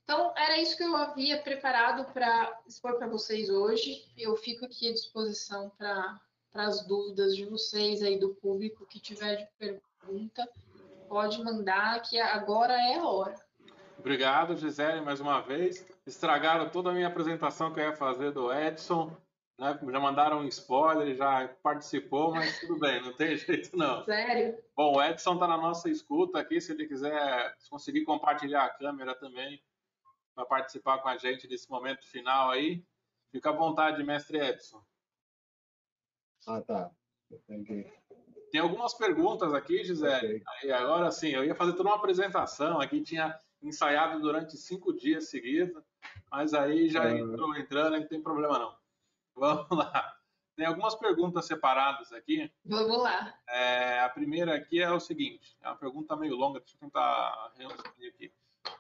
Então, 0.04 0.34
era 0.36 0.58
isso 0.58 0.76
que 0.76 0.84
eu 0.84 0.96
havia 0.96 1.42
preparado 1.42 2.12
para 2.12 2.62
expor 2.68 2.98
para 2.98 3.08
vocês 3.08 3.50
hoje. 3.50 4.12
Eu 4.18 4.36
fico 4.36 4.66
aqui 4.66 4.90
à 4.90 4.94
disposição 4.94 5.70
para 5.78 6.20
para 6.52 6.66
as 6.66 6.86
dúvidas 6.86 7.36
de 7.36 7.46
vocês 7.46 8.02
aí 8.02 8.20
do 8.20 8.36
público 8.36 8.86
que 8.88 9.00
tiver 9.00 9.36
de 9.36 9.48
pergunta, 9.58 10.48
pode 11.08 11.42
mandar 11.44 12.02
que 12.02 12.20
agora 12.20 12.74
é 12.74 12.96
a 12.96 13.08
hora. 13.08 13.49
Obrigado, 14.00 14.56
Gisele, 14.56 15.02
mais 15.02 15.20
uma 15.20 15.42
vez. 15.42 15.86
Estragaram 16.08 16.70
toda 16.70 16.90
a 16.90 16.94
minha 16.94 17.08
apresentação 17.08 17.74
que 17.74 17.82
eu 17.82 17.84
ia 17.84 17.96
fazer 17.96 18.32
do 18.32 18.52
Edson. 18.52 19.16
Né? 19.58 19.78
Já 19.92 20.00
mandaram 20.00 20.40
um 20.40 20.48
spoiler, 20.48 21.14
já 21.16 21.50
participou, 21.62 22.32
mas 22.32 22.62
tudo 22.62 22.80
bem, 22.80 23.02
não 23.02 23.14
tem 23.14 23.36
jeito 23.38 23.76
não. 23.78 24.06
Sério? 24.06 24.58
Bom, 24.74 24.96
o 24.96 25.04
Edson 25.04 25.34
está 25.34 25.46
na 25.46 25.58
nossa 25.58 25.90
escuta 25.90 26.40
aqui, 26.40 26.62
se 26.62 26.72
ele 26.72 26.88
quiser 26.88 27.54
se 27.60 27.70
conseguir 27.70 28.06
compartilhar 28.06 28.64
a 28.64 28.70
câmera 28.70 29.14
também 29.14 29.62
para 30.34 30.46
participar 30.46 31.00
com 31.00 31.10
a 31.10 31.18
gente 31.18 31.46
nesse 31.50 31.70
momento 31.70 32.08
final 32.08 32.52
aí. 32.52 32.82
Fica 33.34 33.50
à 33.50 33.54
vontade, 33.54 34.02
mestre 34.02 34.40
Edson. 34.40 34.82
Ah, 36.48 36.62
tá. 36.62 36.90
Tem 38.50 38.62
algumas 38.62 38.94
perguntas 38.94 39.54
aqui, 39.54 39.84
Gisele. 39.84 40.42
Okay. 40.58 40.72
agora 40.72 41.12
sim, 41.12 41.32
eu 41.32 41.44
ia 41.44 41.54
fazer 41.54 41.74
toda 41.74 41.90
uma 41.90 41.98
apresentação 41.98 42.80
aqui, 42.80 43.02
tinha 43.02 43.38
ensaiado 43.62 44.20
durante 44.20 44.58
cinco 44.58 44.94
dias 44.94 45.30
seguidos, 45.30 45.84
mas 46.32 46.54
aí 46.54 46.90
já 46.90 47.12
entrou 47.12 47.56
entrando, 47.56 48.00
não 48.00 48.08
tem 48.08 48.22
problema 48.22 48.60
não. 48.60 48.76
Vamos 49.36 49.70
lá. 49.72 50.16
Tem 50.56 50.66
algumas 50.66 50.96
perguntas 50.96 51.46
separadas 51.46 52.12
aqui. 52.12 52.52
Vamos 52.66 53.02
lá. 53.02 53.34
É, 53.48 54.02
a 54.02 54.10
primeira 54.10 54.56
aqui 54.56 54.82
é 54.82 54.92
o 54.92 55.00
seguinte, 55.00 55.58
é 55.62 55.68
uma 55.68 55.78
pergunta 55.78 56.16
meio 56.16 56.36
longa, 56.36 56.60
deixa 56.60 56.76
eu 56.76 56.80
tentar 56.80 57.52
responder 57.58 58.08
aqui. 58.08 58.34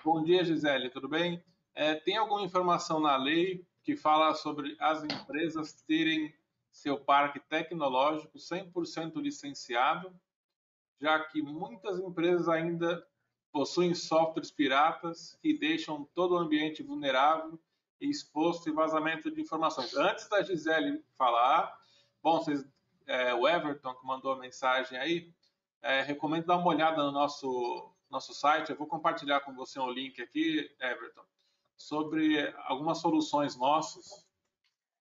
Bom 0.03 0.21
dia, 0.21 0.43
Gisele, 0.43 0.89
tudo 0.89 1.07
bem? 1.07 1.43
É, 1.73 1.95
tem 1.95 2.17
alguma 2.17 2.41
informação 2.41 2.99
na 2.99 3.15
lei 3.15 3.65
que 3.81 3.95
fala 3.95 4.33
sobre 4.33 4.75
as 4.79 5.03
empresas 5.03 5.71
terem 5.83 6.33
seu 6.71 6.99
parque 6.99 7.39
tecnológico 7.39 8.37
100% 8.37 9.15
licenciado, 9.21 10.13
já 10.99 11.19
que 11.19 11.41
muitas 11.41 11.99
empresas 11.99 12.47
ainda 12.49 13.05
possuem 13.51 13.93
softwares 13.93 14.51
piratas 14.51 15.37
que 15.41 15.57
deixam 15.57 16.07
todo 16.13 16.35
o 16.35 16.37
ambiente 16.37 16.83
vulnerável 16.83 17.59
e 17.99 18.09
exposto 18.09 18.69
em 18.69 18.73
vazamento 18.73 19.29
de 19.31 19.41
informações. 19.41 19.95
Antes 19.95 20.27
da 20.29 20.41
Gisele 20.41 21.03
falar, 21.17 21.77
bom, 22.21 22.39
vocês, 22.39 22.65
é, 23.07 23.33
o 23.33 23.47
Everton 23.47 23.93
que 23.95 24.05
mandou 24.05 24.31
a 24.31 24.39
mensagem 24.39 24.97
aí, 24.97 25.33
é, 25.81 26.01
recomendo 26.01 26.45
dar 26.45 26.57
uma 26.57 26.67
olhada 26.67 27.03
no 27.03 27.11
nosso, 27.11 27.91
nosso 28.09 28.33
site. 28.33 28.69
Eu 28.69 28.77
vou 28.77 28.87
compartilhar 28.87 29.41
com 29.41 29.53
você 29.53 29.79
um 29.79 29.89
link 29.89 30.21
aqui, 30.21 30.69
Everton, 30.79 31.23
sobre 31.75 32.53
algumas 32.65 32.99
soluções 32.99 33.55
nossas 33.55 34.29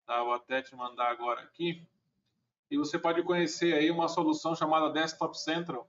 Tá? 0.09 0.25
Vou 0.25 0.33
até 0.33 0.63
te 0.63 0.75
mandar 0.75 1.11
agora 1.11 1.43
aqui. 1.43 1.87
E 2.71 2.79
você 2.79 2.99
pode 2.99 3.23
conhecer 3.23 3.75
aí 3.75 3.91
uma 3.91 4.09
solução 4.09 4.57
chamada 4.57 4.91
Desktop 4.91 5.39
Central, 5.39 5.87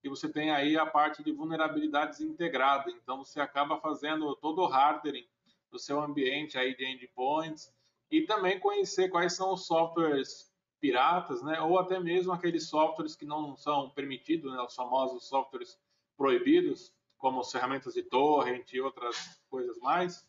que 0.00 0.08
você 0.08 0.28
tem 0.28 0.50
aí 0.50 0.76
a 0.76 0.86
parte 0.86 1.22
de 1.22 1.32
vulnerabilidades 1.32 2.20
integrada. 2.20 2.90
Então 2.90 3.24
você 3.24 3.40
acaba 3.40 3.80
fazendo 3.80 4.34
todo 4.36 4.62
o 4.62 4.66
hardware 4.66 5.28
do 5.70 5.78
seu 5.78 6.00
ambiente 6.00 6.56
aí 6.56 6.76
de 6.76 6.84
endpoints 6.86 7.72
e 8.10 8.22
também 8.22 8.58
conhecer 8.58 9.08
quais 9.08 9.34
são 9.34 9.52
os 9.52 9.66
softwares 9.66 10.52
piratas, 10.80 11.42
né? 11.42 11.60
Ou 11.60 11.78
até 11.78 11.98
mesmo 11.98 12.32
aqueles 12.32 12.68
softwares 12.68 13.16
que 13.16 13.24
não 13.24 13.56
são 13.56 13.90
permitidos, 13.90 14.52
né? 14.52 14.60
Os 14.62 14.74
famosos 14.74 15.28
softwares 15.28 15.78
proibidos, 16.16 16.94
como 17.18 17.40
as 17.40 17.50
ferramentas 17.50 17.94
de 17.94 18.02
torrent 18.02 18.72
e 18.72 18.80
outras 18.80 19.40
coisas 19.50 19.78
mais. 19.78 20.26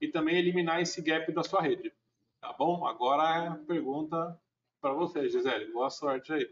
E 0.00 0.08
também 0.08 0.36
eliminar 0.36 0.80
esse 0.80 1.00
gap 1.00 1.30
da 1.32 1.42
sua 1.42 1.62
rede. 1.62 1.92
Tá 2.40 2.52
bom? 2.52 2.86
Agora 2.86 3.44
é 3.44 3.48
a 3.48 3.54
pergunta 3.54 4.38
para 4.80 4.92
você, 4.92 5.28
Gisele. 5.28 5.72
Boa 5.72 5.90
sorte 5.90 6.32
aí. 6.32 6.48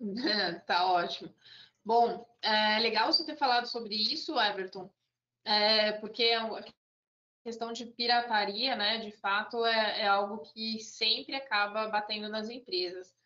tá 0.66 0.92
ótimo. 0.92 1.34
Bom, 1.84 2.26
é 2.42 2.78
legal 2.80 3.12
você 3.12 3.24
ter 3.24 3.36
falado 3.36 3.66
sobre 3.66 3.94
isso, 3.94 4.38
Everton, 4.38 4.90
é, 5.44 5.92
porque 5.92 6.24
a 6.32 6.64
questão 7.42 7.72
de 7.72 7.86
pirataria, 7.86 8.76
né, 8.76 8.98
de 8.98 9.12
fato, 9.12 9.64
é, 9.64 10.02
é 10.02 10.06
algo 10.06 10.42
que 10.52 10.80
sempre 10.80 11.34
acaba 11.34 11.88
batendo 11.88 12.28
nas 12.28 12.50
empresas. 12.50 13.16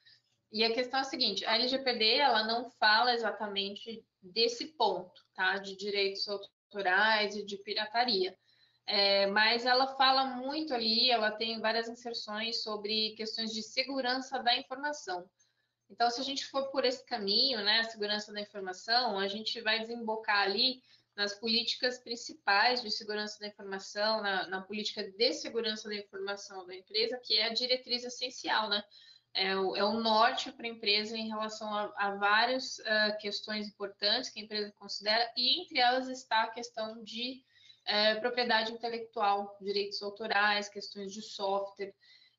E 0.53 0.62
a 0.62 0.73
questão 0.73 0.99
é 0.99 1.03
a 1.03 1.05
seguinte, 1.05 1.44
a 1.47 1.55
LGPD, 1.57 2.19
ela 2.19 2.44
não 2.44 2.70
fala 2.73 3.15
exatamente 3.15 4.05
desse 4.23 4.66
ponto, 4.77 5.20
tá, 5.35 5.59
de 5.59 5.74
direitos 5.77 6.28
autorais 6.28 7.35
e 7.35 7.44
de 7.44 7.57
pirataria. 7.57 8.36
É, 8.86 9.27
mas 9.28 9.65
ela 9.65 9.97
fala 9.97 10.24
muito 10.24 10.74
ali, 10.74 11.11
ela 11.11 11.31
tem 11.31 11.61
várias 11.61 11.89
inserções 11.89 12.62
sobre 12.62 13.15
questões 13.16 13.53
de 13.53 13.62
segurança 13.62 14.43
da 14.43 14.57
informação. 14.57 15.28
Então, 15.93 16.10
se 16.10 16.20
a 16.23 16.24
gente 16.24 16.47
for 16.47 16.70
por 16.70 16.86
esse 16.86 17.05
caminho, 17.05 17.62
né, 17.62 17.81
a 17.81 17.85
segurança 17.85 18.32
da 18.32 18.40
informação, 18.40 19.19
a 19.19 19.28
gente 19.28 19.60
vai 19.60 19.78
desembocar 19.78 20.40
ali 20.40 20.82
nas 21.14 21.35
políticas 21.35 21.98
principais 21.98 22.81
de 22.81 22.90
segurança 22.90 23.39
da 23.39 23.47
informação, 23.47 24.23
na, 24.23 24.48
na 24.48 24.62
política 24.62 25.02
de 25.02 25.32
segurança 25.35 25.90
da 25.90 25.94
informação 25.94 26.66
da 26.66 26.74
empresa, 26.74 27.20
que 27.23 27.36
é 27.36 27.44
a 27.44 27.52
diretriz 27.52 28.05
essencial, 28.05 28.70
né? 28.70 28.82
É 29.35 29.55
o, 29.55 29.77
é 29.77 29.85
o 29.85 30.01
norte 30.01 30.51
para 30.52 30.66
a 30.66 30.70
empresa 30.70 31.16
em 31.16 31.28
relação 31.28 31.73
a, 31.74 31.93
a 31.97 32.16
várias 32.16 32.78
uh, 32.78 33.19
questões 33.20 33.69
importantes 33.69 34.31
que 34.31 34.40
a 34.40 34.43
empresa 34.43 34.73
considera, 34.78 35.31
e 35.36 35.62
entre 35.62 35.78
elas 35.78 36.09
está 36.09 36.44
a 36.44 36.51
questão 36.51 37.02
de 37.02 37.43
é, 37.85 38.14
propriedade 38.16 38.73
intelectual, 38.73 39.56
direitos 39.60 40.02
autorais, 40.02 40.69
questões 40.69 41.12
de 41.12 41.20
software. 41.20 41.94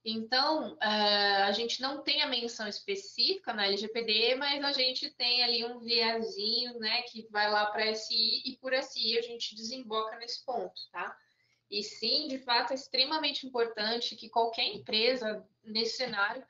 Então, 0.06 0.78
é, 0.82 1.44
a 1.44 1.52
gente 1.54 1.82
não 1.82 2.04
tem 2.04 2.22
a 2.22 2.28
menção 2.28 2.68
específica 2.68 3.54
na 3.54 3.68
LGPD, 3.68 4.36
mas 4.36 4.62
a 4.64 4.74
gente 4.74 5.10
tem 5.12 5.42
ali 5.42 5.64
um 5.64 5.80
viazinho, 5.80 6.78
né, 6.78 7.04
que 7.04 7.26
vai 7.32 7.50
lá 7.50 7.68
para 7.68 7.96
SI 7.96 8.42
e 8.46 8.58
por 8.58 8.74
SI 8.74 9.18
a 9.18 9.22
gente 9.22 9.56
desemboca 9.56 10.18
nesse 10.18 10.44
ponto, 10.44 10.74
tá? 10.92 11.18
E 11.72 11.82
sim, 11.82 12.28
de 12.28 12.38
fato, 12.38 12.72
é 12.72 12.76
extremamente 12.76 13.48
importante 13.48 14.18
que 14.18 14.30
qualquer 14.30 14.68
empresa 14.76 15.44
nesse 15.64 15.96
cenário 15.98 16.46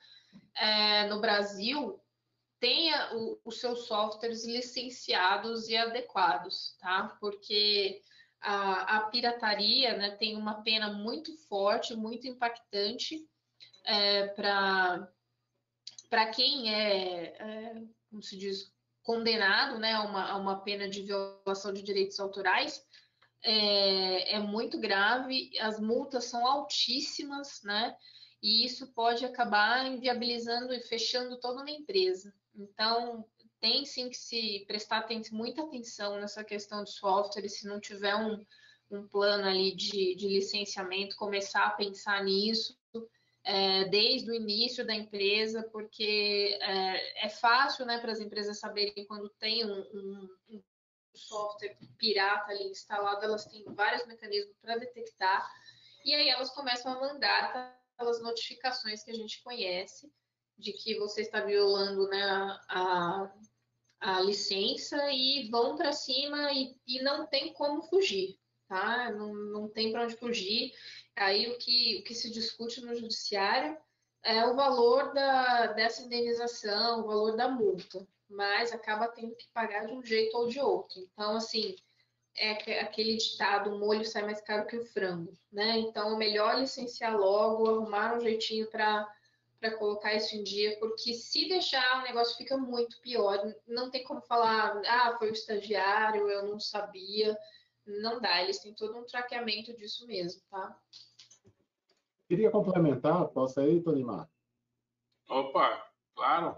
é, 0.56 1.08
no 1.08 1.22
Brasil 1.22 2.02
tenha 2.60 3.12
os 3.46 3.60
seus 3.60 3.86
softwares 3.86 4.46
licenciados 4.46 5.70
e 5.70 5.78
adequados, 5.78 6.76
tá? 6.80 7.16
Porque 7.20 8.02
a, 8.42 8.98
a 8.98 9.02
pirataria 9.02 9.96
né, 9.96 10.12
tem 10.12 10.36
uma 10.36 10.64
pena 10.64 10.92
muito 10.92 11.38
forte, 11.48 11.96
muito 11.96 12.28
impactante 12.28 13.24
é, 13.86 14.28
para 14.28 15.08
quem 16.34 16.74
é, 16.74 17.36
é, 17.40 17.84
como 18.10 18.22
se 18.22 18.38
diz, 18.38 18.72
condenado 19.04 19.80
né, 19.80 19.94
a, 19.94 20.04
uma, 20.04 20.32
a 20.32 20.38
uma 20.38 20.62
pena 20.62 20.88
de 20.88 21.02
violação 21.02 21.74
de 21.74 21.84
direitos 21.84 22.20
autorais, 22.20 22.82
é, 23.44 24.36
é, 24.36 24.40
muito 24.40 24.80
grave, 24.80 25.52
as 25.60 25.80
multas 25.80 26.26
são 26.26 26.48
altíssimas, 26.48 27.62
né? 27.64 27.96
E 28.42 28.66
isso 28.66 28.94
pode 28.94 29.26
acabar 29.26 29.86
inviabilizando 29.86 30.74
e 30.74 30.82
fechando 30.82 31.40
toda 31.40 31.62
uma 31.62 31.72
empresa. 31.72 32.34
Então, 32.56 33.26
tem 33.60 33.86
sim 33.86 34.10
que 34.10 34.18
se 34.18 34.64
prestar 34.68 35.08
muita 35.32 35.64
atenção 35.64 36.20
nessa 36.20 36.44
questão 36.44 36.84
de 36.84 36.92
software, 36.92 37.48
se 37.50 37.68
não 37.68 37.80
tiver 37.80 38.16
um, 38.16 38.46
um 38.92 39.08
plano 39.08 39.46
ali 39.46 39.76
de, 39.76 40.16
de 40.16 40.28
licenciamento, 40.28 41.16
começar 41.16 41.66
a 41.66 41.72
pensar 41.72 42.24
nisso 42.24 42.78
é, 43.44 43.86
desde 43.86 44.32
o 44.32 44.34
início 44.34 44.86
da 44.86 44.96
empresa, 44.96 45.64
porque 45.72 46.58
é, 46.62 47.26
é 47.26 47.30
fácil 47.30 47.86
né, 47.86 48.00
para 48.00 48.12
as 48.12 48.20
empresas 48.20 48.60
saberem 48.60 49.06
quando 49.06 49.30
tem 49.38 49.66
um, 49.66 49.80
um, 49.94 50.30
um, 50.50 50.64
software 51.14 51.78
pirata 51.98 52.52
ali 52.52 52.64
instalado, 52.70 53.24
elas 53.24 53.46
têm 53.46 53.64
vários 53.68 54.08
mecanismos 54.08 54.56
para 54.62 54.78
detectar, 54.78 55.48
e 56.04 56.14
aí 56.14 56.30
elas 56.30 56.50
começam 56.52 56.92
a 56.92 57.00
mandar 57.00 57.78
aquelas 57.94 58.22
notificações 58.22 59.04
que 59.04 59.12
a 59.12 59.16
gente 59.16 59.44
conhece 59.44 60.12
de 60.58 60.72
que 60.74 60.98
você 60.98 61.22
está 61.22 61.42
violando 61.42 62.08
né, 62.08 62.24
a, 62.70 63.32
a 64.00 64.22
licença 64.22 65.12
e 65.12 65.50
vão 65.50 65.76
para 65.76 65.92
cima 65.92 66.52
e, 66.52 66.76
e 66.88 67.02
não 67.02 67.28
tem 67.28 67.54
como 67.54 67.82
fugir, 67.84 68.38
tá? 68.68 69.12
Não, 69.12 69.34
não 69.34 69.70
tem 69.70 69.92
para 69.92 70.04
onde 70.04 70.18
fugir. 70.18 70.74
Aí 71.16 71.50
o 71.50 71.58
que, 71.58 72.00
o 72.00 72.04
que 72.04 72.16
se 72.16 72.32
discute 72.32 72.82
no 72.82 72.96
judiciário 72.96 73.78
é 74.24 74.46
o 74.46 74.56
valor 74.56 75.14
da, 75.14 75.68
dessa 75.68 76.02
indenização, 76.02 77.02
o 77.02 77.08
valor 77.08 77.36
da 77.36 77.48
multa, 77.48 78.08
mas 78.30 78.72
acaba 78.72 79.08
tendo 79.08 79.36
que 79.36 79.48
pagar 79.54 79.86
de 79.86 79.94
um 79.94 80.04
jeito 80.04 80.36
ou 80.38 80.48
de 80.48 80.60
outro. 80.60 81.00
Então, 81.02 81.36
assim, 81.36 81.76
é 82.36 82.80
aquele 82.80 83.18
ditado, 83.18 83.70
o 83.70 83.80
molho 83.80 84.06
sai 84.06 84.24
mais 84.24 84.42
caro 84.42 84.66
que 84.66 84.78
o 84.78 84.86
frango, 84.86 85.34
né? 85.52 85.78
Então, 85.78 86.16
é 86.16 86.18
melhor 86.18 86.60
licenciar 86.60 87.16
logo, 87.16 87.70
arrumar 87.70 88.16
um 88.16 88.22
jeitinho 88.22 88.70
para 88.70 89.08
para 89.64 89.78
colocar 89.78 90.14
isso 90.14 90.36
em 90.36 90.44
dia, 90.44 90.78
porque 90.78 91.14
se 91.14 91.48
deixar 91.48 92.02
o 92.02 92.04
negócio 92.04 92.36
fica 92.36 92.58
muito 92.58 93.00
pior. 93.00 93.40
Não 93.66 93.90
tem 93.90 94.04
como 94.04 94.20
falar, 94.20 94.82
ah, 94.86 95.16
foi 95.18 95.30
o 95.30 95.34
estagiário, 95.34 96.30
eu 96.30 96.46
não 96.46 96.60
sabia. 96.60 97.34
Não 97.86 98.22
dá, 98.22 98.42
eles 98.42 98.60
têm 98.60 98.74
todo 98.74 98.98
um 98.98 99.06
traqueamento 99.06 99.76
disso 99.76 100.08
mesmo, 100.08 100.42
tá? 100.50 100.78
Queria 102.28 102.50
complementar, 102.50 103.28
posso 103.28 103.60
aí, 103.60 103.82
Tonimar? 103.82 104.30
Opa, 105.30 105.86
claro. 106.16 106.56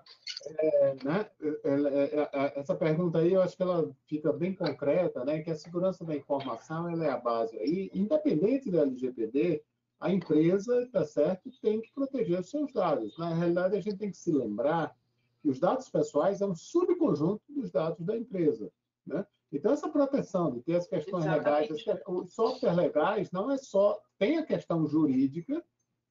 É, 0.59 0.95
né, 1.03 1.31
é, 1.41 1.69
é, 1.69 2.29
é, 2.33 2.59
essa 2.59 2.75
pergunta 2.75 3.19
aí, 3.19 3.33
eu 3.33 3.41
acho 3.41 3.57
que 3.57 3.63
ela 3.63 3.91
fica 4.07 4.31
bem 4.31 4.53
concreta, 4.53 5.25
né, 5.25 5.41
que 5.41 5.49
a 5.49 5.55
segurança 5.55 6.05
da 6.05 6.15
informação 6.15 6.87
ela 6.87 7.05
é 7.05 7.09
a 7.09 7.17
base 7.17 7.57
aí, 7.57 7.89
independente 7.93 8.69
da 8.69 8.81
LGPD, 8.81 9.63
a 9.99 10.11
empresa, 10.11 10.87
tá 10.91 11.03
certo, 11.03 11.49
tem 11.61 11.81
que 11.81 11.91
proteger 11.93 12.39
os 12.39 12.49
seus 12.49 12.71
dados. 12.71 13.17
Na 13.17 13.33
realidade, 13.33 13.75
a 13.75 13.79
gente 13.79 13.97
tem 13.97 14.11
que 14.11 14.17
se 14.17 14.31
lembrar 14.31 14.95
que 15.41 15.49
os 15.49 15.59
dados 15.59 15.89
pessoais 15.89 16.41
é 16.41 16.45
um 16.45 16.55
subconjunto 16.55 17.41
dos 17.49 17.71
dados 17.71 18.05
da 18.05 18.15
empresa, 18.15 18.71
né? 19.05 19.25
Então, 19.55 19.71
essa 19.71 19.89
proteção 19.89 20.51
de 20.51 20.61
ter 20.61 20.75
as 20.75 20.87
questões 20.87 21.25
Exatamente. 21.25 21.71
legais, 21.73 22.03
os 22.07 22.33
softwares 22.33 22.77
legais 22.77 23.31
não 23.31 23.49
é 23.49 23.57
só. 23.57 23.99
Tem 24.17 24.37
a 24.37 24.45
questão 24.45 24.85
jurídica, 24.85 25.63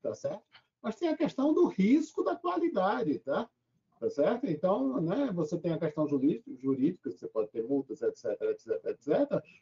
tá 0.02 0.14
certo? 0.14 0.42
Mas 0.82 0.96
tem 0.96 1.08
a 1.08 1.16
questão 1.16 1.52
do 1.52 1.66
risco 1.66 2.22
da 2.22 2.34
qualidade, 2.36 3.18
tá? 3.18 3.48
Tá 4.00 4.10
certo? 4.10 4.46
Então, 4.46 5.00
né, 5.00 5.30
você 5.32 5.56
tem 5.56 5.72
a 5.72 5.78
questão 5.78 6.06
jurídica, 6.06 7.10
você 7.10 7.26
pode 7.28 7.48
ter 7.50 7.62
multas, 7.62 8.02
etc, 8.02 8.40
etc, 8.42 8.84
etc, 8.86 9.08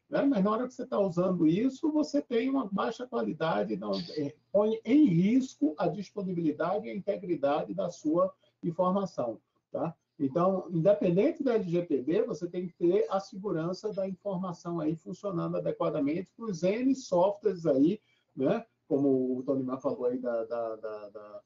né? 0.08 0.22
mas 0.22 0.42
na 0.42 0.50
hora 0.50 0.66
que 0.66 0.74
você 0.74 0.82
está 0.82 0.98
usando 0.98 1.46
isso, 1.46 1.92
você 1.92 2.20
tem 2.20 2.48
uma 2.48 2.66
baixa 2.66 3.06
qualidade, 3.06 3.76
não, 3.76 3.92
é, 3.92 4.34
põe 4.50 4.80
em 4.84 5.04
risco 5.04 5.74
a 5.78 5.86
disponibilidade 5.86 6.86
e 6.86 6.90
a 6.90 6.94
integridade 6.94 7.74
da 7.74 7.90
sua 7.90 8.32
informação, 8.64 9.38
tá? 9.70 9.94
Então, 10.22 10.68
independente 10.70 11.42
da 11.42 11.54
LGPD, 11.54 12.22
você 12.22 12.48
tem 12.48 12.68
que 12.68 12.74
ter 12.74 13.06
a 13.10 13.18
segurança 13.18 13.92
da 13.92 14.08
informação 14.08 14.78
aí 14.78 14.94
funcionando 14.94 15.56
adequadamente 15.56 16.30
para 16.36 16.46
os 16.46 16.62
N 16.62 16.94
softwares 16.94 17.66
aí, 17.66 18.00
né? 18.34 18.64
Como 18.86 19.38
o 19.38 19.42
Tony 19.42 19.64
Mar 19.64 19.80
falou 19.80 20.06
aí 20.06 20.18
da, 20.18 20.44
da, 20.44 20.76
da, 20.76 21.08
da 21.08 21.42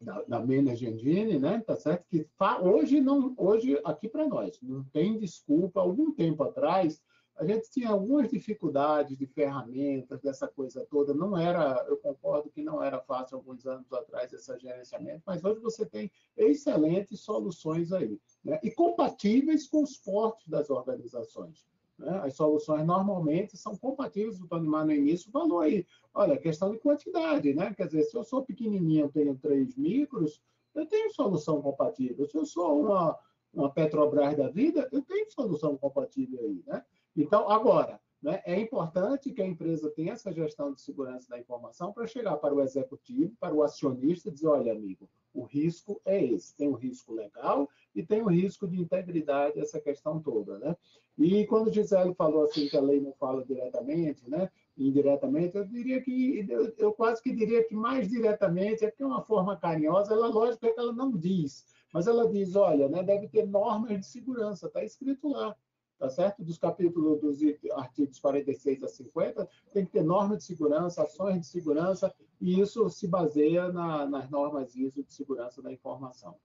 da, 0.00 0.22
da 0.22 0.40
Manage 0.40 0.86
Engine, 0.86 1.38
né? 1.38 1.60
Tá 1.60 1.76
certo? 1.76 2.04
Que 2.08 2.28
hoje 2.60 3.00
não, 3.00 3.34
hoje 3.36 3.80
aqui 3.84 4.08
para 4.08 4.26
nós 4.26 4.58
não 4.60 4.84
tem 4.84 5.16
desculpa. 5.16 5.80
Algum 5.80 6.12
tempo 6.12 6.42
atrás 6.42 7.00
a 7.36 7.44
gente 7.44 7.70
tinha 7.70 7.90
algumas 7.90 8.30
dificuldades 8.30 9.16
de 9.16 9.26
ferramentas, 9.26 10.20
dessa 10.20 10.46
coisa 10.46 10.86
toda. 10.90 11.14
Não 11.14 11.36
era, 11.36 11.84
eu 11.88 11.96
concordo 11.96 12.50
que 12.50 12.62
não 12.62 12.82
era 12.82 13.00
fácil 13.00 13.38
alguns 13.38 13.66
anos 13.66 13.92
atrás 13.92 14.32
esse 14.32 14.58
gerenciamento, 14.58 15.22
mas 15.26 15.42
hoje 15.42 15.60
você 15.60 15.84
tem 15.84 16.10
excelentes 16.36 17.20
soluções 17.20 17.92
aí, 17.92 18.20
né? 18.44 18.60
e 18.62 18.70
compatíveis 18.70 19.66
com 19.66 19.82
os 19.82 19.96
portos 19.96 20.46
das 20.46 20.70
organizações. 20.70 21.66
Né? 21.98 22.20
As 22.22 22.34
soluções 22.34 22.86
normalmente 22.86 23.56
são 23.56 23.76
compatíveis, 23.76 24.40
o 24.40 24.46
Tony 24.46 24.66
Mar 24.66 24.84
no 24.84 24.92
início 24.92 25.30
falou 25.30 25.60
aí, 25.60 25.86
olha, 26.14 26.36
questão 26.36 26.70
de 26.70 26.78
quantidade, 26.78 27.54
né? 27.54 27.72
Quer 27.74 27.86
dizer, 27.86 28.04
se 28.04 28.16
eu 28.16 28.24
sou 28.24 28.44
pequenininho, 28.44 29.10
tenho 29.10 29.36
3 29.36 29.76
micros, 29.76 30.42
eu 30.74 30.86
tenho 30.86 31.12
solução 31.12 31.60
compatível. 31.60 32.26
Se 32.26 32.36
eu 32.36 32.46
sou 32.46 32.80
uma, 32.80 33.18
uma 33.52 33.70
Petrobras 33.70 34.36
da 34.36 34.48
vida, 34.48 34.88
eu 34.90 35.02
tenho 35.02 35.30
solução 35.30 35.76
compatível 35.76 36.40
aí, 36.44 36.62
né? 36.66 36.84
Então, 37.16 37.48
agora, 37.48 38.00
né, 38.22 38.40
é 38.46 38.58
importante 38.58 39.32
que 39.32 39.42
a 39.42 39.46
empresa 39.46 39.90
tenha 39.90 40.12
essa 40.12 40.32
gestão 40.32 40.72
de 40.72 40.80
segurança 40.80 41.28
da 41.28 41.38
informação 41.38 41.92
para 41.92 42.06
chegar 42.06 42.36
para 42.36 42.54
o 42.54 42.62
executivo, 42.62 43.34
para 43.40 43.52
o 43.52 43.62
acionista 43.62 44.28
e 44.28 44.32
dizer, 44.32 44.46
olha, 44.46 44.72
amigo, 44.72 45.10
o 45.34 45.42
risco 45.42 46.00
é 46.04 46.24
esse. 46.24 46.54
Tem 46.54 46.68
o 46.68 46.72
um 46.72 46.74
risco 46.74 47.12
legal 47.12 47.68
e 47.94 48.02
tem 48.02 48.22
o 48.22 48.26
um 48.26 48.30
risco 48.30 48.68
de 48.68 48.80
integridade, 48.80 49.58
essa 49.58 49.80
questão 49.80 50.20
toda, 50.20 50.58
né? 50.58 50.76
E 51.18 51.44
quando 51.46 51.66
o 51.66 51.72
Gisele 51.72 52.14
falou 52.14 52.44
assim 52.44 52.68
que 52.68 52.76
a 52.76 52.80
lei 52.80 53.00
não 53.00 53.12
fala 53.14 53.44
diretamente, 53.44 54.28
né? 54.30 54.50
Indiretamente, 54.78 55.56
eu 55.56 55.64
diria 55.64 56.00
que, 56.00 56.46
eu, 56.48 56.72
eu 56.78 56.92
quase 56.92 57.22
que 57.22 57.34
diria 57.34 57.64
que 57.64 57.74
mais 57.74 58.08
diretamente, 58.08 58.84
é 58.84 58.88
porque 58.88 59.02
é 59.02 59.06
uma 59.06 59.22
forma 59.22 59.56
carinhosa, 59.56 60.14
ela, 60.14 60.28
lógico 60.28 60.64
é 60.66 60.72
que 60.72 60.80
ela 60.80 60.92
não 60.92 61.10
diz, 61.10 61.66
mas 61.92 62.06
ela 62.06 62.26
diz, 62.26 62.56
olha, 62.56 62.88
né, 62.88 63.02
deve 63.02 63.28
ter 63.28 63.46
normas 63.46 63.98
de 63.98 64.06
segurança, 64.06 64.66
está 64.66 64.82
escrito 64.82 65.28
lá, 65.28 65.54
tá 66.02 66.10
certo? 66.10 66.42
Dos 66.42 66.58
capítulos 66.58 67.20
dos 67.20 67.38
artigos 67.76 68.18
46 68.18 68.82
a 68.82 68.88
50, 68.88 69.48
tem 69.72 69.86
que 69.86 69.92
ter 69.92 70.02
normas 70.02 70.38
de 70.38 70.44
segurança, 70.44 71.04
ações 71.04 71.42
de 71.42 71.46
segurança, 71.46 72.12
e 72.40 72.60
isso 72.60 72.90
se 72.90 73.06
baseia 73.06 73.70
na, 73.70 74.04
nas 74.04 74.28
normas 74.28 74.74
ISO 74.74 75.04
de 75.04 75.12
segurança 75.12 75.62
da 75.62 75.72
informação. 75.72 76.36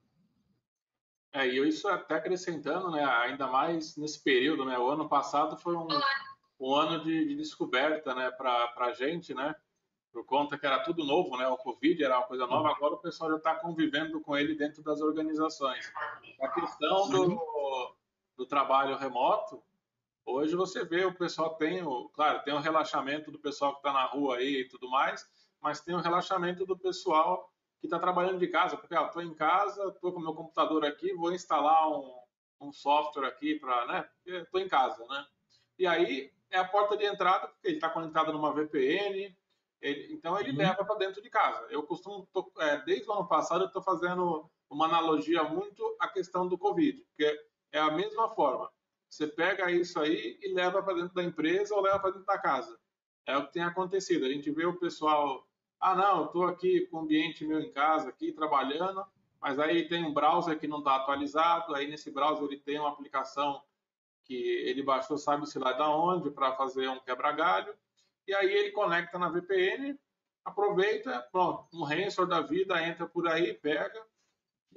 É, 1.32 1.44
e 1.44 1.58
isso 1.68 1.88
até 1.88 2.14
acrescentando, 2.14 2.92
né, 2.92 3.04
ainda 3.04 3.48
mais 3.48 3.96
nesse 3.96 4.22
período, 4.22 4.64
né, 4.64 4.78
o 4.78 4.88
ano 4.88 5.08
passado 5.08 5.56
foi 5.56 5.74
um, 5.74 5.88
um 6.60 6.72
ano 6.72 7.02
de, 7.02 7.26
de 7.26 7.34
descoberta, 7.34 8.14
né, 8.14 8.30
para 8.30 8.72
a 8.76 8.92
gente, 8.92 9.34
né, 9.34 9.56
por 10.12 10.24
conta 10.24 10.56
que 10.56 10.66
era 10.66 10.84
tudo 10.84 11.04
novo, 11.04 11.36
né, 11.36 11.48
o 11.48 11.56
Covid 11.56 12.00
era 12.04 12.18
uma 12.18 12.28
coisa 12.28 12.46
nova, 12.46 12.68
agora 12.70 12.94
o 12.94 12.98
pessoal 12.98 13.32
já 13.32 13.38
está 13.38 13.56
convivendo 13.56 14.20
com 14.20 14.36
ele 14.36 14.54
dentro 14.54 14.84
das 14.84 15.00
organizações. 15.00 15.92
A 16.40 16.48
questão 16.48 17.08
do, 17.10 17.97
do 18.38 18.46
trabalho 18.46 18.96
remoto, 18.96 19.60
hoje 20.24 20.54
você 20.54 20.84
vê 20.84 21.04
o 21.04 21.12
pessoal 21.12 21.56
tem, 21.56 21.82
o, 21.82 22.08
claro, 22.10 22.40
tem 22.44 22.54
o 22.54 22.60
relaxamento 22.60 23.32
do 23.32 23.38
pessoal 23.38 23.72
que 23.72 23.80
está 23.80 23.92
na 23.92 24.04
rua 24.04 24.36
aí 24.36 24.60
e 24.60 24.68
tudo 24.68 24.88
mais, 24.88 25.26
mas 25.60 25.80
tem 25.80 25.94
o 25.94 26.00
relaxamento 26.00 26.64
do 26.64 26.78
pessoal 26.78 27.52
que 27.80 27.86
está 27.86 27.98
trabalhando 27.98 28.38
de 28.38 28.46
casa, 28.46 28.76
porque 28.76 28.94
estou 28.94 29.22
em 29.22 29.34
casa, 29.34 29.88
estou 29.88 30.12
com 30.12 30.20
meu 30.20 30.34
computador 30.34 30.84
aqui, 30.84 31.12
vou 31.12 31.32
instalar 31.32 31.90
um, 31.90 32.14
um 32.60 32.72
software 32.72 33.26
aqui 33.26 33.56
para, 33.56 33.86
né? 33.86 34.08
Estou 34.24 34.60
em 34.60 34.68
casa, 34.68 35.04
né? 35.06 35.26
E 35.76 35.86
aí 35.86 36.32
é 36.50 36.58
a 36.58 36.64
porta 36.64 36.96
de 36.96 37.04
entrada, 37.04 37.48
porque 37.48 37.66
ele 37.66 37.76
está 37.76 37.88
conectado 37.88 38.32
numa 38.32 38.52
VPN, 38.52 39.36
ele, 39.80 40.12
então 40.12 40.38
ele 40.38 40.50
uhum. 40.52 40.58
leva 40.58 40.84
para 40.84 40.96
dentro 40.96 41.20
de 41.20 41.30
casa. 41.30 41.66
Eu 41.70 41.82
costumo, 41.82 42.28
tô, 42.32 42.52
é, 42.58 42.78
desde 42.84 43.08
o 43.08 43.12
ano 43.12 43.26
passado, 43.26 43.62
eu 43.62 43.68
estou 43.68 43.82
fazendo 43.82 44.48
uma 44.70 44.86
analogia 44.86 45.42
muito 45.44 45.96
à 46.00 46.08
questão 46.08 46.46
do 46.46 46.58
Covid, 46.58 47.00
porque 47.02 47.48
é 47.72 47.78
a 47.78 47.90
mesma 47.90 48.28
forma. 48.34 48.70
Você 49.08 49.26
pega 49.26 49.70
isso 49.70 49.98
aí 50.00 50.38
e 50.42 50.52
leva 50.52 50.82
para 50.82 50.94
dentro 50.94 51.14
da 51.14 51.22
empresa 51.22 51.74
ou 51.74 51.80
leva 51.80 51.98
para 51.98 52.10
dentro 52.10 52.26
da 52.26 52.38
casa. 52.38 52.78
É 53.26 53.36
o 53.36 53.46
que 53.46 53.52
tem 53.52 53.62
acontecido. 53.62 54.24
A 54.24 54.28
gente 54.28 54.50
vê 54.50 54.66
o 54.66 54.78
pessoal 54.78 55.48
ah, 55.80 55.94
não, 55.94 56.26
estou 56.26 56.44
aqui 56.44 56.86
com 56.86 56.96
o 56.96 57.00
ambiente 57.00 57.46
meu 57.46 57.60
em 57.60 57.70
casa, 57.70 58.08
aqui 58.08 58.32
trabalhando, 58.32 59.04
mas 59.40 59.58
aí 59.60 59.88
tem 59.88 60.04
um 60.04 60.12
browser 60.12 60.58
que 60.58 60.66
não 60.66 60.78
está 60.78 60.96
atualizado, 60.96 61.74
aí 61.74 61.88
nesse 61.88 62.10
browser 62.10 62.46
ele 62.46 62.58
tem 62.58 62.80
uma 62.80 62.88
aplicação 62.88 63.62
que 64.24 64.34
ele 64.34 64.82
baixou, 64.82 65.16
sabe-se 65.16 65.58
lá 65.58 65.72
da 65.72 65.88
onde, 65.88 66.30
para 66.30 66.56
fazer 66.56 66.88
um 66.88 66.98
quebra-galho, 66.98 67.72
e 68.26 68.34
aí 68.34 68.52
ele 68.52 68.72
conecta 68.72 69.18
na 69.18 69.28
VPN, 69.28 69.96
aproveita, 70.44 71.26
pronto, 71.30 71.68
um 71.72 71.84
ransomware 71.84 72.28
da 72.28 72.40
vida 72.40 72.82
entra 72.82 73.06
por 73.06 73.28
aí, 73.28 73.54
pega, 73.54 74.04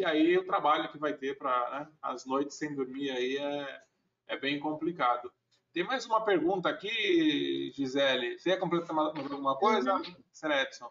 E 0.02 0.06
aí 0.06 0.36
o 0.36 0.44
trabalho 0.44 0.92
que 0.92 0.98
vai 0.98 1.14
ter 1.14 1.38
para 1.38 1.70
né, 1.70 1.88
as 2.02 2.26
noites 2.26 2.58
sem 2.58 2.74
dormir 2.74 3.12
aí 3.12 3.38
é, 3.38 3.82
é 4.30 4.40
bem 4.40 4.60
complicado. 4.60 5.32
Tem 5.72 5.84
mais 5.84 6.08
uma 6.08 6.26
pergunta 6.26 6.68
aqui, 6.68 7.72
Gisele. 7.76 8.40
Você 8.40 8.50
ia 8.50 8.58
completar 8.58 8.98
alguma 8.98 9.56
coisa, 9.58 9.94
uhum. 9.94 10.52
Edson? 10.54 10.90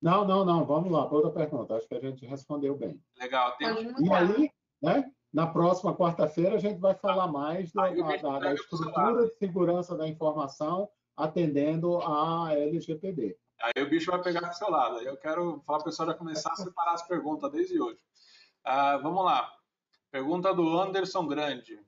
Não, 0.00 0.24
não, 0.24 0.44
não. 0.44 0.64
Vamos 0.64 0.92
lá, 0.92 1.10
outra 1.10 1.32
pergunta. 1.32 1.74
Acho 1.74 1.88
que 1.88 1.96
a 1.96 2.00
gente 2.00 2.24
respondeu 2.24 2.76
bem. 2.76 3.02
Legal. 3.18 3.56
Tem... 3.56 3.66
E 3.66 4.12
aí, 4.12 4.50
né? 4.80 5.10
Na 5.32 5.48
próxima 5.48 5.92
quarta-feira 5.92 6.54
a 6.54 6.60
gente 6.60 6.78
vai 6.78 6.94
falar 6.94 7.26
mais 7.26 7.72
da, 7.72 7.90
da, 7.90 8.38
da 8.38 8.54
estrutura 8.54 9.26
de 9.26 9.34
segurança 9.38 9.96
da 9.96 10.06
informação 10.06 10.88
atendendo 11.16 11.98
a 11.98 12.52
LGPD. 12.52 13.36
Aí 13.60 13.82
o 13.82 13.88
bicho 13.88 14.10
vai 14.10 14.22
pegar 14.22 14.40
para 14.40 14.50
o 14.50 14.54
seu 14.54 14.70
lado. 14.70 15.00
Eu 15.00 15.16
quero 15.16 15.60
falar 15.66 15.78
para 15.78 15.88
o 15.88 15.90
pessoal 15.90 16.08
já 16.08 16.14
começar 16.14 16.52
a 16.52 16.56
separar 16.56 16.94
as 16.94 17.06
perguntas 17.06 17.50
desde 17.50 17.80
hoje. 17.80 18.00
Uh, 18.66 19.02
vamos 19.02 19.24
lá. 19.24 19.52
Pergunta 20.10 20.54
do 20.54 20.78
Anderson 20.78 21.26
Grande. 21.26 21.80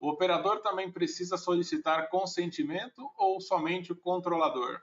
O 0.00 0.08
operador 0.08 0.60
também 0.62 0.90
precisa 0.90 1.36
solicitar 1.36 2.08
consentimento 2.08 3.10
ou 3.16 3.40
somente 3.40 3.92
o 3.92 3.96
controlador? 3.96 4.80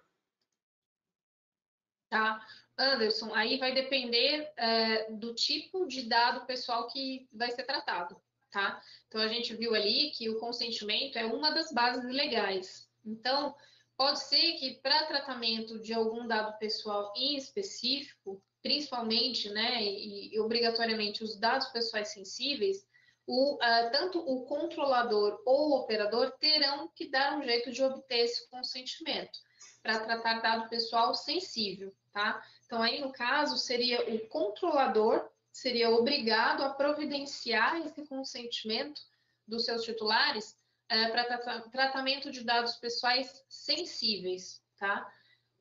Tá. 2.10 2.46
Anderson, 2.78 3.34
aí 3.34 3.58
vai 3.58 3.74
depender 3.74 4.52
é, 4.58 5.10
do 5.12 5.34
tipo 5.34 5.88
de 5.88 6.10
dado 6.10 6.46
pessoal 6.46 6.88
que 6.88 7.28
vai 7.32 7.50
ser 7.52 7.64
tratado, 7.64 8.22
tá? 8.52 8.82
Então, 9.08 9.22
a 9.22 9.30
gente 9.30 9.56
viu 9.56 9.74
ali 9.74 10.12
que 10.12 10.30
o 10.30 10.40
consentimento 10.40 11.18
é 11.18 11.26
uma 11.26 11.52
das 11.52 11.72
bases 11.72 12.04
legais. 12.04 12.90
Então, 13.06 13.56
pode 13.98 14.24
ser 14.24 14.54
que 14.54 14.76
para 14.82 15.06
tratamento 15.06 15.80
de 15.80 15.94
algum 15.94 16.28
dado 16.28 16.58
pessoal 16.58 17.14
em 17.16 17.38
específico, 17.38 18.42
principalmente, 18.62 19.50
né, 19.50 19.84
e, 19.84 20.34
e 20.34 20.40
obrigatoriamente 20.40 21.24
os 21.24 21.38
dados 21.38 21.68
pessoais 21.68 22.10
sensíveis, 22.10 22.86
o, 23.28 23.56
uh, 23.56 23.92
tanto 23.92 24.20
o 24.20 24.46
controlador 24.46 25.42
ou 25.46 25.70
o 25.70 25.76
operador 25.78 26.32
terão 26.40 26.90
que 26.94 27.10
dar 27.10 27.38
um 27.38 27.44
jeito 27.44 27.72
de 27.72 27.84
obter 27.84 28.20
esse 28.20 28.48
consentimento 28.50 29.40
para 29.82 30.00
tratar 30.00 30.42
dado 30.42 30.70
pessoal 30.70 31.14
sensível, 31.16 31.92
tá? 32.14 32.44
Então, 32.66 32.82
aí, 32.82 33.02
no 33.02 33.12
caso, 33.12 33.58
seria 33.58 34.02
o 34.14 34.28
controlador 34.28 35.28
seria 35.56 35.90
obrigado 35.90 36.64
a 36.64 36.70
providenciar 36.72 37.78
esse 37.78 38.06
consentimento 38.08 39.02
dos 39.48 39.64
seus 39.64 39.84
titulares 39.84 40.58
uh, 40.92 41.12
para 41.12 41.62
tratamento 41.72 42.32
de 42.32 42.44
dados 42.44 42.76
pessoais 42.76 43.44
sensíveis, 43.50 44.62
tá? 44.78 45.08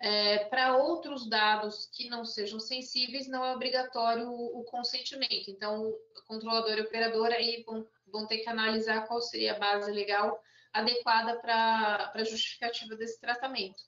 É, 0.01 0.45
para 0.47 0.77
outros 0.77 1.29
dados 1.29 1.87
que 1.95 2.09
não 2.11 2.25
sejam 2.25 2.59
sensíveis, 2.59 3.29
não 3.29 3.45
é 3.45 3.55
obrigatório 3.55 4.29
o, 4.29 4.61
o 4.61 4.65
consentimento. 4.65 5.51
Então, 5.51 5.89
o 5.89 5.99
controlador 6.27 6.77
e 6.77 6.83
operador 6.83 7.29
aí 7.29 7.63
vão, 7.65 7.87
vão, 8.09 8.27
ter 8.27 8.39
que 8.39 8.49
analisar 8.51 9.07
qual 9.07 9.23
seria 9.23 9.55
a 9.55 9.59
base 9.59 9.91
legal 9.91 10.39
adequada 10.73 11.41
para 11.41 12.13
a 12.13 12.25
justificativa 12.25 12.97
desse 12.97 13.21
tratamento. 13.21 13.83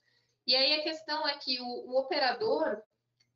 E 0.45 0.55
aí 0.55 0.79
a 0.79 0.83
questão 0.83 1.27
é 1.27 1.37
que 1.37 1.59
o, 1.59 1.65
o 1.65 1.99
operador, 1.99 2.81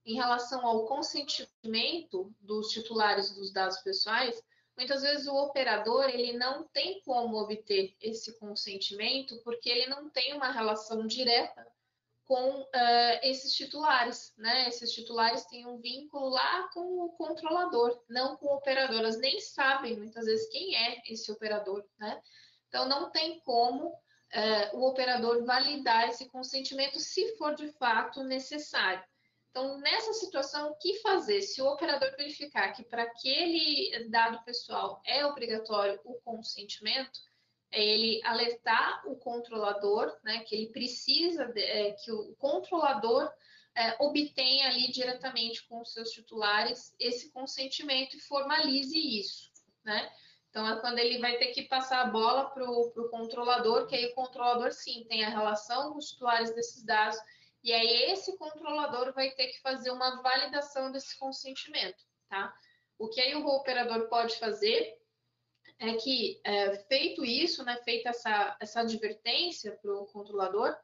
em 0.06 0.16
relação 0.16 0.66
ao 0.66 0.86
consentimento 0.86 2.34
dos 2.40 2.70
titulares 2.70 3.36
dos 3.36 3.52
dados 3.52 3.78
pessoais, 3.80 4.42
muitas 4.82 5.04
vezes 5.04 5.28
o 5.28 5.36
operador 5.36 6.10
ele 6.10 6.34
não 6.34 6.64
tem 6.64 7.02
como 7.02 7.38
obter 7.38 7.96
esse 8.02 8.38
consentimento 8.40 9.40
porque 9.44 9.70
ele 9.70 9.86
não 9.86 10.10
tem 10.10 10.34
uma 10.34 10.52
relação 10.52 11.06
direta 11.06 11.68
com 12.26 12.62
uh, 12.62 13.20
esses 13.22 13.54
titulares, 13.54 14.34
né? 14.38 14.68
Esses 14.68 14.92
titulares 14.92 15.46
têm 15.46 15.68
um 15.68 15.78
vínculo 15.78 16.30
lá 16.30 16.68
com 16.74 17.06
o 17.06 17.10
controlador, 17.10 18.02
não 18.10 18.36
com 18.38 18.48
o 18.48 18.56
operador. 18.56 18.98
Elas 18.98 19.20
nem 19.20 19.40
sabem 19.40 19.98
muitas 19.98 20.26
vezes 20.26 20.50
quem 20.50 20.76
é 20.76 21.04
esse 21.08 21.32
operador, 21.32 21.86
né? 22.00 22.20
Então 22.68 22.88
não 22.88 23.12
tem 23.12 23.40
como 23.42 23.88
uh, 23.88 24.78
o 24.78 24.88
operador 24.88 25.46
validar 25.46 26.10
esse 26.10 26.28
consentimento 26.30 27.00
se 27.00 27.38
for 27.38 27.54
de 27.54 27.68
fato 27.74 28.24
necessário. 28.24 29.04
Então, 29.52 29.78
nessa 29.80 30.14
situação, 30.14 30.72
o 30.72 30.76
que 30.76 31.00
fazer? 31.00 31.42
Se 31.42 31.62
o 31.62 31.68
operador 31.68 32.16
verificar 32.16 32.72
que 32.72 32.84
para 32.84 33.04
aquele 33.04 34.08
dado 34.10 34.42
pessoal 34.46 35.02
é 35.06 35.26
obrigatório 35.26 36.00
o 36.06 36.14
consentimento, 36.22 37.20
é 37.70 37.84
ele 37.84 38.22
alertar 38.24 39.04
o 39.06 39.16
controlador, 39.18 40.18
né, 40.24 40.40
que 40.40 40.56
ele 40.56 40.72
precisa 40.72 41.46
de, 41.48 41.62
é, 41.62 41.92
que 41.92 42.12
o 42.12 42.34
controlador 42.36 43.30
é, 43.76 43.96
obtenha 44.00 44.68
ali 44.68 44.90
diretamente 44.92 45.66
com 45.68 45.82
os 45.82 45.94
seus 45.94 46.12
titulares 46.12 46.94
esse 47.00 47.30
consentimento 47.32 48.16
e 48.16 48.22
formalize 48.22 48.98
isso, 48.98 49.50
né? 49.84 50.12
Então 50.50 50.68
é 50.68 50.80
quando 50.82 51.00
ele 51.00 51.20
vai 51.20 51.38
ter 51.38 51.48
que 51.48 51.64
passar 51.64 52.02
a 52.02 52.10
bola 52.10 52.50
para 52.50 52.70
o 52.70 53.10
controlador, 53.10 53.88
que 53.88 53.96
aí 53.96 54.08
o 54.08 54.16
controlador 54.16 54.74
sim 54.74 55.06
tem 55.08 55.24
a 55.24 55.30
relação 55.30 55.94
com 55.94 55.98
os 55.98 56.10
titulares 56.10 56.54
desses 56.54 56.84
dados, 56.84 57.18
e 57.64 57.72
aí 57.72 58.12
esse 58.12 58.38
controlador 58.38 59.14
vai 59.14 59.32
ter 59.32 59.48
que 59.48 59.62
fazer 59.62 59.92
uma 59.92 60.22
validação 60.22 60.92
desse 60.92 61.18
consentimento, 61.18 62.04
tá? 62.30 62.54
O 62.98 63.08
que 63.10 63.22
aí 63.22 63.36
o 63.36 63.46
operador 63.48 64.08
pode 64.10 64.38
fazer 64.38 64.98
é 65.80 65.94
que, 65.96 66.40
é, 66.44 66.78
feito 66.86 67.26
isso, 67.26 67.64
né, 67.64 67.76
feita 67.84 68.10
essa, 68.10 68.56
essa 68.60 68.82
advertência 68.82 69.72
para 69.82 69.92
o 69.92 70.06
controlador, 70.06 70.76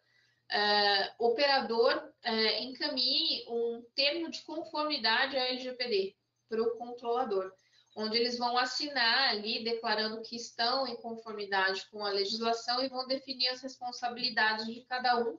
é, 0.50 1.14
operador 1.20 2.12
é, 2.24 2.64
encaminhe 2.64 3.46
um 3.48 3.84
termo 3.94 4.32
de 4.32 4.42
conformidade 4.44 5.38
à 5.38 5.48
LGPD 5.50 6.16
para 6.50 6.64
o 6.64 6.78
controlador, 6.78 7.52
onde 7.96 8.18
eles 8.18 8.38
vão 8.38 8.58
assinar 8.58 9.30
ali 9.30 9.64
declarando 9.64 10.22
que 10.22 10.36
estão 10.36 10.88
em 10.88 10.96
conformidade 10.96 11.86
com 11.92 12.06
a 12.06 12.12
legislação 12.12 12.82
e 12.84 12.88
vão 12.88 13.06
definir 13.08 13.50
as 13.50 13.62
responsabilidades 13.62 14.66
de 14.66 14.82
cada 14.86 15.18
um 15.20 15.38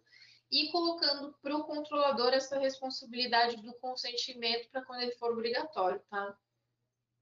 e 0.50 0.70
colocando 0.72 1.34
para 1.42 1.56
o 1.56 1.64
controlador 1.64 2.32
essa 2.32 2.58
responsabilidade 2.58 3.56
do 3.62 3.74
consentimento 3.74 4.68
para 4.70 4.84
quando 4.84 5.02
ele 5.02 5.12
for 5.12 5.32
obrigatório, 5.32 6.00
tá? 6.10 6.36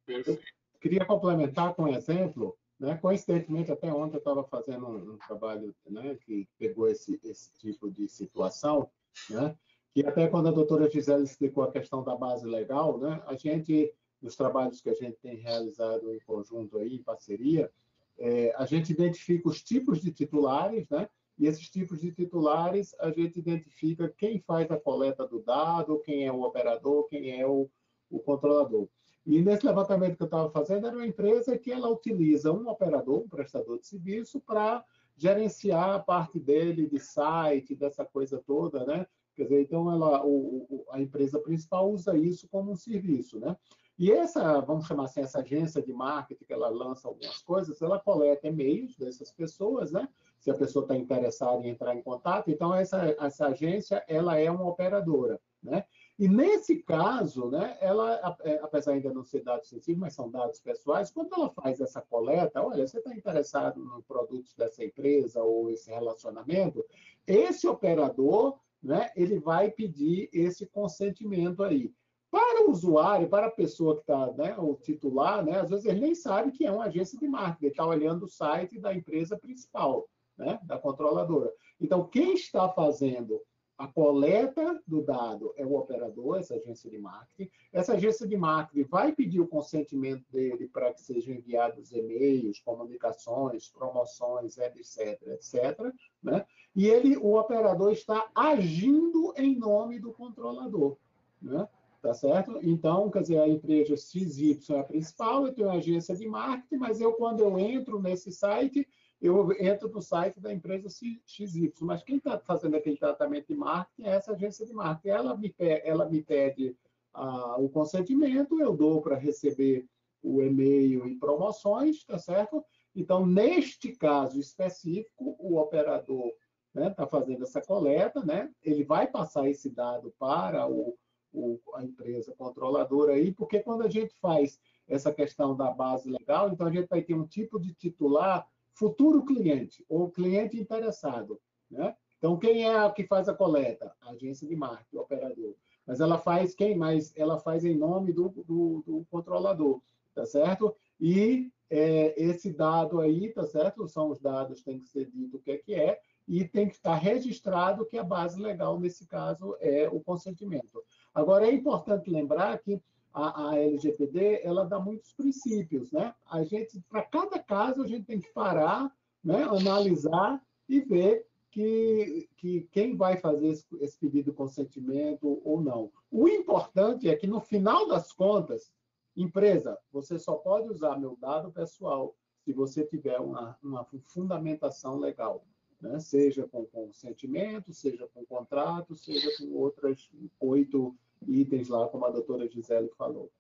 Perfeito. 0.04 0.42
Queria 0.80 1.04
complementar 1.04 1.74
com 1.74 1.84
um 1.84 1.94
exemplo, 1.94 2.56
né? 2.78 2.96
coincidentemente, 2.96 3.72
até 3.72 3.92
ontem 3.92 4.16
eu 4.16 4.18
estava 4.18 4.44
fazendo 4.44 4.86
um, 4.86 5.14
um, 5.14 5.18
trabalho 5.18 5.74
né, 5.88 6.16
que 6.24 6.48
pegou 6.58 6.88
esse, 6.88 7.18
esse 7.24 7.52
tipo 7.58 7.90
de 7.90 8.08
situação, 8.08 8.88
né? 9.28 9.56
que 9.92 10.06
até 10.06 10.28
quando 10.28 10.48
a 10.48 10.52
doutora 10.52 10.88
Gisele 10.88 11.24
explicou 11.24 11.64
a 11.64 11.72
questão 11.72 12.04
da 12.04 12.14
base 12.14 12.46
legal, 12.46 12.98
né? 12.98 13.20
a 13.26 13.34
gente, 13.34 13.92
nos 14.22 14.36
trabalhos 14.36 14.80
que 14.80 14.90
a 14.90 14.94
gente 14.94 15.16
tem 15.16 15.36
realizado 15.36 16.14
em 16.14 16.20
conjunto, 16.20 16.78
aí, 16.78 16.94
em 16.94 17.02
parceria, 17.02 17.72
é, 18.18 18.54
a 18.56 18.64
gente 18.64 18.92
identifica 18.92 19.48
os 19.48 19.62
tipos 19.62 20.00
de 20.00 20.10
titulares, 20.12 20.88
né? 20.88 21.08
E 21.38 21.46
esses 21.46 21.68
tipos 21.68 22.00
de 22.00 22.10
titulares, 22.12 22.94
a 22.98 23.10
gente 23.10 23.38
identifica 23.38 24.08
quem 24.08 24.40
faz 24.40 24.70
a 24.70 24.80
coleta 24.80 25.26
do 25.26 25.40
dado, 25.40 26.00
quem 26.00 26.26
é 26.26 26.32
o 26.32 26.42
operador, 26.42 27.06
quem 27.08 27.38
é 27.38 27.46
o, 27.46 27.68
o 28.10 28.18
controlador. 28.20 28.88
E 29.26 29.42
nesse 29.42 29.66
levantamento 29.66 30.16
que 30.16 30.22
eu 30.22 30.26
estava 30.26 30.50
fazendo, 30.50 30.86
era 30.86 30.96
uma 30.96 31.06
empresa 31.06 31.58
que 31.58 31.72
ela 31.72 31.88
utiliza 31.88 32.52
um 32.52 32.68
operador, 32.68 33.22
um 33.22 33.28
prestador 33.28 33.78
de 33.78 33.86
serviço, 33.86 34.40
para 34.40 34.84
gerenciar 35.16 35.90
a 35.90 35.98
parte 35.98 36.38
dele 36.38 36.86
de 36.86 37.00
site, 37.00 37.74
dessa 37.74 38.04
coisa 38.04 38.42
toda, 38.46 38.84
né? 38.84 39.06
Quer 39.34 39.42
dizer, 39.44 39.62
então 39.62 39.90
ela, 39.90 40.24
o, 40.24 40.66
o, 40.70 40.86
a 40.90 41.00
empresa 41.00 41.38
principal 41.40 41.90
usa 41.90 42.16
isso 42.16 42.48
como 42.48 42.72
um 42.72 42.76
serviço, 42.76 43.38
né? 43.38 43.56
E 43.98 44.12
essa, 44.12 44.60
vamos 44.60 44.86
chamar 44.86 45.04
assim, 45.04 45.20
essa 45.20 45.40
agência 45.40 45.82
de 45.82 45.92
marketing 45.92 46.44
que 46.44 46.52
ela 46.52 46.68
lança 46.68 47.08
algumas 47.08 47.42
coisas, 47.42 47.80
ela 47.80 47.98
coleta 47.98 48.46
e-mails 48.46 48.96
dessas 48.96 49.32
pessoas, 49.32 49.90
né? 49.90 50.08
Se 50.46 50.50
a 50.52 50.54
pessoa 50.54 50.84
está 50.84 50.94
interessada 50.94 51.66
em 51.66 51.70
entrar 51.70 51.92
em 51.96 52.00
contato, 52.00 52.48
então 52.52 52.72
essa, 52.72 53.16
essa 53.18 53.48
agência, 53.48 54.04
ela 54.06 54.38
é 54.38 54.48
uma 54.48 54.68
operadora, 54.68 55.40
né? 55.60 55.84
E 56.16 56.28
nesse 56.28 56.84
caso, 56.84 57.50
né, 57.50 57.76
ela, 57.80 58.36
é, 58.44 58.60
apesar 58.62 58.92
ainda 58.92 59.12
não 59.12 59.24
ser 59.24 59.42
dados 59.42 59.68
sensíveis, 59.68 59.98
mas 59.98 60.14
são 60.14 60.30
dados 60.30 60.60
pessoais, 60.60 61.10
quando 61.10 61.34
ela 61.34 61.50
faz 61.50 61.80
essa 61.80 62.00
coleta, 62.00 62.62
olha, 62.62 62.86
você 62.86 62.98
está 62.98 63.12
interessado 63.12 63.84
no 63.84 64.00
produtos 64.04 64.54
dessa 64.54 64.84
empresa 64.84 65.42
ou 65.42 65.68
esse 65.68 65.90
relacionamento, 65.90 66.86
esse 67.26 67.66
operador, 67.66 68.56
né, 68.80 69.10
ele 69.16 69.40
vai 69.40 69.72
pedir 69.72 70.30
esse 70.32 70.64
consentimento 70.64 71.64
aí. 71.64 71.92
Para 72.30 72.68
o 72.68 72.70
usuário, 72.70 73.28
para 73.28 73.48
a 73.48 73.50
pessoa 73.50 73.96
que 73.96 74.02
está, 74.02 74.30
né, 74.30 74.54
o 74.56 74.76
titular, 74.76 75.44
né, 75.44 75.58
às 75.58 75.70
vezes 75.70 75.86
ele 75.86 75.98
nem 75.98 76.14
sabe 76.14 76.52
que 76.52 76.64
é 76.64 76.70
uma 76.70 76.84
agência 76.84 77.18
de 77.18 77.26
marketing, 77.26 77.64
ele 77.64 77.72
está 77.72 77.84
olhando 77.84 78.26
o 78.26 78.28
site 78.28 78.78
da 78.78 78.94
empresa 78.94 79.36
principal, 79.36 80.08
né, 80.36 80.58
da 80.64 80.78
controladora. 80.78 81.52
Então, 81.80 82.06
quem 82.06 82.34
está 82.34 82.68
fazendo 82.68 83.40
a 83.78 83.86
coleta 83.86 84.82
do 84.86 85.02
dado 85.02 85.52
é 85.56 85.64
o 85.64 85.74
operador, 85.74 86.38
essa 86.38 86.54
agência 86.54 86.90
de 86.90 86.98
marketing. 86.98 87.50
Essa 87.70 87.92
agência 87.92 88.26
de 88.26 88.36
marketing 88.36 88.88
vai 88.88 89.12
pedir 89.12 89.38
o 89.40 89.46
consentimento 89.46 90.24
dele 90.32 90.66
para 90.66 90.94
que 90.94 91.02
sejam 91.02 91.34
enviados 91.34 91.92
e-mails, 91.92 92.58
comunicações, 92.60 93.68
promoções, 93.68 94.56
etc, 94.56 95.20
etc. 95.28 95.92
Né? 96.22 96.46
E 96.74 96.86
ele, 96.86 97.18
o 97.18 97.38
operador 97.38 97.92
está 97.92 98.30
agindo 98.34 99.34
em 99.36 99.54
nome 99.58 99.98
do 99.98 100.12
controlador. 100.12 100.96
Né? 101.42 101.68
tá 102.06 102.14
certo? 102.14 102.58
Então, 102.62 103.10
quer 103.10 103.22
dizer, 103.22 103.40
a 103.40 103.48
empresa 103.48 103.96
XY 103.96 104.60
é 104.70 104.78
a 104.78 104.84
principal, 104.84 105.46
eu 105.46 105.52
tenho 105.52 105.68
uma 105.68 105.78
agência 105.78 106.14
de 106.14 106.26
marketing, 106.26 106.76
mas 106.76 107.00
eu, 107.00 107.12
quando 107.14 107.40
eu 107.40 107.58
entro 107.58 108.00
nesse 108.00 108.30
site, 108.30 108.86
eu 109.20 109.50
entro 109.58 109.88
no 109.88 110.02
site 110.02 110.40
da 110.40 110.52
empresa 110.52 110.88
XY, 110.88 111.72
mas 111.80 112.02
quem 112.02 112.18
está 112.18 112.38
fazendo 112.38 112.76
aquele 112.76 112.96
tratamento 112.96 113.48
de 113.48 113.54
marketing 113.54 114.08
é 114.08 114.14
essa 114.14 114.32
agência 114.32 114.66
de 114.66 114.72
marketing. 114.72 115.08
Ela 115.08 115.36
me, 115.36 115.54
ela 115.58 116.08
me 116.08 116.22
pede 116.22 116.76
ah, 117.14 117.56
o 117.58 117.68
consentimento, 117.68 118.60
eu 118.60 118.76
dou 118.76 119.00
para 119.00 119.16
receber 119.16 119.86
o 120.22 120.42
e-mail 120.42 121.06
e 121.06 121.16
promoções, 121.16 122.04
tá 122.04 122.18
certo? 122.18 122.64
Então, 122.94 123.24
neste 123.24 123.92
caso 123.92 124.38
específico, 124.40 125.36
o 125.38 125.58
operador 125.58 126.34
está 126.68 126.80
né, 126.80 126.90
tá 126.90 127.06
fazendo 127.06 127.42
essa 127.42 127.62
coleta, 127.62 128.22
né? 128.24 128.50
ele 128.62 128.84
vai 128.84 129.06
passar 129.06 129.48
esse 129.48 129.70
dado 129.70 130.12
para 130.18 130.68
o, 130.68 130.96
o, 131.32 131.58
a 131.74 131.84
empresa 131.84 132.34
controladora 132.36 133.14
aí, 133.14 133.32
porque 133.32 133.60
quando 133.60 133.82
a 133.82 133.88
gente 133.88 134.14
faz 134.20 134.58
essa 134.88 135.12
questão 135.12 135.56
da 135.56 135.70
base 135.70 136.10
legal, 136.10 136.50
então 136.50 136.66
a 136.66 136.70
gente 136.70 136.88
vai 136.88 137.02
ter 137.02 137.14
um 137.14 137.26
tipo 137.26 137.58
de 137.58 137.72
titular 137.72 138.46
futuro 138.76 139.24
cliente 139.24 139.84
ou 139.88 140.10
cliente 140.10 140.60
interessado. 140.60 141.40
Né? 141.70 141.96
Então, 142.18 142.38
quem 142.38 142.64
é 142.64 142.78
a 142.78 142.90
que 142.90 143.04
faz 143.04 143.28
a 143.28 143.34
coleta? 143.34 143.92
A 144.02 144.10
agência 144.10 144.46
de 144.46 144.54
marketing, 144.54 144.96
o 144.96 145.00
operador. 145.00 145.54
Mas 145.86 146.00
ela 146.00 146.18
faz 146.18 146.54
quem 146.54 146.76
mais? 146.76 147.12
Ela 147.16 147.38
faz 147.38 147.64
em 147.64 147.76
nome 147.76 148.12
do, 148.12 148.28
do, 148.28 148.82
do 148.86 149.06
controlador, 149.10 149.80
tá 150.14 150.26
certo? 150.26 150.74
E 151.00 151.50
é, 151.70 152.20
esse 152.22 152.52
dado 152.52 153.00
aí, 153.00 153.32
tá 153.32 153.46
certo? 153.46 153.88
São 153.88 154.10
os 154.10 154.20
dados, 154.20 154.62
tem 154.62 154.78
que 154.78 154.88
ser 154.88 155.06
dito 155.10 155.36
o 155.36 155.40
que 155.40 155.52
é 155.52 155.58
que 155.58 155.74
é, 155.74 155.98
e 156.28 156.44
tem 156.44 156.68
que 156.68 156.74
estar 156.74 156.96
registrado 156.96 157.86
que 157.86 157.96
a 157.96 158.04
base 158.04 158.40
legal, 158.40 158.78
nesse 158.78 159.06
caso, 159.06 159.56
é 159.60 159.88
o 159.88 160.00
consentimento. 160.00 160.82
Agora, 161.14 161.46
é 161.46 161.52
importante 161.52 162.10
lembrar 162.10 162.58
que 162.58 162.80
a, 163.16 163.48
a 163.48 163.58
LGPD, 163.58 164.42
ela 164.44 164.64
dá 164.64 164.78
muitos 164.78 165.14
princípios, 165.14 165.90
né? 165.90 166.14
A 166.30 166.44
gente, 166.44 166.78
para 166.86 167.02
cada 167.02 167.38
caso, 167.38 167.82
a 167.82 167.86
gente 167.86 168.04
tem 168.04 168.20
que 168.20 168.30
parar, 168.32 168.94
né? 169.24 169.42
analisar 169.42 170.42
e 170.68 170.80
ver 170.80 171.26
que, 171.50 172.28
que 172.36 172.68
quem 172.70 172.94
vai 172.94 173.16
fazer 173.16 173.48
esse, 173.48 173.64
esse 173.80 173.98
pedido 173.98 174.30
de 174.30 174.36
consentimento 174.36 175.40
ou 175.42 175.62
não. 175.62 175.90
O 176.10 176.28
importante 176.28 177.08
é 177.08 177.16
que, 177.16 177.26
no 177.26 177.40
final 177.40 177.88
das 177.88 178.12
contas, 178.12 178.70
Empresa, 179.16 179.78
você 179.90 180.18
só 180.18 180.34
pode 180.34 180.68
usar 180.68 180.98
meu 180.98 181.16
dado 181.18 181.50
pessoal 181.50 182.14
se 182.44 182.52
você 182.52 182.84
tiver 182.84 183.18
uma, 183.18 183.56
uma 183.62 183.82
fundamentação 184.04 184.98
legal, 184.98 185.42
né? 185.80 185.98
seja 186.00 186.46
com 186.46 186.66
consentimento, 186.66 187.72
seja 187.72 188.06
com 188.12 188.26
contrato, 188.26 188.94
seja 188.94 189.30
com 189.38 189.54
outras 189.54 190.10
oito 190.38 190.94
itens 191.26 191.68
lá, 191.68 191.88
como 191.88 192.06
a 192.06 192.10
doutora 192.10 192.48
Gisele 192.48 192.88
falou. 192.96 193.30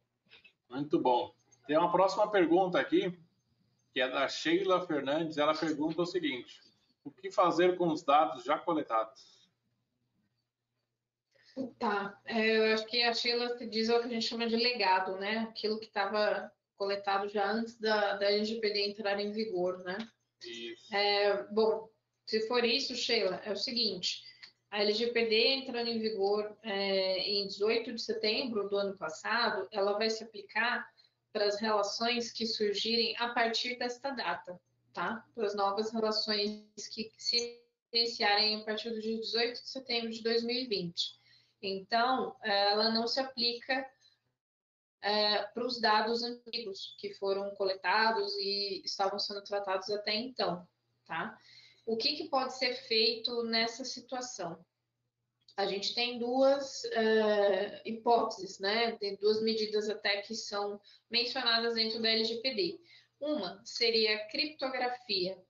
Muito 0.68 0.98
bom. 0.98 1.34
Tem 1.66 1.76
uma 1.76 1.90
próxima 1.90 2.30
pergunta 2.30 2.78
aqui, 2.78 3.16
que 3.92 4.00
é 4.00 4.08
da 4.08 4.28
Sheila 4.28 4.86
Fernandes. 4.86 5.38
Ela 5.38 5.54
pergunta 5.54 6.02
o 6.02 6.06
seguinte: 6.06 6.60
o 7.04 7.10
que 7.10 7.30
fazer 7.30 7.76
com 7.76 7.88
os 7.88 8.02
dados 8.02 8.44
já 8.44 8.58
coletados? 8.58 9.36
Tá, 11.78 12.20
é, 12.26 12.58
eu 12.58 12.74
acho 12.74 12.86
que 12.86 13.02
a 13.02 13.14
Sheila 13.14 13.56
diz 13.66 13.88
o 13.88 13.98
que 14.00 14.06
a 14.06 14.08
gente 14.08 14.26
chama 14.26 14.46
de 14.46 14.56
legado, 14.56 15.16
né? 15.16 15.38
Aquilo 15.38 15.78
que 15.78 15.86
estava 15.86 16.52
coletado 16.76 17.28
já 17.28 17.50
antes 17.50 17.80
da, 17.80 18.16
da 18.16 18.30
LGPD 18.30 18.90
entrar 18.90 19.18
em 19.18 19.32
vigor, 19.32 19.78
né? 19.78 19.96
Isso. 20.44 20.94
É, 20.94 21.44
bom, 21.44 21.88
se 22.26 22.46
for 22.46 22.62
isso, 22.62 22.94
Sheila, 22.94 23.40
é 23.44 23.52
o 23.52 23.56
seguinte, 23.56 24.22
a 24.70 24.80
LGPD 24.80 25.48
entrando 25.54 25.88
em 25.88 25.98
vigor 25.98 26.56
é, 26.62 27.18
em 27.20 27.46
18 27.46 27.92
de 27.94 28.02
setembro 28.02 28.68
do 28.68 28.76
ano 28.76 28.96
passado, 28.96 29.68
ela 29.70 29.92
vai 29.96 30.10
se 30.10 30.24
aplicar 30.24 30.88
para 31.32 31.46
as 31.46 31.60
relações 31.60 32.32
que 32.32 32.46
surgirem 32.46 33.14
a 33.18 33.28
partir 33.28 33.78
desta 33.78 34.10
data, 34.10 34.58
tá? 34.92 35.24
Para 35.34 35.46
as 35.46 35.54
novas 35.54 35.92
relações 35.92 36.64
que 36.92 37.12
se 37.16 37.60
iniciarem 37.92 38.60
a 38.60 38.64
partir 38.64 38.90
do 38.90 39.00
dia 39.00 39.18
18 39.18 39.62
de 39.62 39.68
setembro 39.68 40.10
de 40.10 40.22
2020. 40.22 41.16
Então, 41.62 42.36
ela 42.42 42.90
não 42.90 43.06
se 43.06 43.20
aplica 43.20 43.86
é, 45.02 45.42
para 45.42 45.64
os 45.64 45.80
dados 45.80 46.22
antigos 46.22 46.96
que 46.98 47.14
foram 47.14 47.54
coletados 47.54 48.34
e 48.36 48.82
estavam 48.84 49.18
sendo 49.18 49.42
tratados 49.42 49.88
até 49.90 50.14
então, 50.14 50.66
tá? 51.06 51.38
O 51.86 51.96
que, 51.96 52.16
que 52.16 52.28
pode 52.28 52.58
ser 52.58 52.74
feito 52.74 53.44
nessa 53.44 53.84
situação? 53.84 54.62
A 55.56 55.64
gente 55.66 55.94
tem 55.94 56.18
duas 56.18 56.84
uh, 56.84 57.80
hipóteses, 57.86 58.58
né? 58.58 58.92
Tem 58.98 59.16
duas 59.16 59.40
medidas 59.40 59.88
até 59.88 60.20
que 60.20 60.34
são 60.34 60.78
mencionadas 61.10 61.74
dentro 61.74 62.02
da 62.02 62.10
LGPD. 62.10 62.78
Uma 63.18 63.62
seria 63.64 64.26
criptografia, 64.28 65.40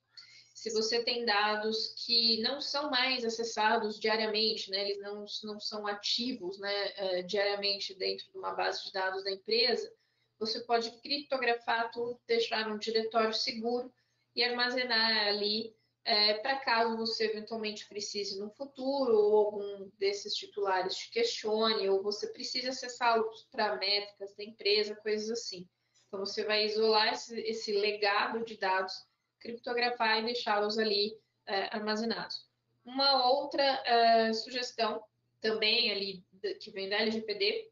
se 0.57 0.73
você 0.73 1.05
tem 1.05 1.27
dados 1.27 1.95
que 2.03 2.41
não 2.41 2.63
são 2.63 2.91
mais 2.91 3.27
acessados 3.27 4.01
diariamente, 4.01 4.71
né, 4.71 4.89
eles 4.89 4.99
não, 5.03 5.27
não 5.45 5.61
são 5.61 5.87
ativos 5.87 6.59
né, 6.59 6.95
uh, 7.21 7.27
diariamente 7.27 7.95
dentro 7.95 8.25
de 8.33 8.39
uma 8.39 8.55
base 8.55 8.83
de 8.83 8.91
dados 8.91 9.23
da 9.23 9.31
empresa, 9.31 9.93
você 10.39 10.61
pode 10.61 10.91
criptografar 11.03 11.91
tudo, 11.91 12.19
deixar 12.27 12.67
um 12.73 12.79
diretório 12.79 13.35
seguro 13.35 13.93
e 14.35 14.43
armazenar 14.43 15.29
ali 15.29 15.76
é, 16.07 16.35
para 16.35 16.61
caso 16.61 16.97
você 16.97 17.25
eventualmente 17.25 17.89
precise 17.89 18.39
no 18.39 18.49
futuro, 18.49 19.13
ou 19.13 19.37
algum 19.37 19.91
desses 19.99 20.35
titulares 20.35 20.97
te 20.97 21.11
questione, 21.11 21.89
ou 21.89 22.01
você 22.01 22.29
precise 22.29 22.69
acessá-los 22.69 23.49
para 23.51 23.75
métricas 23.75 24.33
da 24.37 24.45
empresa, 24.45 24.95
coisas 24.95 25.29
assim. 25.29 25.69
Então, 26.07 26.21
você 26.21 26.45
vai 26.45 26.65
isolar 26.65 27.13
esse, 27.13 27.37
esse 27.41 27.73
legado 27.73 28.45
de 28.45 28.57
dados 28.57 28.95
criptografar 29.41 30.21
e 30.21 30.27
deixá-los 30.27 30.79
ali 30.79 31.19
é, 31.45 31.75
armazenados. 31.75 32.47
Uma 32.85 33.29
outra 33.29 33.65
é, 33.85 34.33
sugestão, 34.33 35.03
também 35.41 35.91
ali 35.91 36.25
que 36.61 36.71
vem 36.71 36.89
da 36.89 36.99
LGPD, 36.99 37.69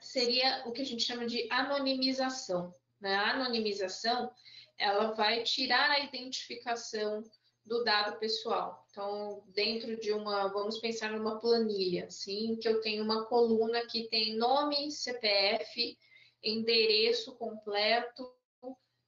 seria 0.00 0.62
o 0.66 0.72
que 0.72 0.80
a 0.80 0.86
gente 0.86 1.02
chama 1.02 1.26
de 1.26 1.46
anonimização. 1.50 2.74
Né? 2.98 3.14
A 3.14 3.32
anonimização, 3.32 4.32
ela 4.78 5.10
vai 5.10 5.42
tirar 5.42 5.90
a 5.90 6.00
identificação 6.00 7.22
do 7.68 7.84
dado 7.84 8.18
pessoal. 8.18 8.86
Então, 8.90 9.44
dentro 9.48 10.00
de 10.00 10.12
uma, 10.12 10.48
vamos 10.48 10.78
pensar 10.78 11.12
numa 11.12 11.38
planilha, 11.38 12.06
assim, 12.06 12.56
que 12.56 12.68
eu 12.68 12.80
tenho 12.80 13.04
uma 13.04 13.26
coluna 13.26 13.86
que 13.86 14.08
tem 14.08 14.36
nome, 14.36 14.90
CPF, 14.90 15.96
endereço 16.42 17.36
completo 17.36 18.32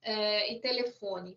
é, 0.03 0.53
e 0.53 0.61
telefone 0.61 1.37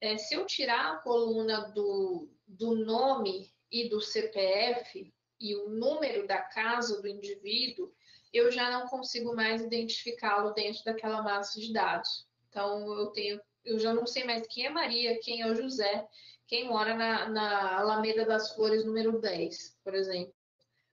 é, 0.00 0.16
se 0.16 0.34
eu 0.34 0.46
tirar 0.46 0.92
a 0.92 0.96
coluna 0.98 1.72
do, 1.72 2.28
do 2.46 2.74
nome 2.74 3.52
e 3.70 3.88
do 3.88 4.00
CPF 4.00 5.12
e 5.40 5.56
o 5.56 5.68
número 5.68 6.26
da 6.26 6.38
casa 6.38 7.00
do 7.00 7.08
indivíduo, 7.08 7.92
eu 8.32 8.50
já 8.50 8.70
não 8.70 8.86
consigo 8.88 9.34
mais 9.34 9.62
identificá-lo 9.62 10.52
dentro 10.52 10.84
daquela 10.84 11.22
massa 11.22 11.60
de 11.60 11.72
dados. 11.72 12.26
Então, 12.48 12.92
eu 12.98 13.06
tenho, 13.08 13.40
eu 13.64 13.78
já 13.78 13.92
não 13.92 14.06
sei 14.06 14.24
mais 14.24 14.46
quem 14.46 14.66
é 14.66 14.70
Maria, 14.70 15.18
quem 15.20 15.42
é 15.42 15.46
o 15.46 15.54
José, 15.54 16.06
quem 16.48 16.66
mora 16.66 16.94
na, 16.94 17.28
na 17.28 17.78
Alameda 17.78 18.24
das 18.24 18.54
Flores 18.54 18.84
número 18.84 19.20
10, 19.20 19.78
por 19.84 19.94
exemplo. 19.94 20.34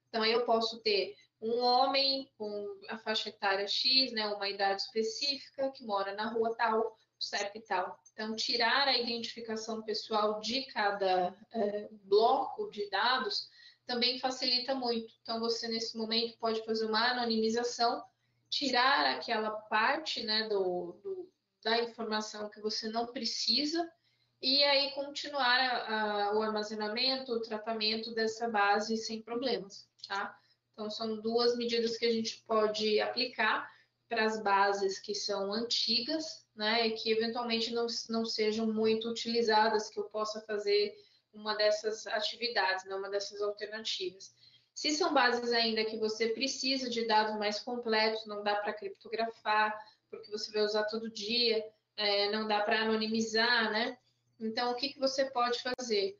Então, 0.10 0.22
aí 0.22 0.34
eu 0.34 0.45
posso 0.45 0.80
ter 0.82 1.15
um 1.41 1.60
homem 1.60 2.30
com 2.38 2.80
a 2.90 2.98
faixa 2.98 3.30
etária 3.30 3.68
X, 3.68 4.11
né, 4.11 4.27
uma 4.27 4.49
idade 4.49 4.82
específica, 4.82 5.72
que 5.72 5.86
mora 5.86 6.14
na 6.14 6.30
rua 6.30 6.53
tal, 6.56 6.95
CEP 7.18 7.61
tal. 7.61 7.98
Então, 8.11 8.36
tirar 8.36 8.88
a 8.88 8.98
identificação 8.98 9.82
pessoal 9.82 10.41
de 10.41 10.65
cada 10.68 11.34
é, 11.53 11.90
bloco 12.03 12.69
de 12.69 12.90
dados 12.90 13.49
também 13.86 14.19
facilita 14.19 14.76
muito. 14.76 15.14
Então, 15.22 15.40
você, 15.40 15.68
nesse 15.68 15.98
momento, 15.98 16.38
pode 16.38 16.65
fazer 16.65 16.86
uma 16.86 17.11
anonimização, 17.11 18.03
tirar 18.49 19.15
aquela 19.15 19.52
parte 19.52 20.23
né, 20.23 20.49
do, 20.49 20.99
do 21.02 21.32
da 21.64 21.82
informação 21.82 22.48
que 22.48 22.61
você 22.61 22.88
não 22.90 23.07
precisa 23.07 23.91
e 24.41 24.64
aí 24.64 24.91
continuar 24.91 25.60
a, 25.60 26.28
a, 26.28 26.38
o 26.38 26.41
armazenamento, 26.41 27.32
o 27.32 27.41
tratamento 27.41 28.14
dessa 28.14 28.48
base 28.48 28.98
sem 28.98 29.22
problemas, 29.22 29.88
tá? 30.07 30.38
Então, 30.74 30.90
são 30.90 31.22
duas 31.22 31.56
medidas 31.56 31.98
que 31.98 32.06
a 32.06 32.12
gente 32.12 32.44
pode 32.45 32.99
aplicar 32.99 33.70
para 34.10 34.26
as 34.26 34.41
bases 34.41 34.99
que 34.99 35.16
são 35.16 35.52
antigas, 35.52 36.45
né, 36.56 36.88
e 36.88 36.91
que 36.91 37.12
eventualmente 37.12 37.74
não, 37.74 37.88
não 38.10 38.26
sejam 38.26 38.68
muito 38.68 39.10
utilizadas, 39.10 39.90
que 39.90 39.99
eu 39.99 40.03
possa 40.06 40.41
fazer 40.41 40.95
uma 41.34 41.56
dessas 41.56 42.06
atividades, 42.07 42.86
né, 42.86 42.95
uma 42.95 43.10
dessas 43.10 43.41
alternativas. 43.41 44.34
Se 44.74 44.91
são 44.91 45.14
bases 45.14 45.52
ainda 45.53 45.86
que 45.86 45.98
você 45.98 46.30
precisa 46.30 46.90
de 46.90 47.07
dados 47.07 47.38
mais 47.38 47.60
completos, 47.60 48.26
não 48.26 48.44
dá 48.44 48.56
para 48.56 48.74
criptografar, 48.74 49.74
porque 50.10 50.30
você 50.30 50.52
vai 50.52 50.64
usar 50.64 50.84
todo 50.84 51.10
dia, 51.10 51.66
é, 51.98 52.30
não 52.32 52.48
dá 52.48 52.62
para 52.62 52.82
anonimizar, 52.82 53.72
né? 53.72 53.98
Então, 54.40 54.72
o 54.72 54.76
que, 54.76 54.90
que 54.90 54.99
você 54.99 55.26
pode 55.26 55.62
fazer? 55.62 56.18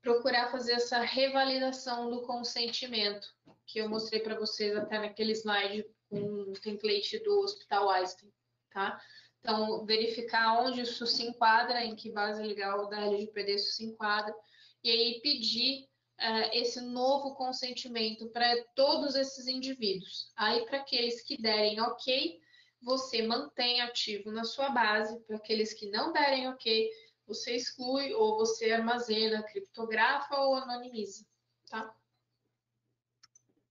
Procurar 0.00 0.50
fazer 0.50 0.72
essa 0.74 1.00
revalidação 1.00 2.10
do 2.10 2.22
consentimento, 2.22 3.26
que 3.66 3.80
eu 3.80 3.88
mostrei 3.88 4.20
para 4.20 4.38
vocês 4.38 4.76
até 4.76 4.98
naquele 4.98 5.32
slide 5.32 5.84
com 6.08 6.18
o 6.18 6.52
template 6.52 7.18
do 7.24 7.40
Hospital 7.40 7.90
Einstein, 7.90 8.32
tá? 8.70 9.00
Então, 9.40 9.84
verificar 9.84 10.60
onde 10.60 10.80
isso 10.80 11.06
se 11.06 11.24
enquadra, 11.24 11.84
em 11.84 11.94
que 11.94 12.12
base 12.12 12.42
legal 12.42 12.88
da 12.88 13.00
LGPD 13.02 13.54
isso 13.54 13.72
se 13.72 13.84
enquadra, 13.84 14.34
e 14.82 14.90
aí 14.90 15.20
pedir 15.20 15.84
uh, 16.20 16.50
esse 16.52 16.80
novo 16.80 17.34
consentimento 17.34 18.28
para 18.30 18.62
todos 18.74 19.14
esses 19.14 19.46
indivíduos. 19.46 20.32
Aí, 20.36 20.64
para 20.66 20.78
aqueles 20.78 21.22
que 21.22 21.40
derem 21.40 21.80
ok, 21.80 22.40
você 22.82 23.22
mantém 23.22 23.80
ativo 23.80 24.30
na 24.30 24.44
sua 24.44 24.70
base, 24.70 25.18
para 25.26 25.36
aqueles 25.36 25.72
que 25.72 25.90
não 25.90 26.12
derem 26.12 26.48
ok, 26.48 26.90
você 27.26 27.56
exclui 27.56 28.12
ou 28.14 28.38
você 28.38 28.70
armazena, 28.70 29.42
criptografa 29.42 30.36
ou 30.36 30.54
anonimiza, 30.54 31.24
tá? 31.68 31.94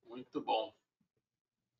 Muito 0.05 0.41
bom. 0.41 0.73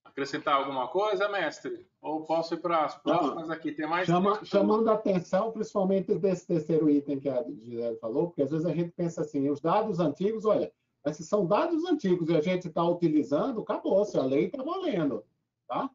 Acrescentar 0.03 0.55
alguma 0.55 0.87
coisa, 0.87 1.27
mestre? 1.27 1.85
Ou 2.01 2.23
posso 2.25 2.53
ir 2.53 2.61
para 2.61 2.85
as 2.85 2.95
próximas 2.95 3.49
aqui? 3.49 3.71
Tem 3.71 3.87
mais. 3.87 4.05
Chama, 4.07 4.43
chamando 4.45 4.89
a 4.89 4.93
atenção, 4.93 5.51
principalmente 5.51 6.15
desse 6.15 6.47
terceiro 6.47 6.89
item 6.89 7.19
que 7.19 7.27
a 7.27 7.43
Gisele 7.43 7.97
falou, 7.97 8.27
porque 8.27 8.43
às 8.43 8.51
vezes 8.51 8.65
a 8.65 8.73
gente 8.73 8.91
pensa 8.91 9.21
assim: 9.21 9.49
os 9.49 9.59
dados 9.59 9.99
antigos, 9.99 10.45
olha, 10.45 10.71
esses 11.05 11.27
são 11.27 11.45
dados 11.45 11.83
antigos 11.85 12.29
e 12.29 12.35
a 12.35 12.41
gente 12.41 12.67
está 12.67 12.83
utilizando, 12.83 13.61
acabou-se, 13.61 14.17
a 14.17 14.23
lei 14.23 14.45
está 14.45 14.63
valendo. 14.63 15.25
Tá? 15.67 15.89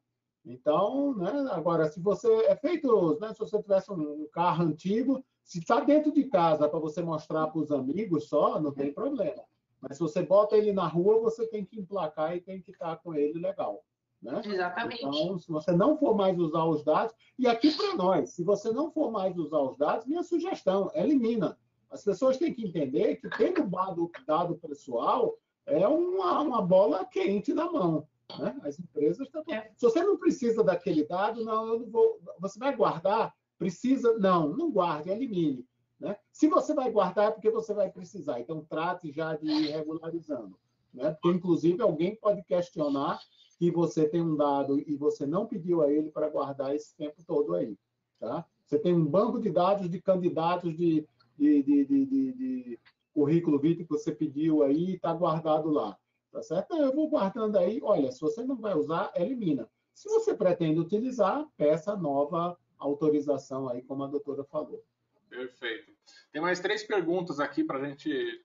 Então, 0.45 1.15
né, 1.15 1.49
agora, 1.53 1.91
se 1.91 2.01
você 2.01 2.29
é 2.47 2.57
feito, 2.57 3.19
né, 3.21 3.33
se 3.33 3.39
você 3.39 3.61
tivesse 3.63 3.91
um 3.93 4.27
carro 4.33 4.65
antigo, 4.65 5.25
se 5.51 5.59
está 5.59 5.81
dentro 5.81 6.13
de 6.13 6.27
casa 6.27 6.69
para 6.69 6.79
você 6.79 7.03
mostrar 7.03 7.49
para 7.49 7.61
os 7.61 7.73
amigos 7.73 8.29
só, 8.29 8.61
não 8.61 8.71
tem 8.71 8.93
problema. 8.93 9.43
Mas 9.81 9.97
se 9.97 10.01
você 10.01 10.23
bota 10.23 10.57
ele 10.57 10.73
na 10.73 10.87
rua, 10.87 11.19
você 11.19 11.45
tem 11.45 11.65
que 11.65 11.81
emplacar 11.81 12.37
e 12.37 12.41
tem 12.41 12.63
que 12.63 12.71
estar 12.71 12.95
com 12.99 13.13
ele 13.15 13.41
legal. 13.41 13.85
Né? 14.23 14.41
Exatamente. 14.45 15.05
Então, 15.05 15.37
se 15.41 15.51
você 15.51 15.73
não 15.73 15.99
for 15.99 16.15
mais 16.15 16.39
usar 16.39 16.63
os 16.67 16.85
dados, 16.85 17.13
e 17.37 17.49
aqui 17.49 17.77
para 17.77 17.97
nós, 17.97 18.31
se 18.31 18.45
você 18.45 18.71
não 18.71 18.93
for 18.93 19.11
mais 19.11 19.37
usar 19.37 19.59
os 19.59 19.77
dados, 19.77 20.07
minha 20.07 20.23
sugestão, 20.23 20.89
elimina. 20.95 21.59
As 21.91 22.05
pessoas 22.05 22.39
têm 22.39 22.55
que 22.55 22.69
entender 22.69 23.17
que 23.17 23.29
tendo 23.31 23.69
dado, 23.69 24.09
dado 24.25 24.55
pessoal 24.55 25.37
é 25.67 25.89
uma, 25.89 26.43
uma 26.43 26.63
bola 26.63 27.05
quente 27.07 27.53
na 27.53 27.69
mão. 27.69 28.07
Né? 28.39 28.57
As 28.63 28.79
empresas 28.79 29.27
estão. 29.27 29.43
É. 29.51 29.73
Se 29.75 29.83
você 29.83 30.01
não 30.05 30.17
precisa 30.17 30.63
daquele 30.63 31.03
dado, 31.03 31.45
não, 31.45 31.67
eu 31.67 31.81
não 31.81 31.91
vou. 31.91 32.21
Você 32.39 32.57
vai 32.57 32.77
guardar? 32.77 33.35
Precisa? 33.61 34.19
Não, 34.19 34.57
não 34.57 34.73
guarde, 34.73 35.11
elimine. 35.11 35.67
Né? 36.01 36.17
Se 36.33 36.49
você 36.49 36.73
vai 36.73 36.91
guardar, 36.91 37.29
é 37.29 37.31
porque 37.31 37.51
você 37.51 37.75
vai 37.75 37.91
precisar. 37.91 38.41
Então, 38.41 38.65
trate 38.65 39.13
já 39.13 39.37
de 39.37 39.47
ir 39.47 39.71
regularizando. 39.71 40.59
Né? 40.95 41.11
Porque, 41.11 41.37
inclusive, 41.37 41.83
alguém 41.83 42.17
pode 42.17 42.43
questionar 42.45 43.21
que 43.59 43.71
você 43.71 44.09
tem 44.09 44.23
um 44.23 44.35
dado 44.35 44.81
e 44.81 44.97
você 44.97 45.27
não 45.27 45.45
pediu 45.45 45.83
a 45.83 45.93
ele 45.93 46.11
para 46.11 46.31
guardar 46.31 46.75
esse 46.75 46.97
tempo 46.97 47.23
todo 47.27 47.55
aí. 47.55 47.77
Tá? 48.19 48.47
Você 48.65 48.79
tem 48.79 48.95
um 48.95 49.05
banco 49.05 49.39
de 49.39 49.51
dados 49.51 49.91
de 49.91 50.01
candidatos 50.01 50.75
de, 50.75 51.07
de, 51.37 51.63
de, 51.63 51.85
de, 51.85 52.07
de 52.07 52.81
currículo 53.13 53.59
vitae 53.59 53.85
que 53.85 53.91
você 53.91 54.11
pediu 54.11 54.63
aí 54.63 54.93
e 54.93 54.95
está 54.95 55.13
guardado 55.13 55.69
lá. 55.69 55.99
Tá 56.33 56.43
certo? 56.43 56.75
eu 56.77 56.95
vou 56.95 57.11
guardando 57.11 57.59
aí. 57.59 57.79
Olha, 57.83 58.11
se 58.11 58.23
você 58.23 58.43
não 58.43 58.57
vai 58.57 58.75
usar, 58.75 59.13
elimina. 59.15 59.69
Se 59.93 60.09
você 60.09 60.33
pretende 60.33 60.81
utilizar, 60.81 61.47
peça 61.59 61.95
nova 61.95 62.57
autorização 62.81 63.69
aí, 63.69 63.83
como 63.83 64.03
a 64.03 64.09
doutora 64.09 64.43
falou. 64.45 64.83
Perfeito. 65.29 65.93
Tem 66.33 66.43
mais 66.43 66.59
três 66.59 66.83
perguntas 66.83 67.39
aqui 67.39 67.63
para 67.63 67.79
a 67.79 67.89
gente 67.89 68.45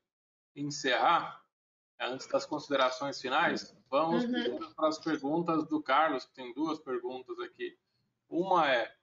encerrar, 0.56 1.44
antes 2.00 2.28
das 2.28 2.46
considerações 2.46 3.20
finais. 3.20 3.76
Vamos 3.90 4.26
uhum. 4.26 4.74
para 4.76 4.88
as 4.88 5.00
perguntas 5.00 5.66
do 5.66 5.82
Carlos, 5.82 6.26
que 6.26 6.34
tem 6.34 6.54
duas 6.54 6.80
perguntas 6.80 7.40
aqui. 7.40 7.78
Uma 8.30 8.72
é: 8.72 8.94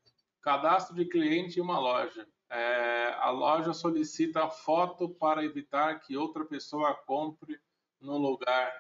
cadastro 0.41 0.95
de 0.95 1.07
cliente 1.07 1.59
em 1.59 1.63
uma 1.63 1.79
loja. 1.79 2.29
É, 2.51 3.15
a 3.19 3.31
loja 3.31 3.73
solicita 3.73 4.49
foto 4.49 5.09
para 5.09 5.45
evitar 5.45 6.01
que 6.01 6.17
outra 6.17 6.45
pessoa 6.45 6.95
compre 6.95 7.59
no 8.01 8.19
lugar 8.19 8.71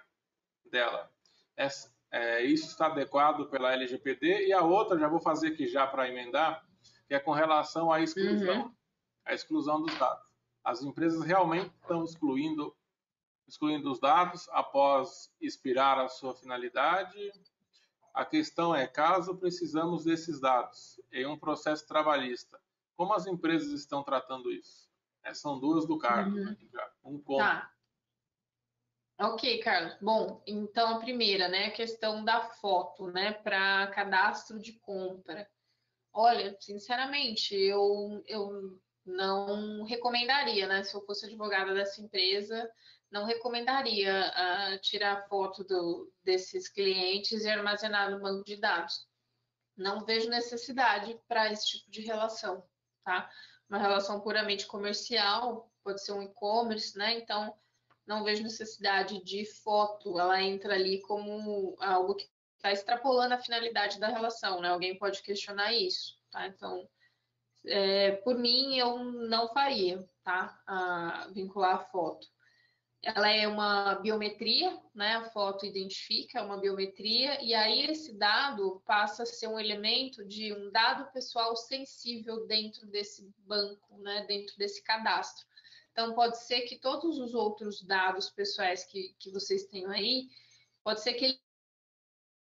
dela. 0.70 1.10
Essa, 1.56 1.91
é, 2.12 2.44
isso 2.44 2.68
está 2.68 2.86
adequado 2.86 3.48
pela 3.48 3.72
LGPD. 3.72 4.46
E 4.46 4.52
a 4.52 4.62
outra, 4.62 4.98
já 4.98 5.08
vou 5.08 5.20
fazer 5.20 5.48
aqui 5.48 5.66
já 5.66 5.86
para 5.86 6.08
emendar, 6.08 6.62
que 7.08 7.14
é 7.14 7.18
com 7.18 7.32
relação 7.32 7.90
à 7.90 8.00
exclusão. 8.00 8.66
Uhum 8.66 8.82
a 9.24 9.34
exclusão 9.34 9.80
dos 9.80 9.96
dados. 9.98 10.26
As 10.64 10.82
empresas 10.82 11.24
realmente 11.24 11.72
estão 11.80 12.04
excluindo, 12.04 12.74
excluindo 13.46 13.90
os 13.90 13.98
dados 13.98 14.48
após 14.50 15.32
expirar 15.40 15.98
a 15.98 16.08
sua 16.08 16.34
finalidade. 16.34 17.32
A 18.14 18.24
questão 18.24 18.74
é, 18.74 18.86
caso 18.86 19.36
precisamos 19.36 20.04
desses 20.04 20.40
dados 20.40 21.00
em 21.10 21.26
um 21.26 21.38
processo 21.38 21.86
trabalhista, 21.86 22.60
como 22.94 23.14
as 23.14 23.26
empresas 23.26 23.72
estão 23.72 24.02
tratando 24.02 24.52
isso? 24.52 24.90
É, 25.24 25.32
são 25.32 25.58
duas 25.58 25.86
do 25.86 25.98
Carlos. 25.98 26.34
Uhum. 26.34 26.56
Um 27.04 27.18
ponto. 27.18 27.38
Tá. 27.38 27.70
Ok, 29.20 29.58
Carlos. 29.62 29.96
Bom, 30.00 30.42
então 30.46 30.96
a 30.96 30.98
primeira, 30.98 31.48
né, 31.48 31.66
a 31.66 31.70
questão 31.70 32.24
da 32.24 32.40
foto, 32.40 33.06
né, 33.08 33.32
para 33.32 33.86
cadastro 33.88 34.58
de 34.58 34.72
compra. 34.80 35.48
Olha, 36.12 36.56
sinceramente, 36.60 37.54
eu, 37.54 38.22
eu 38.26 38.78
não 39.04 39.84
recomendaria, 39.84 40.66
né? 40.66 40.82
Se 40.82 40.94
eu 40.94 41.04
fosse 41.04 41.26
advogada 41.26 41.74
dessa 41.74 42.00
empresa, 42.00 42.70
não 43.10 43.24
recomendaria 43.24 44.30
uh, 44.30 44.78
tirar 44.80 45.26
foto 45.28 45.64
do, 45.64 46.12
desses 46.24 46.68
clientes 46.68 47.44
e 47.44 47.48
armazenar 47.48 48.10
no 48.10 48.20
banco 48.20 48.44
de 48.44 48.56
dados. 48.56 49.06
Não 49.76 50.04
vejo 50.04 50.28
necessidade 50.28 51.18
para 51.26 51.50
esse 51.50 51.66
tipo 51.66 51.90
de 51.90 52.02
relação, 52.02 52.62
tá? 53.04 53.30
Uma 53.68 53.78
relação 53.78 54.20
puramente 54.20 54.66
comercial, 54.66 55.70
pode 55.82 56.02
ser 56.04 56.12
um 56.12 56.22
e-commerce, 56.22 56.96
né? 56.96 57.18
Então, 57.18 57.54
não 58.06 58.24
vejo 58.24 58.42
necessidade 58.42 59.22
de 59.22 59.44
foto, 59.44 60.18
ela 60.18 60.42
entra 60.42 60.74
ali 60.74 61.00
como 61.02 61.76
algo 61.78 62.14
que 62.14 62.28
está 62.56 62.72
extrapolando 62.72 63.34
a 63.34 63.38
finalidade 63.38 63.98
da 63.98 64.08
relação, 64.08 64.60
né? 64.60 64.68
Alguém 64.68 64.96
pode 64.96 65.22
questionar 65.22 65.72
isso, 65.72 66.18
tá? 66.30 66.46
Então, 66.46 66.88
é, 67.66 68.12
por 68.12 68.38
mim, 68.38 68.76
eu 68.76 68.98
não 68.98 69.48
faria, 69.48 70.08
tá? 70.22 70.60
A, 70.66 71.28
vincular 71.32 71.74
a 71.74 71.84
foto. 71.84 72.26
Ela 73.02 73.30
é 73.30 73.48
uma 73.48 73.96
biometria, 73.96 74.80
né? 74.94 75.16
A 75.16 75.24
foto 75.30 75.66
identifica, 75.66 76.38
é 76.38 76.42
uma 76.42 76.60
biometria, 76.60 77.42
e 77.42 77.52
aí 77.52 77.86
esse 77.86 78.16
dado 78.16 78.80
passa 78.86 79.24
a 79.24 79.26
ser 79.26 79.48
um 79.48 79.58
elemento 79.58 80.24
de 80.24 80.52
um 80.52 80.70
dado 80.70 81.10
pessoal 81.12 81.56
sensível 81.56 82.46
dentro 82.46 82.86
desse 82.86 83.28
banco, 83.38 83.98
né? 83.98 84.24
Dentro 84.28 84.56
desse 84.56 84.82
cadastro. 84.84 85.44
Então, 85.92 86.14
pode 86.14 86.42
ser 86.42 86.62
que 86.62 86.78
todos 86.78 87.18
os 87.18 87.34
outros 87.34 87.82
dados 87.82 88.30
pessoais 88.30 88.84
que, 88.84 89.14
que 89.18 89.30
vocês 89.30 89.64
tenham 89.66 89.90
aí, 89.90 90.28
pode 90.82 91.02
ser 91.02 91.14
que 91.14 91.38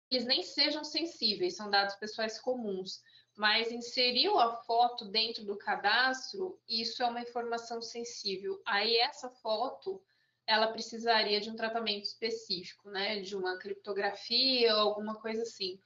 eles 0.09 0.25
nem 0.25 0.41
sejam 0.41 0.83
sensíveis, 0.83 1.55
são 1.55 1.69
dados 1.69 1.95
pessoais 1.95 2.39
comuns 2.39 3.01
mas 3.35 3.71
inseriu 3.71 4.39
a 4.39 4.55
foto 4.63 5.05
dentro 5.05 5.43
do 5.43 5.57
cadastro, 5.57 6.57
isso 6.67 7.03
é 7.03 7.05
uma 7.05 7.21
informação 7.21 7.81
sensível. 7.81 8.61
Aí 8.65 8.95
essa 8.97 9.29
foto, 9.29 10.01
ela 10.47 10.67
precisaria 10.67 11.41
de 11.41 11.49
um 11.49 11.55
tratamento 11.55 12.05
específico, 12.05 12.89
né, 12.89 13.19
de 13.19 13.35
uma 13.35 13.57
criptografia 13.57 14.73
ou 14.75 14.79
alguma 14.79 15.15
coisa 15.15 15.41
assim. 15.41 15.77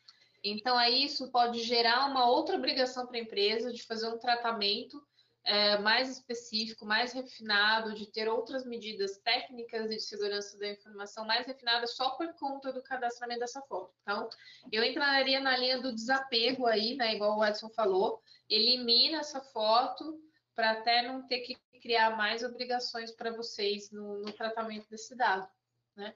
Então 0.44 0.78
aí 0.78 1.04
isso 1.04 1.32
pode 1.32 1.64
gerar 1.64 2.10
uma 2.10 2.30
outra 2.30 2.56
obrigação 2.56 3.08
para 3.08 3.18
a 3.18 3.22
empresa 3.22 3.74
de 3.74 3.84
fazer 3.84 4.08
um 4.08 4.20
tratamento 4.20 5.04
é, 5.44 5.78
mais 5.80 6.10
específico, 6.10 6.86
mais 6.86 7.14
refinado, 7.14 7.94
de 7.94 8.06
ter 8.06 8.28
outras 8.28 8.66
medidas 8.66 9.18
técnicas 9.20 9.90
de 9.90 10.00
segurança 10.00 10.58
da 10.58 10.70
informação 10.70 11.26
mais 11.26 11.48
refinadas 11.48 11.96
só 11.96 12.12
por 12.12 12.34
conta 12.34 12.72
do 12.72 12.84
cadastramento 12.84 13.40
dessa 13.40 13.62
foto. 13.62 13.94
Então, 14.02 14.30
eu 14.72 14.84
entraria 14.84 15.40
na 15.40 15.58
linha 15.58 15.82
do 15.82 15.94
desapego 15.94 16.66
aí, 16.66 16.96
né, 16.96 17.16
igual 17.16 17.38
o 17.38 17.46
Edson 17.46 17.70
falou, 17.70 18.22
elimina 18.50 19.20
essa 19.20 19.42
foto 19.42 20.20
para 20.56 20.72
até 20.72 21.02
não 21.08 21.26
ter 21.26 21.40
que 21.40 21.56
criar 21.80 22.18
mais 22.18 22.44
obrigações 22.44 23.12
para 23.12 23.32
vocês 23.32 23.90
no, 23.92 24.20
no, 24.20 24.34
tratamento 24.34 24.90
desse 24.90 25.16
dado, 25.16 25.48
né? 25.96 26.14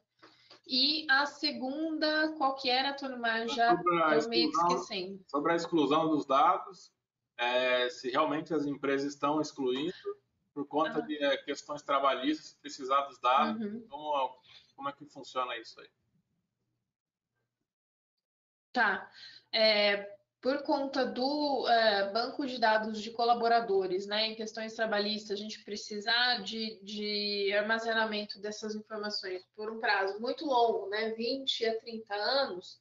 E 0.68 1.06
a 1.10 1.26
segunda, 1.26 2.34
qual 2.38 2.56
que 2.56 2.70
era, 2.70 2.94
turma? 2.94 3.48
Já 3.48 3.74
estou 3.74 4.30
meio 4.30 4.50
que 4.50 4.58
esquecendo. 4.58 5.24
Sobre 5.28 5.52
a 5.52 5.56
exclusão 5.56 6.10
dos 6.10 6.26
dados, 6.26 6.92
é, 7.38 7.90
se 7.90 8.10
realmente 8.10 8.54
as 8.54 8.66
empresas 8.66 9.14
estão 9.14 9.42
excluindo 9.42 9.94
por 10.54 10.68
conta 10.68 11.00
uhum. 11.00 11.08
de 11.08 11.24
é, 11.24 11.38
questões 11.38 11.82
trabalhistas, 11.82 12.54
precisar 12.62 13.02
dos 13.02 13.20
dados, 13.20 13.62
uhum. 13.62 13.88
como, 13.88 14.38
como 14.76 14.90
é 14.90 14.94
que 14.94 15.06
funciona 15.06 15.58
isso 15.58 15.80
aí? 15.80 15.90
Tá. 18.72 19.12
É, 19.52 20.18
por 20.42 20.62
conta 20.64 21.06
do 21.06 21.68
é, 21.70 22.12
banco 22.12 22.46
de 22.46 22.60
dados 22.60 23.02
de 23.02 23.12
colaboradores, 23.12 24.06
né, 24.06 24.28
em 24.28 24.36
questões 24.36 24.76
trabalhistas, 24.76 25.40
a 25.40 25.42
gente 25.42 25.64
precisar 25.64 26.44
de, 26.44 26.80
de 26.84 27.54
armazenamento 27.54 28.40
dessas 28.42 28.76
informações 28.76 29.42
por 29.56 29.72
um 29.72 29.80
prazo 29.80 30.20
muito 30.20 30.46
longo, 30.46 30.90
né, 30.90 31.12
20 31.12 31.66
a 31.66 31.80
30 31.80 32.14
anos, 32.14 32.80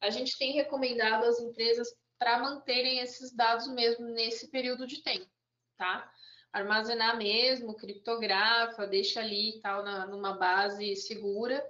a 0.00 0.10
gente 0.10 0.36
tem 0.36 0.54
recomendado 0.54 1.24
às 1.24 1.38
empresas 1.38 1.88
para 2.18 2.38
manterem 2.38 2.98
esses 3.00 3.32
dados 3.34 3.66
mesmo 3.68 4.06
nesse 4.06 4.48
período 4.50 4.86
de 4.86 5.02
tempo, 5.02 5.30
tá? 5.76 6.10
Armazenar 6.52 7.16
mesmo, 7.16 7.76
criptografa, 7.76 8.86
deixa 8.86 9.20
ali 9.20 9.60
tal 9.60 9.82
na, 9.82 10.06
numa 10.06 10.34
base 10.34 10.94
segura, 10.96 11.64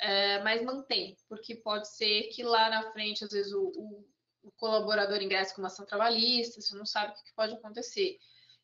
é, 0.00 0.42
mas 0.42 0.62
mantém, 0.62 1.16
porque 1.28 1.54
pode 1.54 1.88
ser 1.88 2.24
que 2.34 2.42
lá 2.42 2.68
na 2.68 2.90
frente, 2.90 3.24
às 3.24 3.30
vezes, 3.30 3.52
o, 3.52 3.68
o, 3.76 4.08
o 4.42 4.52
colaborador 4.52 5.22
ingresse 5.22 5.54
com 5.54 5.62
uma 5.62 5.68
ação 5.68 5.86
trabalhista, 5.86 6.60
você 6.60 6.76
não 6.76 6.84
sabe 6.84 7.12
o 7.12 7.22
que 7.22 7.34
pode 7.34 7.54
acontecer. 7.54 8.18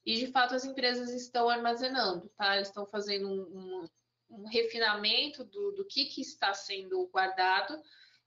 E, 0.05 0.16
de 0.16 0.27
fato, 0.28 0.55
as 0.55 0.65
empresas 0.65 1.11
estão 1.12 1.48
armazenando, 1.48 2.28
tá? 2.36 2.57
Eles 2.57 2.69
estão 2.69 2.86
fazendo 2.86 3.28
um, 3.28 3.43
um, 3.43 3.89
um 4.31 4.48
refinamento 4.48 5.44
do, 5.44 5.73
do 5.73 5.86
que, 5.86 6.07
que 6.07 6.20
está 6.20 6.52
sendo 6.52 7.07
guardado 7.09 7.81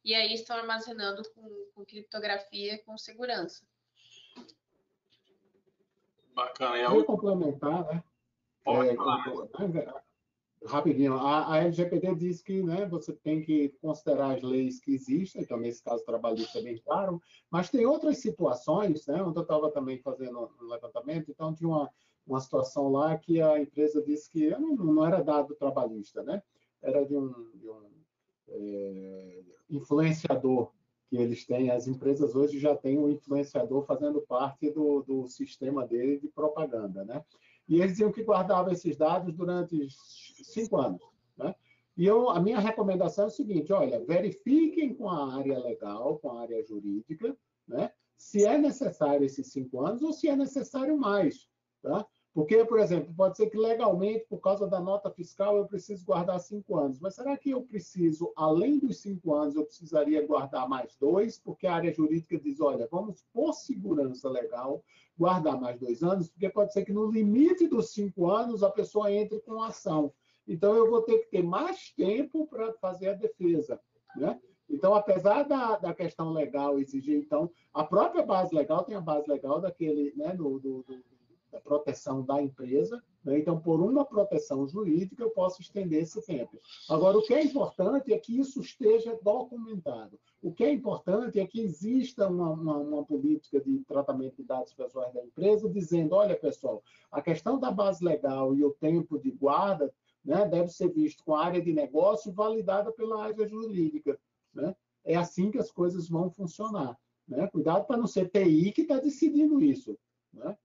e 0.04 0.14
aí 0.14 0.34
estão 0.34 0.58
armazenando 0.58 1.22
com, 1.34 1.72
com 1.74 1.86
criptografia 1.86 2.82
com 2.84 2.98
segurança. 2.98 3.64
Bacana. 6.34 6.78
E 6.78 6.84
a... 6.84 6.90
Vou 6.90 7.06
complementar, 7.06 7.86
né? 7.86 8.04
Pode 8.64 8.90
é, 8.90 8.96
falar 8.96 10.04
rapidinho, 10.66 11.16
a, 11.16 11.54
a 11.54 11.58
LGPD 11.60 12.16
diz 12.16 12.42
que 12.42 12.64
né, 12.64 12.86
você 12.86 13.14
tem 13.14 13.42
que 13.42 13.70
considerar 13.82 14.36
as 14.36 14.42
leis 14.42 14.80
que 14.80 14.94
existem, 14.94 15.42
então 15.42 15.58
nesse 15.58 15.84
caso 15.84 16.06
trabalhista 16.06 16.60
é 16.60 16.62
bem 16.62 16.78
claro, 16.78 17.22
mas 17.50 17.70
tem 17.70 17.86
outras 17.86 18.20
situações, 18.20 19.06
né, 19.06 19.22
onde 19.22 19.38
eu 19.38 19.44
estava 19.44 19.72
também 19.72 20.00
fazendo 20.00 20.52
um 20.62 20.68
levantamento, 20.68 21.30
então 21.30 21.54
tinha 21.54 21.68
uma, 21.68 21.90
uma 22.26 22.40
situação 22.40 22.90
lá 22.90 23.18
que 23.18 23.42
a 23.42 23.60
empresa 23.60 24.02
disse 24.02 24.30
que 24.30 24.50
não, 24.52 24.76
não 24.76 25.06
era 25.06 25.22
dado 25.22 25.56
trabalhista, 25.56 26.24
né, 26.24 26.42
era 26.82 27.06
de 27.06 27.16
um, 27.16 27.52
de 27.56 27.70
um 27.70 27.93
é, 28.50 29.44
influenciador 29.70 30.72
que 31.10 31.18
eles 31.18 31.46
têm, 31.46 31.70
as 31.70 31.88
empresas 31.88 32.36
hoje 32.36 32.60
já 32.60 32.76
têm 32.76 32.98
um 32.98 33.10
influenciador 33.10 33.86
fazendo 33.86 34.22
parte 34.22 34.72
do, 34.72 35.02
do 35.04 35.28
sistema 35.28 35.86
dele 35.86 36.20
de 36.20 36.28
propaganda, 36.28 37.06
né? 37.06 37.24
E 37.68 37.76
eles 37.76 37.92
diziam 37.92 38.12
que 38.12 38.24
guardavam 38.24 38.74
esses 38.74 38.98
dados 38.98 39.34
durante 39.34 39.88
cinco 40.44 40.78
anos. 40.78 41.02
Né? 41.38 41.56
E 41.96 42.06
eu, 42.06 42.30
a 42.30 42.40
minha 42.42 42.60
recomendação 42.60 43.26
é 43.26 43.28
o 43.28 43.32
seguinte: 43.32 43.72
olha, 43.72 44.04
verifiquem 44.04 44.94
com 44.94 45.10
a 45.10 45.38
área 45.38 45.60
legal, 45.60 46.18
com 46.20 46.32
a 46.32 46.42
área 46.42 46.64
jurídica, 46.64 47.38
né? 47.68 47.92
se 48.18 48.46
é 48.46 48.58
necessário 48.58 49.26
esses 49.26 49.52
cinco 49.52 49.86
anos 49.86 50.02
ou 50.02 50.14
se 50.14 50.28
é 50.28 50.36
necessário 50.36 50.98
mais. 50.98 51.48
Tá? 51.82 52.06
Porque, 52.34 52.66
por 52.66 52.80
exemplo, 52.80 53.14
pode 53.16 53.38
ser 53.38 53.48
que 53.52 53.58
legalmente, 53.58 54.26
por 54.28 54.40
causa 54.40 54.68
da 54.68 54.80
nota 54.80 55.12
fiscal, 55.12 55.56
eu 55.56 55.68
preciso 55.68 56.04
guardar 56.04 56.40
cinco 56.40 56.76
anos. 56.78 57.00
Mas 57.00 57.14
será 57.14 57.38
que 57.38 57.52
eu 57.52 57.62
preciso, 57.62 58.34
além 58.36 58.80
dos 58.80 59.02
cinco 59.02 59.36
anos, 59.36 59.56
eu 59.56 59.64
precisaria 59.64 60.26
guardar 60.26 60.68
mais 60.68 60.96
dois? 60.96 61.38
Porque 61.38 61.68
a 61.68 61.76
área 61.76 61.94
jurídica 61.94 62.40
diz, 62.40 62.60
olha, 62.60 62.88
vamos, 62.90 63.24
por 63.32 63.54
segurança 63.54 64.28
legal, 64.30 64.84
guardar 65.16 65.62
mais 65.62 65.80
dois 65.80 66.02
anos, 66.02 66.28
porque 66.28 66.50
pode 66.50 66.74
ser 66.74 66.84
que 66.84 66.92
no 66.92 67.12
limite 67.12 67.68
dos 67.68 67.94
cinco 67.94 68.32
anos 68.32 68.64
a 68.64 68.72
pessoa 68.72 69.12
entre 69.12 69.40
com 69.42 69.62
ação. 69.62 70.12
Então, 70.48 70.76
eu 70.76 70.90
vou 70.90 71.04
ter 71.04 71.20
que 71.20 71.30
ter 71.30 71.44
mais 71.44 71.92
tempo 71.92 72.48
para 72.48 72.74
fazer 72.74 73.10
a 73.10 73.14
defesa. 73.14 73.80
Né? 74.16 74.40
Então, 74.68 74.96
apesar 74.96 75.44
da, 75.44 75.78
da 75.78 75.94
questão 75.94 76.32
legal 76.32 76.80
exigir, 76.80 77.16
então, 77.16 77.52
a 77.72 77.84
própria 77.84 78.26
base 78.26 78.56
legal 78.56 78.84
tem 78.84 78.96
a 78.96 79.02
base 79.02 79.30
legal 79.30 79.62
daquele, 79.62 80.12
né, 80.16 80.36
do, 80.36 80.60
do, 80.60 80.82
do 80.82 81.13
proteção 81.60 82.24
da 82.24 82.42
empresa. 82.42 83.04
Né? 83.24 83.40
Então, 83.40 83.60
por 83.60 83.80
uma 83.82 84.06
proteção 84.06 84.68
jurídica, 84.68 85.24
eu 85.24 85.30
posso 85.32 85.62
estender 85.62 86.04
esse 86.04 86.22
tempo. 86.26 86.60
Agora, 86.90 87.18
o 87.18 87.22
que 87.22 87.34
é 87.34 87.44
importante 87.44 88.14
é 88.14 88.18
que 88.18 88.38
isso 88.40 88.62
esteja 88.62 89.18
documentado. 89.22 90.20
O 90.42 90.52
que 90.52 90.64
é 90.64 90.72
importante 90.72 91.40
é 91.40 91.48
que 91.48 91.62
exista 91.62 92.28
uma, 92.28 92.52
uma, 92.52 92.78
uma 92.78 93.06
política 93.06 93.62
de 93.62 93.80
tratamento 93.86 94.36
de 94.36 94.44
dados 94.44 94.74
pessoais 94.74 95.14
da 95.14 95.24
empresa, 95.24 95.70
dizendo: 95.70 96.16
olha, 96.16 96.36
pessoal, 96.36 96.84
a 97.12 97.22
questão 97.22 97.60
da 97.60 97.72
base 97.72 98.04
legal 98.04 98.54
e 98.56 98.64
o 98.64 98.72
tempo 98.72 99.18
de 99.18 99.32
guarda 99.32 99.94
né, 100.24 100.46
deve 100.46 100.70
ser 100.70 100.90
visto 100.90 101.24
com 101.24 101.36
a 101.36 101.46
área 101.46 101.62
de 101.62 101.74
negócio 101.74 102.32
validada 102.32 102.92
pela 102.92 103.24
área 103.24 103.48
jurídica. 103.48 104.20
Né? 104.54 104.76
É 105.04 105.16
assim 105.16 105.52
que 105.52 105.58
as 105.58 105.72
coisas 105.72 106.08
vão 106.08 106.30
funcionar. 106.30 106.98
Né? 107.28 107.48
Cuidado 107.48 107.86
para 107.86 107.98
não 107.98 108.08
ser 108.08 108.30
TI 108.30 108.72
que 108.72 108.82
está 108.82 109.00
decidindo 109.00 109.62
isso. 109.62 109.98
Né? 110.34 110.58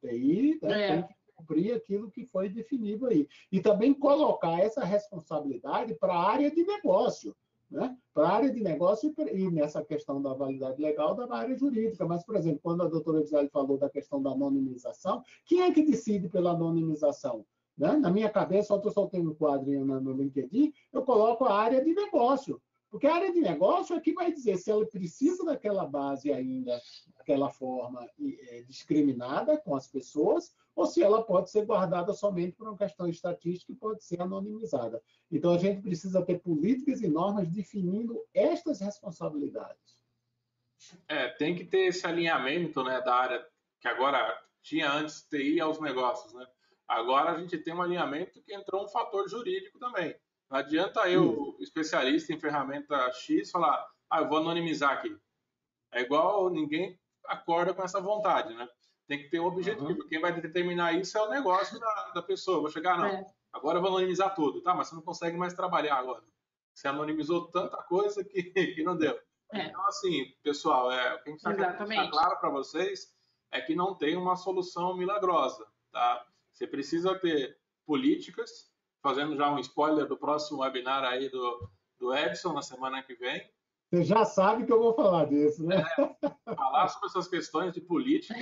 TI 0.00 0.58
né, 0.62 0.82
é. 0.82 0.88
tem 0.88 1.02
que 1.02 1.14
cumprir 1.36 1.74
aquilo 1.74 2.10
que 2.10 2.24
foi 2.26 2.48
definido 2.48 3.06
aí. 3.06 3.28
E 3.50 3.60
também 3.60 3.92
colocar 3.92 4.58
essa 4.60 4.84
responsabilidade 4.84 5.94
para 5.94 6.14
a 6.14 6.30
área 6.30 6.50
de 6.50 6.64
negócio. 6.64 7.34
Né? 7.70 7.96
Para 8.12 8.28
a 8.28 8.32
área 8.32 8.50
de 8.50 8.62
negócio 8.62 9.14
e 9.32 9.50
nessa 9.50 9.82
questão 9.82 10.20
da 10.20 10.34
validade 10.34 10.80
legal 10.80 11.14
da 11.14 11.34
área 11.34 11.56
jurídica. 11.56 12.06
Mas, 12.06 12.22
por 12.24 12.36
exemplo, 12.36 12.60
quando 12.62 12.82
a 12.82 12.88
doutora 12.88 13.22
Gisele 13.22 13.48
falou 13.48 13.78
da 13.78 13.88
questão 13.88 14.22
da 14.22 14.30
anonimização, 14.30 15.22
quem 15.46 15.62
é 15.62 15.72
que 15.72 15.82
decide 15.82 16.28
pela 16.28 16.50
anonimização? 16.50 17.46
Né? 17.76 17.96
Na 17.96 18.10
minha 18.10 18.28
cabeça, 18.28 18.74
eu 18.74 18.90
soltei 18.90 19.20
um 19.20 19.34
quadrinho 19.34 19.84
no 19.84 20.12
LinkedIn, 20.12 20.72
eu 20.92 21.02
coloco 21.02 21.46
a 21.46 21.58
área 21.58 21.82
de 21.82 21.94
negócio. 21.94 22.60
Porque 22.92 23.06
a 23.06 23.14
área 23.14 23.32
de 23.32 23.40
negócio 23.40 23.96
é 23.96 24.00
que 24.00 24.12
vai 24.12 24.30
dizer 24.30 24.58
se 24.58 24.70
ela 24.70 24.84
precisa 24.84 25.46
daquela 25.46 25.86
base 25.86 26.30
ainda, 26.30 26.78
daquela 27.16 27.48
forma 27.48 28.06
é, 28.20 28.60
discriminada 28.68 29.56
com 29.56 29.74
as 29.74 29.88
pessoas, 29.88 30.54
ou 30.76 30.84
se 30.84 31.02
ela 31.02 31.22
pode 31.22 31.50
ser 31.50 31.64
guardada 31.64 32.12
somente 32.12 32.54
por 32.54 32.68
uma 32.68 32.76
questão 32.76 33.08
estatística 33.08 33.72
e 33.72 33.76
pode 33.76 34.04
ser 34.04 34.20
anonimizada. 34.20 35.02
Então, 35.30 35.54
a 35.54 35.58
gente 35.58 35.80
precisa 35.80 36.22
ter 36.22 36.40
políticas 36.40 37.00
e 37.00 37.08
normas 37.08 37.48
definindo 37.48 38.22
estas 38.34 38.80
responsabilidades. 38.80 39.96
É, 41.08 41.28
tem 41.28 41.54
que 41.54 41.64
ter 41.64 41.86
esse 41.86 42.06
alinhamento 42.06 42.84
né, 42.84 43.00
da 43.00 43.14
área 43.14 43.46
que 43.80 43.88
agora 43.88 44.38
tinha 44.60 44.92
antes 44.92 45.22
TI 45.22 45.58
aos 45.62 45.80
negócios. 45.80 46.34
Né? 46.34 46.46
Agora 46.86 47.30
a 47.32 47.40
gente 47.40 47.56
tem 47.56 47.72
um 47.72 47.80
alinhamento 47.80 48.42
que 48.42 48.54
entrou 48.54 48.84
um 48.84 48.88
fator 48.88 49.26
jurídico 49.30 49.78
também. 49.78 50.14
Não 50.52 50.58
adianta 50.58 51.08
eu, 51.08 51.56
especialista 51.60 52.30
em 52.30 52.38
ferramenta 52.38 53.10
X, 53.12 53.50
falar, 53.50 53.88
ah, 54.10 54.20
eu 54.20 54.28
vou 54.28 54.36
anonimizar 54.36 54.90
aqui. 54.90 55.16
É 55.90 56.02
igual 56.02 56.50
ninguém 56.50 57.00
acorda 57.24 57.72
com 57.72 57.82
essa 57.82 58.02
vontade, 58.02 58.52
né? 58.52 58.68
Tem 59.08 59.16
que 59.16 59.30
ter 59.30 59.40
um 59.40 59.46
objetivo. 59.46 60.02
Uhum. 60.02 60.08
Quem 60.10 60.20
vai 60.20 60.38
determinar 60.38 60.92
isso 60.92 61.16
é 61.16 61.22
o 61.22 61.30
negócio 61.30 61.80
da, 61.80 62.10
da 62.16 62.22
pessoa. 62.22 62.60
vou 62.60 62.70
chegar, 62.70 62.98
não, 62.98 63.06
é. 63.06 63.26
agora 63.50 63.78
eu 63.78 63.80
vou 63.80 63.92
anonimizar 63.92 64.34
tudo. 64.34 64.60
Tá, 64.60 64.74
mas 64.74 64.88
você 64.88 64.94
não 64.94 65.00
consegue 65.00 65.38
mais 65.38 65.54
trabalhar 65.54 65.96
agora. 65.96 66.22
Você 66.74 66.86
anonimizou 66.86 67.50
tanta 67.50 67.78
coisa 67.84 68.22
que, 68.22 68.42
que 68.76 68.82
não 68.82 68.94
deu. 68.94 69.18
É. 69.54 69.64
Então, 69.64 69.86
assim, 69.86 70.34
pessoal, 70.42 70.92
é, 70.92 71.14
o 71.14 71.22
que 71.22 71.30
a 71.30 71.32
gente 71.32 71.62
está 71.62 72.10
claro 72.10 72.38
para 72.38 72.50
vocês 72.50 73.10
é 73.50 73.58
que 73.62 73.74
não 73.74 73.94
tem 73.94 74.18
uma 74.18 74.36
solução 74.36 74.94
milagrosa, 74.98 75.66
tá? 75.90 76.26
Você 76.52 76.66
precisa 76.66 77.18
ter 77.18 77.58
políticas 77.86 78.70
fazendo 79.02 79.36
já 79.36 79.50
um 79.50 79.58
spoiler 79.58 80.06
do 80.06 80.16
próximo 80.16 80.60
webinar 80.60 81.04
aí 81.04 81.28
do, 81.28 81.68
do 81.98 82.14
Edson 82.14 82.52
na 82.52 82.62
semana 82.62 83.02
que 83.02 83.14
vem. 83.14 83.42
Você 83.90 84.04
já 84.04 84.24
sabe 84.24 84.64
que 84.64 84.72
eu 84.72 84.80
vou 84.80 84.94
falar 84.94 85.26
disso, 85.26 85.66
né? 85.66 85.84
É, 86.46 86.54
falar 86.54 86.88
sobre 86.88 87.08
essas 87.08 87.28
questões 87.28 87.74
de 87.74 87.80
política, 87.80 88.34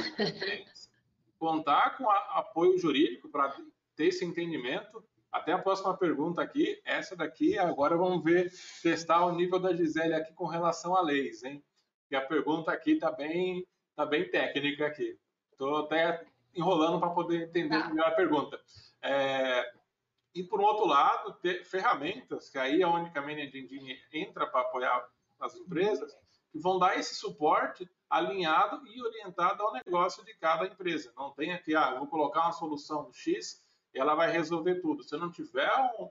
contar 1.38 1.96
com 1.96 2.08
a, 2.08 2.16
apoio 2.38 2.78
jurídico 2.78 3.28
para 3.28 3.56
ter 3.96 4.06
esse 4.06 4.24
entendimento. 4.24 5.02
Até 5.32 5.52
a 5.52 5.58
próxima 5.58 5.96
pergunta 5.96 6.42
aqui, 6.42 6.80
essa 6.84 7.16
daqui, 7.16 7.58
agora 7.58 7.96
vamos 7.96 8.22
ver, 8.22 8.52
testar 8.82 9.24
o 9.26 9.32
nível 9.32 9.58
da 9.58 9.74
Gisele 9.74 10.14
aqui 10.14 10.32
com 10.34 10.46
relação 10.46 10.94
a 10.96 11.00
leis, 11.00 11.42
hein? 11.42 11.62
E 12.10 12.16
a 12.16 12.20
pergunta 12.20 12.72
aqui 12.72 12.92
está 12.92 13.10
bem, 13.10 13.66
tá 13.94 14.04
bem 14.04 14.28
técnica 14.28 14.86
aqui. 14.86 15.18
Estou 15.52 15.78
até 15.78 16.24
enrolando 16.54 16.98
para 16.98 17.10
poder 17.10 17.48
entender 17.48 17.80
tá. 17.80 17.88
melhor 17.88 18.08
a 18.08 18.12
pergunta. 18.12 18.60
É, 19.02 19.72
e, 20.34 20.44
por 20.44 20.60
um 20.60 20.64
outro 20.64 20.86
lado, 20.86 21.32
ter 21.34 21.64
ferramentas, 21.64 22.48
que 22.48 22.58
aí 22.58 22.82
é 22.82 22.86
onde 22.86 23.16
a 23.16 23.20
Managed 23.22 23.58
Engine 23.58 23.98
entra 24.12 24.46
para 24.46 24.60
apoiar 24.60 25.08
as 25.40 25.56
empresas, 25.56 26.16
que 26.52 26.58
vão 26.58 26.78
dar 26.78 26.98
esse 26.98 27.14
suporte 27.14 27.88
alinhado 28.08 28.86
e 28.86 29.02
orientado 29.02 29.62
ao 29.62 29.72
negócio 29.72 30.24
de 30.24 30.34
cada 30.34 30.66
empresa. 30.66 31.12
Não 31.16 31.30
tem 31.30 31.52
aqui, 31.52 31.74
ah, 31.74 31.94
vou 31.94 32.08
colocar 32.08 32.42
uma 32.42 32.52
solução 32.52 33.12
X 33.12 33.64
e 33.94 33.98
ela 33.98 34.14
vai 34.14 34.30
resolver 34.30 34.80
tudo. 34.80 35.02
Se 35.02 35.16
não 35.16 35.30
tiver 35.30 35.70
um, 35.98 36.10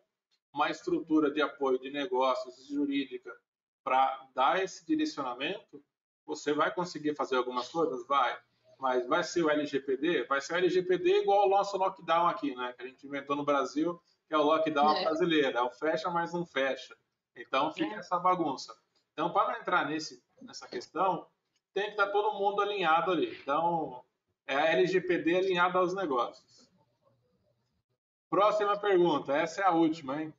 uma 0.54 0.70
estrutura 0.70 1.30
de 1.30 1.42
apoio 1.42 1.80
de 1.80 1.90
negócios 1.90 2.66
jurídica 2.68 3.32
para 3.84 4.28
dar 4.34 4.64
esse 4.64 4.86
direcionamento, 4.86 5.84
você 6.26 6.54
vai 6.54 6.74
conseguir 6.74 7.16
fazer 7.16 7.36
algumas 7.36 7.70
coisas? 7.70 8.06
Vai. 8.08 8.38
Mas 8.80 9.06
vai 9.08 9.24
ser 9.24 9.44
o 9.44 9.50
LGPD? 9.50 10.24
Vai 10.24 10.40
ser 10.40 10.54
o 10.54 10.58
LGPD 10.58 11.22
igual 11.22 11.48
o 11.48 11.50
nosso 11.50 11.78
lockdown 11.78 12.28
aqui, 12.28 12.56
né? 12.56 12.74
Que 12.74 12.84
a 12.84 12.88
gente 12.88 13.06
inventou 13.06 13.36
no 13.36 13.44
Brasil, 13.44 14.00
que 14.30 14.36
é 14.36 14.38
o 14.38 14.44
lockdown 14.44 14.96
é. 14.96 15.04
brasileiro. 15.04 15.58
É 15.58 15.62
o 15.62 15.72
fecha, 15.72 16.10
mas 16.12 16.32
não 16.32 16.46
fecha. 16.46 16.96
Então 17.36 17.74
fica 17.74 17.96
é. 17.96 17.98
essa 17.98 18.20
bagunça. 18.20 18.78
Então, 19.12 19.34
para 19.34 19.52
não 19.52 19.60
entrar 19.60 19.90
nesse, 19.90 20.24
nessa 20.40 20.68
questão, 20.68 21.28
tem 21.74 21.86
que 21.86 21.92
estar 21.92 22.06
tá 22.06 22.12
todo 22.12 22.38
mundo 22.38 22.62
alinhado 22.62 23.12
ali. 23.12 23.36
Então, 23.42 24.04
é 24.46 24.56
a 24.56 24.72
LGPD 24.74 25.38
alinhada 25.38 25.80
aos 25.80 25.96
negócios. 25.96 26.70
Próxima 28.30 28.78
pergunta, 28.78 29.36
essa 29.36 29.62
é 29.62 29.66
a 29.66 29.72
última, 29.72 30.22
hein? 30.22 30.34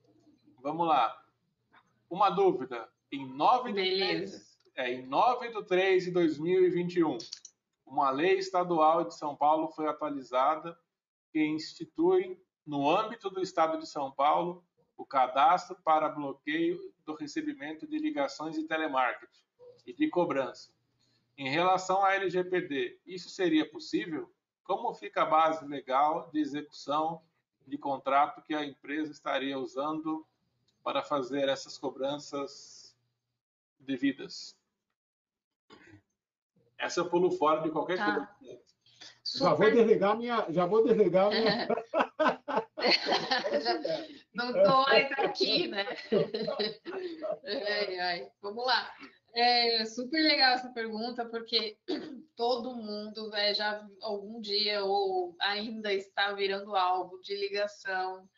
Vamos 0.62 0.86
lá. 0.86 1.20
Uma 2.08 2.30
dúvida. 2.30 2.88
Em 3.10 3.26
9 3.26 3.72
de 3.72 3.98
10, 3.98 4.68
é 4.76 4.92
em 4.92 5.06
9 5.06 5.48
de 5.48 5.64
3 5.64 6.04
de 6.04 6.10
2021, 6.12 7.18
uma 7.84 8.10
lei 8.10 8.38
estadual 8.38 9.04
de 9.04 9.16
São 9.16 9.34
Paulo 9.34 9.68
foi 9.72 9.88
atualizada 9.88 10.78
que 11.32 11.44
institui, 11.44 12.40
no 12.66 12.90
âmbito 12.90 13.30
do 13.30 13.40
Estado 13.40 13.78
de 13.78 13.86
São 13.86 14.10
Paulo, 14.10 14.64
o 14.96 15.04
cadastro 15.04 15.76
para 15.82 16.08
bloqueio 16.08 16.92
do 17.04 17.14
recebimento 17.14 17.86
de 17.86 17.98
ligações 17.98 18.54
de 18.54 18.64
telemarketing 18.64 19.40
e 19.86 19.92
de 19.92 20.08
cobrança. 20.08 20.70
Em 21.36 21.48
relação 21.48 22.04
à 22.04 22.14
LGPD, 22.14 23.00
isso 23.06 23.30
seria 23.30 23.68
possível? 23.68 24.30
Como 24.62 24.92
fica 24.94 25.22
a 25.22 25.26
base 25.26 25.66
legal 25.66 26.28
de 26.30 26.38
execução 26.40 27.22
de 27.66 27.78
contrato 27.78 28.42
que 28.42 28.54
a 28.54 28.64
empresa 28.64 29.10
estaria 29.10 29.58
usando 29.58 30.26
para 30.84 31.02
fazer 31.02 31.48
essas 31.48 31.78
cobranças 31.78 32.94
devidas? 33.78 34.54
Essa 36.76 37.00
eu 37.00 37.08
pulo 37.08 37.30
fora 37.32 37.62
de 37.62 37.70
qualquer 37.70 37.96
Tá. 37.98 38.26
coisa. 38.38 38.60
Já 39.38 39.54
vou 39.54 39.70
desligar 39.70 40.16
minha. 40.16 40.46
Já 40.50 40.66
vou 40.66 40.84
desligar 40.84 41.30
minha. 41.30 41.68
Já- 43.60 43.80
Não 44.34 44.52
tô 44.52 44.82
mais 44.84 45.10
aqui, 45.18 45.68
né? 45.68 45.86
Ai, 47.44 47.98
ai. 47.98 48.28
Vamos 48.40 48.64
lá. 48.64 48.92
É 49.34 49.84
super 49.84 50.20
legal 50.22 50.54
essa 50.54 50.70
pergunta, 50.72 51.24
porque 51.26 51.78
todo 52.36 52.74
mundo 52.74 53.34
é, 53.34 53.54
já 53.54 53.86
algum 54.02 54.40
dia 54.40 54.84
ou 54.84 55.36
ainda 55.40 55.92
está 55.92 56.32
virando 56.32 56.74
alvo 56.74 57.20
de 57.22 57.36
ligação, 57.36 58.28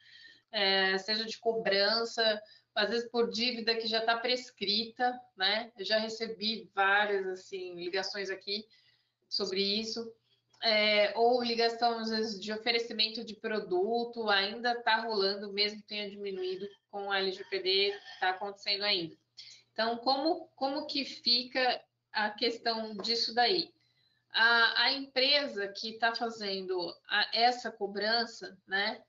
é, 0.50 0.98
seja 0.98 1.24
de 1.24 1.38
cobrança, 1.38 2.40
às 2.74 2.90
vezes 2.90 3.10
por 3.10 3.30
dívida 3.30 3.74
que 3.74 3.86
já 3.86 3.98
está 4.00 4.18
prescrita, 4.18 5.18
né? 5.36 5.72
Eu 5.78 5.84
já 5.84 5.98
recebi 5.98 6.70
várias 6.74 7.26
assim 7.26 7.74
ligações 7.76 8.28
aqui 8.28 8.66
sobre 9.28 9.62
isso. 9.62 10.12
É, 10.62 11.12
ou 11.18 11.42
ligação 11.42 11.98
às 11.98 12.10
vezes 12.10 12.40
de 12.40 12.52
oferecimento 12.52 13.24
de 13.24 13.34
produto 13.34 14.28
ainda 14.30 14.72
está 14.74 15.00
rolando, 15.00 15.52
mesmo 15.52 15.82
tenha 15.82 16.08
diminuído 16.08 16.68
com 16.88 17.10
a 17.10 17.18
LGPD, 17.18 17.98
está 18.14 18.30
acontecendo 18.30 18.84
ainda. 18.84 19.16
Então, 19.72 19.96
como, 19.98 20.48
como 20.54 20.86
que 20.86 21.04
fica 21.04 21.82
a 22.12 22.30
questão 22.30 22.94
disso 22.98 23.34
daí? 23.34 23.72
A, 24.32 24.84
a 24.84 24.92
empresa 24.92 25.68
que 25.68 25.90
está 25.90 26.14
fazendo 26.14 26.94
a- 27.08 27.30
essa 27.34 27.72
cobrança, 27.72 28.56
né, 28.66 29.02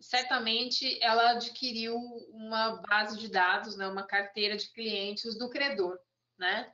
certamente 0.00 1.02
ela 1.02 1.32
adquiriu 1.32 1.96
uma 2.30 2.80
base 2.82 3.18
de 3.18 3.28
dados, 3.28 3.76
né, 3.76 3.86
uma 3.88 4.06
carteira 4.06 4.56
de 4.56 4.70
clientes 4.72 5.36
do 5.36 5.50
credor, 5.50 5.98
né? 6.38 6.72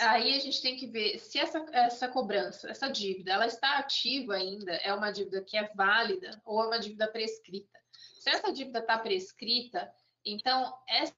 Aí 0.00 0.34
a 0.36 0.38
gente 0.38 0.60
tem 0.60 0.76
que 0.76 0.86
ver 0.86 1.18
se 1.18 1.38
essa, 1.38 1.64
essa 1.72 2.08
cobrança, 2.08 2.68
essa 2.70 2.88
dívida, 2.88 3.32
ela 3.32 3.46
está 3.46 3.78
ativa 3.78 4.34
ainda, 4.34 4.72
é 4.76 4.92
uma 4.92 5.10
dívida 5.10 5.42
que 5.42 5.56
é 5.56 5.68
válida 5.74 6.40
ou 6.44 6.62
é 6.62 6.66
uma 6.66 6.78
dívida 6.78 7.08
prescrita. 7.08 7.78
Se 8.18 8.28
essa 8.30 8.52
dívida 8.52 8.80
está 8.80 8.98
prescrita, 8.98 9.90
então 10.24 10.76
essa 10.86 11.14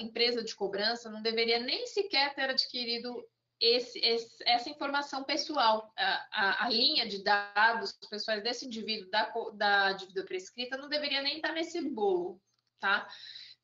empresa 0.00 0.44
de 0.44 0.54
cobrança 0.54 1.10
não 1.10 1.22
deveria 1.22 1.58
nem 1.58 1.86
sequer 1.86 2.34
ter 2.34 2.50
adquirido 2.50 3.26
esse- 3.58 3.98
esse- 4.00 4.44
essa 4.46 4.68
informação 4.68 5.24
pessoal. 5.24 5.90
A, 5.96 6.26
a- 6.30 6.64
a 6.66 6.68
linha 6.68 7.08
de 7.08 7.22
dados 7.22 7.92
pessoais 8.10 8.42
desse 8.42 8.66
indivíduo 8.66 9.08
da, 9.10 9.32
da 9.54 9.92
dívida 9.92 10.22
prescrita 10.24 10.76
não 10.76 10.88
deveria 10.88 11.22
nem 11.22 11.36
estar 11.36 11.52
nesse 11.52 11.80
bolo, 11.80 12.40
tá? 12.78 13.08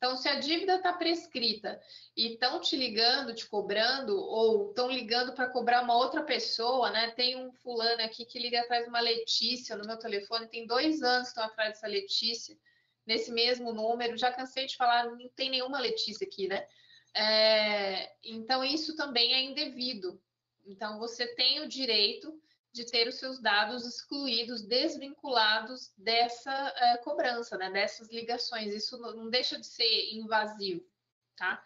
Então, 0.03 0.17
se 0.17 0.29
a 0.29 0.35
dívida 0.35 0.75
está 0.75 0.93
prescrita 0.93 1.81
e 2.17 2.33
estão 2.33 2.61
te 2.61 2.77
ligando, 2.77 3.33
te 3.33 3.47
cobrando, 3.47 4.19
ou 4.19 4.71
estão 4.71 4.91
ligando 4.91 5.33
para 5.33 5.47
cobrar 5.49 5.81
uma 5.81 5.97
outra 5.97 6.25
pessoa, 6.25 6.91
né? 6.91 7.13
Tem 7.13 7.37
um 7.37 7.53
fulano 7.53 8.03
aqui 8.03 8.25
que 8.25 8.37
liga 8.41 8.61
atrás 8.61 8.83
de 8.83 8.89
uma 8.89 8.99
Letícia 8.99 9.77
no 9.77 9.87
meu 9.87 9.97
telefone, 9.97 10.49
tem 10.49 10.67
dois 10.67 11.05
anos 11.05 11.29
que 11.29 11.35
estão 11.39 11.45
atrás 11.45 11.75
dessa 11.75 11.87
Letícia 11.87 12.59
nesse 13.07 13.31
mesmo 13.31 13.73
número. 13.73 14.19
Já 14.19 14.33
cansei 14.33 14.67
de 14.67 14.77
falar, 14.77 15.05
não 15.05 15.29
tem 15.37 15.49
nenhuma 15.49 15.79
Letícia 15.79 16.27
aqui, 16.27 16.49
né? 16.49 16.67
É, 17.15 18.13
então, 18.25 18.65
isso 18.65 18.97
também 18.97 19.33
é 19.33 19.41
indevido. 19.41 20.21
Então, 20.67 20.99
você 20.99 21.29
tem 21.37 21.61
o 21.61 21.69
direito 21.69 22.43
de 22.73 22.87
ter 22.87 23.07
os 23.07 23.17
seus 23.17 23.41
dados 23.41 23.87
excluídos, 23.87 24.63
desvinculados 24.63 25.93
dessa 25.97 26.53
é, 26.77 26.97
cobrança, 26.99 27.57
né? 27.59 27.71
dessas 27.71 28.09
ligações. 28.11 28.73
Isso 28.73 28.97
não 28.99 29.29
deixa 29.29 29.59
de 29.59 29.67
ser 29.67 30.15
invasivo, 30.15 30.83
tá? 31.37 31.63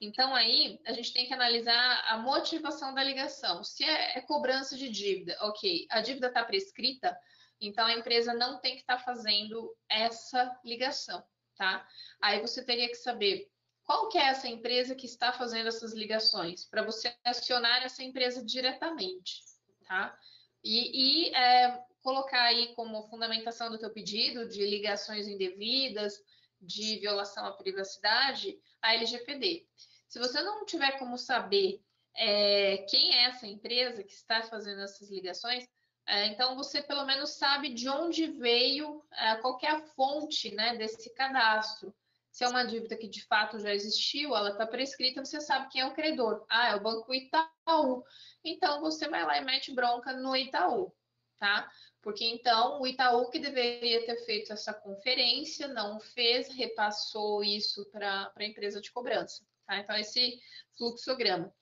Então, 0.00 0.34
aí, 0.34 0.80
a 0.86 0.92
gente 0.92 1.12
tem 1.12 1.26
que 1.26 1.34
analisar 1.34 2.04
a 2.06 2.18
motivação 2.18 2.94
da 2.94 3.02
ligação. 3.02 3.64
Se 3.64 3.84
é, 3.84 4.18
é 4.18 4.20
cobrança 4.20 4.76
de 4.76 4.88
dívida, 4.88 5.36
ok, 5.40 5.86
a 5.90 6.00
dívida 6.00 6.28
está 6.28 6.44
prescrita, 6.44 7.18
então 7.60 7.84
a 7.84 7.92
empresa 7.92 8.32
não 8.32 8.60
tem 8.60 8.74
que 8.74 8.82
estar 8.82 8.98
fazendo 8.98 9.76
essa 9.88 10.56
ligação, 10.64 11.22
tá? 11.56 11.86
Aí 12.22 12.40
você 12.40 12.64
teria 12.64 12.88
que 12.88 12.94
saber 12.94 13.50
qual 13.84 14.08
que 14.08 14.18
é 14.18 14.26
essa 14.26 14.46
empresa 14.46 14.94
que 14.94 15.06
está 15.06 15.32
fazendo 15.32 15.66
essas 15.66 15.92
ligações, 15.92 16.64
para 16.66 16.82
você 16.82 17.16
acionar 17.24 17.82
essa 17.82 18.02
empresa 18.02 18.44
diretamente, 18.44 19.42
tá? 19.86 20.16
E, 20.64 21.28
e, 21.28 21.34
é, 21.34 21.82
colocar 22.02 22.42
aí 22.42 22.74
como 22.74 23.08
fundamentação 23.08 23.70
do 23.70 23.78
teu 23.78 23.90
pedido 23.90 24.48
de 24.48 24.64
ligações 24.66 25.28
indevidas, 25.28 26.22
de 26.60 26.98
violação 26.98 27.46
à 27.46 27.52
privacidade, 27.52 28.58
a 28.82 28.94
LGPD. 28.94 29.66
Se 30.08 30.18
você 30.18 30.40
não 30.42 30.64
tiver 30.64 30.98
como 30.98 31.16
saber 31.16 31.80
é, 32.16 32.78
quem 32.88 33.14
é 33.14 33.24
essa 33.24 33.46
empresa 33.46 34.02
que 34.02 34.12
está 34.12 34.42
fazendo 34.42 34.82
essas 34.82 35.08
ligações, 35.10 35.68
é, 36.06 36.26
então 36.26 36.56
você 36.56 36.82
pelo 36.82 37.04
menos 37.04 37.30
sabe 37.30 37.72
de 37.74 37.88
onde 37.88 38.26
veio, 38.26 39.04
é, 39.12 39.36
qual 39.36 39.58
que 39.58 39.66
a 39.66 39.80
fonte 39.88 40.54
né, 40.54 40.76
desse 40.76 41.12
cadastro. 41.14 41.94
Se 42.38 42.44
é 42.44 42.48
uma 42.48 42.62
dívida 42.62 42.96
que 42.96 43.08
de 43.08 43.26
fato 43.26 43.58
já 43.58 43.74
existiu, 43.74 44.32
ela 44.36 44.50
está 44.50 44.64
prescrita, 44.64 45.24
você 45.24 45.40
sabe 45.40 45.68
quem 45.70 45.80
é 45.80 45.86
o 45.86 45.92
credor. 45.92 46.46
Ah, 46.48 46.68
é 46.68 46.76
o 46.76 46.80
Banco 46.80 47.12
Itaú. 47.12 48.04
Então 48.44 48.80
você 48.80 49.08
vai 49.08 49.24
lá 49.24 49.38
e 49.38 49.44
mete 49.44 49.74
bronca 49.74 50.12
no 50.12 50.36
Itaú, 50.36 50.94
tá? 51.36 51.68
Porque 52.00 52.24
então 52.24 52.80
o 52.80 52.86
Itaú 52.86 53.28
que 53.28 53.40
deveria 53.40 54.06
ter 54.06 54.24
feito 54.24 54.52
essa 54.52 54.72
conferência 54.72 55.66
não 55.66 55.98
fez, 55.98 56.48
repassou 56.54 57.42
isso 57.42 57.84
para 57.90 58.32
a 58.32 58.44
empresa 58.44 58.80
de 58.80 58.92
cobrança, 58.92 59.44
tá? 59.66 59.78
Então 59.78 59.96
esse 59.96 60.40
fluxograma. 60.76 61.52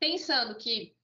Pensando 0.00 0.56
que 0.56 0.96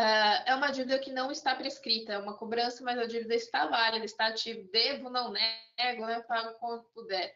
uh, 0.00 0.42
é 0.46 0.52
uma 0.56 0.72
dívida 0.72 0.98
que 0.98 1.12
não 1.12 1.30
está 1.30 1.54
prescrita, 1.54 2.14
é 2.14 2.18
uma 2.18 2.36
cobrança, 2.36 2.82
mas 2.82 2.98
a 2.98 3.06
dívida 3.06 3.36
está 3.36 3.68
válida, 3.68 4.04
está 4.04 4.26
ativa, 4.26 4.68
devo, 4.72 5.10
não 5.10 5.30
nego, 5.30 6.06
né? 6.06 6.20
Pago 6.22 6.58
quando 6.58 6.82
puder. 6.92 7.32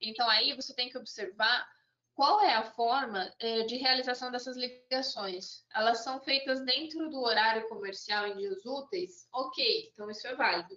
Então 0.00 0.28
aí 0.28 0.54
você 0.54 0.74
tem 0.74 0.88
que 0.88 0.98
observar 0.98 1.68
qual 2.14 2.42
é 2.42 2.54
a 2.54 2.64
forma 2.64 3.32
eh, 3.38 3.62
de 3.62 3.76
realização 3.76 4.30
dessas 4.30 4.56
ligações? 4.56 5.64
Elas 5.74 6.04
são 6.04 6.20
feitas 6.20 6.62
dentro 6.64 7.08
do 7.08 7.20
horário 7.22 7.66
comercial 7.68 8.26
em 8.26 8.36
dias 8.36 8.64
úteis? 8.66 9.26
Ok, 9.32 9.90
então 9.92 10.10
isso 10.10 10.26
é 10.26 10.34
válido. 10.34 10.76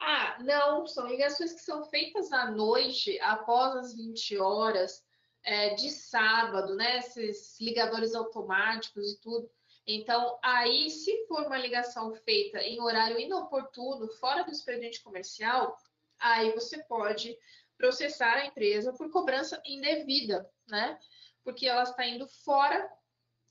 Ah, 0.00 0.38
não, 0.42 0.86
são 0.86 1.06
ligações 1.06 1.52
que 1.52 1.60
são 1.60 1.84
feitas 1.84 2.32
à 2.32 2.50
noite, 2.50 3.18
após 3.20 3.76
as 3.76 3.94
20 3.94 4.38
horas, 4.38 5.04
eh, 5.44 5.74
de 5.74 5.90
sábado, 5.90 6.74
né? 6.74 6.98
Esses 6.98 7.60
ligadores 7.60 8.14
automáticos 8.14 9.12
e 9.12 9.20
tudo. 9.20 9.50
Então, 9.86 10.38
aí, 10.42 10.88
se 10.88 11.26
for 11.26 11.46
uma 11.46 11.58
ligação 11.58 12.14
feita 12.14 12.62
em 12.62 12.80
horário 12.80 13.18
inoportuno, 13.18 14.08
fora 14.12 14.44
do 14.44 14.50
expediente 14.50 15.02
comercial, 15.02 15.76
aí 16.18 16.52
você 16.52 16.82
pode 16.84 17.36
processar 17.80 18.34
a 18.34 18.46
empresa 18.46 18.92
por 18.92 19.10
cobrança 19.10 19.60
indevida, 19.64 20.48
né? 20.68 20.98
Porque 21.42 21.66
ela 21.66 21.82
está 21.82 22.06
indo 22.06 22.28
fora 22.44 22.88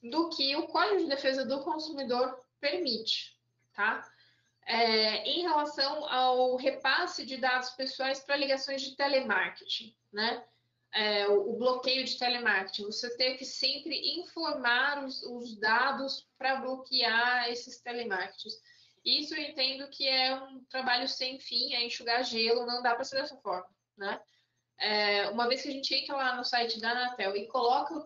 do 0.04 0.30
que 0.30 0.56
o 0.56 0.68
Código 0.68 1.00
de 1.00 1.08
Defesa 1.08 1.44
do 1.44 1.64
Consumidor 1.64 2.40
permite, 2.62 3.36
tá? 3.74 4.08
É, 4.68 5.28
em 5.28 5.42
relação 5.42 6.08
ao 6.08 6.56
repasse 6.56 7.26
de 7.26 7.38
dados 7.38 7.72
pessoais 7.72 8.20
para 8.20 8.38
ligações 8.38 8.84
de 8.84 8.96
telemarketing, 8.96 9.98
né? 10.14 10.46
É, 10.94 11.28
o, 11.28 11.52
o, 11.52 11.58
bloqueio 11.58 12.04
de 12.06 12.18
telemarketing, 12.18 12.86
você 12.86 13.16
ter 13.18 13.36
que 13.36 13.46
sempre 13.46 14.20
informar 14.20 15.04
os, 15.04 15.24
os 15.24 15.56
dados 15.58 16.28
para 16.38 16.56
bloquear 16.56 17.50
esses 17.50 17.80
telemarketings. 17.82 18.56
Isso 19.04 19.34
eu 19.36 19.42
entendo 19.42 19.88
que 19.90 20.08
é 20.08 20.34
um 20.36 20.64
trabalho 20.66 21.08
sem 21.08 21.40
fim, 21.40 21.74
é 21.74 21.84
enxugar 21.84 22.24
gelo, 22.24 22.66
não 22.66 22.82
dá 22.82 22.94
para 22.94 23.04
ser 23.04 23.22
dessa 23.22 23.38
forma 23.38 23.68
né? 24.00 24.22
É, 24.80 25.30
uma 25.30 25.48
vez 25.48 25.62
que 25.62 25.68
a 25.68 25.72
gente 25.72 25.94
entra 25.94 26.16
lá 26.16 26.36
no 26.38 26.46
site 26.46 26.80
da 26.80 26.92
Anatel 26.92 27.36
e 27.36 27.48
coloca 27.48 27.94
o 27.94 28.04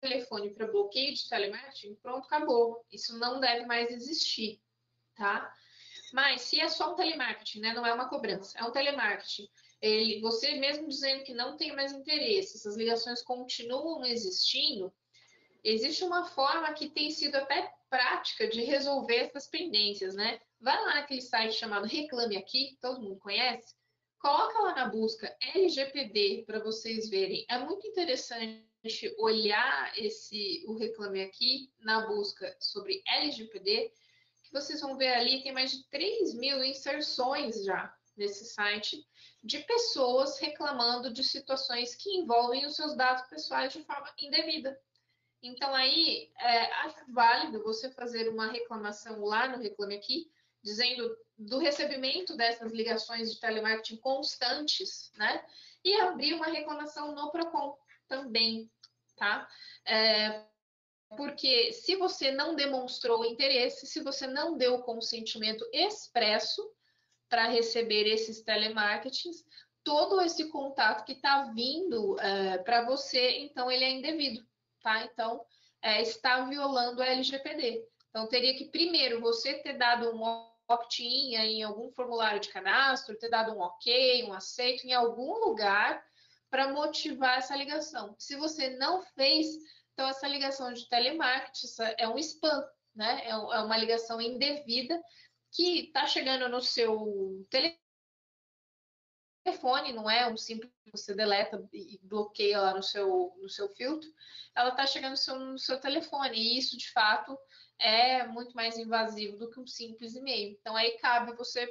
telefone 0.00 0.54
para 0.54 0.70
bloqueio 0.70 1.12
de 1.14 1.28
telemarketing, 1.28 1.96
pronto, 1.96 2.26
acabou. 2.26 2.84
Isso 2.92 3.18
não 3.18 3.40
deve 3.40 3.66
mais 3.66 3.90
existir, 3.90 4.60
tá? 5.16 5.52
Mas 6.12 6.42
se 6.42 6.60
é 6.60 6.68
só 6.68 6.92
um 6.92 6.94
telemarketing, 6.94 7.60
né? 7.60 7.72
Não 7.72 7.84
é 7.84 7.92
uma 7.92 8.08
cobrança, 8.08 8.56
é 8.58 8.64
um 8.64 8.70
telemarketing. 8.70 9.48
Ele, 9.82 10.20
você 10.20 10.54
mesmo 10.54 10.88
dizendo 10.88 11.24
que 11.24 11.34
não 11.34 11.56
tem 11.56 11.74
mais 11.74 11.92
interesse, 11.92 12.56
essas 12.56 12.76
ligações 12.76 13.22
continuam 13.22 14.04
existindo, 14.04 14.94
existe 15.62 16.04
uma 16.04 16.24
forma 16.26 16.72
que 16.72 16.88
tem 16.90 17.10
sido 17.10 17.34
até 17.36 17.72
prática 17.90 18.48
de 18.48 18.62
resolver 18.62 19.16
essas 19.16 19.48
pendências, 19.48 20.14
né? 20.14 20.40
Vai 20.60 20.80
lá 20.84 20.94
naquele 20.94 21.20
site 21.20 21.54
chamado 21.54 21.86
Reclame 21.86 22.36
Aqui, 22.36 22.78
todo 22.80 23.02
mundo 23.02 23.18
conhece, 23.18 23.74
coloca 24.24 24.58
lá 24.60 24.74
na 24.74 24.88
busca 24.88 25.36
LGPD 25.54 26.44
para 26.46 26.58
vocês 26.58 27.10
verem. 27.10 27.44
É 27.46 27.58
muito 27.58 27.86
interessante 27.86 28.64
olhar 29.18 29.92
esse 29.98 30.64
o 30.66 30.78
Reclame 30.78 31.20
Aqui 31.20 31.70
na 31.78 32.06
busca 32.06 32.56
sobre 32.58 33.02
LGPD, 33.06 33.92
que 34.42 34.50
vocês 34.50 34.80
vão 34.80 34.96
ver 34.96 35.12
ali, 35.12 35.42
tem 35.42 35.52
mais 35.52 35.72
de 35.72 35.86
3 35.90 36.36
mil 36.36 36.64
inserções 36.64 37.62
já 37.64 37.94
nesse 38.16 38.46
site 38.46 39.06
de 39.42 39.58
pessoas 39.58 40.38
reclamando 40.38 41.12
de 41.12 41.22
situações 41.22 41.94
que 41.94 42.08
envolvem 42.08 42.64
os 42.64 42.76
seus 42.76 42.96
dados 42.96 43.28
pessoais 43.28 43.74
de 43.74 43.84
forma 43.84 44.10
indevida. 44.18 44.80
Então, 45.42 45.74
aí, 45.74 46.32
é, 46.40 46.72
acho 46.76 47.12
válido 47.12 47.62
você 47.62 47.90
fazer 47.90 48.30
uma 48.30 48.50
reclamação 48.50 49.22
lá 49.22 49.46
no 49.48 49.62
Reclame 49.62 49.96
Aqui, 49.96 50.30
dizendo 50.62 51.14
do 51.36 51.58
recebimento 51.58 52.36
dessas 52.36 52.72
ligações 52.72 53.32
de 53.32 53.40
telemarketing 53.40 53.96
constantes, 53.96 55.12
né? 55.16 55.44
E 55.84 55.94
abrir 56.00 56.34
uma 56.34 56.46
reclamação 56.46 57.14
no 57.14 57.30
PROCON 57.30 57.76
também, 58.08 58.70
tá? 59.16 59.48
É, 59.86 60.44
porque 61.16 61.72
se 61.72 61.96
você 61.96 62.30
não 62.30 62.54
demonstrou 62.54 63.24
interesse, 63.24 63.86
se 63.86 64.00
você 64.02 64.26
não 64.26 64.56
deu 64.56 64.82
consentimento 64.82 65.68
expresso 65.72 66.62
para 67.28 67.48
receber 67.48 68.06
esses 68.06 68.42
telemarketings, 68.42 69.44
todo 69.82 70.20
esse 70.20 70.48
contato 70.48 71.04
que 71.04 71.12
está 71.12 71.50
vindo 71.52 72.18
é, 72.20 72.58
para 72.58 72.84
você, 72.84 73.38
então 73.38 73.70
ele 73.70 73.84
é 73.84 73.90
indevido 73.90 74.44
tá? 74.84 75.02
Então, 75.04 75.44
é, 75.82 76.02
está 76.02 76.44
violando 76.44 77.02
a 77.02 77.06
LGPD. 77.06 77.82
Então, 78.10 78.28
teria 78.28 78.54
que 78.54 78.66
primeiro 78.66 79.20
você 79.20 79.54
ter 79.54 79.72
dado 79.72 80.14
um 80.14 80.53
opt-in 80.68 81.34
em 81.34 81.62
algum 81.62 81.90
formulário 81.92 82.40
de 82.40 82.48
cadastro, 82.48 83.18
ter 83.18 83.28
dado 83.28 83.52
um 83.52 83.60
ok, 83.60 84.24
um 84.24 84.32
aceito 84.32 84.86
em 84.86 84.92
algum 84.92 85.38
lugar 85.44 86.04
para 86.50 86.72
motivar 86.72 87.38
essa 87.38 87.56
ligação. 87.56 88.14
Se 88.18 88.36
você 88.36 88.76
não 88.76 89.02
fez, 89.14 89.46
então 89.92 90.08
essa 90.08 90.26
ligação 90.28 90.72
de 90.72 90.88
telemarketing 90.88 91.66
é 91.98 92.08
um 92.08 92.18
spam, 92.18 92.64
né? 92.94 93.22
É, 93.24 93.30
é 93.30 93.34
uma 93.34 93.76
ligação 93.76 94.20
indevida 94.20 95.02
que 95.52 95.86
está 95.86 96.06
chegando 96.06 96.48
no 96.48 96.60
seu 96.60 97.46
telefone, 99.44 99.92
não 99.92 100.08
é 100.08 100.26
um 100.26 100.36
simples 100.36 100.72
você 100.90 101.14
deleta 101.14 101.66
e 101.72 101.98
bloqueia 102.02 102.60
lá 102.60 102.74
no 102.74 102.82
seu, 102.82 103.34
no 103.40 103.48
seu 103.48 103.68
filtro, 103.70 104.08
ela 104.54 104.70
está 104.70 104.86
chegando 104.86 105.12
no 105.12 105.16
seu, 105.16 105.38
no 105.38 105.58
seu 105.58 105.80
telefone, 105.80 106.38
e 106.38 106.58
isso 106.58 106.76
de 106.76 106.90
fato 106.92 107.36
é 107.78 108.26
muito 108.26 108.54
mais 108.54 108.78
invasivo 108.78 109.36
do 109.36 109.50
que 109.50 109.60
um 109.60 109.66
simples 109.66 110.14
e-mail. 110.14 110.56
Então 110.60 110.76
aí 110.76 110.92
cabe 110.98 111.34
você 111.34 111.68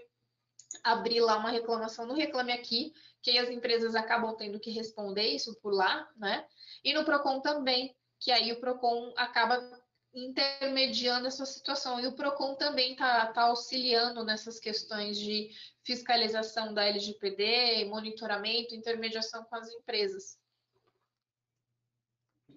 abrir 0.83 1.19
lá 1.19 1.37
uma 1.37 1.51
reclamação 1.51 2.05
no 2.05 2.13
Reclame 2.13 2.51
Aqui, 2.51 2.93
que 3.21 3.37
as 3.37 3.49
empresas 3.49 3.95
acabam 3.95 4.35
tendo 4.35 4.59
que 4.59 4.71
responder 4.71 5.27
isso 5.27 5.55
por 5.61 5.73
lá, 5.73 6.09
né? 6.17 6.45
E 6.83 6.93
no 6.93 7.05
Procon 7.05 7.39
também, 7.41 7.95
que 8.19 8.31
aí 8.31 8.51
o 8.51 8.59
Procon 8.59 9.13
acaba 9.15 9.83
intermediando 10.13 11.27
essa 11.27 11.45
situação. 11.45 11.99
E 11.99 12.07
o 12.07 12.13
PROCON 12.13 12.55
também 12.55 12.91
está 12.91 13.27
tá 13.33 13.43
auxiliando 13.43 14.23
nessas 14.23 14.59
questões 14.59 15.17
de 15.17 15.49
fiscalização 15.81 16.73
da 16.73 16.85
LGPD, 16.85 17.85
monitoramento, 17.85 18.75
intermediação 18.75 19.43
com 19.45 19.55
as 19.55 19.69
empresas. 19.69 20.39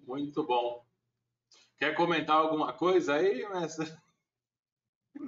Muito 0.05 0.43
bom. 0.43 0.86
Quer 1.77 1.93
comentar 1.95 2.37
alguma 2.37 2.73
coisa 2.73 3.15
aí, 3.15 3.47
mestre? 3.49 3.91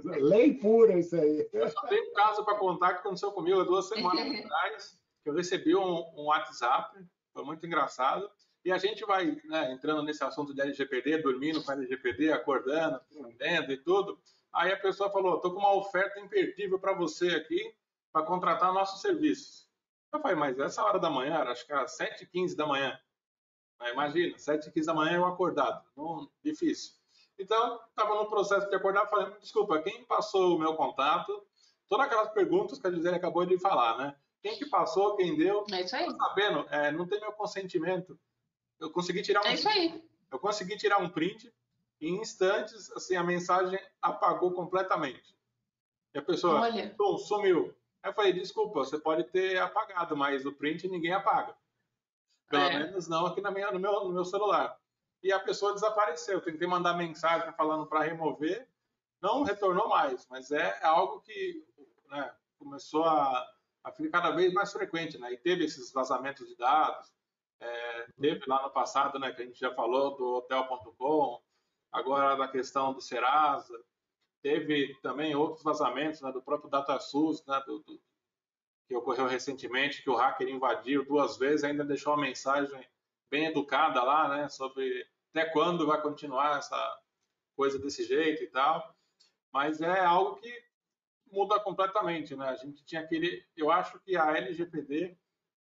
Lei 0.04 0.54
pura 0.56 0.98
isso 0.98 1.16
aí. 1.16 1.48
Eu 1.54 1.70
só 1.70 1.82
tenho 1.88 2.10
um 2.10 2.14
caso 2.14 2.44
para 2.44 2.58
contar 2.58 2.94
que 2.94 3.00
aconteceu 3.00 3.32
comigo 3.32 3.62
há 3.62 3.64
duas 3.64 3.88
semanas 3.88 4.40
atrás, 4.40 5.00
que 5.24 5.30
eu 5.30 5.34
recebi 5.34 5.76
um, 5.76 6.06
um 6.16 6.26
WhatsApp, 6.26 6.98
foi 7.34 7.44
muito 7.44 7.66
engraçado, 7.66 8.30
e 8.64 8.72
a 8.72 8.78
gente 8.78 9.06
vai 9.06 9.38
né, 9.46 9.72
entrando 9.72 10.04
nesse 10.04 10.24
assunto 10.24 10.54
de 10.54 10.62
LGPD, 10.62 11.20
dormindo 11.22 11.64
com 11.64 11.72
LGPD, 11.72 12.32
acordando, 12.32 13.00
vendo 13.38 13.72
e 13.72 13.78
tudo. 13.78 14.20
Aí 14.52 14.72
a 14.72 14.78
pessoa 14.78 15.12
falou: 15.12 15.36
estou 15.36 15.54
com 15.54 15.60
uma 15.60 15.76
oferta 15.76 16.20
imperdível 16.20 16.80
para 16.80 16.94
você 16.94 17.30
aqui 17.30 17.74
para 18.12 18.26
contratar 18.26 18.74
nossos 18.74 19.02
serviços. 19.02 19.68
Eu 20.12 20.20
falei, 20.20 20.36
mas 20.36 20.60
essa 20.60 20.84
hora 20.84 21.00
da 21.00 21.10
manhã, 21.10 21.44
acho 21.44 21.66
que 21.66 21.72
era 21.72 21.86
7h15 21.86 22.56
da 22.56 22.66
manhã. 22.66 23.00
Imagina, 23.88 24.36
7h15 24.36 24.86
da 24.86 24.94
manhã 24.94 25.18
eu 25.18 25.26
acordado. 25.26 25.84
Não, 25.96 26.30
difícil. 26.44 26.94
Então, 27.38 27.80
estava 27.90 28.16
no 28.16 28.30
processo 28.30 28.70
de 28.70 28.76
acordar, 28.76 29.08
falei, 29.08 29.34
desculpa, 29.40 29.82
quem 29.82 30.04
passou 30.04 30.56
o 30.56 30.60
meu 30.60 30.76
contato? 30.76 31.42
Todas 31.88 32.06
aquelas 32.06 32.30
perguntas 32.32 32.78
que 32.78 32.88
a 32.88 32.92
Gisele 32.92 33.16
acabou 33.16 33.46
de 33.46 33.58
falar, 33.58 33.98
né? 33.98 34.16
Quem 34.42 34.58
que 34.58 34.66
passou, 34.66 35.16
quem 35.16 35.38
deu? 35.38 35.66
É 35.72 35.82
isso 35.82 35.96
aí. 35.96 36.08
Sabendo, 36.12 36.66
é, 36.70 36.92
não 36.92 37.08
tem 37.08 37.20
meu 37.20 37.32
consentimento. 37.32 38.20
Eu 38.80 38.90
consegui 38.90 39.22
tirar 39.22 39.42
um. 39.42 39.48
É 39.48 39.54
isso 39.54 39.68
aí. 39.68 40.04
Eu 40.32 40.40
consegui 40.40 40.78
tirar 40.78 41.00
um 41.00 41.10
print. 41.10 41.52
Em 42.02 42.22
instantes, 42.22 42.90
assim, 42.94 43.18
a 43.18 43.24
mensagem 43.24 43.78
apagou 44.02 44.54
completamente. 44.54 45.36
E 46.14 46.20
a 46.20 46.22
pessoa 46.22 46.62
Olha. 46.62 46.96
Sumiu. 47.18 47.76
Aí 48.02 48.10
eu 48.10 48.14
falei, 48.14 48.32
desculpa, 48.32 48.80
você 48.80 48.98
pode 48.98 49.26
ter 49.26 49.60
apagado, 49.60 50.16
mas 50.16 50.46
o 50.46 50.54
print 50.54 50.88
ninguém 50.88 51.12
apaga. 51.12 51.54
Pelo 52.50 52.64
é. 52.64 52.80
menos 52.80 53.08
não 53.08 53.28
aqui 53.28 53.42
na 53.42 53.52
minha, 53.52 53.72
no, 53.72 53.80
meu, 53.80 54.06
no 54.06 54.12
meu 54.12 54.26
celular. 54.26 54.78
E 55.22 55.32
a 55.32 55.40
pessoa 55.40 55.74
desapareceu. 55.74 56.36
Eu 56.36 56.42
tentei 56.42 56.68
mandar 56.68 56.96
mensagem 56.96 57.54
falando 57.54 57.86
para 57.86 58.04
remover, 58.04 58.68
não 59.22 59.44
retornou 59.44 59.88
mais, 59.88 60.26
mas 60.30 60.52
é 60.52 60.84
algo 60.84 61.22
que 61.22 61.64
né, 62.10 62.34
começou 62.58 63.04
a, 63.04 63.48
a, 63.84 63.92
ficar 63.92 64.22
cada 64.22 64.36
vez 64.36 64.52
mais 64.54 64.72
frequente. 64.72 65.18
Né? 65.18 65.34
E 65.34 65.38
teve 65.38 65.66
esses 65.66 65.94
vazamentos 65.94 66.48
de 66.48 66.56
dados, 66.56 67.14
é, 67.60 68.08
teve 68.20 68.44
lá 68.48 68.64
no 68.64 68.72
passado, 68.72 69.20
né, 69.20 69.32
que 69.32 69.42
a 69.42 69.46
gente 69.46 69.60
já 69.60 69.74
falou 69.74 70.16
do 70.16 70.36
Hotel.com, 70.38 71.42
agora 71.92 72.36
da 72.36 72.48
questão 72.48 72.94
do 72.94 73.02
Serasa, 73.02 73.78
teve 74.42 74.96
também 75.02 75.36
outros 75.36 75.64
vazamentos 75.64 76.22
né, 76.22 76.32
do 76.32 76.42
próprio 76.42 76.70
DataSUS, 76.70 77.46
né, 77.46 77.62
do, 77.66 77.80
do, 77.80 78.02
que 78.90 78.96
ocorreu 78.96 79.28
recentemente, 79.28 80.02
que 80.02 80.10
o 80.10 80.16
hacker 80.16 80.50
invadiu 80.50 81.06
duas 81.06 81.38
vezes, 81.38 81.64
ainda 81.64 81.86
deixou 81.86 82.12
uma 82.12 82.24
mensagem 82.24 82.84
bem 83.30 83.46
educada 83.46 84.02
lá, 84.02 84.28
né, 84.28 84.50
sobre 84.50 85.08
até 85.30 85.46
quando 85.46 85.86
vai 85.86 86.02
continuar 86.02 86.58
essa 86.58 87.00
coisa 87.56 87.78
desse 87.78 88.04
jeito 88.04 88.44
e 88.44 88.48
tal. 88.48 88.96
Mas 89.54 89.80
é 89.80 90.00
algo 90.04 90.38
que 90.38 90.52
muda 91.32 91.60
completamente, 91.60 92.36
né? 92.36 92.50
A 92.50 92.56
gente 92.56 92.84
tinha 92.84 93.02
aquele, 93.02 93.46
eu 93.56 93.72
acho 93.72 94.00
que 94.00 94.18
a 94.18 94.36
LGPD 94.36 95.16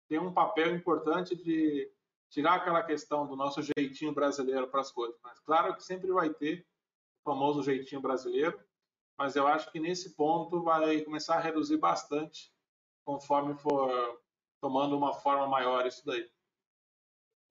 tem 0.07 0.19
um 0.19 0.31
papel 0.31 0.75
importante 0.75 1.35
de 1.35 1.91
tirar 2.29 2.55
aquela 2.55 2.83
questão 2.83 3.25
do 3.25 3.35
nosso 3.35 3.59
jeitinho 3.63 4.13
brasileiro 4.13 4.67
para 4.67 4.81
as 4.81 4.91
coisas. 4.91 5.19
Mas 5.23 5.39
claro 5.39 5.75
que 5.75 5.83
sempre 5.83 6.11
vai 6.11 6.29
ter 6.29 6.63
o 7.21 7.31
famoso 7.31 7.63
jeitinho 7.63 8.01
brasileiro, 8.01 8.59
mas 9.17 9.35
eu 9.35 9.47
acho 9.47 9.71
que 9.71 9.79
nesse 9.79 10.15
ponto 10.15 10.61
vai 10.61 11.01
começar 11.01 11.37
a 11.37 11.41
reduzir 11.41 11.77
bastante 11.77 12.54
conforme 13.05 13.53
for 13.55 14.19
tomando 14.59 14.97
uma 14.97 15.13
forma 15.13 15.47
maior 15.47 15.85
isso 15.85 16.05
daí. 16.05 16.27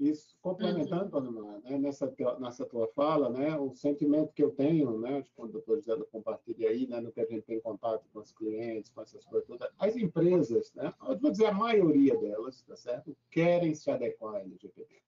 Isso, 0.00 0.36
complementando, 0.42 1.16
uhum. 1.18 1.60
né, 1.60 1.78
nessa, 1.78 2.12
nessa 2.40 2.66
tua 2.66 2.88
fala, 2.88 3.30
né, 3.30 3.56
o 3.56 3.72
sentimento 3.76 4.32
que 4.32 4.42
eu 4.42 4.50
tenho, 4.50 4.98
né, 4.98 5.24
quando 5.36 5.50
o 5.50 5.52
doutor 5.52 5.76
José 5.76 5.96
compartilha 6.10 6.68
aí, 6.68 6.84
né, 6.88 7.00
no 7.00 7.12
que 7.12 7.20
a 7.20 7.26
gente 7.26 7.42
tem 7.42 7.60
contato 7.60 8.04
com 8.12 8.18
os 8.18 8.32
clientes, 8.32 8.90
com 8.90 9.02
essas 9.02 9.24
coisas 9.24 9.46
todas, 9.46 9.70
as 9.78 9.96
empresas, 9.96 10.72
né, 10.74 10.92
eu 11.08 11.16
vou 11.16 11.30
dizer 11.30 11.46
a 11.46 11.52
maioria 11.52 12.18
delas, 12.18 12.60
tá 12.62 12.76
certo, 12.76 13.16
querem 13.30 13.72
se 13.72 13.88
adequar 13.88 14.34
à 14.34 14.40
LGPD, 14.40 15.00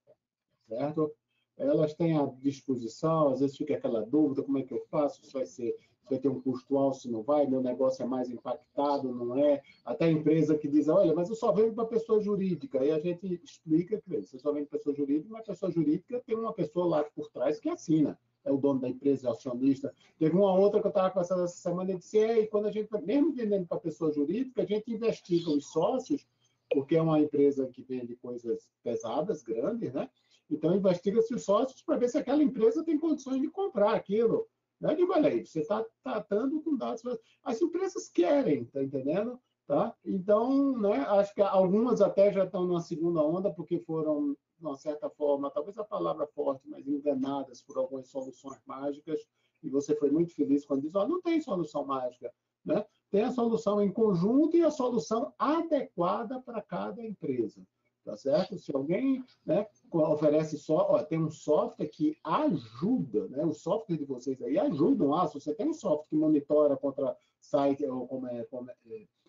certo? 0.69 1.13
Elas 1.57 1.95
têm 1.95 2.19
à 2.19 2.27
disposição, 2.43 3.29
às 3.29 3.41
vezes 3.41 3.57
fica 3.57 3.75
aquela 3.75 4.03
dúvida, 4.03 4.43
como 4.43 4.59
é 4.59 4.63
que 4.63 4.75
eu 4.75 4.85
faço, 4.91 5.23
isso 5.23 5.33
vai 5.33 5.47
ser 5.47 5.75
vai 6.09 6.19
ter 6.19 6.29
um 6.29 6.41
custo 6.41 6.77
alto, 6.79 6.99
se 6.99 7.11
não 7.11 7.23
vai, 7.23 7.47
meu 7.47 7.61
negócio 7.61 8.03
é 8.03 8.07
mais 8.07 8.31
impactado, 8.31 9.13
não 9.13 9.37
é? 9.37 9.63
Até 9.85 10.07
a 10.07 10.11
empresa 10.11 10.57
que 10.57 10.69
diz, 10.69 10.89
olha, 10.89 11.15
mas 11.15 11.29
eu 11.29 11.35
só 11.35 11.53
vendo 11.53 11.75
para 11.75 11.85
pessoa 11.85 12.21
jurídica. 12.21 12.85
E 12.85 12.91
a 12.91 12.99
gente 12.99 13.41
explica 13.45 14.01
você 14.07 14.39
só 14.39 14.53
vende 14.53 14.69
pessoa 14.69 14.95
jurídica, 14.95 15.29
mas 15.31 15.45
pessoa 15.45 15.71
jurídica 15.71 16.23
tem 16.25 16.37
uma 16.37 16.53
pessoa 16.53 16.87
lá 16.87 17.05
por 17.05 17.29
trás 17.29 17.59
que 17.59 17.69
assina. 17.69 18.19
É 18.45 18.53
o 18.53 18.57
dono 18.57 18.81
da 18.81 18.89
empresa, 18.89 19.27
é 19.27 19.31
acionista. 19.31 19.93
Teve 20.19 20.37
uma 20.37 20.55
outra 20.55 20.81
que 20.81 20.87
eu 20.87 20.91
estava 20.91 21.11
conversando 21.11 21.43
essa 21.43 21.57
semana 21.57 21.91
e 21.91 21.97
disse, 21.97 22.19
e 22.19 22.47
quando 22.47 22.67
a 22.67 22.71
gente, 22.71 22.89
mesmo 23.03 23.33
vendendo 23.33 23.67
para 23.67 23.81
pessoa 23.81 24.13
jurídica, 24.13 24.63
a 24.63 24.67
gente 24.67 24.93
investiga 24.93 25.51
os 25.51 25.73
sócios, 25.73 26.25
porque 26.71 26.95
é 26.95 27.03
uma 27.03 27.19
empresa 27.19 27.67
que 27.67 27.83
vende 27.83 28.15
coisas 28.17 28.71
pesadas, 28.85 29.43
grandes, 29.43 29.93
né? 29.93 30.09
Então, 30.51 30.75
investiga-se 30.75 31.35
os 31.35 31.45
sócios 31.45 31.83
para 31.83 31.97
ver 31.97 32.09
se 32.09 32.19
aquela 32.19 32.43
empresa 32.43 32.85
tem 32.85 32.99
condições 32.99 33.41
de 33.41 33.51
comprar 33.51 33.95
aquilo. 33.95 34.47
Eu 34.81 34.95
digo, 34.95 35.13
olha 35.13 35.29
aí, 35.29 35.45
você 35.45 35.61
está 35.61 35.85
tratando 36.03 36.61
com 36.61 36.77
dados. 36.77 37.03
As 37.43 37.61
empresas 37.61 38.09
querem, 38.09 38.65
tá 38.67 38.83
entendendo? 38.83 39.41
Tá? 39.67 39.95
Então, 40.05 40.79
né, 40.79 40.99
acho 41.09 41.35
que 41.35 41.43
algumas 41.43 42.01
até 42.01 42.33
já 42.33 42.45
estão 42.45 42.65
numa 42.65 42.81
segunda 42.81 43.21
onda, 43.21 43.53
porque 43.53 43.81
foram, 43.81 44.37
de 44.59 44.65
uma 44.65 44.77
certa 44.77 45.11
forma, 45.11 45.51
talvez 45.51 45.77
a 45.77 45.85
palavra 45.85 46.27
forte, 46.29 46.69
mas 46.69 46.87
enganadas 46.87 47.17
enganadas 47.17 47.63
por 47.63 47.77
algumas 47.77 48.09
soluções 48.09 48.61
mágicas 48.65 49.21
e 49.63 49.69
você 49.69 49.97
foi 49.97 50.11
muito 50.11 50.35
feliz 50.35 50.65
quando 50.65 50.83
diz, 50.83 50.95
oh, 50.95 51.07
não 51.09 51.21
tem 51.21 51.41
solução 51.41 51.85
mágica, 51.85 52.33
né? 52.65 52.85
Tem 53.11 53.23
a 53.23 53.33
solução 53.33 53.83
em 53.83 53.91
conjunto 53.91 54.57
e 54.57 54.63
a 54.63 54.71
solução 54.71 55.33
adequada 55.39 56.41
para 56.41 56.63
cada 56.63 57.05
empresa, 57.05 57.67
tá 58.07 58.17
certo? 58.17 58.57
Se 58.57 58.75
alguém 58.75 59.25
né, 59.45 59.67
oferece 59.93 60.57
só, 60.57 60.93
ó, 60.93 61.03
tem 61.03 61.19
um 61.19 61.31
software 61.31 61.89
que 61.89 62.17
ajuda, 62.23 63.27
né? 63.27 63.45
Os 63.45 63.59
softwares 63.59 63.99
de 63.99 64.05
vocês 64.05 64.41
aí 64.41 64.57
ajudam. 64.57 65.13
Ah, 65.13 65.27
se 65.27 65.35
você 65.35 65.53
tem 65.53 65.69
um 65.69 65.75
software 65.75 66.09
que 66.09 66.17
monitora 66.17 66.77
contra 66.77 67.17
site 67.41 67.85
ou 67.85 68.07
como 68.07 68.29
é, 68.29 68.45
como 68.45 68.71
é, 68.71 68.75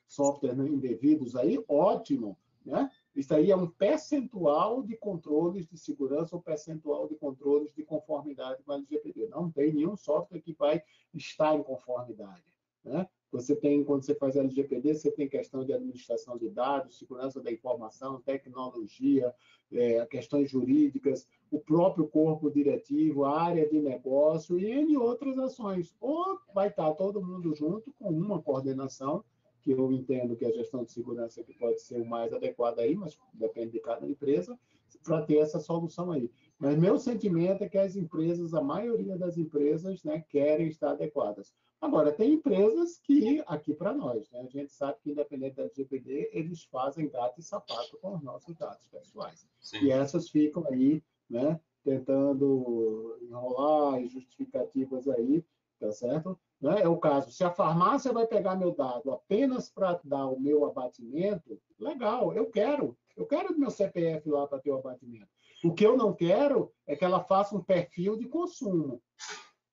software 0.08 0.54
indevidos 0.54 1.36
aí, 1.36 1.62
ótimo, 1.68 2.38
né? 2.64 2.92
Isso 3.16 3.34
aí 3.34 3.50
é 3.50 3.56
um 3.56 3.68
percentual 3.68 4.84
de 4.84 4.96
controles 4.96 5.68
de 5.68 5.76
segurança 5.76 6.36
ou 6.36 6.42
percentual 6.42 7.08
de 7.08 7.16
controles 7.16 7.74
de 7.74 7.84
conformidade 7.84 8.62
com 8.62 8.74
a 8.74 8.76
LGPD. 8.76 9.28
Não 9.30 9.50
tem 9.50 9.74
nenhum 9.74 9.98
software 9.98 10.40
que 10.40 10.54
vai 10.54 10.84
estar 11.16 11.56
em 11.56 11.64
conformidade. 11.64 12.44
Né? 12.84 13.10
Você 13.32 13.56
tem, 13.56 13.84
quando 13.84 14.04
você 14.04 14.16
faz 14.16 14.36
LGPD, 14.36 14.96
você 14.96 15.12
tem 15.12 15.28
questão 15.28 15.66
de 15.66 15.74
administração 15.74 16.38
de 16.38 16.50
dados, 16.50 16.98
segurança 16.98 17.42
da 17.42 17.52
informação, 17.52 18.22
tecnologia, 18.22 19.34
é, 19.72 20.06
questões 20.06 20.50
jurídicas, 20.50 21.28
o 21.52 21.60
próprio 21.60 22.08
corpo 22.08 22.50
diretivo, 22.50 23.26
a 23.26 23.42
área 23.42 23.68
de 23.68 23.80
negócio 23.82 24.58
e 24.58 24.66
N 24.66 24.98
outras 24.98 25.38
ações. 25.38 25.96
Ou 26.00 26.40
vai 26.54 26.70
estar 26.70 26.94
todo 26.94 27.22
mundo 27.22 27.54
junto 27.54 27.92
com 27.94 28.10
uma 28.10 28.42
coordenação 28.42 29.24
que 29.62 29.72
eu 29.72 29.92
entendo 29.92 30.36
que 30.36 30.46
a 30.46 30.52
gestão 30.52 30.86
de 30.86 30.92
segurança 30.94 31.44
que 31.44 31.54
pode 31.54 31.82
ser 31.82 32.02
o 32.02 32.06
mais 32.06 32.32
adequada 32.32 32.82
aí, 32.82 32.96
mas 32.96 33.20
depende 33.34 33.72
de 33.72 33.80
cada 33.82 34.08
empresa, 34.08 34.58
para 35.04 35.22
ter 35.22 35.38
essa 35.38 35.60
solução 35.60 36.12
aí. 36.12 36.32
Mas 36.58 36.78
meu 36.78 36.98
sentimento 36.98 37.64
é 37.64 37.70
que 37.70 37.78
as 37.78 37.98
empresas, 37.98 38.54
a 38.54 38.62
maioria 38.62 39.18
das 39.18 39.38
empresas, 39.38 40.04
né, 40.04 40.24
querem 40.30 40.68
estar 40.68 40.92
adequadas. 40.92 41.54
Agora, 41.80 42.12
tem 42.12 42.34
empresas 42.34 42.98
que, 42.98 43.44
aqui 43.46 43.74
para 43.74 43.94
nós, 43.94 44.30
né, 44.32 44.42
a 44.42 44.48
gente 44.48 44.72
sabe 44.74 44.98
que, 45.02 45.12
independente 45.12 45.58
da 45.58 45.64
LGPD, 45.64 46.32
eles 46.34 46.64
fazem 46.64 47.08
gato 47.08 47.40
e 47.40 47.44
sapato 47.44 47.98
com 48.02 48.16
os 48.16 48.24
nossos 48.24 48.56
dados 48.56 48.88
pessoais. 48.88 49.48
Sim. 49.62 49.84
E 49.84 49.92
essas 49.92 50.28
ficam 50.30 50.66
aí, 50.68 51.04
né, 51.30 51.60
tentando 51.84 53.18
enrolar 53.22 54.04
justificativas 54.08 55.08
aí, 55.08 55.46
tá 55.80 55.92
certo? 55.92 56.38
Né? 56.60 56.82
É 56.82 56.88
o 56.88 56.98
caso, 56.98 57.32
se 57.32 57.44
a 57.44 57.52
farmácia 57.52 58.12
vai 58.12 58.26
pegar 58.26 58.56
meu 58.56 58.72
dado 58.72 59.12
apenas 59.12 59.70
para 59.70 60.00
dar 60.04 60.26
o 60.26 60.40
meu 60.40 60.66
abatimento, 60.66 61.62
legal, 61.80 62.34
eu 62.34 62.48
quero. 62.48 62.98
Eu 63.16 63.26
quero 63.26 63.58
meu 63.58 63.70
CPF 63.70 64.30
lá 64.30 64.48
para 64.48 64.60
ter 64.60 64.72
o 64.72 64.78
abatimento. 64.78 65.30
O 65.64 65.74
que 65.74 65.86
eu 65.86 65.96
não 65.96 66.14
quero 66.14 66.72
é 66.86 66.96
que 66.96 67.06
ela 67.06 67.24
faça 67.24 67.56
um 67.56 67.64
perfil 67.64 68.18
de 68.18 68.28
consumo. 68.28 69.02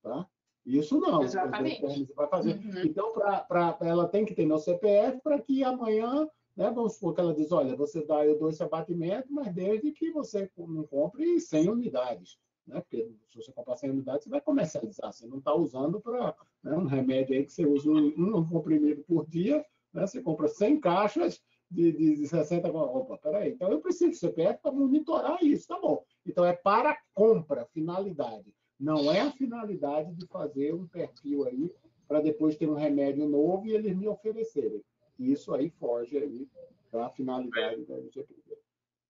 Tá? 0.03 0.29
Isso 0.65 0.99
não. 0.99 1.23
Exatamente. 1.23 2.13
Vai 2.15 2.29
fazer. 2.29 2.55
Uhum. 2.55 2.83
Então, 2.85 3.13
pra, 3.13 3.41
pra, 3.43 3.79
ela 3.83 4.09
tem 4.09 4.25
que 4.25 4.35
ter 4.35 4.47
meu 4.47 4.59
CPF 4.59 5.21
para 5.23 5.41
que 5.41 5.63
amanhã, 5.63 6.29
né, 6.57 6.71
vamos 6.71 6.95
supor 6.95 7.15
que 7.15 7.21
ela 7.21 7.35
diz, 7.35 7.53
olha, 7.53 7.77
você 7.77 8.05
dá, 8.05 8.25
eu 8.25 8.39
dou 8.39 8.49
esse 8.49 8.63
abatimento, 8.63 9.33
mas 9.33 9.53
desde 9.53 9.93
que 9.93 10.11
você 10.11 10.51
não 10.57 10.85
compre 10.85 11.39
100 11.39 11.69
unidades 11.69 12.39
né? 12.67 12.81
Porque 12.81 13.11
se 13.31 13.37
você 13.37 13.53
comprar 13.53 13.77
100 13.77 13.91
unidades, 13.91 14.25
você 14.25 14.31
vai 14.31 14.41
comercializar. 14.41 15.13
Você 15.13 15.27
não 15.27 15.39
está 15.39 15.55
usando 15.55 16.01
para 16.01 16.35
né, 16.63 16.77
um 16.77 16.87
remédio 16.87 17.37
aí 17.37 17.45
que 17.45 17.53
você 17.53 17.67
usa 17.67 17.91
um, 17.91 18.13
um 18.17 18.49
comprimido 18.49 19.03
por 19.05 19.27
dia, 19.27 19.65
né? 19.93 20.07
Você 20.07 20.23
compra 20.23 20.49
100 20.49 20.81
caixas 20.81 21.41
de, 21.71 21.93
de, 21.93 22.17
de 22.17 22.27
60. 22.29 22.71
Opa, 22.71 23.19
peraí. 23.19 23.53
Então 23.53 23.71
eu 23.71 23.81
preciso 23.81 24.11
do 24.11 24.17
CPF 24.17 24.61
para 24.63 24.73
monitorar 24.73 25.43
isso, 25.43 25.69
tá 25.69 25.79
bom? 25.79 26.05
Então 26.27 26.45
é 26.45 26.53
para 26.53 26.97
compra, 27.13 27.67
finalidade. 27.67 28.53
Não 28.85 29.11
é 29.11 29.23
a 29.23 29.31
finalidade 29.31 30.13
de 30.13 30.27
fazer 30.27 30.75
um 30.75 30.87
perfil 30.87 31.47
aí 31.47 31.75
para 32.07 32.21
depois 32.21 32.55
ter 32.55 32.69
um 32.69 32.75
remédio 32.75 33.27
novo 33.27 33.67
e 33.67 33.73
eles 33.73 33.97
me 33.97 34.07
oferecerem. 34.07 34.85
Isso 35.19 35.55
aí 35.55 35.71
foge 35.71 36.19
aí 36.19 36.47
da 36.93 37.09
finalidade 37.09 37.83
da 37.87 37.95
LGPD. 37.95 38.59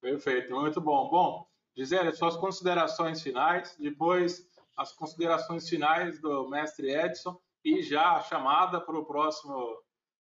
Perfeito, 0.01 0.55
muito 0.55 0.81
bom. 0.81 1.11
Bom, 1.11 1.49
Gisele, 1.77 2.13
suas 2.13 2.37
considerações 2.37 3.21
finais, 3.21 3.77
depois 3.77 4.49
as 4.77 4.93
considerações 4.93 5.69
finais 5.69 6.21
do 6.21 6.49
mestre 6.49 6.95
Edson 6.95 7.37
e 7.65 7.83
já 7.83 8.13
a 8.13 8.21
chamada 8.21 8.81
para 8.81 8.97
o 8.97 9.05
próximo 9.05 9.77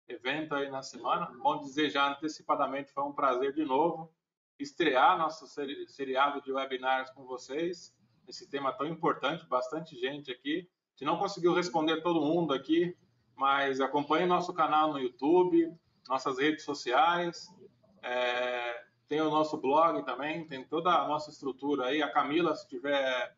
evento 0.08 0.54
aí 0.54 0.70
na 0.70 0.84
semana. 0.84 1.32
Bom 1.42 1.60
dizer 1.62 1.90
já 1.90 2.12
antecipadamente, 2.12 2.92
foi 2.92 3.06
um 3.06 3.14
prazer 3.14 3.54
de 3.54 3.66
novo 3.66 4.14
estrear 4.60 5.18
nosso 5.18 5.48
seriado 5.88 6.44
de 6.44 6.52
webinars 6.52 7.10
com 7.10 7.26
vocês. 7.26 7.92
Esse 8.32 8.50
tema 8.50 8.72
tão 8.72 8.88
importante, 8.88 9.46
bastante 9.46 10.00
gente 10.00 10.32
aqui. 10.32 10.66
Se 10.96 11.04
não 11.04 11.18
conseguiu 11.18 11.54
responder 11.54 12.02
todo 12.02 12.22
mundo 12.22 12.54
aqui, 12.54 12.98
mas 13.36 13.82
acompanhe 13.82 14.26
nosso 14.26 14.54
canal 14.54 14.94
no 14.94 15.00
YouTube, 15.00 15.70
nossas 16.08 16.40
redes 16.40 16.64
sociais. 16.64 17.54
É, 18.02 18.86
tem 19.10 19.20
o 19.20 19.30
nosso 19.30 19.58
blog 19.58 20.02
também, 20.06 20.48
tem 20.48 20.64
toda 20.64 20.92
a 20.92 21.06
nossa 21.10 21.30
estrutura 21.30 21.88
aí. 21.88 22.02
A 22.02 22.10
Camila, 22.10 22.56
se 22.56 22.64
estiver 22.64 23.36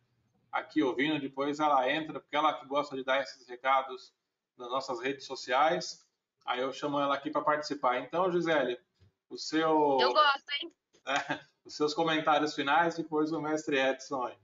aqui 0.51 0.83
ouvindo, 0.83 1.19
depois 1.19 1.59
ela 1.59 1.89
entra, 1.89 2.19
porque 2.19 2.35
ela 2.35 2.53
que 2.53 2.67
gosta 2.67 2.95
de 2.95 3.03
dar 3.03 3.19
esses 3.19 3.47
recados 3.47 4.13
nas 4.55 4.69
nossas 4.69 5.01
redes 5.01 5.25
sociais. 5.25 6.07
Aí 6.45 6.61
eu 6.61 6.71
chamo 6.71 6.99
ela 6.99 7.15
aqui 7.15 7.31
para 7.31 7.41
participar. 7.41 7.97
Então, 7.97 8.31
Gisele, 8.31 8.77
o 9.27 9.39
seu. 9.39 9.97
Eu 9.99 10.13
gosto, 10.13 10.51
hein? 10.61 10.71
É, 11.05 11.39
os 11.65 11.75
seus 11.75 11.93
comentários 11.93 12.53
finais, 12.53 12.95
depois 12.95 13.33
o 13.33 13.41
mestre 13.41 13.77
Edson 13.77 14.23
aí. 14.23 14.42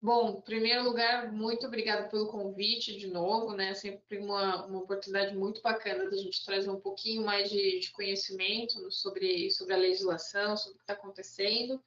Bom, 0.00 0.38
em 0.38 0.40
primeiro 0.42 0.84
lugar, 0.84 1.32
muito 1.32 1.66
obrigada 1.66 2.08
pelo 2.08 2.28
convite 2.28 2.96
de 2.96 3.08
novo, 3.08 3.52
né? 3.52 3.74
Sempre 3.74 4.18
uma, 4.18 4.64
uma 4.66 4.78
oportunidade 4.78 5.36
muito 5.36 5.60
bacana 5.60 6.08
da 6.08 6.16
gente 6.16 6.44
trazer 6.44 6.70
um 6.70 6.80
pouquinho 6.80 7.24
mais 7.24 7.50
de, 7.50 7.80
de 7.80 7.90
conhecimento 7.90 8.90
sobre, 8.92 9.50
sobre 9.50 9.74
a 9.74 9.76
legislação, 9.76 10.56
sobre 10.56 10.74
o 10.74 10.76
que 10.76 10.84
está 10.84 10.92
acontecendo. 10.92 11.82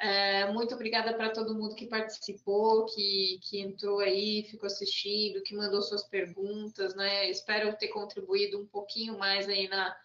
É, 0.00 0.50
muito 0.52 0.74
obrigada 0.74 1.14
para 1.14 1.30
todo 1.30 1.54
mundo 1.54 1.76
que 1.76 1.86
participou, 1.86 2.86
que, 2.86 3.38
que 3.42 3.60
entrou 3.60 4.00
aí, 4.00 4.42
ficou 4.50 4.66
assistindo, 4.66 5.42
que 5.42 5.54
mandou 5.54 5.80
suas 5.80 6.02
perguntas, 6.02 6.96
né? 6.96 7.30
Espero 7.30 7.76
ter 7.76 7.88
contribuído 7.88 8.58
um 8.58 8.66
pouquinho 8.66 9.16
mais 9.16 9.48
aí 9.48 9.68
na, 9.68 9.96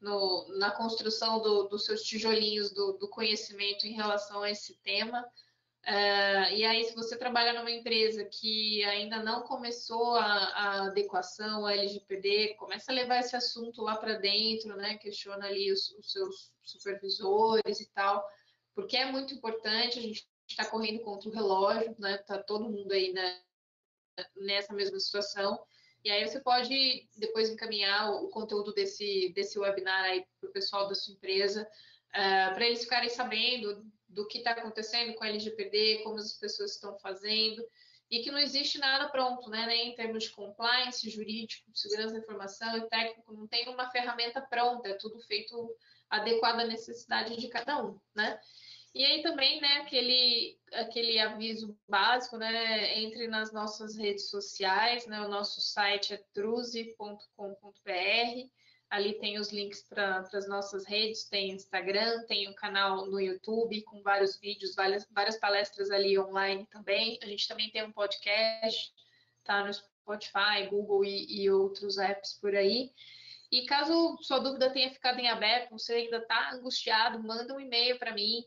no, 0.00 0.48
na 0.58 0.72
construção 0.72 1.40
do, 1.40 1.68
dos 1.68 1.84
seus 1.84 2.02
tijolinhos 2.02 2.72
do, 2.72 2.94
do 2.94 3.08
conhecimento 3.08 3.86
em 3.86 3.92
relação 3.92 4.42
a 4.42 4.50
esse 4.50 4.74
tema. 4.82 5.24
Uh, 5.86 6.52
e 6.52 6.64
aí, 6.64 6.82
se 6.82 6.96
você 6.96 7.16
trabalha 7.16 7.52
numa 7.52 7.70
empresa 7.70 8.24
que 8.24 8.82
ainda 8.82 9.22
não 9.22 9.42
começou 9.42 10.16
a, 10.16 10.24
a 10.24 10.86
adequação 10.86 11.60
ao 11.60 11.68
LGPD, 11.68 12.54
começa 12.54 12.90
a 12.90 12.94
levar 12.94 13.20
esse 13.20 13.36
assunto 13.36 13.82
lá 13.82 13.96
para 13.96 14.14
dentro, 14.14 14.76
né? 14.76 14.98
Questiona 14.98 15.46
ali 15.46 15.70
os, 15.70 15.90
os, 15.92 16.10
seus 16.10 16.52
supervisores 16.60 17.80
e 17.80 17.88
tal, 17.92 18.28
porque 18.74 18.96
é 18.96 19.04
muito 19.04 19.32
importante, 19.32 20.00
a 20.00 20.02
gente 20.02 20.26
está 20.48 20.64
correndo 20.64 21.04
contra 21.04 21.28
o 21.28 21.32
relógio, 21.32 21.94
né? 22.00 22.18
Tá 22.18 22.42
todo 22.42 22.68
mundo 22.68 22.90
aí 22.90 23.12
né, 23.12 23.40
nessa 24.34 24.74
mesma 24.74 24.98
situação. 24.98 25.56
E 26.04 26.10
aí 26.10 26.26
você 26.26 26.40
pode 26.40 27.08
depois 27.16 27.48
encaminhar 27.48 28.10
o, 28.10 28.24
o 28.24 28.28
conteúdo 28.30 28.74
desse, 28.74 29.32
desse 29.36 29.56
webinar 29.56 30.02
aí 30.02 30.26
para 30.40 30.50
o 30.50 30.52
pessoal 30.52 30.88
da 30.88 30.96
sua 30.96 31.14
empresa, 31.14 31.62
uh, 31.62 32.54
para 32.54 32.66
eles 32.66 32.82
ficarem 32.82 33.08
sabendo 33.08 33.86
do 34.16 34.26
que 34.26 34.38
está 34.38 34.52
acontecendo 34.52 35.14
com 35.14 35.24
a 35.24 35.28
LGPD, 35.28 36.00
como 36.02 36.16
as 36.16 36.32
pessoas 36.32 36.72
estão 36.72 36.98
fazendo, 36.98 37.62
e 38.10 38.22
que 38.22 38.30
não 38.30 38.38
existe 38.38 38.78
nada 38.78 39.10
pronto, 39.10 39.50
né? 39.50 39.66
Nem 39.66 39.90
em 39.90 39.94
termos 39.94 40.24
de 40.24 40.30
compliance, 40.30 41.10
jurídico, 41.10 41.70
segurança 41.74 42.14
da 42.14 42.20
informação 42.20 42.78
e 42.78 42.88
técnico, 42.88 43.34
não 43.34 43.46
tem 43.46 43.68
uma 43.68 43.90
ferramenta 43.90 44.40
pronta, 44.40 44.88
é 44.88 44.94
tudo 44.94 45.20
feito 45.20 45.70
adequado 46.08 46.60
à 46.60 46.64
necessidade 46.64 47.36
de 47.36 47.48
cada 47.48 47.84
um, 47.84 48.00
né? 48.14 48.40
E 48.94 49.04
aí 49.04 49.22
também, 49.22 49.60
né, 49.60 49.82
aquele, 49.82 50.58
aquele 50.72 51.18
aviso 51.18 51.78
básico, 51.86 52.38
né, 52.38 52.98
entre 52.98 53.28
nas 53.28 53.52
nossas 53.52 53.94
redes 53.94 54.30
sociais, 54.30 55.06
né, 55.06 55.20
o 55.20 55.28
nosso 55.28 55.60
site 55.60 56.14
é 56.14 56.24
truze.com.br, 56.32 57.20
Ali 58.88 59.14
tem 59.14 59.38
os 59.38 59.52
links 59.52 59.82
para 59.82 60.18
as 60.18 60.48
nossas 60.48 60.86
redes, 60.86 61.24
tem 61.28 61.50
Instagram, 61.50 62.24
tem 62.26 62.48
um 62.48 62.54
canal 62.54 63.06
no 63.06 63.20
YouTube 63.20 63.82
com 63.82 64.00
vários 64.00 64.38
vídeos, 64.38 64.76
várias, 64.76 65.06
várias 65.10 65.36
palestras 65.38 65.90
ali 65.90 66.16
online 66.18 66.66
também. 66.66 67.18
A 67.22 67.26
gente 67.26 67.48
também 67.48 67.70
tem 67.70 67.82
um 67.82 67.90
podcast, 67.90 68.92
tá 69.42 69.64
no 69.64 69.74
Spotify, 69.74 70.68
Google 70.70 71.04
e, 71.04 71.42
e 71.42 71.50
outros 71.50 71.98
apps 71.98 72.38
por 72.40 72.54
aí. 72.54 72.92
E 73.50 73.64
caso 73.66 74.16
sua 74.20 74.38
dúvida 74.38 74.72
tenha 74.72 74.90
ficado 74.90 75.18
em 75.18 75.28
aberto, 75.28 75.70
você 75.70 75.94
ainda 75.94 76.18
está 76.18 76.52
angustiado, 76.52 77.22
manda 77.22 77.54
um 77.54 77.60
e-mail 77.60 77.98
para 77.98 78.14
mim, 78.14 78.44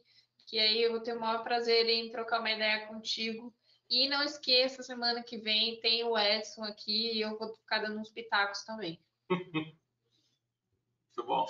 que 0.48 0.58
aí 0.58 0.82
eu 0.82 0.92
vou 0.92 1.02
ter 1.02 1.16
o 1.16 1.20
maior 1.20 1.44
prazer 1.44 1.88
em 1.88 2.10
trocar 2.12 2.40
uma 2.40 2.52
ideia 2.52 2.88
contigo. 2.88 3.54
E 3.90 4.08
não 4.08 4.24
esqueça, 4.24 4.84
semana 4.84 5.24
que 5.24 5.38
vem 5.38 5.80
tem 5.80 6.04
o 6.04 6.18
Edson 6.18 6.64
aqui 6.64 7.14
e 7.14 7.22
eu 7.22 7.38
vou 7.38 7.56
ficar 7.56 7.80
dando 7.80 8.00
uns 8.00 8.12
pitacos 8.12 8.64
também. 8.64 9.00
Muito 11.20 11.28
bom. 11.28 11.48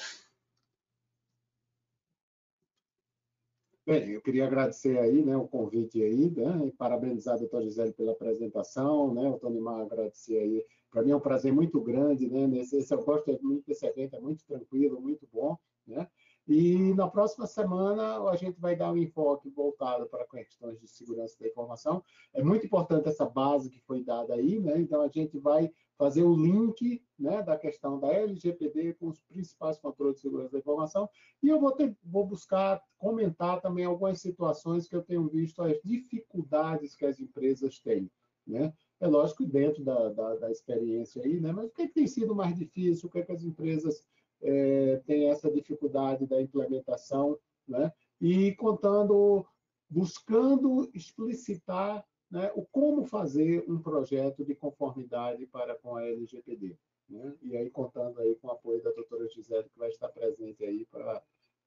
Bem, 3.85 4.09
eu 4.09 4.21
queria 4.21 4.45
agradecer 4.45 4.97
aí, 4.97 5.23
né, 5.23 5.37
o 5.37 5.47
convite 5.47 6.01
aí, 6.01 6.31
né, 6.31 6.67
e 6.67 6.71
parabenizar 6.71 7.35
a 7.35 7.37
doutora 7.37 7.65
Gisele 7.65 7.93
pela 7.93 8.13
apresentação, 8.13 9.13
né, 9.13 9.29
o 9.29 9.37
Tony 9.37 9.59
Mar 9.59 9.81
agradecer 9.81 10.37
aí. 10.37 10.65
Para 10.89 11.03
mim 11.03 11.11
é 11.11 11.15
um 11.15 11.19
prazer 11.19 11.53
muito 11.53 11.79
grande, 11.81 12.27
né, 12.27 12.47
nesse, 12.47 12.77
esse, 12.77 12.93
eu 12.93 13.03
gosto 13.03 13.37
muito 13.43 13.65
desse 13.67 13.85
evento, 13.85 14.15
é 14.15 14.19
muito 14.19 14.43
tranquilo, 14.45 15.01
muito 15.01 15.27
bom, 15.31 15.57
né, 15.85 16.07
e 16.47 16.95
na 16.95 17.07
próxima 17.07 17.45
semana 17.45 18.27
a 18.27 18.35
gente 18.35 18.59
vai 18.59 18.75
dar 18.75 18.91
um 18.91 18.97
enfoque 18.97 19.51
voltado 19.51 20.07
para 20.07 20.25
questões 20.25 20.79
de 20.79 20.87
segurança 20.87 21.37
da 21.39 21.47
informação. 21.47 22.03
É 22.33 22.41
muito 22.41 22.65
importante 22.65 23.07
essa 23.07 23.23
base 23.23 23.69
que 23.69 23.79
foi 23.81 24.03
dada 24.03 24.33
aí, 24.33 24.59
né? 24.59 24.79
Então 24.79 25.03
a 25.03 25.07
gente 25.07 25.37
vai 25.37 25.71
fazer 25.99 26.23
o 26.23 26.33
link 26.33 27.03
né, 27.19 27.43
da 27.43 27.57
questão 27.57 27.99
da 27.99 28.07
LGPD 28.07 28.93
com 28.93 29.09
os 29.09 29.19
principais 29.19 29.77
controles 29.77 30.15
de 30.15 30.21
segurança 30.21 30.53
da 30.53 30.59
informação. 30.59 31.09
E 31.43 31.49
eu 31.49 31.59
vou, 31.59 31.73
ter, 31.73 31.93
vou 32.01 32.25
buscar 32.25 32.81
comentar 32.97 33.59
também 33.59 33.83
algumas 33.83 34.21
situações 34.21 34.87
que 34.87 34.95
eu 34.95 35.03
tenho 35.03 35.27
visto 35.27 35.61
as 35.61 35.77
dificuldades 35.83 36.95
que 36.95 37.05
as 37.05 37.19
empresas 37.19 37.79
têm. 37.81 38.09
Né? 38.47 38.73
É 39.01 39.07
lógico 39.07 39.45
dentro 39.45 39.83
da, 39.83 40.07
da, 40.07 40.35
da 40.37 40.49
experiência 40.49 41.21
aí, 41.21 41.41
né? 41.41 41.51
mas 41.51 41.65
o 41.65 41.73
que, 41.73 41.81
é 41.81 41.87
que 41.87 41.93
tem 41.93 42.07
sido 42.07 42.33
mais 42.33 42.55
difícil, 42.55 43.09
o 43.09 43.11
que, 43.11 43.19
é 43.19 43.23
que 43.23 43.33
as 43.33 43.43
empresas 43.43 44.01
é, 44.41 45.01
têm 45.05 45.29
essa 45.29 45.51
dificuldade 45.51 46.25
da 46.25 46.41
implementação, 46.41 47.37
né? 47.67 47.91
e 48.21 48.55
contando, 48.55 49.45
buscando 49.89 50.89
explicitar 50.93 52.05
né, 52.29 52.51
o 52.55 52.63
como 52.65 53.05
fazer 53.05 53.63
um 53.67 53.81
projeto 53.81 54.45
de 54.45 54.53
conformidade 54.55 55.45
para 55.47 55.75
com 55.75 55.95
a 55.95 56.05
LGPD. 56.05 56.77
Né? 57.09 57.33
E 57.41 57.57
aí 57.57 57.69
contando 57.69 58.19
aí 58.19 58.35
com 58.35 58.47
o 58.47 58.51
apoio 58.51 58.81
da 58.81 58.91
doutora 58.91 59.27
Gisele, 59.29 59.69
que 59.69 59.79
vai 59.79 59.89
estar 59.89 60.09
presente 60.09 60.63
aí 60.63 60.85
para 60.85 61.21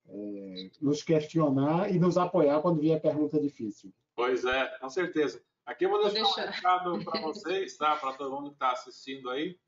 é, 0.09 0.70
nos 0.80 1.02
questionar 1.02 1.93
e 1.93 1.98
nos 1.98 2.16
apoiar 2.16 2.60
quando 2.60 2.80
vier 2.80 3.01
pergunta 3.01 3.40
difícil. 3.40 3.93
Pois 4.14 4.44
é, 4.44 4.78
com 4.78 4.89
certeza. 4.89 5.43
Aqui 5.66 5.84
eu 5.84 5.90
vou 5.90 6.02
deixar, 6.02 6.22
vou 6.22 6.34
deixar. 6.34 6.48
um 6.48 6.52
recado 6.52 7.05
para 7.05 7.20
vocês, 7.22 7.76
tá? 7.76 7.97
para 7.97 8.12
todo 8.14 8.34
mundo 8.34 8.51
que 8.51 8.56
está 8.56 8.72
assistindo 8.72 9.30
aí. 9.30 9.59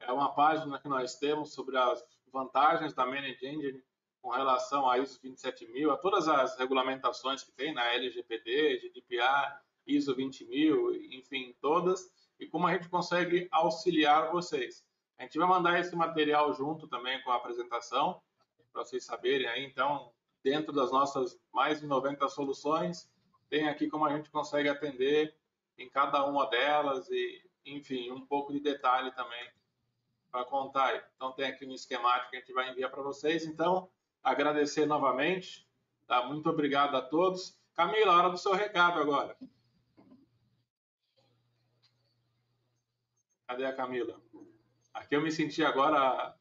É 0.00 0.12
uma 0.12 0.32
página 0.34 0.78
que 0.78 0.88
nós 0.88 1.16
temos 1.16 1.52
sobre 1.52 1.76
as 1.76 2.04
vantagens 2.32 2.94
da 2.94 3.04
Managed 3.04 3.44
Engine 3.44 3.82
com 4.22 4.30
relação 4.30 4.88
a 4.88 4.98
ISO 4.98 5.18
27000, 5.20 5.90
a 5.90 5.96
todas 5.96 6.28
as 6.28 6.56
regulamentações 6.58 7.42
que 7.42 7.52
tem 7.52 7.72
na 7.72 7.94
LGPD, 7.94 8.78
GDPR, 8.78 9.58
ISO 9.88 10.14
20000, 10.14 10.94
enfim, 11.12 11.56
todas, 11.60 12.12
e 12.38 12.46
como 12.46 12.66
a 12.66 12.72
gente 12.74 12.88
consegue 12.88 13.48
auxiliar 13.50 14.30
vocês. 14.30 14.86
A 15.18 15.24
gente 15.24 15.38
vai 15.38 15.48
mandar 15.48 15.80
esse 15.80 15.96
material 15.96 16.52
junto 16.54 16.86
também 16.86 17.20
com 17.22 17.30
a 17.30 17.36
apresentação, 17.36 18.22
para 18.72 18.84
vocês 18.84 19.04
saberem 19.04 19.48
aí, 19.48 19.64
então, 19.64 20.12
dentro 20.44 20.72
das 20.72 20.92
nossas 20.92 21.40
mais 21.52 21.80
de 21.80 21.86
90 21.86 22.28
soluções, 22.28 23.10
tem 23.48 23.66
aqui 23.68 23.88
como 23.88 24.04
a 24.04 24.16
gente 24.16 24.30
consegue 24.30 24.68
atender 24.68 25.34
em 25.76 25.88
cada 25.88 26.24
uma 26.26 26.46
delas 26.46 27.08
e, 27.10 27.42
enfim, 27.64 28.10
um 28.10 28.24
pouco 28.24 28.52
de 28.52 28.60
detalhe 28.60 29.10
também 29.12 29.50
para 30.30 30.44
contar 30.44 30.86
aí. 30.86 31.02
Então, 31.16 31.32
tem 31.32 31.46
aqui 31.46 31.66
um 31.66 31.72
esquemático 31.72 32.30
que 32.30 32.36
a 32.36 32.40
gente 32.40 32.52
vai 32.52 32.70
enviar 32.70 32.90
para 32.90 33.02
vocês. 33.02 33.44
Então, 33.44 33.90
agradecer 34.22 34.86
novamente. 34.86 35.66
Tá? 36.06 36.26
Muito 36.26 36.48
obrigado 36.48 36.96
a 36.96 37.02
todos. 37.02 37.58
Camila, 37.74 38.16
hora 38.16 38.30
do 38.30 38.38
seu 38.38 38.52
recado 38.52 39.00
agora. 39.00 39.36
Cadê 43.48 43.64
a 43.64 43.74
Camila? 43.74 44.20
Aqui 44.92 45.16
eu 45.16 45.22
me 45.22 45.32
senti 45.32 45.64
agora 45.64 46.36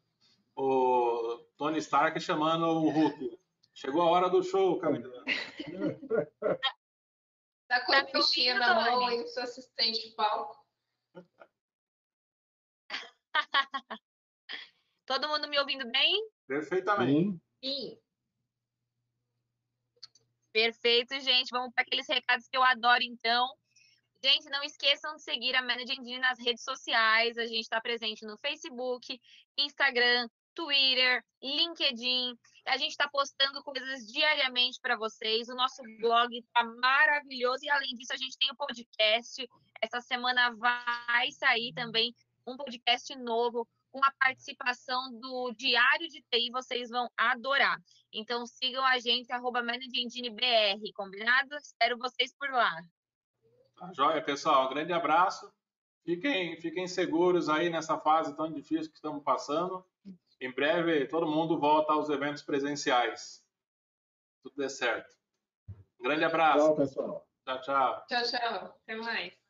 o 0.53 1.38
Tony 1.55 1.77
Stark 1.77 2.19
chamando 2.19 2.65
o 2.67 2.89
Hulk. 2.89 3.39
Chegou 3.73 4.01
a 4.01 4.09
hora 4.11 4.29
do 4.29 4.43
show, 4.43 4.77
Camila. 4.77 5.23
Tá 7.67 7.85
com 7.85 7.91
a 7.91 8.05
fichinha 8.05 8.57
na 8.57 8.73
mão 8.75 9.11
e 9.11 9.23
o 9.23 9.27
seu 9.27 9.43
assistente 9.43 10.07
de 10.07 10.15
palco. 10.15 10.65
Todo 15.05 15.27
mundo 15.27 15.49
me 15.49 15.59
ouvindo 15.59 15.85
bem? 15.91 16.29
Perfeitamente. 16.47 17.38
Sim. 17.61 17.99
Perfeito, 20.53 21.19
gente. 21.19 21.49
Vamos 21.51 21.73
para 21.73 21.84
aqueles 21.84 22.07
recados 22.07 22.47
que 22.47 22.55
eu 22.55 22.63
adoro, 22.63 23.03
então. 23.03 23.53
Gente, 24.23 24.49
não 24.49 24.64
esqueçam 24.64 25.15
de 25.15 25.22
seguir 25.22 25.56
a 25.56 25.61
Manage 25.61 25.94
Engine 25.94 26.19
nas 26.19 26.39
redes 26.39 26.64
sociais. 26.64 27.38
A 27.38 27.45
gente 27.45 27.61
está 27.61 27.80
presente 27.80 28.26
no 28.26 28.38
Facebook, 28.38 29.19
Instagram, 29.57 30.27
Twitter, 30.56 31.23
LinkedIn. 31.41 32.35
A 32.65 32.77
gente 32.77 32.91
está 32.91 33.07
postando 33.07 33.64
coisas 33.64 34.07
diariamente 34.07 34.80
para 34.81 34.98
vocês. 34.98 35.48
O 35.49 35.56
nosso 35.56 35.84
blog 35.99 36.35
está 36.35 36.64
maravilhoso 36.64 37.64
e, 37.64 37.69
além 37.69 37.94
disso, 37.94 38.11
a 38.11 38.18
gente 38.18 38.38
tem 38.39 38.49
o 38.49 38.53
um 38.53 38.56
podcast. 38.56 39.48
Essa 39.80 40.02
semana 40.02 40.52
vai 40.56 41.31
sair 41.31 41.72
também 41.73 42.11
um 42.48 42.57
podcast 42.57 43.15
novo 43.18 43.68
com 43.91 44.03
a 44.03 44.11
participação 44.19 45.11
do 45.19 45.53
Diário 45.56 46.07
de 46.07 46.23
TI. 46.23 46.49
Vocês 46.52 46.89
vão 46.89 47.07
adorar. 47.15 47.77
Então, 48.11 48.48
sigam 48.48 48.84
a 48.84 48.98
gente, 48.98 49.31
arroba 49.31 49.61
BR, 49.61 50.91
combinado? 50.95 51.56
Espero 51.56 51.99
vocês 51.99 52.34
por 52.35 52.49
lá. 52.49 52.81
Tá 53.77 53.93
joia, 53.93 54.21
pessoal. 54.21 54.65
Um 54.65 54.69
grande 54.69 54.91
abraço. 54.91 55.51
Fiquem, 56.03 56.59
fiquem 56.59 56.87
seguros 56.87 57.47
aí 57.47 57.69
nessa 57.69 57.97
fase 57.97 58.35
tão 58.35 58.51
difícil 58.51 58.89
que 58.89 58.95
estamos 58.95 59.23
passando. 59.23 59.85
Em 60.41 60.51
breve, 60.51 61.05
todo 61.07 61.27
mundo 61.27 61.59
volta 61.59 61.93
aos 61.93 62.09
eventos 62.09 62.41
presenciais. 62.41 63.43
Tudo 64.41 64.55
dê 64.57 64.69
certo. 64.69 65.15
Um 65.99 66.03
grande 66.03 66.23
abraço. 66.23 66.65
Tchau, 66.65 66.75
pessoal. 66.75 67.27
Tchau, 67.45 67.61
tchau. 67.61 68.05
Tchau, 68.07 68.23
tchau. 68.23 68.79
Até 68.83 68.95
mais. 68.95 69.46